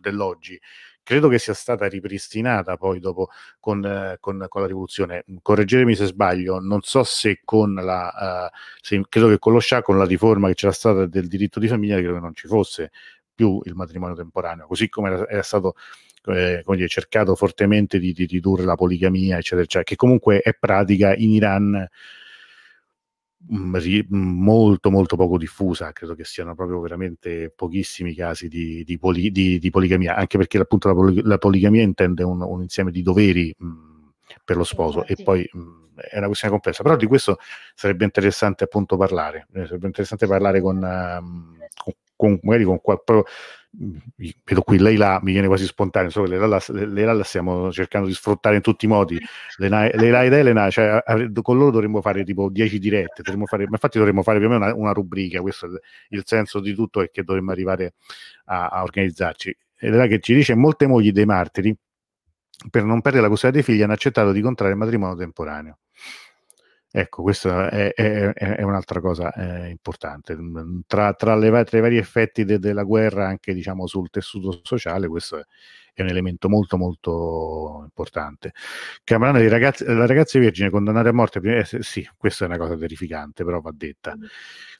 dell'oggi, 0.00 0.60
credo 1.02 1.28
che 1.28 1.38
sia 1.38 1.54
stata 1.54 1.86
ripristinata 1.86 2.76
poi 2.76 3.00
dopo 3.00 3.28
con, 3.58 3.82
eh, 3.86 4.16
con- 4.20 4.44
con 4.48 4.60
la 4.60 4.66
rivoluzione. 4.66 5.24
Correggetemi 5.40 5.94
se 5.94 6.04
sbaglio, 6.06 6.58
non 6.60 6.80
so 6.82 7.04
se 7.04 7.40
con 7.42 7.72
la, 7.74 8.50
eh, 8.50 8.56
se- 8.82 9.02
credo 9.08 9.28
che 9.28 9.38
con 9.38 9.52
lo 9.54 9.58
Scià, 9.60 9.80
con 9.80 9.96
la 9.96 10.04
riforma 10.04 10.48
che 10.48 10.54
c'era 10.54 10.72
stata 10.72 11.06
del 11.06 11.26
diritto 11.26 11.58
di 11.58 11.68
famiglia, 11.68 11.96
credo 11.96 12.14
che 12.14 12.20
non 12.20 12.34
ci 12.34 12.46
fosse 12.48 12.90
più 13.34 13.60
il 13.64 13.74
matrimonio 13.74 14.14
temporaneo, 14.14 14.66
così 14.66 14.88
come 14.90 15.10
era, 15.10 15.28
era 15.28 15.42
stato 15.42 15.74
eh, 16.26 16.62
come 16.64 16.76
dire, 16.76 16.88
cercato 16.88 17.34
fortemente 17.34 17.98
di, 17.98 18.12
di 18.12 18.26
ridurre 18.26 18.64
la 18.64 18.74
poligamia, 18.74 19.36
eccetera, 19.36 19.62
eccetera, 19.62 19.84
che 19.84 19.96
comunque 19.96 20.40
è 20.40 20.54
pratica 20.54 21.14
in 21.14 21.30
Iran 21.30 21.88
ri- 23.74 24.06
mh, 24.08 24.16
molto 24.16 24.90
molto 24.90 25.16
poco 25.16 25.36
diffusa, 25.38 25.92
credo 25.92 26.14
che 26.14 26.24
siano 26.24 26.54
proprio 26.54 26.80
veramente 26.80 27.52
pochissimi 27.54 28.14
casi 28.14 28.48
di, 28.48 28.84
di 28.84 28.98
poli- 28.98 29.30
di- 29.30 29.58
di 29.58 29.70
poligamia, 29.70 30.14
anche 30.16 30.38
perché 30.38 30.58
appunto 30.58 30.88
la, 30.88 30.94
poli- 30.94 31.22
la 31.22 31.38
poligamia 31.38 31.82
intende 31.82 32.22
un, 32.22 32.40
un 32.40 32.62
insieme 32.62 32.90
di 32.90 33.02
doveri 33.02 33.54
mh, 33.56 33.66
per 34.44 34.56
lo 34.56 34.64
sposo 34.64 34.98
Infatti. 35.00 35.20
e 35.20 35.24
poi 35.24 35.48
mh, 35.52 35.84
è 36.10 36.18
una 36.18 36.26
questione 36.26 36.54
complessa, 36.54 36.82
però 36.82 36.96
di 36.96 37.06
questo 37.06 37.38
sarebbe 37.74 38.04
interessante 38.04 38.64
appunto 38.64 38.96
parlare, 38.96 39.46
eh, 39.54 39.66
sarebbe 39.66 39.86
interessante 39.86 40.26
parlare 40.26 40.60
con, 40.60 40.76
uh, 40.76 41.58
con, 41.76 41.92
con 42.16 42.40
magari 42.42 42.64
con 42.64 42.80
qualcuno 42.80 43.24
vedo 44.44 44.62
qui 44.62 44.78
lei 44.78 44.96
là 44.96 45.18
mi 45.22 45.32
viene 45.32 45.46
quasi 45.46 45.64
spontaneo 45.66 46.10
so 46.10 46.24
lei 46.24 46.38
là, 46.38 46.62
lei 46.68 47.04
là 47.04 47.12
la 47.12 47.24
stiamo 47.24 47.72
cercando 47.72 48.06
di 48.06 48.14
sfruttare 48.14 48.56
in 48.56 48.62
tutti 48.62 48.84
i 48.84 48.88
modi. 48.88 49.18
Lei 49.56 49.68
là 49.68 50.22
ed 50.22 50.32
Elena 50.32 50.70
cioè, 50.70 51.02
con 51.42 51.58
loro 51.58 51.70
dovremmo 51.70 52.00
fare 52.00 52.24
tipo 52.24 52.48
10 52.48 52.78
dirette 52.78 53.22
fare, 53.44 53.64
ma 53.64 53.70
infatti 53.72 53.98
dovremmo 53.98 54.22
fare 54.22 54.38
più 54.38 54.46
o 54.46 54.50
meno 54.50 54.64
una, 54.64 54.74
una, 54.74 54.92
rubrica 54.92 55.40
questo 55.40 55.66
è 55.66 55.70
il 56.10 56.22
senso 56.24 56.60
di 56.60 56.74
tutto 56.74 57.02
è 57.02 57.10
che 57.10 57.22
dovremmo 57.22 57.50
arrivare 57.50 57.94
a, 58.46 58.68
a 58.68 58.82
organizzarci. 58.82 59.56
Elena 59.76 60.06
che 60.06 60.20
ci 60.20 60.34
dice 60.34 60.54
molte 60.54 60.86
mogli 60.86 61.12
dei 61.12 61.26
martiri 61.26 61.76
per 62.70 62.84
non 62.84 63.00
perdere 63.00 63.24
la 63.24 63.28
custodia 63.28 63.60
dei 63.60 63.62
figli 63.62 63.82
hanno 63.82 63.92
accettato 63.92 64.32
di 64.32 64.40
contrarre 64.40 64.72
il 64.72 64.78
matrimonio 64.78 65.16
temporaneo 65.16 65.78
Ecco, 66.96 67.22
questa 67.22 67.70
è, 67.70 67.92
è, 67.92 68.32
è 68.32 68.62
un'altra 68.62 69.00
cosa 69.00 69.32
eh, 69.32 69.68
importante. 69.68 70.36
Tra, 70.86 71.12
tra, 71.14 71.34
le, 71.34 71.64
tra, 71.64 71.78
i 71.78 71.80
vari 71.80 71.96
effetti 71.96 72.44
de, 72.44 72.60
della 72.60 72.84
guerra, 72.84 73.26
anche 73.26 73.52
diciamo, 73.52 73.88
sul 73.88 74.10
tessuto 74.10 74.60
sociale, 74.62 75.08
questo 75.08 75.38
è, 75.38 76.02
un 76.02 76.08
elemento 76.08 76.48
molto 76.48 76.76
molto 76.76 77.80
importante. 77.82 78.52
Camerano 79.02 79.40
di 79.40 79.48
ragazze, 79.48 79.84
la 79.92 80.06
ragazza 80.06 80.38
vergine 80.38 80.70
condannate 80.70 81.08
a 81.08 81.12
morte, 81.12 81.40
eh, 81.40 81.82
sì, 81.82 82.08
questa 82.16 82.44
è 82.44 82.46
una 82.46 82.58
cosa 82.58 82.76
terrificante, 82.76 83.42
però 83.42 83.60
va 83.60 83.72
detta. 83.74 84.14
Mm. 84.16 84.22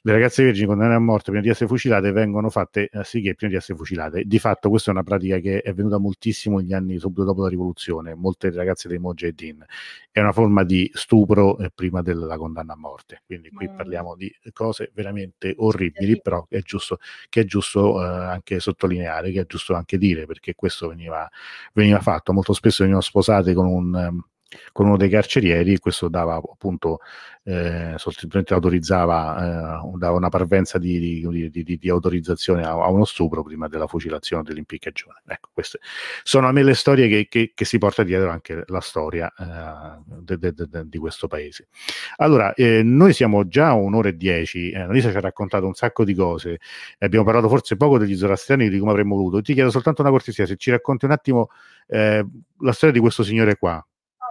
Le 0.06 0.12
ragazze 0.12 0.44
vergini 0.44 0.66
condannate 0.66 0.96
a 0.96 1.00
morte 1.00 1.30
prima 1.30 1.40
di 1.40 1.48
essere 1.48 1.66
fucilate 1.66 2.12
vengono 2.12 2.50
fatte 2.50 2.90
eh, 2.92 3.04
sì 3.04 3.22
che 3.22 3.34
prima 3.34 3.52
di 3.52 3.58
essere 3.58 3.78
fucilate. 3.78 4.24
Di 4.24 4.38
fatto 4.38 4.68
questa 4.68 4.90
è 4.90 4.92
una 4.92 5.02
pratica 5.02 5.38
che 5.38 5.62
è 5.62 5.72
venuta 5.72 5.96
moltissimo 5.96 6.58
negli 6.58 6.74
anni 6.74 6.98
subito 6.98 7.24
dopo 7.24 7.42
la 7.42 7.48
rivoluzione, 7.48 8.14
molte 8.14 8.50
ragazze 8.50 8.86
dei 8.86 8.98
Mojahedin. 8.98 9.64
È 10.10 10.20
una 10.20 10.32
forma 10.32 10.62
di 10.62 10.90
stupro 10.92 11.56
eh, 11.56 11.70
prima 11.74 12.02
della 12.02 12.36
condanna 12.36 12.74
a 12.74 12.76
morte. 12.76 13.22
Quindi 13.24 13.48
qui 13.48 13.66
mm. 13.66 13.76
parliamo 13.76 14.14
di 14.14 14.30
cose 14.52 14.90
veramente 14.92 15.54
orribili, 15.56 16.20
però 16.20 16.44
è 16.50 16.60
giusto, 16.60 16.98
che 17.30 17.40
è 17.40 17.44
giusto 17.44 18.02
eh, 18.02 18.06
anche 18.06 18.60
sottolineare, 18.60 19.30
che 19.32 19.40
è 19.40 19.46
giusto 19.46 19.74
anche 19.74 19.96
dire, 19.96 20.26
perché 20.26 20.54
questo 20.54 20.88
veniva 20.88 21.04
veniva, 21.04 21.30
veniva 21.72 22.00
fatto. 22.00 22.32
Molto 22.32 22.52
spesso 22.52 22.78
venivano 22.82 23.04
sposate 23.04 23.54
con 23.54 23.66
un 23.66 23.96
ehm, 23.96 24.24
con 24.72 24.86
uno 24.86 24.96
dei 24.96 25.08
carcerieri, 25.08 25.78
questo 25.78 26.08
dava 26.08 26.36
appunto 26.36 27.00
eh, 27.46 27.94
semplicemente 27.98 28.54
autorizzava, 28.54 29.82
eh, 29.82 29.98
dava 29.98 30.16
una 30.16 30.30
parvenza 30.30 30.78
di, 30.78 30.98
di, 30.98 31.50
di, 31.50 31.78
di 31.78 31.88
autorizzazione 31.90 32.64
a, 32.64 32.70
a, 32.70 32.88
uno 32.88 33.04
stupro 33.04 33.42
prima 33.42 33.68
della 33.68 33.86
fucilazione 33.86 34.42
dell'impiccagione. 34.42 35.20
Ecco, 35.26 35.50
queste 35.52 35.78
sono 36.22 36.48
a 36.48 36.52
me 36.52 36.62
le 36.62 36.74
storie 36.74 37.06
che, 37.06 37.26
che, 37.28 37.52
che 37.54 37.64
si 37.66 37.76
porta 37.76 38.02
dietro 38.02 38.30
anche 38.30 38.64
la 38.66 38.80
storia 38.80 39.32
eh, 39.38 40.02
de, 40.22 40.38
de, 40.38 40.52
de, 40.54 40.88
di 40.88 40.98
questo 40.98 41.26
paese. 41.26 41.68
Allora, 42.16 42.54
eh, 42.54 42.82
noi 42.82 43.12
siamo 43.12 43.46
già 43.46 43.68
a 43.68 43.74
un'ora 43.74 44.08
e 44.08 44.16
dieci, 44.16 44.70
eh, 44.70 44.80
Annalisa 44.80 45.10
ci 45.10 45.16
ha 45.16 45.20
raccontato 45.20 45.66
un 45.66 45.74
sacco 45.74 46.04
di 46.04 46.14
cose, 46.14 46.58
abbiamo 46.98 47.26
parlato 47.26 47.48
forse 47.48 47.76
poco 47.76 47.98
degli 47.98 48.16
zoroastriani 48.16 48.70
di 48.70 48.78
come 48.78 48.92
avremmo 48.92 49.16
voluto. 49.16 49.42
Ti 49.42 49.52
chiedo 49.52 49.70
soltanto 49.70 50.00
una 50.00 50.10
cortesia, 50.10 50.46
se 50.46 50.56
ci 50.56 50.70
racconti 50.70 51.04
un 51.04 51.10
attimo 51.10 51.50
eh, 51.88 52.24
la 52.60 52.72
storia 52.72 52.94
di 52.94 53.00
questo 53.00 53.22
signore 53.22 53.56
qua. 53.56 53.84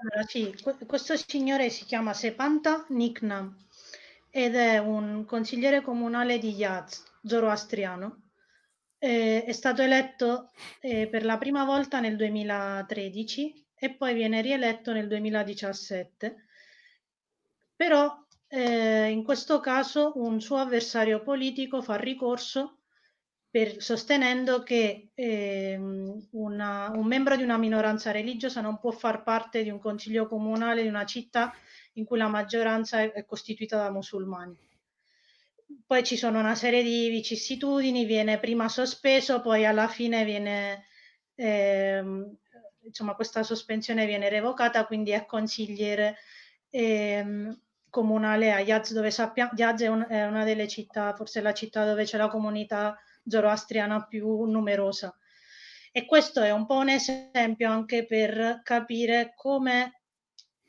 Allora, 0.04 0.28
sì, 0.28 0.54
questo 0.86 1.16
signore 1.16 1.70
si 1.70 1.86
chiama 1.86 2.14
Sepanta 2.14 2.86
Niknam 2.90 3.56
ed 4.30 4.54
è 4.54 4.78
un 4.78 5.24
consigliere 5.24 5.82
comunale 5.82 6.40
di 6.40 6.50
Yaz, 6.50 7.06
zoroastriano. 7.24 8.24
Eh, 8.98 9.46
è 9.46 9.52
stato 9.54 9.82
eletto 9.82 10.52
eh, 10.82 11.08
per 11.08 11.24
la 11.24 11.38
prima 11.38 11.64
volta 11.64 12.02
nel 12.02 12.18
2013 12.18 13.66
e 13.76 13.94
poi 13.96 14.14
viene 14.14 14.42
rieletto 14.42 14.92
nel 14.92 15.08
2017. 15.08 16.36
Però 17.74 18.26
eh, 18.48 19.10
in 19.10 19.24
questo 19.24 19.62
caso 19.62 20.12
un 20.16 20.42
suo 20.42 20.58
avversario 20.58 21.22
politico 21.22 21.82
fa 21.82 21.96
ricorso 21.96 22.80
per, 23.54 23.84
sostenendo 23.84 24.64
che 24.64 25.12
eh, 25.14 25.80
una, 26.32 26.90
un 26.90 27.06
membro 27.06 27.36
di 27.36 27.44
una 27.44 27.60
minoranza 27.60 28.10
religiosa 28.10 28.62
non 28.62 28.80
può 28.80 28.90
far 28.90 29.22
parte 29.22 29.62
di 29.62 29.70
un 29.70 29.78
consiglio 29.78 30.26
comunale 30.26 30.82
di 30.82 30.88
una 30.88 31.06
città 31.06 31.54
in 31.94 32.04
cui 32.04 32.18
la 32.18 32.28
maggioranza 32.28 33.02
è, 33.02 33.12
è 33.12 33.26
costituita 33.26 33.78
da 33.78 33.92
musulmani. 33.92 34.58
Poi 35.86 36.04
ci 36.04 36.18
sono 36.18 36.40
una 36.40 36.56
serie 36.56 36.82
di 36.82 37.10
vicissitudini, 37.10 38.06
viene 38.06 38.40
prima 38.40 38.68
sospeso, 38.70 39.40
poi 39.40 39.68
alla 39.68 39.88
fine 39.88 40.26
viene, 40.26 40.86
eh, 41.36 42.04
insomma, 42.82 43.14
questa 43.14 43.44
sospensione 43.44 44.08
viene 44.08 44.30
revocata, 44.30 44.88
quindi 44.88 45.12
è 45.12 45.28
consigliere 45.28 46.16
eh, 46.72 47.56
comunale 47.88 48.52
a 48.52 48.62
Yaz, 48.62 48.94
dove 48.94 49.12
sappiamo, 49.12 49.52
Yaz 49.56 49.82
è, 49.82 49.88
un, 49.90 50.08
è 50.10 50.26
una 50.26 50.44
delle 50.44 50.68
città, 50.68 51.14
forse 51.14 51.40
la 51.40 51.54
città 51.54 51.86
dove 51.86 52.04
c'è 52.06 52.18
la 52.18 52.30
comunità 52.30 52.98
zoroastriana 53.28 54.06
più 54.06 54.44
numerosa. 54.46 55.16
E 55.92 56.06
questo 56.06 56.42
è 56.42 56.52
un 56.52 56.66
po' 56.66 56.76
un 56.76 56.90
esempio 56.90 57.70
anche 57.70 58.06
per 58.06 58.62
capire 58.64 59.34
come 59.36 60.02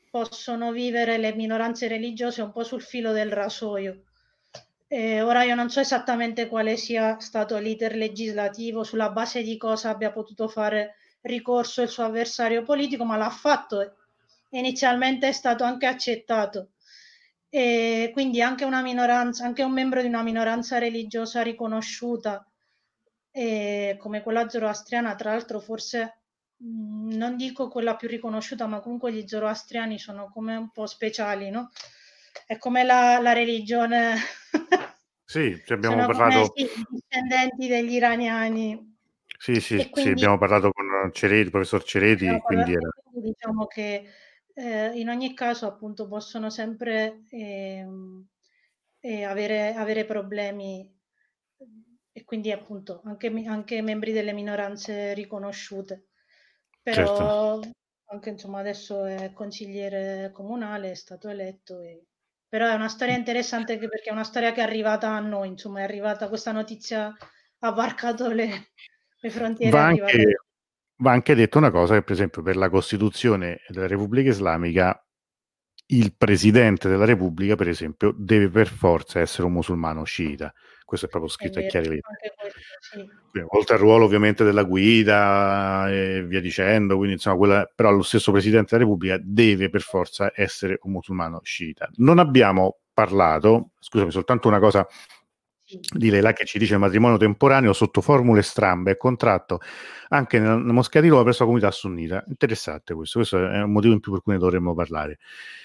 possono 0.09 0.71
vivere 0.71 1.17
le 1.17 1.33
minoranze 1.33 1.87
religiose 1.87 2.41
un 2.41 2.51
po' 2.51 2.63
sul 2.63 2.81
filo 2.81 3.11
del 3.11 3.31
rasoio. 3.31 4.03
Eh, 4.87 5.21
ora 5.21 5.43
io 5.43 5.55
non 5.55 5.69
so 5.69 5.79
esattamente 5.79 6.47
quale 6.47 6.77
sia 6.77 7.19
stato 7.19 7.57
l'iter 7.57 7.95
legislativo, 7.95 8.83
sulla 8.83 9.09
base 9.09 9.41
di 9.41 9.57
cosa 9.57 9.89
abbia 9.89 10.11
potuto 10.11 10.47
fare 10.47 10.95
ricorso 11.21 11.81
il 11.81 11.89
suo 11.89 12.03
avversario 12.03 12.63
politico, 12.63 13.03
ma 13.03 13.17
l'ha 13.17 13.29
fatto 13.29 13.95
inizialmente 14.51 15.27
è 15.27 15.31
stato 15.31 15.63
anche 15.63 15.85
accettato. 15.85 16.69
E 17.55 18.09
quindi 18.11 18.41
anche 18.41 18.65
una 18.65 18.81
minoranza, 18.81 19.45
anche 19.45 19.63
un 19.63 19.71
membro 19.71 20.01
di 20.01 20.07
una 20.07 20.23
minoranza 20.23 20.77
religiosa 20.77 21.41
riconosciuta 21.41 22.45
eh, 23.31 23.95
come 23.97 24.21
quella 24.21 24.49
zoroastriana, 24.49 25.15
tra 25.15 25.31
l'altro 25.31 25.61
forse 25.61 26.17
mh, 26.57 26.67
mm, 26.67 27.11
non 27.13 27.37
dico 27.37 27.69
quella 27.69 27.95
più 27.95 28.09
riconosciuta, 28.09 28.67
ma 28.67 28.81
comunque 28.81 29.13
gli 29.13 29.25
zoroastriani 29.25 29.97
sono 29.97 30.29
come 30.33 30.57
un 30.57 30.69
po' 30.69 30.85
speciali, 30.85 31.49
no? 31.49 31.71
È 32.45 32.57
come 32.57 32.83
la, 32.83 33.19
la 33.21 33.31
religione. 33.31 34.15
sì, 35.23 35.57
abbiamo 35.69 36.01
sono 36.01 36.07
parlato. 36.07 36.51
Come, 36.51 36.67
sì, 36.67 36.85
discendenti 36.89 37.67
degli 37.69 37.93
iraniani. 37.93 38.97
Sì, 39.39 39.61
sì, 39.61 39.75
quindi, 39.89 40.01
sì, 40.01 40.07
abbiamo 40.09 40.37
parlato 40.37 40.71
con 40.73 41.09
Cereti, 41.13 41.45
il 41.45 41.51
professor 41.51 41.85
Cereti, 41.85 42.37
quindi 42.43 42.73
era... 42.73 42.89
diciamo 43.13 43.65
che 43.65 44.09
eh, 44.55 44.97
in 44.97 45.09
ogni 45.09 45.33
caso 45.33 45.67
appunto 45.67 46.07
possono 46.07 46.49
sempre 46.49 47.23
eh, 47.29 47.85
eh, 49.01 49.23
avere, 49.23 49.75
avere, 49.75 50.05
problemi 50.05 50.89
e 52.11 52.23
quindi 52.23 52.51
appunto 52.51 53.01
anche, 53.03 53.27
anche, 53.45 53.81
membri 53.81 54.13
delle 54.13 54.31
minoranze 54.31 55.13
riconosciute. 55.13 56.07
Però 56.81 57.59
certo. 57.59 57.71
anche 58.05 58.29
insomma 58.29 58.59
adesso 58.59 59.03
è 59.03 59.33
consigliere 59.33 60.31
comunale, 60.31 60.91
è 60.91 60.95
stato 60.95 61.27
eletto. 61.27 61.81
E... 61.81 62.05
Però 62.47 62.65
è 62.69 62.73
una 62.73 62.87
storia 62.87 63.15
interessante 63.15 63.77
perché 63.77 64.09
è 64.09 64.13
una 64.13 64.23
storia 64.23 64.53
che 64.53 64.61
è 64.61 64.63
arrivata 64.63 65.09
a 65.09 65.19
noi, 65.19 65.49
insomma 65.49 65.81
è 65.81 65.83
arrivata 65.83 66.29
questa 66.29 66.53
notizia, 66.53 67.13
ha 67.59 67.71
varcato 67.71 68.29
le, 68.31 68.69
le 69.19 69.29
frontiere. 69.29 69.71
Va 69.71 69.87
anche, 69.87 70.44
va 70.97 71.11
anche 71.11 71.35
detto 71.35 71.57
una 71.57 71.71
cosa 71.71 71.95
che 71.95 72.03
per 72.03 72.13
esempio 72.13 72.41
per 72.41 72.55
la 72.55 72.69
Costituzione 72.69 73.61
della 73.67 73.87
Repubblica 73.87 74.29
Islamica 74.29 75.05
il 75.87 76.15
presidente 76.15 76.89
della 76.89 77.05
Repubblica, 77.05 77.55
per 77.55 77.67
esempio, 77.67 78.13
deve 78.17 78.49
per 78.49 78.67
forza 78.67 79.19
essere 79.19 79.45
un 79.45 79.53
musulmano 79.53 80.03
sciita. 80.03 80.51
Questo 80.83 81.05
è 81.05 81.09
proprio 81.09 81.29
scritto 81.29 81.59
a 81.59 81.63
chiare 81.63 81.87
lettere. 81.87 82.33
Sì. 82.79 83.43
Oltre 83.49 83.75
al 83.75 83.81
ruolo 83.81 84.05
ovviamente 84.05 84.43
della 84.43 84.63
guida 84.63 85.91
e 85.91 86.23
via 86.25 86.39
dicendo, 86.39 86.95
quindi 86.95 87.13
insomma, 87.13 87.37
quella, 87.37 87.71
però 87.73 87.91
lo 87.91 88.01
stesso 88.01 88.31
presidente 88.31 88.69
della 88.71 88.83
Repubblica 88.83 89.19
deve 89.21 89.69
per 89.69 89.81
forza 89.81 90.31
essere 90.33 90.79
un 90.83 90.91
musulmano 90.91 91.41
sciita. 91.43 91.89
Non 91.97 92.17
abbiamo 92.19 92.79
parlato, 92.93 93.71
scusami, 93.79 94.11
soltanto 94.11 94.47
una 94.47 94.59
cosa 94.59 94.87
di 95.79 96.09
Leila 96.09 96.33
che 96.33 96.45
ci 96.45 96.57
dice 96.57 96.73
il 96.73 96.79
matrimonio 96.79 97.17
temporaneo 97.17 97.73
sotto 97.73 98.01
formule 98.01 98.41
strambe 98.41 98.91
è 98.91 98.97
contratto 98.97 99.59
anche 100.09 100.39
nella 100.39 100.57
Moschea 100.57 101.01
di 101.01 101.07
Roma 101.07 101.23
presso 101.23 101.39
la 101.39 101.45
comunità 101.45 101.71
sunnita. 101.71 102.23
Interessante 102.27 102.93
questo, 102.93 103.19
questo 103.19 103.49
è 103.49 103.61
un 103.61 103.71
motivo 103.71 103.93
in 103.93 103.99
più 103.99 104.11
per 104.11 104.21
cui 104.21 104.33
ne 104.33 104.39
dovremmo 104.39 104.73
parlare. 104.73 105.19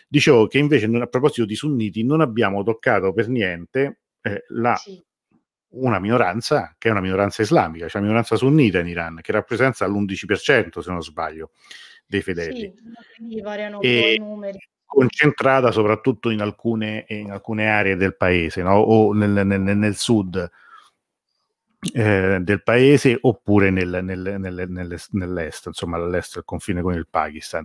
Dicevo 0.08 0.46
che 0.46 0.58
invece 0.58 0.86
a 0.86 1.06
proposito 1.06 1.46
di 1.46 1.54
sunniti 1.54 2.04
non 2.04 2.20
abbiamo 2.20 2.62
toccato 2.62 3.12
per 3.12 3.28
niente 3.28 4.00
eh, 4.22 4.44
la, 4.48 4.74
sì. 4.76 5.02
una 5.74 5.98
minoranza 5.98 6.74
che 6.78 6.88
è 6.88 6.90
una 6.90 7.00
minoranza 7.00 7.42
islamica, 7.42 7.86
cioè 7.86 8.00
una 8.00 8.10
minoranza 8.10 8.36
sunnita 8.36 8.78
in 8.78 8.88
Iran 8.88 9.18
che 9.20 9.32
rappresenta 9.32 9.86
l'11% 9.86 10.80
se 10.80 10.90
non 10.90 11.02
sbaglio 11.02 11.50
dei 12.06 12.22
fedeli. 12.22 12.74
Sì, 13.28 13.40
variano 13.40 13.80
e, 13.80 14.14
i 14.14 14.18
numeri 14.18 14.58
concentrata 14.90 15.70
soprattutto 15.70 16.30
in 16.30 16.40
alcune, 16.40 17.04
in 17.10 17.30
alcune 17.30 17.70
aree 17.70 17.94
del 17.94 18.16
paese 18.16 18.60
no? 18.60 18.74
o 18.74 19.12
nel, 19.12 19.46
nel, 19.46 19.60
nel, 19.60 19.94
sud. 19.94 20.50
eh, 21.94 22.38
del 22.40 22.62
paese 22.64 23.16
oppure 23.20 23.70
nel, 23.70 24.00
nel, 24.02 24.36
nel, 24.40 25.00
nell'est, 25.10 25.66
insomma 25.66 25.96
all'est 25.96 26.34
del 26.34 26.44
confine 26.44 26.82
con 26.82 26.94
il 26.94 27.06
Pakistan, 27.08 27.64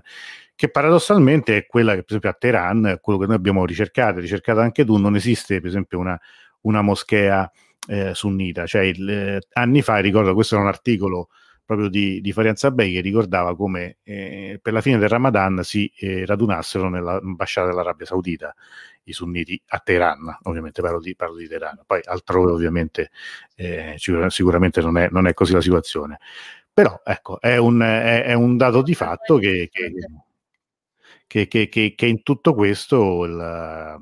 che 0.54 0.70
paradossalmente 0.70 1.58
è 1.58 1.66
quella 1.66 1.96
che 1.96 2.04
per 2.04 2.10
esempio 2.10 2.30
a 2.30 2.34
Teheran, 2.34 3.00
quello 3.02 3.18
che 3.18 3.26
noi 3.26 3.36
abbiamo 3.36 3.66
ricercato, 3.66 4.20
ricercato 4.20 4.60
anche 4.60 4.86
tu, 4.86 4.98
non 4.98 5.16
esiste 5.16 5.60
per 5.60 5.70
esempio 5.70 5.98
una, 5.98 6.20
una 6.62 6.84
moschea 6.84 7.52
eh, 7.88 8.14
sunnita, 8.14 8.68
cioè 8.68 8.84
il, 8.84 9.10
eh, 9.10 9.42
anni 9.54 9.82
fa, 9.82 9.98
ricordo, 9.98 10.36
questo 10.36 10.54
era 10.54 10.64
un 10.64 10.70
articolo 10.70 11.30
proprio 11.66 11.90
di, 11.90 12.22
di 12.22 12.32
Farianza 12.32 12.72
Bey 12.72 12.94
che 12.94 13.02
ricordava 13.02 13.56
come 13.56 13.98
eh, 14.04 14.60
per 14.62 14.72
la 14.72 14.82
fine 14.82 14.98
del 14.98 15.10
Ramadan 15.10 15.64
si 15.64 15.92
eh, 15.98 16.26
radunassero 16.26 16.90
nell'ambasciata 16.90 17.68
dell'Arabia 17.68 18.06
Saudita 18.06 18.54
i 19.04 19.14
sunniti 19.14 19.60
a 19.68 19.80
Teheran, 19.80 20.40
ovviamente 20.44 20.82
parlo 20.82 21.00
di, 21.00 21.16
parlo 21.16 21.36
di 21.36 21.48
Teheran, 21.48 21.82
poi 21.86 22.02
altrove 22.04 22.52
ovviamente 22.52 23.12
eh, 23.56 23.96
sicuramente 23.98 24.82
non 24.82 24.98
è, 24.98 25.10
non 25.12 25.28
è, 25.28 25.34
così 25.34 25.54
la 25.54 25.62
situazione. 25.62 26.20
Però 26.74 27.02
ecco, 27.04 27.40
è 27.40 27.58
un, 27.58 27.80
è, 27.82 28.24
è 28.24 28.34
un 28.34 28.58
dato 28.58 28.82
di 28.82 28.96
fatto 28.96 29.38
che, 29.38 29.70
che, 31.28 31.48
che, 31.48 31.70
che 31.96 32.06
in 32.06 32.24
tutto 32.24 32.54
questo 32.54 33.24
il, 33.26 33.98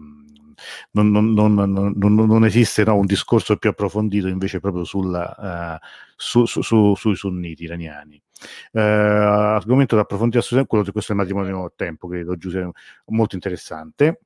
non, 0.91 1.11
non, 1.11 1.33
non, 1.33 1.93
non, 1.95 2.45
esiste 2.45 2.83
no, 2.83 2.95
un 2.95 3.05
discorso 3.05 3.57
più 3.57 3.69
approfondito 3.69 4.27
invece 4.27 4.59
proprio 4.59 4.83
sulla, 4.83 5.79
uh, 5.81 5.85
su, 6.15 6.45
su, 6.45 6.61
su, 6.61 6.95
sui 6.95 7.15
sunniti 7.15 7.63
iraniani. 7.63 8.21
Uh, 8.71 8.79
argomento 8.79 9.95
da 9.95 10.01
approfondire 10.01 10.39
assolutamente 10.39 10.69
quello 10.69 10.83
di 10.83 10.91
questo 10.91 11.15
matrimonio 11.15 11.65
a 11.65 11.71
tempo, 11.75 12.07
credo, 12.07 12.37
Giuseppe, 12.37 12.71
molto 13.07 13.35
interessante. 13.35 14.19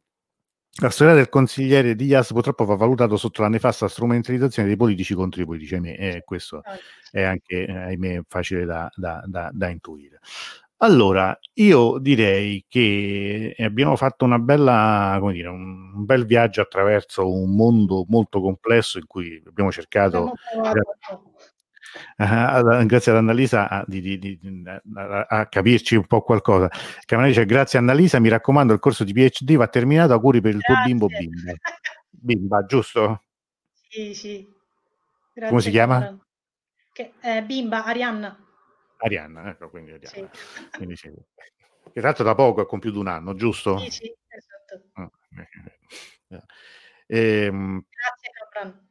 La 0.80 0.92
storia 0.92 1.16
del 1.16 1.28
consigliere 1.28 1.96
di 1.96 2.06
Diaz 2.06 2.32
purtroppo 2.32 2.64
va 2.64 2.76
valutato 2.76 3.18
sotto 3.18 3.42
la 3.42 3.48
nefasta 3.48 3.88
strumentalizzazione 3.88 4.68
dei 4.68 4.78
politici 4.78 5.16
contro 5.16 5.42
i 5.42 5.46
politici, 5.46 5.74
ahimè, 5.74 5.96
e 5.98 6.22
questo 6.24 6.62
ah, 6.64 6.78
è 7.10 7.24
anche 7.24 7.66
ahimè, 7.66 8.22
facile 8.28 8.64
da, 8.66 8.88
da, 8.96 9.24
da, 9.26 9.50
da 9.52 9.70
intuire. 9.70 10.20
Allora, 10.80 11.38
io 11.54 11.98
direi 11.98 12.64
che 12.68 13.56
abbiamo 13.58 13.96
fatto 13.96 14.26
una 14.26 14.38
bella, 14.38 15.18
come 15.20 15.34
dire, 15.34 15.48
un, 15.48 16.06
bel 16.06 16.26
viaggio 16.26 16.62
attraverso 16.62 17.32
un 17.32 17.56
mondo 17.56 18.06
molto 18.08 18.40
complesso 18.40 19.00
in 19.00 19.08
cui 19.08 19.42
abbiamo 19.48 19.72
cercato, 19.72 20.34
uh, 22.18 22.86
grazie 22.86 23.12
ad 23.12 23.18
Annalisa, 23.18 23.70
a, 23.70 23.84
di, 23.88 24.02
di, 24.02 24.20
di, 24.20 24.40
a, 24.94 25.26
a, 25.28 25.48
capirci 25.48 25.96
un 25.96 26.06
po' 26.06 26.22
qualcosa. 26.22 26.70
Camerone 27.06 27.34
dice, 27.34 27.48
grazie 27.48 27.80
Annalisa, 27.80 28.20
mi 28.20 28.30
raccomando, 28.30 28.74
il 28.74 28.80
corso 28.80 29.04
di 29.04 29.14
PhD 29.14 29.56
va 29.56 29.68
terminato, 29.68 30.14
auguri 30.14 30.42
per 30.42 30.54
il 30.54 30.60
grazie. 30.60 30.76
tuo 30.76 30.86
bimbo 30.86 31.08
bimba. 31.08 31.54
Bimba, 32.10 32.66
giusto? 32.66 33.24
Sì, 33.90 34.14
sì. 34.14 34.48
Grazie, 35.34 35.50
Come 35.50 35.62
si 35.62 35.72
chiama? 35.72 36.18
Che, 36.94 37.14
eh, 37.20 37.42
bimba, 37.42 37.84
Arianna. 37.84 38.47
Arianna, 38.98 39.50
ecco, 39.50 39.70
quindi 39.70 39.92
Arianna. 39.92 40.30
Sì. 40.34 40.70
Quindi 40.72 40.96
sì. 40.96 41.10
Che 41.10 41.92
tra 41.94 42.02
l'altro 42.02 42.24
da 42.24 42.36
poco 42.36 42.62
ha 42.62 42.66
compiuto 42.66 43.00
un 43.00 43.08
anno, 43.08 43.34
giusto? 43.36 43.78
Sì, 43.80 43.90
sì, 43.90 44.16
esatto. 44.28 44.90
Ah, 44.94 45.10
ehm, 47.08 47.86
Grazie 47.90 48.32
Capran. 48.34 48.88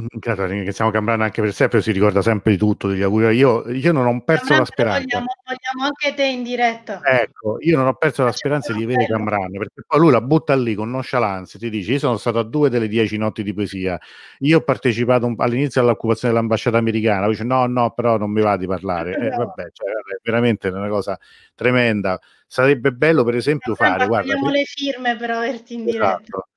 Grazie, 0.00 0.46
ringraziamo 0.46 0.92
Cambrano 0.92 1.24
anche 1.24 1.42
per 1.42 1.52
sempre, 1.52 1.82
si 1.82 1.90
ricorda 1.90 2.22
sempre 2.22 2.52
di 2.52 2.56
tutto, 2.56 2.86
degli 2.86 3.02
auguri. 3.02 3.34
Io, 3.34 3.68
io 3.68 3.90
non 3.90 4.06
ho 4.06 4.20
perso 4.20 4.46
Cambrano, 4.46 4.60
la 4.60 4.64
speranza. 4.66 5.00
Vogliamo, 5.00 5.26
vogliamo, 5.44 5.84
anche 5.86 6.14
te 6.14 6.24
in 6.24 6.42
diretta. 6.44 7.00
Ecco, 7.02 7.56
io 7.60 7.76
non 7.76 7.88
ho 7.88 7.94
perso 7.94 8.22
la 8.22 8.30
speranza 8.30 8.72
di 8.72 8.84
vedere 8.84 9.06
Cambrano, 9.06 9.58
perché 9.58 9.82
poi 9.84 9.98
lui 9.98 10.12
la 10.12 10.20
butta 10.20 10.54
lì 10.54 10.74
con 10.76 10.90
nonchalance, 10.90 11.58
ti 11.58 11.68
dice, 11.68 11.92
io 11.92 11.98
sono 11.98 12.16
stato 12.16 12.38
a 12.38 12.44
due 12.44 12.70
delle 12.70 12.86
dieci 12.86 13.16
notti 13.16 13.42
di 13.42 13.52
poesia, 13.52 13.98
io 14.40 14.58
ho 14.58 14.60
partecipato 14.60 15.26
un, 15.26 15.34
all'inizio 15.38 15.80
all'occupazione 15.80 16.32
dell'ambasciata 16.32 16.78
americana, 16.78 17.22
lui 17.22 17.30
dice 17.30 17.44
no, 17.44 17.66
no, 17.66 17.90
però 17.90 18.18
non 18.18 18.30
mi 18.30 18.40
va 18.40 18.56
di 18.56 18.66
parlare. 18.66 19.16
Eh, 19.28 19.30
vabbè, 19.30 19.70
cioè, 19.72 19.88
è 19.88 20.20
veramente 20.22 20.68
una 20.68 20.88
cosa 20.88 21.18
tremenda. 21.54 22.18
Sarebbe 22.46 22.92
bello, 22.92 23.24
per 23.24 23.34
esempio, 23.34 23.74
fare... 23.74 24.06
Guarda, 24.06 24.32
le 24.32 24.64
firme 24.64 25.16
per 25.16 25.30
averti 25.30 25.74
in 25.74 25.84
diretta. 25.84 26.20
Esatto 26.22 26.48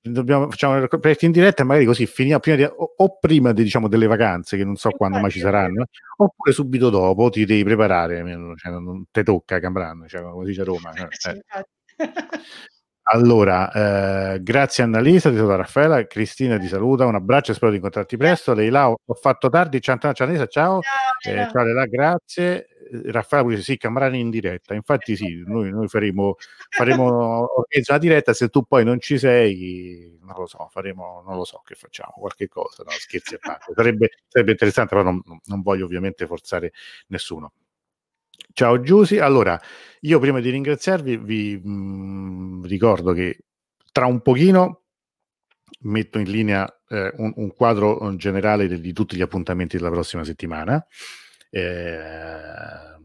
dobbiamo, 0.00 0.50
facciamo 0.50 0.78
le 0.78 0.88
proietti 0.88 1.26
in 1.26 1.32
diretta 1.32 1.62
e 1.62 1.64
magari 1.64 1.84
così 1.84 2.06
finiamo 2.06 2.40
prima 2.40 2.56
di, 2.56 2.64
o, 2.64 2.94
o, 2.96 3.18
prima 3.18 3.52
di, 3.52 3.62
diciamo, 3.62 3.88
delle 3.88 4.06
vacanze 4.06 4.56
che 4.56 4.64
non 4.64 4.76
so 4.76 4.90
quando 4.90 5.18
mai 5.18 5.30
ci 5.30 5.40
saranno 5.40 5.86
oppure 6.16 6.52
subito 6.52 6.90
dopo 6.90 7.28
ti 7.30 7.44
devi 7.44 7.64
preparare 7.64 8.16
cioè, 8.56 8.72
non 8.72 9.04
ti 9.10 9.22
tocca 9.22 9.58
Cambran 9.60 10.04
cioè, 10.06 10.22
come 10.22 10.44
dice 10.44 10.64
Roma 10.64 10.92
eh. 10.92 11.44
allora 13.08 14.34
eh, 14.34 14.42
grazie 14.42 14.84
Annalisa 14.84 15.30
ti 15.30 15.36
saluta 15.36 15.56
Raffaella 15.56 16.06
Cristina 16.06 16.58
ti 16.58 16.66
saluta 16.66 17.06
un 17.06 17.14
abbraccio 17.14 17.52
spero 17.52 17.70
di 17.70 17.76
incontrarti 17.76 18.16
presto 18.16 18.52
Leila 18.52 18.90
ho 18.90 19.14
fatto 19.20 19.48
tardi 19.48 19.80
ciao 19.80 19.98
Annalisa 20.00 20.46
ciao. 20.46 20.80
Ciao, 21.20 21.34
eh, 21.34 21.48
ciao 21.50 21.64
Leila 21.64 21.86
grazie 21.86 22.66
Raffaele 23.06 23.44
pure 23.44 23.62
sì, 23.62 23.76
Camrani 23.76 24.20
in 24.20 24.30
diretta. 24.30 24.74
Infatti, 24.74 25.16
sì, 25.16 25.42
noi, 25.46 25.70
noi 25.70 25.88
faremo, 25.88 26.36
faremo 26.68 27.48
una 27.56 27.98
diretta. 27.98 28.32
Se 28.32 28.48
tu 28.48 28.64
poi 28.64 28.84
non 28.84 29.00
ci 29.00 29.18
sei, 29.18 30.18
non 30.22 30.34
lo 30.36 30.46
so, 30.46 30.68
faremo, 30.70 31.22
non 31.26 31.36
lo 31.36 31.44
so 31.44 31.62
che 31.64 31.74
facciamo, 31.74 32.12
qualche 32.18 32.48
cosa. 32.48 32.82
No? 32.84 32.90
Scherzi 32.90 33.34
a 33.34 33.38
parte, 33.40 33.72
sarebbe, 33.74 34.10
sarebbe 34.28 34.52
interessante, 34.52 34.94
però 34.94 35.02
non, 35.02 35.20
non, 35.44 35.62
voglio 35.62 35.84
ovviamente 35.84 36.26
forzare 36.26 36.72
nessuno. 37.08 37.52
Ciao 38.52 38.80
Giusy. 38.80 39.18
Allora, 39.18 39.60
io 40.00 40.18
prima 40.18 40.40
di 40.40 40.50
ringraziarvi 40.50 41.16
vi 41.16 41.60
mh, 41.62 41.70
mm, 41.70 42.64
ricordo 42.64 43.12
che 43.12 43.38
tra 43.92 44.06
un 44.06 44.20
pochino 44.20 44.82
metto 45.80 46.18
in 46.18 46.30
linea 46.30 46.66
eh, 46.88 47.12
un, 47.16 47.32
un, 47.36 47.54
quadro 47.54 48.14
generale 48.16 48.68
di, 48.68 48.80
di 48.80 48.92
tutti 48.92 49.16
gli 49.16 49.20
appuntamenti 49.20 49.76
della 49.76 49.90
prossima 49.90 50.24
settimana 50.24 50.84
eh, 51.56 52.96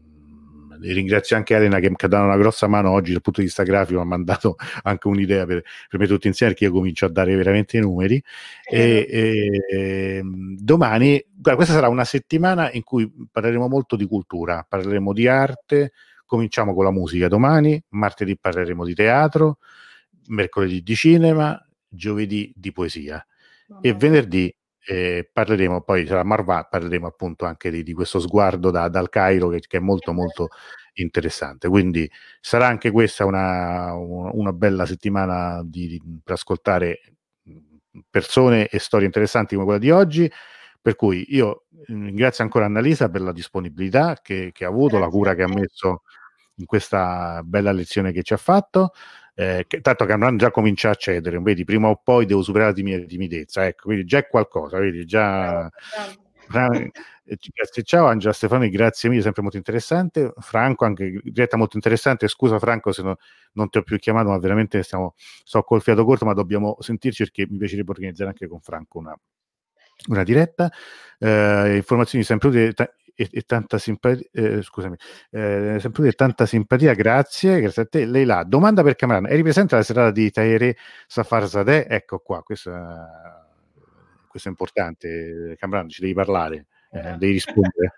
ringrazio 0.92 1.36
anche 1.36 1.54
Elena 1.54 1.78
che 1.78 1.88
mi 1.88 1.96
ha 1.98 2.08
dato 2.08 2.24
una 2.24 2.36
grossa 2.36 2.66
mano 2.66 2.90
oggi 2.90 3.12
dal 3.12 3.22
punto 3.22 3.40
di 3.40 3.46
vista 3.46 3.62
grafico, 3.62 3.98
mi 3.98 4.04
ha 4.04 4.08
mandato 4.08 4.56
anche 4.82 5.08
un'idea 5.08 5.46
per, 5.46 5.62
per 5.88 6.00
me 6.00 6.06
tutti 6.06 6.26
insieme 6.26 6.54
che 6.54 6.64
io 6.64 6.72
comincio 6.72 7.06
a 7.06 7.08
dare 7.08 7.34
veramente 7.34 7.76
i 7.76 7.80
numeri. 7.80 8.22
E, 8.68 9.06
e, 9.08 9.64
ehm, 9.70 10.56
domani, 10.58 11.24
questa 11.40 11.72
sarà 11.72 11.88
una 11.88 12.04
settimana 12.04 12.70
in 12.72 12.82
cui 12.82 13.10
parleremo 13.30 13.68
molto 13.68 13.96
di 13.96 14.06
cultura, 14.06 14.66
parleremo 14.68 15.12
di 15.12 15.26
arte, 15.28 15.92
cominciamo 16.26 16.74
con 16.74 16.84
la 16.84 16.90
musica 16.90 17.28
domani, 17.28 17.82
martedì 17.90 18.36
parleremo 18.38 18.84
di 18.84 18.94
teatro, 18.94 19.58
mercoledì 20.28 20.82
di 20.82 20.94
cinema, 20.94 21.58
giovedì 21.88 22.52
di 22.54 22.72
poesia 22.72 23.24
e 23.80 23.94
venerdì 23.94 24.54
eh, 24.84 25.28
parleremo 25.32 25.82
poi, 25.82 26.06
sarà 26.06 26.24
Marva, 26.24 26.64
parleremo 26.64 27.06
appunto 27.06 27.44
anche 27.44 27.70
di, 27.70 27.82
di 27.82 27.92
questo 27.92 28.18
sguardo 28.18 28.70
da, 28.70 28.88
dal 28.88 29.08
Cairo 29.08 29.48
che, 29.48 29.60
che, 29.60 29.76
è 29.78 29.80
molto 29.80 30.12
molto 30.12 30.48
interessante. 30.94 31.68
Quindi 31.68 32.10
sarà 32.40 32.66
anche 32.66 32.90
questa 32.90 33.24
una, 33.24 33.94
una 33.94 34.52
bella 34.52 34.86
settimana 34.86 35.62
di, 35.64 35.86
di, 35.88 36.02
per 36.22 36.34
ascoltare 36.34 37.00
persone 38.10 38.68
e 38.68 38.78
storie 38.78 39.06
interessanti 39.06 39.54
come 39.54 39.66
quella 39.66 39.80
di 39.80 39.90
oggi. 39.90 40.30
Per 40.80 40.96
cui 40.96 41.24
io 41.28 41.66
ringrazio 41.86 42.42
ancora 42.42 42.64
Annalisa 42.64 43.08
per 43.08 43.20
la 43.20 43.32
disponibilità 43.32 44.18
che, 44.20 44.50
che 44.52 44.64
ha 44.64 44.68
avuto, 44.68 44.96
Grazie 44.96 45.00
la 45.00 45.08
cura 45.08 45.34
che 45.34 45.42
ha 45.42 45.48
messo 45.48 46.02
in 46.56 46.66
questa 46.66 47.40
bella 47.44 47.72
lezione 47.72 48.12
che 48.12 48.22
ci 48.22 48.32
ha 48.32 48.36
fatto 48.36 48.90
eh, 49.34 49.64
che, 49.66 49.80
tanto 49.80 50.04
Cameron 50.04 50.36
già 50.36 50.50
comincia 50.50 50.90
a 50.90 50.94
cedere, 50.94 51.38
vedi, 51.40 51.64
prima 51.64 51.88
o 51.88 52.00
poi 52.02 52.26
devo 52.26 52.42
superare 52.42 52.74
la 52.76 52.82
mia 52.82 53.04
timidezza, 53.04 53.66
ecco, 53.66 53.84
quindi 53.84 54.04
già 54.04 54.18
è 54.18 54.26
qualcosa, 54.26 54.78
vedi, 54.78 55.04
già... 55.04 55.70
Grazie, 56.44 57.82
ciao 57.84 58.06
Angela 58.06 58.32
Stefani, 58.32 58.68
grazie 58.68 59.08
mille, 59.08 59.22
sempre 59.22 59.42
molto 59.42 59.56
interessante. 59.56 60.34
Franco, 60.38 60.84
anche 60.84 61.20
diretta 61.22 61.56
molto 61.56 61.76
interessante. 61.76 62.28
Scusa 62.28 62.58
Franco 62.58 62.92
se 62.92 63.02
no, 63.02 63.16
non 63.52 63.70
ti 63.70 63.78
ho 63.78 63.82
più 63.82 63.96
chiamato, 63.98 64.28
ma 64.28 64.38
veramente 64.38 64.82
stiamo, 64.82 65.14
sto 65.16 65.62
col 65.62 65.80
fiato 65.80 66.04
corto, 66.04 66.26
ma 66.26 66.34
dobbiamo 66.34 66.76
sentirci 66.80 67.22
perché 67.22 67.46
mi 67.48 67.56
piacerebbe 67.58 67.90
organizzare 67.90 68.30
anche 68.30 68.48
con 68.48 68.60
Franco 68.60 68.98
una, 68.98 69.18
una 70.08 70.24
diretta. 70.24 70.70
Eh, 71.18 71.76
informazioni 71.76 72.24
sempre 72.24 72.48
utili 72.48 72.72
e, 73.14 73.28
e 73.30 73.42
tanta 73.42 73.78
simpatia, 73.78 74.26
eh, 74.32 74.62
scusami, 74.62 74.96
eh, 75.30 75.76
sempre 75.80 76.08
e 76.08 76.12
tanta 76.12 76.46
simpatia, 76.46 76.94
grazie, 76.94 77.60
grazie 77.60 77.82
a 77.82 77.86
te. 77.86 78.04
Lei 78.04 78.24
là, 78.24 78.44
domanda 78.44 78.82
per 78.82 78.96
Cameron, 78.96 79.26
eri 79.26 79.42
presente 79.42 79.74
alla 79.74 79.84
serata 79.84 80.10
di 80.10 80.30
Tahir 80.30 80.74
Safarzadeh? 81.06 81.86
Ecco 81.88 82.18
qua, 82.18 82.42
questo, 82.42 82.70
questo 84.28 84.48
è 84.48 84.50
importante, 84.50 85.56
Cameron, 85.58 85.88
ci 85.88 86.00
devi 86.00 86.14
parlare, 86.14 86.66
eh, 86.90 86.98
eh. 86.98 87.16
devi 87.16 87.32
rispondere. 87.32 87.94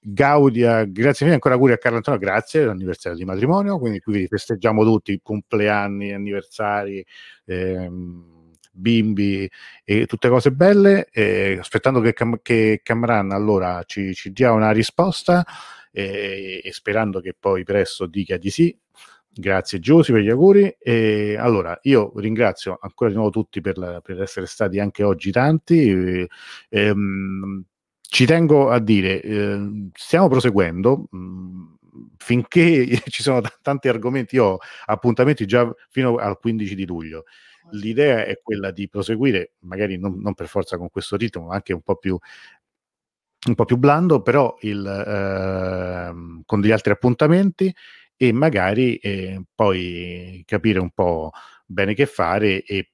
Gaudia, 0.00 0.84
grazie 0.84 1.24
mille, 1.24 1.34
ancora 1.34 1.54
auguri 1.54 1.72
a 1.72 1.78
Carlo 1.78 1.96
Antonio, 1.98 2.20
grazie, 2.20 2.64
l'anniversario 2.64 3.18
di 3.18 3.24
matrimonio, 3.24 3.78
quindi 3.78 4.00
qui 4.00 4.26
festeggiamo 4.26 4.84
tutti, 4.84 5.20
compleanni, 5.22 6.12
anniversari, 6.12 7.04
ehm, 7.44 8.37
bimbi 8.78 9.50
e 9.84 10.06
tutte 10.06 10.28
cose 10.28 10.52
belle, 10.52 11.08
eh, 11.10 11.56
aspettando 11.58 12.00
che, 12.00 12.12
Cam- 12.12 12.40
che 12.42 12.80
Camran 12.82 13.32
allora 13.32 13.82
ci, 13.84 14.14
ci 14.14 14.32
dia 14.32 14.52
una 14.52 14.70
risposta 14.70 15.44
eh, 15.92 16.60
e 16.64 16.72
sperando 16.72 17.20
che 17.20 17.34
poi 17.38 17.64
presto 17.64 18.06
dica 18.06 18.36
di 18.36 18.50
sì. 18.50 18.76
Grazie 19.30 19.78
Giusy 19.78 20.12
per 20.12 20.22
gli 20.22 20.30
auguri. 20.30 20.76
E 20.80 21.36
allora, 21.38 21.78
io 21.82 22.12
ringrazio 22.16 22.78
ancora 22.80 23.10
di 23.10 23.16
nuovo 23.16 23.30
tutti 23.30 23.60
per, 23.60 23.78
la, 23.78 24.00
per 24.00 24.20
essere 24.20 24.46
stati 24.46 24.80
anche 24.80 25.02
oggi 25.04 25.30
tanti. 25.30 25.90
E, 25.90 26.28
ehm, 26.70 27.64
ci 28.00 28.26
tengo 28.26 28.70
a 28.70 28.78
dire, 28.80 29.20
eh, 29.22 29.88
stiamo 29.94 30.28
proseguendo. 30.28 31.06
Mh, 31.10 31.18
mm, 31.18 31.66
finché 32.16 32.86
ci 33.08 33.22
sono 33.22 33.40
t- 33.40 33.58
tanti 33.62 33.88
argomenti, 33.88 34.36
io 34.36 34.44
ho 34.44 34.58
appuntamenti 34.86 35.46
già 35.46 35.70
fino 35.88 36.16
al 36.16 36.38
15 36.38 36.74
di 36.74 36.86
luglio. 36.86 37.24
L'idea 37.72 38.24
è 38.24 38.40
quella 38.42 38.70
di 38.70 38.88
proseguire, 38.88 39.52
magari 39.60 39.98
non, 39.98 40.18
non 40.20 40.34
per 40.34 40.48
forza 40.48 40.76
con 40.76 40.90
questo 40.90 41.16
ritmo, 41.16 41.46
ma 41.46 41.54
anche 41.54 41.72
un 41.72 41.82
po' 41.82 41.96
più 41.96 42.18
un 43.46 43.54
po' 43.54 43.64
più 43.64 43.76
blando, 43.76 44.20
però 44.20 44.56
il, 44.62 44.84
eh, 44.84 46.42
con 46.44 46.60
degli 46.60 46.72
altri 46.72 46.92
appuntamenti 46.92 47.72
e 48.16 48.32
magari 48.32 48.96
eh, 48.96 49.42
poi 49.54 50.42
capire 50.44 50.80
un 50.80 50.90
po' 50.90 51.30
bene 51.64 51.94
che 51.94 52.06
fare 52.06 52.62
e 52.64 52.90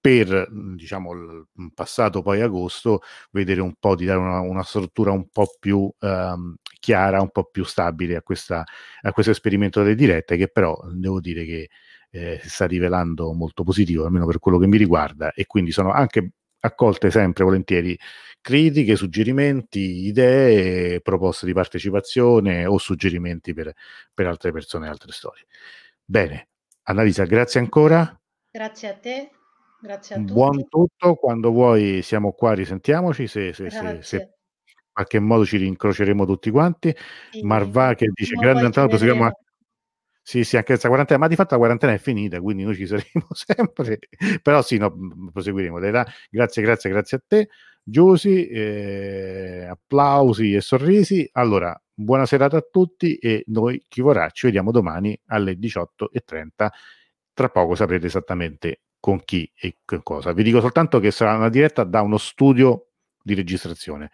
per 0.00 0.48
diciamo 0.50 1.12
il 1.12 1.46
passato 1.74 2.22
poi 2.22 2.40
agosto 2.40 3.00
vedere 3.32 3.60
un 3.60 3.74
po' 3.78 3.96
di 3.96 4.04
dare 4.04 4.18
una, 4.18 4.38
una 4.40 4.62
struttura 4.62 5.10
un 5.10 5.28
po' 5.30 5.56
più 5.58 5.90
um, 5.98 6.54
chiara, 6.78 7.20
un 7.20 7.30
po' 7.30 7.44
più 7.44 7.64
stabile 7.64 8.16
a, 8.16 8.22
questa, 8.22 8.64
a 9.02 9.12
questo 9.12 9.32
esperimento 9.32 9.82
delle 9.82 9.96
dirette 9.96 10.36
che 10.36 10.46
però 10.46 10.78
devo 10.92 11.20
dire 11.20 11.44
che 11.44 11.70
eh, 12.16 12.40
si 12.42 12.48
sta 12.48 12.66
rivelando 12.66 13.32
molto 13.32 13.62
positivo 13.62 14.04
almeno 14.04 14.26
per 14.26 14.38
quello 14.38 14.58
che 14.58 14.66
mi 14.66 14.78
riguarda 14.78 15.32
e 15.32 15.46
quindi 15.46 15.70
sono 15.70 15.92
anche 15.92 16.30
accolte 16.60 17.10
sempre 17.10 17.44
volentieri 17.44 17.96
critiche, 18.40 18.96
suggerimenti, 18.96 20.06
idee, 20.06 21.00
proposte 21.00 21.46
di 21.46 21.52
partecipazione 21.52 22.64
o 22.64 22.78
suggerimenti 22.78 23.52
per, 23.52 23.72
per 24.12 24.26
altre 24.26 24.52
persone 24.52 24.86
e 24.86 24.88
altre 24.88 25.12
storie. 25.12 25.46
Bene, 26.04 26.48
Annalisa, 26.84 27.24
grazie 27.24 27.60
ancora. 27.60 28.18
Grazie 28.50 28.88
a 28.88 28.94
te, 28.94 29.30
grazie 29.80 30.14
a 30.14 30.18
tutti. 30.18 30.32
Buon 30.32 30.68
tutto, 30.68 31.14
quando 31.16 31.50
vuoi 31.50 32.02
siamo 32.02 32.32
qua, 32.32 32.54
risentiamoci, 32.54 33.26
se, 33.26 33.52
se, 33.52 33.68
se, 33.70 33.98
se 34.02 34.16
in 34.16 34.74
qualche 34.92 35.18
modo 35.18 35.44
ci 35.44 35.56
rincroceremo 35.56 36.24
tutti 36.24 36.50
quanti. 36.50 36.96
Sì, 37.30 37.42
Marva 37.42 37.94
che 37.94 38.10
dice 38.14 38.34
grande 38.36 38.64
Antonio, 38.64 38.88
proseguiamo 38.88 39.30
sì, 40.28 40.42
sì, 40.42 40.56
anche 40.56 40.70
questa 40.70 40.88
quarantena, 40.88 41.20
ma 41.20 41.28
di 41.28 41.36
fatto 41.36 41.54
la 41.54 41.60
quarantena 41.60 41.92
è 41.92 41.98
finita, 41.98 42.40
quindi 42.40 42.64
noi 42.64 42.74
ci 42.74 42.84
saremo 42.84 43.28
sempre. 43.30 44.00
Però 44.42 44.60
sì, 44.60 44.76
no, 44.76 44.92
proseguiremo. 45.32 45.78
Grazie, 45.78 46.62
grazie, 46.62 46.90
grazie 46.90 47.16
a 47.18 47.22
te. 47.24 47.48
Giusy, 47.80 48.42
eh, 48.46 49.66
applausi 49.70 50.52
e 50.54 50.60
sorrisi. 50.60 51.28
Allora, 51.34 51.80
buona 51.94 52.26
serata 52.26 52.56
a 52.56 52.66
tutti 52.68 53.14
e 53.18 53.44
noi 53.46 53.84
chi 53.86 54.00
vorrà 54.00 54.28
ci 54.30 54.46
vediamo 54.46 54.72
domani 54.72 55.16
alle 55.26 55.56
18.30. 55.56 56.70
Tra 57.32 57.48
poco 57.48 57.76
saprete 57.76 58.06
esattamente 58.06 58.80
con 58.98 59.22
chi 59.24 59.48
e 59.54 59.76
cosa. 60.02 60.32
Vi 60.32 60.42
dico 60.42 60.60
soltanto 60.60 60.98
che 60.98 61.12
sarà 61.12 61.36
una 61.36 61.50
diretta 61.50 61.84
da 61.84 62.00
uno 62.02 62.18
studio 62.18 62.88
di 63.22 63.34
registrazione. 63.34 64.10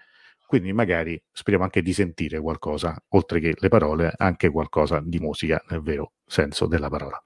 Quindi 0.53 0.75
magari 0.75 1.19
speriamo 1.33 1.65
anche 1.65 1.81
di 1.81 1.95
sentire 1.95 2.39
qualcosa, 2.39 2.95
oltre 3.13 3.41
che 3.41 3.55
le 3.57 3.69
parole, 3.69 4.13
anche 4.15 4.51
qualcosa 4.51 5.01
di 5.03 5.19
musica 5.19 5.65
nel 5.71 5.81
vero 5.81 6.13
senso 6.27 6.67
della 6.67 6.91
parola. 6.91 7.19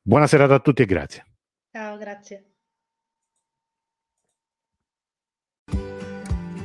Buona 0.00 0.26
serata 0.26 0.54
a 0.54 0.60
tutti 0.60 0.80
e 0.80 0.86
grazie. 0.86 1.26
Ciao, 1.70 1.98
grazie. 1.98 2.52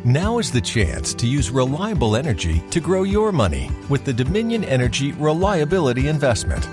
Now 0.06 0.40
is 0.40 0.50
the 0.52 0.62
chance 0.62 1.14
to 1.16 1.26
use 1.26 1.52
reliable 1.52 2.16
energy 2.16 2.64
to 2.70 2.80
grow 2.80 3.04
your 3.04 3.34
money 3.34 3.70
with 3.90 4.06
the 4.06 4.14
Dominion 4.14 4.64
Energy 4.64 5.12
Reliability 5.20 6.08
Investment. 6.08 6.66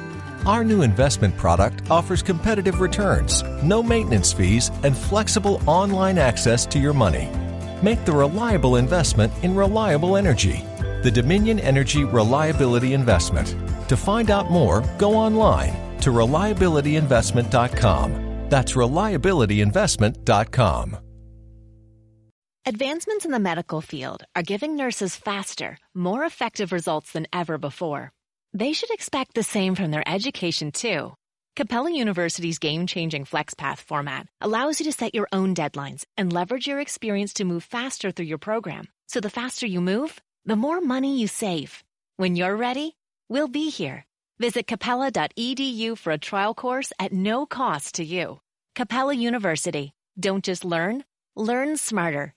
Our 0.47 0.63
new 0.63 0.83
investment 0.83 1.37
product 1.37 1.91
offers 1.91 2.23
competitive 2.23 2.79
returns, 2.79 3.43
no 3.65 3.83
maintenance 3.83 4.33
fees, 4.33 4.71
and 4.85 4.97
flexible 4.97 5.61
online 5.67 6.17
access 6.17 6.65
to 6.67 6.79
your 6.79 6.95
money. 6.95 7.29
Make 7.83 8.05
the 8.05 8.13
reliable 8.13 8.77
investment 8.77 9.33
in 9.43 9.55
reliable 9.55 10.17
energy. 10.17 10.65
The 11.03 11.11
Dominion 11.11 11.59
Energy 11.61 12.05
Reliability 12.05 12.95
Investment. 12.95 13.55
To 13.89 13.97
find 13.97 14.31
out 14.31 14.51
more, 14.51 14.83
go 14.99 15.15
online 15.15 15.75
to 16.01 16.11
reliabilityinvestment.com. 16.11 18.49
That's 18.49 18.73
reliabilityinvestment.com. 18.73 20.97
Advancements 22.69 23.25
in 23.25 23.31
the 23.31 23.39
medical 23.39 23.81
field 23.81 24.25
are 24.35 24.43
giving 24.43 24.75
nurses 24.75 25.15
faster, 25.15 25.79
more 25.95 26.25
effective 26.25 26.73
results 26.73 27.13
than 27.13 27.29
ever 27.33 27.59
before. 27.59 28.11
They 28.53 28.73
should 28.73 28.91
expect 28.91 29.35
the 29.35 29.45
same 29.45 29.77
from 29.77 29.93
their 29.93 30.03
education, 30.09 30.73
too. 30.73 31.15
Capella 31.57 31.91
University's 31.91 32.59
game 32.59 32.87
changing 32.87 33.25
FlexPath 33.25 33.79
format 33.79 34.27
allows 34.43 34.79
you 34.79 34.85
to 34.85 34.93
set 34.93 35.15
your 35.15 35.27
own 35.33 35.55
deadlines 35.55 36.05
and 36.15 36.31
leverage 36.31 36.67
your 36.67 36.81
experience 36.81 37.33
to 37.33 37.47
move 37.47 37.65
faster 37.65 38.11
through 38.11 38.27
your 38.27 38.37
program. 38.37 38.89
So 39.09 39.21
the 39.21 39.31
faster 39.31 39.67
you 39.67 39.81
move, 39.81 40.21
the 40.45 40.55
more 40.55 40.83
money 40.83 41.19
you 41.19 41.29
save. 41.29 41.83
When 42.19 42.37
you're 42.37 42.55
ready, 42.55 42.95
we'll 43.31 43.49
be 43.49 43.71
here. 43.71 44.05
Visit 44.39 44.67
capella.edu 44.67 45.97
for 45.97 46.11
a 46.11 46.19
trial 46.19 46.53
course 46.53 46.93
at 46.99 47.15
no 47.15 47.47
cost 47.47 47.95
to 47.95 48.05
you. 48.05 48.41
Capella 48.75 49.15
University. 49.15 49.95
Don't 50.21 50.45
just 50.45 50.63
learn, 50.63 51.05
learn 51.37 51.79
smarter. 51.79 52.37